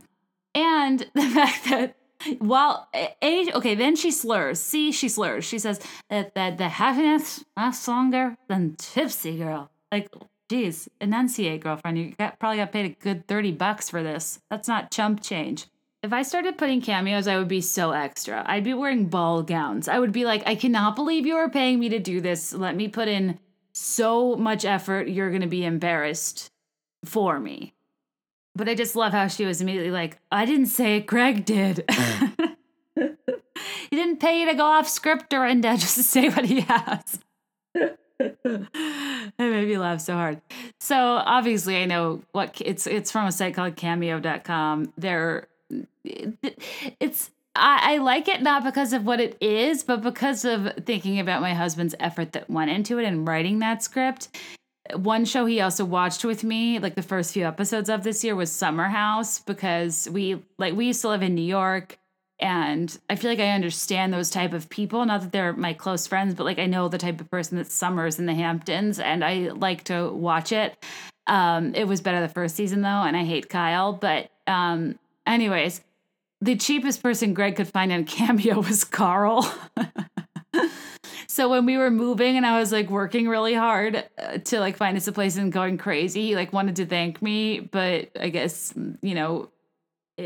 and 0.54 1.00
the 1.14 1.30
fact 1.30 1.66
that 1.70 1.96
while 2.40 2.90
age, 3.22 3.50
okay, 3.54 3.76
then 3.76 3.96
she 3.96 4.12
slurs. 4.12 4.60
See, 4.60 4.92
she 4.92 5.10
slurs. 5.10 5.46
She 5.46 5.60
says 5.60 5.80
that, 6.10 6.36
that 6.36 6.58
the 6.58 6.70
happiness 6.70 7.44
lasts 7.58 7.88
uh, 7.88 7.92
longer 7.92 8.38
than 8.48 8.76
tipsy 8.78 9.38
girl. 9.38 9.70
Like, 9.92 10.10
geez, 10.50 10.90
enunciate, 11.00 11.62
girlfriend. 11.62 11.98
You 11.98 12.12
got, 12.18 12.40
probably 12.40 12.58
got 12.58 12.72
paid 12.72 12.86
a 12.86 13.04
good 13.04 13.28
30 13.28 13.54
bucks 13.54 13.90
for 13.90 14.04
this. 14.04 14.40
That's 14.50 14.68
not 14.68 14.92
chump 14.92 15.22
change. 15.22 15.68
If 16.04 16.14
I 16.14 16.22
started 16.22 16.58
putting 16.58 16.82
cameos, 16.82 17.28
I 17.28 17.38
would 17.38 17.48
be 17.48 17.62
so 17.62 17.92
extra. 17.92 18.44
I'd 18.46 18.64
be 18.64 18.76
wearing 18.76 19.08
ball 19.08 19.42
gowns. 19.42 19.88
I 19.88 19.98
would 19.98 20.12
be 20.12 20.24
like, 20.24 20.44
I 20.46 20.54
cannot 20.54 20.96
believe 20.96 21.26
you 21.26 21.36
are 21.36 21.50
paying 21.50 21.80
me 21.80 21.90
to 21.90 22.00
do 22.00 22.22
this. 22.22 22.54
Let 22.54 22.76
me 22.76 22.88
put 22.88 23.08
in 23.08 23.40
so 23.74 24.36
much 24.36 24.66
effort. 24.66 25.08
You're 25.08 25.32
going 25.32 25.42
to 25.42 25.48
be 25.48 25.66
embarrassed 25.66 26.52
for 27.04 27.40
me. 27.40 27.74
But 28.56 28.70
I 28.70 28.76
just 28.76 28.96
love 28.96 29.12
how 29.12 29.28
she 29.28 29.46
was 29.46 29.62
immediately 29.62 29.92
like, 29.92 30.18
I 30.32 30.46
didn't 30.46 30.68
say 30.68 30.98
it, 30.98 31.08
Greg 31.08 31.44
did. 31.46 31.84
he 32.96 33.96
didn't 33.96 34.20
pay 34.20 34.40
you 34.40 34.46
to 34.48 34.54
go 34.56 34.66
off 34.66 34.88
script, 34.88 35.30
Dorinda, 35.30 35.76
just 35.78 35.96
to 35.98 36.04
say 36.04 36.30
what 36.30 36.46
he 36.46 36.62
has. 36.62 37.20
it 38.20 39.34
made 39.38 39.68
me 39.68 39.78
laugh 39.78 40.00
so 40.00 40.14
hard. 40.14 40.42
So 40.80 40.96
obviously 40.96 41.78
I 41.78 41.86
know 41.86 42.22
what 42.32 42.62
it's 42.64 42.88
it's 42.88 43.12
from 43.12 43.28
a 43.28 43.32
site 43.32 43.54
called 43.56 43.76
cameo.com. 43.76 44.94
They're 44.98 45.48
it's 46.04 47.32
I, 47.56 47.96
I 47.96 47.98
like 47.98 48.28
it 48.28 48.42
not 48.42 48.64
because 48.64 48.94
of 48.94 49.06
what 49.06 49.20
it 49.20 49.38
is, 49.42 49.84
but 49.84 50.02
because 50.02 50.46
of 50.46 50.72
thinking 50.86 51.20
about 51.20 51.42
my 51.42 51.54
husband's 51.54 51.96
effort 52.00 52.34
that 52.34 52.50
went 52.50 52.72
into 52.72 53.00
it 53.00 53.06
and 53.06 53.28
writing 53.28 53.60
that 53.60 53.84
script. 53.84 54.30
One 54.94 55.26
show 55.26 55.46
he 55.46 55.62
also 55.62 55.84
watched 55.84 56.24
with 56.24 56.44
me, 56.44 56.80
like 56.80 56.96
the 56.96 57.02
first 57.02 57.34
few 57.34 57.46
episodes 57.46 57.90
of 57.90 58.04
this 58.04 58.24
year, 58.24 58.36
was 58.36 58.52
Summer 58.52 58.86
House 58.86 59.40
because 59.40 60.08
we 60.12 60.44
like 60.58 60.76
we 60.76 60.88
used 60.88 61.02
to 61.02 61.10
live 61.10 61.24
in 61.24 61.34
New 61.34 61.42
York 61.42 61.98
and 62.40 62.98
I 63.10 63.16
feel 63.16 63.32
like 63.32 63.40
I 63.40 63.50
understand 63.50 64.14
those 64.14 64.30
type 64.30 64.54
of 64.54 64.70
people. 64.70 65.06
Not 65.06 65.22
that 65.22 65.32
they're 65.32 65.54
my 65.54 65.74
close 65.74 66.06
friends, 66.06 66.34
but 66.34 66.44
like 66.44 66.60
I 66.60 66.66
know 66.66 66.90
the 66.90 66.98
type 66.98 67.22
of 67.22 67.32
person 67.32 67.58
that 67.58 67.72
summers 67.72 68.20
in 68.20 68.26
the 68.26 68.34
Hamptons, 68.34 69.00
and 69.00 69.24
I 69.24 69.50
like 69.50 69.86
to 69.86 70.10
watch 70.10 70.52
it. 70.52 70.76
Um, 71.28 71.74
it 71.74 71.88
was 71.88 72.02
better 72.02 72.20
the 72.20 72.28
first 72.28 72.56
season 72.56 72.82
though, 72.82 72.88
and 72.88 73.16
I 73.16 73.24
hate 73.24 73.50
Kyle. 73.50 73.94
But 73.94 74.30
um, 74.48 75.00
anyways, 75.26 75.82
the 76.42 76.58
cheapest 76.58 77.02
person 77.02 77.34
Greg 77.34 77.56
could 77.56 77.70
find 77.70 77.92
on 77.92 78.04
Cameo 78.06 78.60
was 78.60 78.84
Carl. 78.84 79.52
so 81.28 81.50
when 81.50 81.66
we 81.66 81.78
were 81.78 81.92
moving 81.92 82.38
and 82.38 82.46
I 82.46 82.60
was 82.60 82.72
like 82.72 82.90
working 82.90 83.28
really 83.28 83.54
hard 83.54 84.04
uh, 84.18 84.38
to 84.38 84.60
like 84.60 84.78
find 84.78 84.98
us 84.98 85.08
a 85.08 85.12
place 85.12 85.38
and 85.38 85.52
going 85.52 85.78
crazy, 85.78 86.28
he 86.28 86.36
like 86.36 86.54
wanted 86.54 86.76
to 86.78 86.86
thank 86.86 87.22
me, 87.22 87.60
but 87.60 88.10
I 88.20 88.30
guess 88.30 88.74
you 89.02 89.16
know 89.16 89.50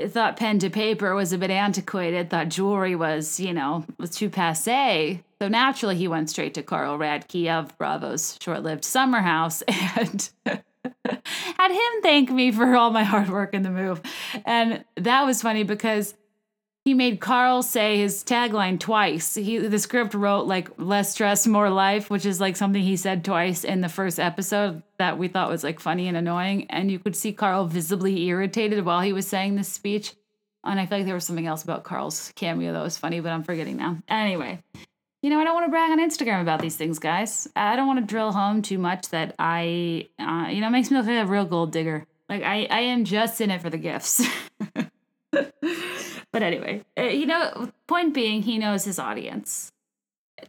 thought 0.08 0.38
pen 0.38 0.60
to 0.60 0.70
paper 0.70 1.16
was 1.16 1.34
a 1.34 1.38
bit 1.38 1.50
antiquated, 1.50 2.30
thought 2.30 2.50
jewelry 2.50 2.96
was, 2.96 3.40
you 3.40 3.54
know, 3.54 3.86
was 3.98 4.12
too 4.12 4.30
passe. 4.30 5.24
So 5.42 5.48
naturally, 5.48 5.96
he 5.96 6.08
went 6.08 6.30
straight 6.30 6.54
to 6.56 6.64
Carl 6.64 6.98
Radke 6.98 7.50
of 7.50 7.76
Bravo's 7.78 8.38
short 8.42 8.62
lived 8.62 8.86
summer 8.86 9.20
house 9.20 9.64
and 9.68 10.30
had 10.46 11.72
him 11.72 12.02
thank 12.02 12.30
me 12.30 12.52
for 12.52 12.76
all 12.76 12.92
my 12.92 13.04
hard 13.04 13.30
work 13.30 13.54
in 13.54 13.64
the 13.64 13.70
move. 13.70 14.02
And 14.46 14.84
that 14.96 15.26
was 15.26 15.42
funny 15.42 15.64
because 15.64 16.14
he 16.90 16.96
made 16.96 17.20
Carl 17.20 17.62
say 17.62 18.00
his 18.00 18.24
tagline 18.24 18.80
twice. 18.80 19.36
He 19.36 19.60
the 19.60 19.78
script 19.78 20.16
wrote 20.16 20.48
like 20.48 20.72
less 20.80 21.12
stress, 21.12 21.46
more 21.46 21.70
life, 21.70 22.10
which 22.10 22.26
is 22.26 22.42
like 22.42 22.58
something 22.58 22.82
he 22.82 22.98
said 22.98 23.24
twice 23.24 23.64
in 23.64 23.82
the 23.82 23.90
first 23.90 24.20
episode 24.20 24.82
that 24.98 25.20
we 25.20 25.28
thought 25.28 25.52
was 25.52 25.64
like 25.64 25.80
funny 25.80 26.08
and 26.08 26.18
annoying. 26.18 26.66
And 26.72 26.90
you 26.90 26.98
could 26.98 27.16
see 27.16 27.32
Carl 27.32 27.68
visibly 27.68 28.26
irritated 28.26 28.84
while 28.84 29.02
he 29.02 29.14
was 29.14 29.28
saying 29.28 29.56
this 29.56 29.70
speech. 29.70 30.16
And 30.64 30.80
I 30.80 30.88
feel 30.88 30.98
like 30.98 31.06
there 31.06 31.14
was 31.14 31.26
something 31.26 31.46
else 31.46 31.64
about 31.64 31.84
Carl's 31.84 32.34
cameo 32.36 32.74
that 32.74 32.82
was 32.82 32.98
funny, 32.98 33.20
but 33.20 33.32
I'm 33.32 33.44
forgetting 33.44 33.78
now. 33.78 34.00
Anyway, 34.08 34.64
you 35.22 35.30
know, 35.30 35.40
I 35.40 35.44
don't 35.44 35.54
want 35.54 35.68
to 35.68 35.70
brag 35.70 35.92
on 35.92 36.00
Instagram 36.00 36.42
about 36.42 36.60
these 36.60 36.76
things, 36.76 36.98
guys. 36.98 37.48
I 37.56 37.76
don't 37.76 37.86
want 37.86 38.00
to 38.00 38.06
drill 38.06 38.32
home 38.32 38.64
too 38.64 38.80
much 38.80 39.10
that 39.10 39.36
I, 39.38 40.08
uh, 40.18 40.48
you 40.50 40.62
know, 40.62 40.72
makes 40.72 40.90
me 40.90 40.98
look 40.98 41.06
like 41.06 41.24
a 41.24 41.30
real 41.30 41.46
gold 41.46 41.72
digger. 41.72 42.08
Like 42.28 42.42
I, 42.42 42.66
I 42.72 42.80
am 42.80 43.06
just 43.06 43.42
in 43.42 43.52
it 43.52 43.62
for 43.62 43.70
the 43.70 43.78
gifts. 43.78 44.28
but 45.32 46.44
anyway, 46.44 46.84
uh, 46.98 47.04
you 47.04 47.26
know, 47.26 47.72
point 47.88 48.14
being, 48.14 48.42
he 48.42 48.58
knows 48.58 48.86
his 48.86 49.00
audience. 49.00 49.72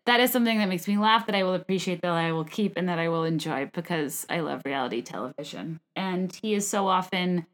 That 0.06 0.20
is 0.20 0.30
something 0.30 0.58
that 0.58 0.68
makes 0.68 0.86
me 0.86 0.96
laugh, 0.96 1.26
that 1.26 1.34
I 1.34 1.42
will 1.42 1.54
appreciate, 1.54 2.00
that 2.02 2.12
I 2.12 2.32
will 2.32 2.44
keep, 2.44 2.76
and 2.76 2.88
that 2.88 2.98
I 2.98 3.08
will 3.08 3.24
enjoy 3.24 3.70
because 3.72 4.24
I 4.30 4.40
love 4.40 4.62
reality 4.64 5.02
television. 5.02 5.80
And 5.96 6.34
he 6.42 6.54
is 6.54 6.68
so 6.68 6.86
often. 6.86 7.46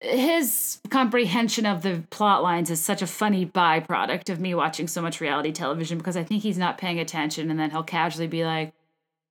His 0.00 0.80
comprehension 0.90 1.64
of 1.64 1.82
the 1.82 2.02
plot 2.10 2.42
lines 2.42 2.70
is 2.70 2.80
such 2.80 3.02
a 3.02 3.06
funny 3.06 3.46
byproduct 3.46 4.30
of 4.30 4.40
me 4.40 4.52
watching 4.52 4.88
so 4.88 5.00
much 5.00 5.20
reality 5.20 5.52
television 5.52 5.98
because 5.98 6.16
I 6.16 6.24
think 6.24 6.42
he's 6.42 6.58
not 6.58 6.76
paying 6.76 6.98
attention 6.98 7.52
and 7.52 7.60
then 7.60 7.70
he'll 7.70 7.84
casually 7.84 8.26
be 8.26 8.44
like, 8.44 8.72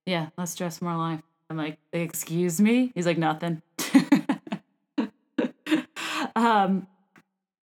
Yeah, 0.05 0.27
let's 0.37 0.55
dress 0.55 0.81
more 0.81 0.95
life. 0.95 1.21
I'm 1.49 1.57
like, 1.57 1.77
Excuse 1.91 2.61
me? 2.61 2.93
He's 2.95 3.05
like, 3.05 3.17
Nothing. 3.17 3.61
um, 6.35 6.87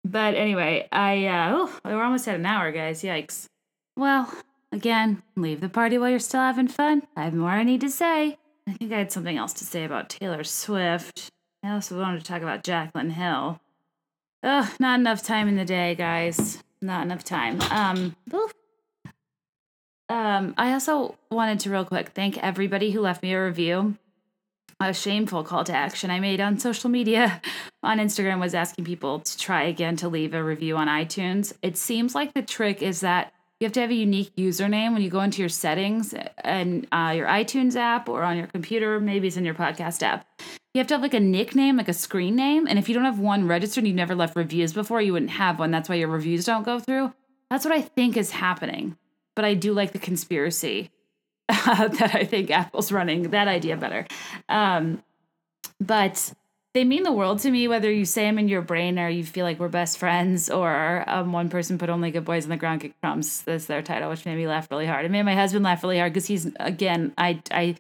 but 0.05 0.35
anyway, 0.35 0.87
I 0.91 1.25
uh, 1.27 1.51
oh, 1.55 1.79
we're 1.85 2.03
almost 2.03 2.27
at 2.27 2.35
an 2.35 2.45
hour, 2.45 2.71
guys. 2.71 3.03
Yikes. 3.03 3.47
Well, 3.95 4.33
again, 4.71 5.23
leave 5.35 5.61
the 5.61 5.69
party 5.69 5.97
while 5.97 6.09
you're 6.09 6.19
still 6.19 6.41
having 6.41 6.67
fun. 6.67 7.03
I 7.15 7.23
have 7.25 7.33
more 7.33 7.51
I 7.51 7.63
need 7.63 7.81
to 7.81 7.89
say. 7.89 8.37
I 8.67 8.73
think 8.73 8.91
I 8.91 8.97
had 8.97 9.11
something 9.11 9.37
else 9.37 9.53
to 9.53 9.65
say 9.65 9.83
about 9.83 10.09
Taylor 10.09 10.43
Swift. 10.43 11.29
I 11.63 11.71
also 11.71 11.99
wanted 11.99 12.19
to 12.19 12.25
talk 12.25 12.41
about 12.41 12.63
Jaclyn 12.63 13.11
Hill. 13.11 13.59
Ugh, 14.43 14.69
not 14.79 14.99
enough 14.99 15.23
time 15.23 15.47
in 15.47 15.55
the 15.55 15.65
day, 15.65 15.95
guys. 15.95 16.61
Not 16.81 17.05
enough 17.05 17.23
time. 17.23 17.61
Um, 17.61 18.15
oof. 18.33 18.53
um, 20.09 20.53
I 20.57 20.73
also 20.73 21.15
wanted 21.31 21.61
to 21.61 21.69
real 21.69 21.85
quick 21.85 22.09
thank 22.09 22.37
everybody 22.37 22.91
who 22.91 22.99
left 22.99 23.23
me 23.23 23.33
a 23.33 23.45
review 23.45 23.97
a 24.89 24.93
shameful 24.93 25.43
call 25.43 25.63
to 25.63 25.73
action 25.73 26.09
I 26.09 26.19
made 26.19 26.41
on 26.41 26.59
social 26.59 26.89
media 26.89 27.41
on 27.84 27.97
Instagram 27.97 28.39
was 28.39 28.53
asking 28.53 28.86
people 28.86 29.19
to 29.19 29.38
try 29.38 29.63
again 29.63 29.95
to 29.97 30.09
leave 30.09 30.34
a 30.34 30.43
review 30.43 30.77
on 30.77 30.88
iTunes. 30.88 31.53
It 31.61 31.77
seems 31.77 32.15
like 32.15 32.34
the 32.34 32.41
trick 32.41 32.81
is 32.81 33.01
that 33.01 33.34
you 33.59 33.65
have 33.65 33.73
to 33.73 33.81
have 33.81 33.91
a 33.91 33.95
unique 33.95 34.36
username 34.36 34.93
when 34.93 35.01
you 35.01 35.09
go 35.09 35.21
into 35.21 35.41
your 35.41 35.49
settings 35.49 36.13
and 36.43 36.86
uh, 36.91 37.13
your 37.15 37.27
iTunes 37.27 37.75
app 37.75 38.09
or 38.09 38.23
on 38.23 38.38
your 38.38 38.47
computer, 38.47 38.99
maybe 38.99 39.27
it's 39.27 39.38
in 39.38 39.45
your 39.45 39.53
podcast 39.53 40.03
app. 40.03 40.25
You 40.73 40.79
have 40.79 40.88
to 40.88 40.95
have 40.95 41.01
like 41.01 41.13
a 41.13 41.19
nickname, 41.19 41.77
like 41.77 41.88
a 41.88 41.93
screen 41.93 42.36
name. 42.36 42.67
And 42.67 42.77
if 42.77 42.89
you 42.89 42.95
don't 42.95 43.05
have 43.05 43.19
one 43.19 43.47
registered 43.47 43.84
and 43.84 43.88
you've 43.88 43.95
never 43.95 44.15
left 44.15 44.36
reviews 44.36 44.73
before, 44.73 45.01
you 45.01 45.13
wouldn't 45.13 45.31
have 45.31 45.59
one. 45.59 45.71
That's 45.71 45.88
why 45.88 45.95
your 45.95 46.09
reviews 46.09 46.45
don't 46.45 46.63
go 46.63 46.79
through. 46.79 47.13
That's 47.49 47.63
what 47.63 47.73
I 47.73 47.81
think 47.81 48.17
is 48.17 48.31
happening. 48.31 48.97
But 49.36 49.45
I 49.45 49.53
do 49.53 49.73
like 49.73 49.93
the 49.93 49.99
conspiracy 49.99 50.89
uh, 51.53 51.87
that 51.99 52.15
I 52.15 52.25
think 52.25 52.51
Apple's 52.51 52.91
running 52.91 53.29
that 53.31 53.47
idea 53.47 53.77
better. 53.77 54.05
Um, 54.49 55.03
but 55.79 56.33
they 56.73 56.83
mean 56.83 57.03
the 57.03 57.11
world 57.11 57.39
to 57.39 57.51
me, 57.51 57.67
whether 57.67 57.91
you 57.91 58.03
say 58.03 58.23
them 58.23 58.39
in 58.39 58.47
your 58.47 58.61
brain 58.61 58.97
or 58.97 59.07
you 59.07 59.23
feel 59.23 59.45
like 59.45 59.59
we're 59.59 59.69
best 59.69 59.97
friends, 59.97 60.49
or 60.49 61.03
um, 61.07 61.31
one 61.31 61.49
person 61.49 61.77
put 61.77 61.89
only 61.89 62.09
good 62.09 62.25
boys 62.25 62.45
on 62.45 62.49
the 62.49 62.57
ground 62.57 62.81
kick 62.81 62.99
crumbs 62.99 63.43
That's 63.43 63.65
their 63.65 63.83
title, 63.83 64.09
which 64.09 64.25
made 64.25 64.37
me 64.37 64.47
laugh 64.47 64.69
really 64.71 64.87
hard. 64.87 65.05
It 65.05 65.11
made 65.11 65.23
my 65.23 65.35
husband 65.35 65.63
laugh 65.63 65.83
really 65.83 65.99
hard 65.99 66.13
because 66.13 66.27
he's 66.27 66.49
again, 66.59 67.13
I 67.17 67.41
I 67.51 67.75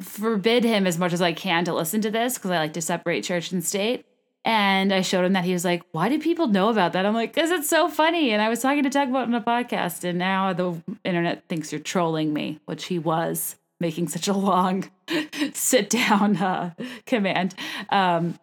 forbid 0.00 0.62
him 0.62 0.86
as 0.86 0.98
much 0.98 1.12
as 1.12 1.20
I 1.20 1.32
can 1.32 1.64
to 1.64 1.74
listen 1.74 2.00
to 2.02 2.10
this 2.10 2.34
because 2.34 2.52
I 2.52 2.58
like 2.58 2.74
to 2.74 2.82
separate 2.82 3.24
church 3.24 3.50
and 3.50 3.64
state. 3.64 4.06
And 4.44 4.92
I 4.92 5.02
showed 5.02 5.24
him 5.24 5.34
that 5.34 5.44
he 5.44 5.52
was 5.52 5.64
like, 5.64 5.82
Why 5.92 6.08
did 6.08 6.22
people 6.22 6.46
know 6.46 6.68
about 6.68 6.92
that? 6.92 7.04
I'm 7.04 7.14
like, 7.14 7.34
Because 7.34 7.50
it's 7.50 7.68
so 7.68 7.88
funny. 7.88 8.30
And 8.30 8.40
I 8.40 8.48
was 8.48 8.60
talking 8.60 8.82
to 8.82 8.90
Tug 8.90 9.08
about 9.08 9.28
it 9.28 9.34
on 9.34 9.34
a 9.34 9.40
podcast, 9.40 10.04
and 10.04 10.18
now 10.18 10.52
the 10.52 10.80
internet 11.04 11.44
thinks 11.48 11.72
you're 11.72 11.80
trolling 11.80 12.32
me, 12.32 12.60
which 12.66 12.86
he 12.86 12.98
was 12.98 13.56
making 13.80 14.08
such 14.08 14.28
a 14.28 14.32
long 14.32 14.90
sit 15.52 15.90
down 15.90 16.36
uh, 16.36 16.72
command. 17.06 17.54
Um, 17.90 18.38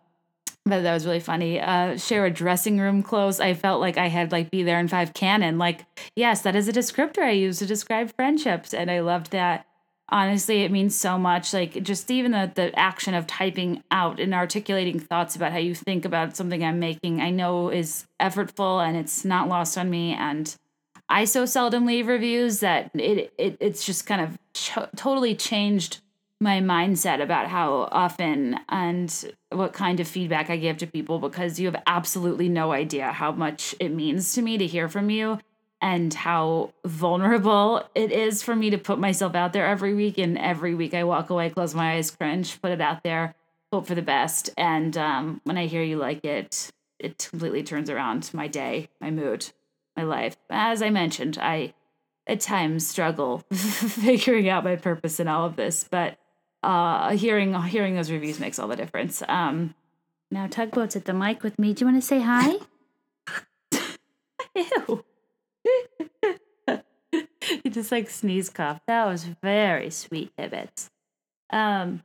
but 0.68 0.82
that 0.82 0.94
was 0.94 1.06
really 1.06 1.20
funny. 1.20 1.60
Uh, 1.60 1.96
share 1.98 2.26
a 2.26 2.32
dressing 2.32 2.80
room 2.80 3.04
clothes. 3.04 3.40
I 3.40 3.54
felt 3.54 3.82
like 3.82 3.98
I 3.98 4.08
had 4.08 4.32
like 4.32 4.50
be 4.50 4.64
there 4.64 4.80
in 4.80 4.88
five 4.88 5.14
canon. 5.14 5.60
Like, 5.60 5.86
yes, 6.16 6.42
that 6.42 6.56
is 6.56 6.68
a 6.68 6.74
descriptor 6.74 7.22
I 7.22 7.32
use 7.32 7.60
to 7.60 7.68
describe 7.68 8.16
friendships, 8.16 8.74
and 8.74 8.90
I 8.90 9.02
loved 9.02 9.32
that 9.32 9.68
honestly 10.10 10.64
it 10.64 10.72
means 10.72 10.96
so 10.96 11.18
much 11.18 11.54
like 11.54 11.82
just 11.82 12.12
even 12.12 12.32
the, 12.32 12.52
the 12.54 12.78
action 12.78 13.14
of 13.14 13.26
typing 13.26 13.84
out 13.92 14.20
and 14.20 14.34
articulating 14.34 15.00
thoughts 15.00 15.36
about 15.36 15.52
how 15.52 15.58
you 15.58 15.74
think 15.74 16.06
about 16.06 16.36
something 16.36 16.64
i'm 16.64 16.80
making 16.80 17.22
i 17.22 17.30
know 17.30 17.70
is 17.70 18.06
effortful 18.22 18.86
and 18.86 18.96
it's 18.98 19.26
not 19.26 19.48
lost 19.48 19.78
on 19.78 19.90
me. 19.90 20.14
And 20.14 20.56
i 21.10 21.26
so 21.26 21.46
seldom 21.46 21.86
leave 21.86 22.08
reviews 22.08 22.60
that 22.60 22.92
it, 22.94 23.34
it 23.38 23.58
it's 23.60 23.86
just 23.86 24.06
kind 24.06 24.22
of 24.22 24.38
totally 24.96 25.36
changed 25.36 26.02
my 26.42 26.60
mindset 26.60 27.22
about 27.22 27.48
how 27.48 27.88
often 27.92 28.60
and 28.70 29.34
what 29.50 29.74
kind 29.74 30.00
of 30.00 30.08
feedback 30.08 30.50
i 30.50 30.58
give 30.58 30.78
to 30.78 30.88
people 30.88 31.18
because 31.18 31.60
you 31.60 31.66
have 31.66 31.82
absolutely 31.88 32.50
no 32.50 32.72
idea 32.74 33.12
how 33.12 33.32
much 33.32 33.74
it 33.80 33.90
means 33.90 34.34
to 34.34 34.42
me 34.42 34.58
to 34.58 34.68
hear 34.68 34.90
from 34.90 35.10
you 35.10 35.40
and 35.86 36.16
how 36.16 36.74
vulnerable 36.84 37.88
it 37.94 38.12
is 38.12 38.42
for 38.42 38.56
me 38.56 38.72
to 38.72 38.78
put 38.78 38.98
myself 38.98 39.36
out 39.36 39.54
there 39.54 39.68
every 39.68 39.94
week. 39.94 40.18
And 40.18 40.36
every 40.36 40.74
week 40.74 40.96
I 40.96 41.04
walk 41.04 41.30
away, 41.30 41.52
close 41.52 41.76
my 41.76 41.94
eyes, 41.94 42.10
cringe, 42.10 42.60
put 42.60 42.72
it 42.72 42.82
out 42.82 43.04
there, 43.04 43.36
hope 43.72 43.86
for 43.86 43.94
the 43.94 44.02
best. 44.02 44.50
And 44.58 44.98
um, 44.98 45.42
when 45.44 45.60
I 45.60 45.68
hear 45.68 45.84
you 45.84 45.98
like 45.98 46.26
it, 46.26 46.72
it 46.98 47.28
completely 47.30 47.62
turns 47.62 47.92
around 47.92 48.32
my 48.34 48.48
day, 48.48 48.90
my 49.00 49.12
mood, 49.12 49.52
my 49.96 50.02
life. 50.02 50.36
As 50.50 50.82
I 50.82 50.90
mentioned, 50.90 51.38
I 51.40 51.76
at 52.26 52.40
times 52.40 52.88
struggle 52.88 53.44
figuring 53.54 54.50
out 54.50 54.64
my 54.64 54.78
purpose 54.78 55.20
in 55.20 55.28
all 55.28 55.46
of 55.46 55.56
this, 55.56 55.86
but 55.88 56.18
uh, 56.64 57.12
hearing 57.12 57.54
hearing 57.62 57.94
those 57.94 58.10
reviews 58.10 58.40
makes 58.40 58.58
all 58.58 58.68
the 58.68 58.76
difference. 58.76 59.22
Um, 59.28 59.76
now 60.32 60.48
tugboats 60.48 60.96
at 60.96 61.06
the 61.06 61.14
mic 61.14 61.44
with 61.44 61.60
me. 61.60 61.76
Do 61.76 61.86
you 61.86 61.92
want 61.92 62.02
to 62.02 62.08
say 62.08 62.22
hi? 62.22 62.56
Ew. 64.56 65.06
he 67.64 67.70
just 67.70 67.92
like 67.92 68.10
sneeze 68.10 68.50
cough. 68.50 68.82
That 68.88 69.06
was 69.06 69.26
very 69.44 69.90
sweet, 69.90 70.32
Tibbets. 70.38 70.90
Um. 71.50 72.04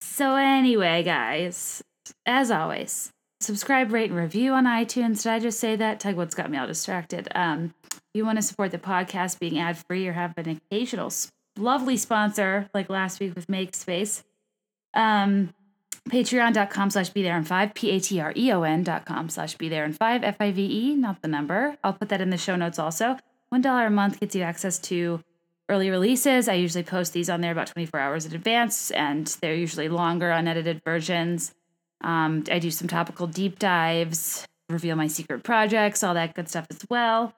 So 0.00 0.34
anyway, 0.36 1.02
guys, 1.02 1.82
as 2.24 2.50
always, 2.50 3.12
subscribe, 3.40 3.92
rate, 3.92 4.10
and 4.10 4.18
review 4.18 4.52
on 4.52 4.64
iTunes. 4.64 5.22
Did 5.22 5.32
I 5.32 5.38
just 5.38 5.60
say 5.60 5.76
that? 5.76 6.00
Tugboat's 6.00 6.34
got 6.34 6.50
me 6.50 6.58
all 6.58 6.66
distracted. 6.66 7.28
Um, 7.34 7.74
if 7.92 8.00
you 8.14 8.24
want 8.24 8.38
to 8.38 8.42
support 8.42 8.70
the 8.70 8.78
podcast 8.78 9.38
being 9.38 9.58
ad 9.58 9.76
free 9.76 10.06
or 10.06 10.12
have 10.12 10.34
an 10.38 10.48
occasional 10.48 11.12
lovely 11.58 11.96
sponsor 11.96 12.68
like 12.74 12.88
last 12.88 13.20
week 13.20 13.34
with 13.34 13.46
MakeSpace, 13.46 14.22
um, 14.94 15.52
patreon.com 16.10 16.90
slash 16.90 17.10
be 17.10 17.22
there 17.22 17.36
in 17.36 17.44
five 17.44 17.74
p-a-t-r-e-o-n 17.74 18.82
dot 18.82 19.04
com 19.04 19.28
slash 19.28 19.56
be 19.56 19.68
there 19.68 19.84
in 19.84 19.92
five 19.92 20.22
f-i-v-e 20.22 20.94
not 20.94 21.20
the 21.22 21.28
number 21.28 21.76
i'll 21.82 21.92
put 21.92 22.08
that 22.08 22.20
in 22.20 22.30
the 22.30 22.38
show 22.38 22.56
notes 22.56 22.78
also 22.78 23.16
one 23.48 23.60
dollar 23.60 23.86
a 23.86 23.90
month 23.90 24.20
gets 24.20 24.34
you 24.34 24.42
access 24.42 24.78
to 24.78 25.20
early 25.68 25.90
releases 25.90 26.48
i 26.48 26.54
usually 26.54 26.84
post 26.84 27.12
these 27.12 27.28
on 27.28 27.40
there 27.40 27.52
about 27.52 27.66
24 27.66 27.98
hours 27.98 28.24
in 28.24 28.34
advance 28.34 28.90
and 28.92 29.36
they're 29.40 29.54
usually 29.54 29.88
longer 29.88 30.30
unedited 30.30 30.80
versions 30.84 31.54
um, 32.02 32.44
i 32.50 32.58
do 32.58 32.70
some 32.70 32.88
topical 32.88 33.26
deep 33.26 33.58
dives 33.58 34.46
reveal 34.68 34.96
my 34.96 35.06
secret 35.06 35.42
projects, 35.42 36.02
all 36.02 36.14
that 36.14 36.34
good 36.34 36.48
stuff 36.48 36.66
as 36.70 36.84
well. 36.88 37.34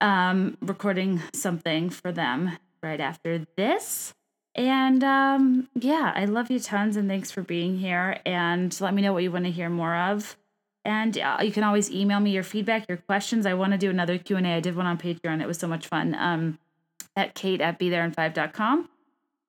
Um, 0.00 0.58
recording 0.60 1.22
something 1.34 1.90
for 1.90 2.12
them 2.12 2.56
right 2.82 3.00
after 3.00 3.46
this. 3.56 4.12
And 4.56 5.04
um, 5.04 5.68
yeah, 5.74 6.12
I 6.16 6.24
love 6.24 6.50
you 6.50 6.58
tons 6.58 6.96
and 6.96 7.08
thanks 7.08 7.30
for 7.30 7.42
being 7.42 7.78
here. 7.78 8.18
And 8.24 8.78
let 8.80 8.94
me 8.94 9.02
know 9.02 9.12
what 9.12 9.22
you 9.22 9.30
want 9.30 9.44
to 9.44 9.50
hear 9.50 9.68
more 9.68 9.94
of. 9.94 10.36
And 10.82 11.18
uh, 11.18 11.38
you 11.42 11.52
can 11.52 11.62
always 11.62 11.90
email 11.90 12.20
me 12.20 12.30
your 12.30 12.42
feedback, 12.42 12.88
your 12.88 12.96
questions. 12.96 13.44
I 13.44 13.52
want 13.52 13.72
to 13.72 13.78
do 13.78 13.90
another 13.90 14.16
Q&A. 14.16 14.40
I 14.40 14.60
did 14.60 14.74
one 14.74 14.86
on 14.86 14.96
Patreon. 14.96 15.42
It 15.42 15.46
was 15.46 15.58
so 15.58 15.68
much 15.68 15.86
fun. 15.86 16.14
Um, 16.14 16.58
at 17.14 17.34
kate 17.34 17.60
at 17.60 17.78
betherein5.com. 17.78 18.78
You 18.80 18.88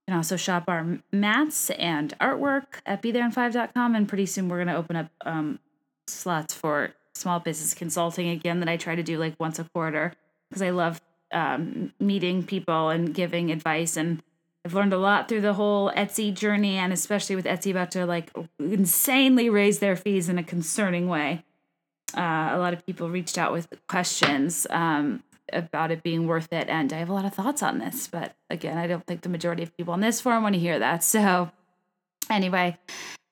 can 0.07 0.17
also 0.17 0.35
shop 0.35 0.65
our 0.67 0.99
mats 1.11 1.69
and 1.69 2.13
artwork 2.19 2.81
at 2.85 3.01
betherein5.com. 3.01 3.95
And 3.95 4.09
pretty 4.09 4.25
soon 4.25 4.49
we're 4.49 4.57
going 4.57 4.67
to 4.67 4.75
open 4.75 4.95
up 4.97 5.09
um, 5.25 5.59
slots 6.07 6.53
for 6.53 6.93
small 7.13 7.39
business 7.39 7.73
consulting 7.73 8.29
again 8.29 8.59
that 8.59 8.69
I 8.69 8.75
try 8.75 8.95
to 8.95 9.03
do 9.03 9.17
like 9.17 9.39
once 9.39 9.57
a 9.57 9.63
quarter 9.63 10.13
because 10.49 10.61
I 10.61 10.71
love 10.71 11.01
um, 11.31 11.93
meeting 11.99 12.43
people 12.43 12.89
and 12.89 13.13
giving 13.13 13.51
advice 13.51 13.97
and 13.97 14.21
I've 14.67 14.73
learned 14.73 14.91
a 14.91 14.97
lot 14.97 15.29
through 15.29 15.39
the 15.39 15.53
whole 15.53 15.93
Etsy 15.95 16.33
journey, 16.33 16.75
and 16.75 16.91
especially 16.91 17.37
with 17.37 17.45
Etsy 17.45 17.71
about 17.71 17.89
to 17.91 18.05
like 18.05 18.33
insanely 18.59 19.49
raise 19.49 19.79
their 19.79 19.95
fees 19.95 20.27
in 20.27 20.37
a 20.37 20.43
concerning 20.43 21.07
way. 21.07 21.45
Uh, 22.13 22.49
a 22.51 22.57
lot 22.57 22.73
of 22.73 22.85
people 22.85 23.09
reached 23.09 23.37
out 23.37 23.53
with 23.53 23.69
questions 23.87 24.67
um, 24.69 25.23
about 25.53 25.89
it 25.89 26.03
being 26.03 26.27
worth 26.27 26.51
it, 26.51 26.67
and 26.67 26.91
I 26.91 26.97
have 26.97 27.07
a 27.07 27.13
lot 27.13 27.23
of 27.23 27.33
thoughts 27.33 27.63
on 27.63 27.79
this. 27.79 28.09
But 28.09 28.35
again, 28.49 28.77
I 28.77 28.87
don't 28.87 29.07
think 29.07 29.21
the 29.21 29.29
majority 29.29 29.63
of 29.63 29.75
people 29.77 29.93
on 29.93 30.01
this 30.01 30.19
forum 30.19 30.43
want 30.43 30.55
to 30.55 30.59
hear 30.59 30.79
that. 30.79 31.01
So, 31.01 31.49
anyway, 32.29 32.77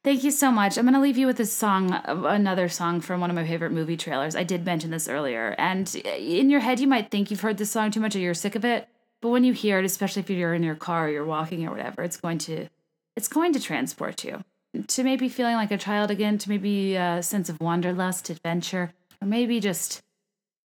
thank 0.06 0.24
you 0.24 0.32
so 0.32 0.52
much. 0.52 0.78
I'm 0.78 0.86
going 0.86 0.94
to 0.94 1.02
leave 1.02 1.18
you 1.18 1.28
with 1.28 1.36
this 1.36 1.52
song, 1.52 2.00
another 2.06 2.70
song 2.70 3.02
from 3.02 3.20
one 3.20 3.30
of 3.30 3.36
my 3.36 3.46
favorite 3.46 3.74
movie 3.74 3.98
trailers. 3.98 4.38
I 4.38 4.46
did 4.46 4.64
mention 4.64 4.90
this 4.90 5.10
earlier, 5.10 5.54
and 5.58 5.94
in 5.96 6.50
your 6.50 6.62
head, 6.62 6.80
you 6.80 6.88
might 6.88 7.12
think 7.12 7.30
you've 7.30 7.42
heard 7.42 7.58
this 7.58 7.72
song 7.72 7.92
too 7.92 8.00
much 8.00 8.16
or 8.16 8.20
you're 8.20 8.34
sick 8.34 8.56
of 8.56 8.64
it. 8.64 8.88
But 9.26 9.32
when 9.32 9.44
you 9.44 9.54
hear 9.54 9.80
it, 9.80 9.86
especially 9.86 10.20
if 10.20 10.30
you're 10.30 10.54
in 10.54 10.62
your 10.62 10.76
car 10.76 11.08
or 11.08 11.10
you're 11.10 11.26
walking 11.26 11.66
or 11.66 11.72
whatever, 11.72 12.04
it's 12.04 12.16
going 12.16 12.38
to 12.38 12.68
it's 13.16 13.28
going 13.28 13.54
to 13.54 13.60
transport 13.60 14.24
you 14.24 14.44
to 14.86 15.04
maybe 15.04 15.30
feeling 15.30 15.56
like 15.56 15.72
a 15.72 15.80
child 15.80 16.12
again, 16.12 16.38
to 16.38 16.48
maybe 16.48 16.96
a 16.96 17.24
sense 17.24 17.50
of 17.50 17.60
wanderlust, 17.60 18.30
adventure, 18.30 18.94
or 19.20 19.28
maybe 19.28 19.60
just 19.60 20.04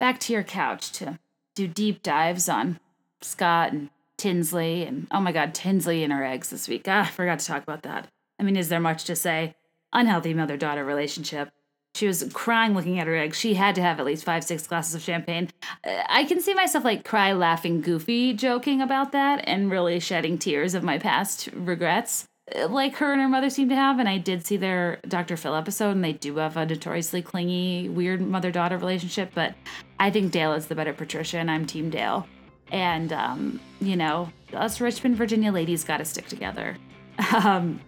back 0.00 0.18
to 0.18 0.32
your 0.32 0.42
couch 0.42 0.90
to 0.94 1.20
do 1.54 1.68
deep 1.68 2.02
dives 2.02 2.48
on 2.48 2.80
Scott 3.20 3.70
and 3.70 3.90
Tinsley 4.16 4.82
and 4.82 5.06
oh 5.12 5.20
my 5.20 5.30
god, 5.30 5.54
Tinsley 5.54 6.02
and 6.02 6.12
her 6.12 6.24
eggs 6.24 6.50
this 6.50 6.66
week. 6.66 6.86
Ah, 6.88 7.02
I 7.02 7.10
forgot 7.10 7.38
to 7.38 7.46
talk 7.46 7.62
about 7.62 7.82
that. 7.84 8.08
I 8.40 8.42
mean, 8.42 8.56
is 8.56 8.70
there 8.70 8.80
much 8.80 9.04
to 9.04 9.14
say? 9.14 9.54
Unhealthy 9.92 10.34
mother 10.34 10.56
daughter 10.56 10.84
relationship. 10.84 11.52
She 11.98 12.06
was 12.06 12.30
crying 12.32 12.74
looking 12.74 13.00
at 13.00 13.08
her 13.08 13.16
eggs. 13.16 13.36
She 13.36 13.54
had 13.54 13.74
to 13.74 13.82
have 13.82 13.98
at 13.98 14.06
least 14.06 14.22
five, 14.22 14.44
six 14.44 14.68
glasses 14.68 14.94
of 14.94 15.02
champagne. 15.02 15.50
Uh, 15.84 16.04
I 16.08 16.22
can 16.22 16.40
see 16.40 16.54
myself 16.54 16.84
like 16.84 17.04
cry, 17.04 17.32
laughing, 17.32 17.80
goofy, 17.80 18.34
joking 18.34 18.80
about 18.80 19.10
that, 19.10 19.42
and 19.48 19.68
really 19.68 19.98
shedding 19.98 20.38
tears 20.38 20.74
of 20.74 20.84
my 20.84 20.98
past 20.98 21.48
regrets, 21.52 22.28
uh, 22.54 22.68
like 22.68 22.94
her 22.98 23.12
and 23.12 23.20
her 23.20 23.28
mother 23.28 23.50
seem 23.50 23.68
to 23.70 23.74
have. 23.74 23.98
And 23.98 24.08
I 24.08 24.18
did 24.18 24.46
see 24.46 24.56
their 24.56 25.00
Dr. 25.08 25.36
Phil 25.36 25.56
episode, 25.56 25.90
and 25.90 26.04
they 26.04 26.12
do 26.12 26.36
have 26.36 26.56
a 26.56 26.64
notoriously 26.64 27.20
clingy, 27.20 27.88
weird 27.88 28.20
mother 28.20 28.52
daughter 28.52 28.78
relationship. 28.78 29.32
But 29.34 29.54
I 29.98 30.12
think 30.12 30.30
Dale 30.30 30.52
is 30.52 30.66
the 30.66 30.76
better 30.76 30.92
Patricia, 30.92 31.38
and 31.38 31.50
I'm 31.50 31.66
Team 31.66 31.90
Dale. 31.90 32.28
And, 32.70 33.12
um, 33.12 33.60
you 33.80 33.96
know, 33.96 34.30
us 34.52 34.80
Richmond, 34.80 35.16
Virginia 35.16 35.50
ladies 35.50 35.82
got 35.82 35.96
to 35.96 36.04
stick 36.04 36.28
together. 36.28 36.76
Um, 37.34 37.80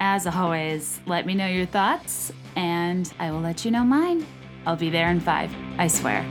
as 0.00 0.26
always, 0.26 0.98
let 1.06 1.26
me 1.26 1.34
know 1.34 1.46
your 1.46 1.66
thoughts 1.66 2.32
and 2.56 3.12
I 3.18 3.30
will 3.30 3.40
let 3.40 3.64
you 3.64 3.70
know 3.70 3.84
mine. 3.84 4.26
I'll 4.66 4.76
be 4.76 4.90
there 4.90 5.10
in 5.10 5.20
five, 5.20 5.54
I 5.78 5.88
swear. 5.88 6.26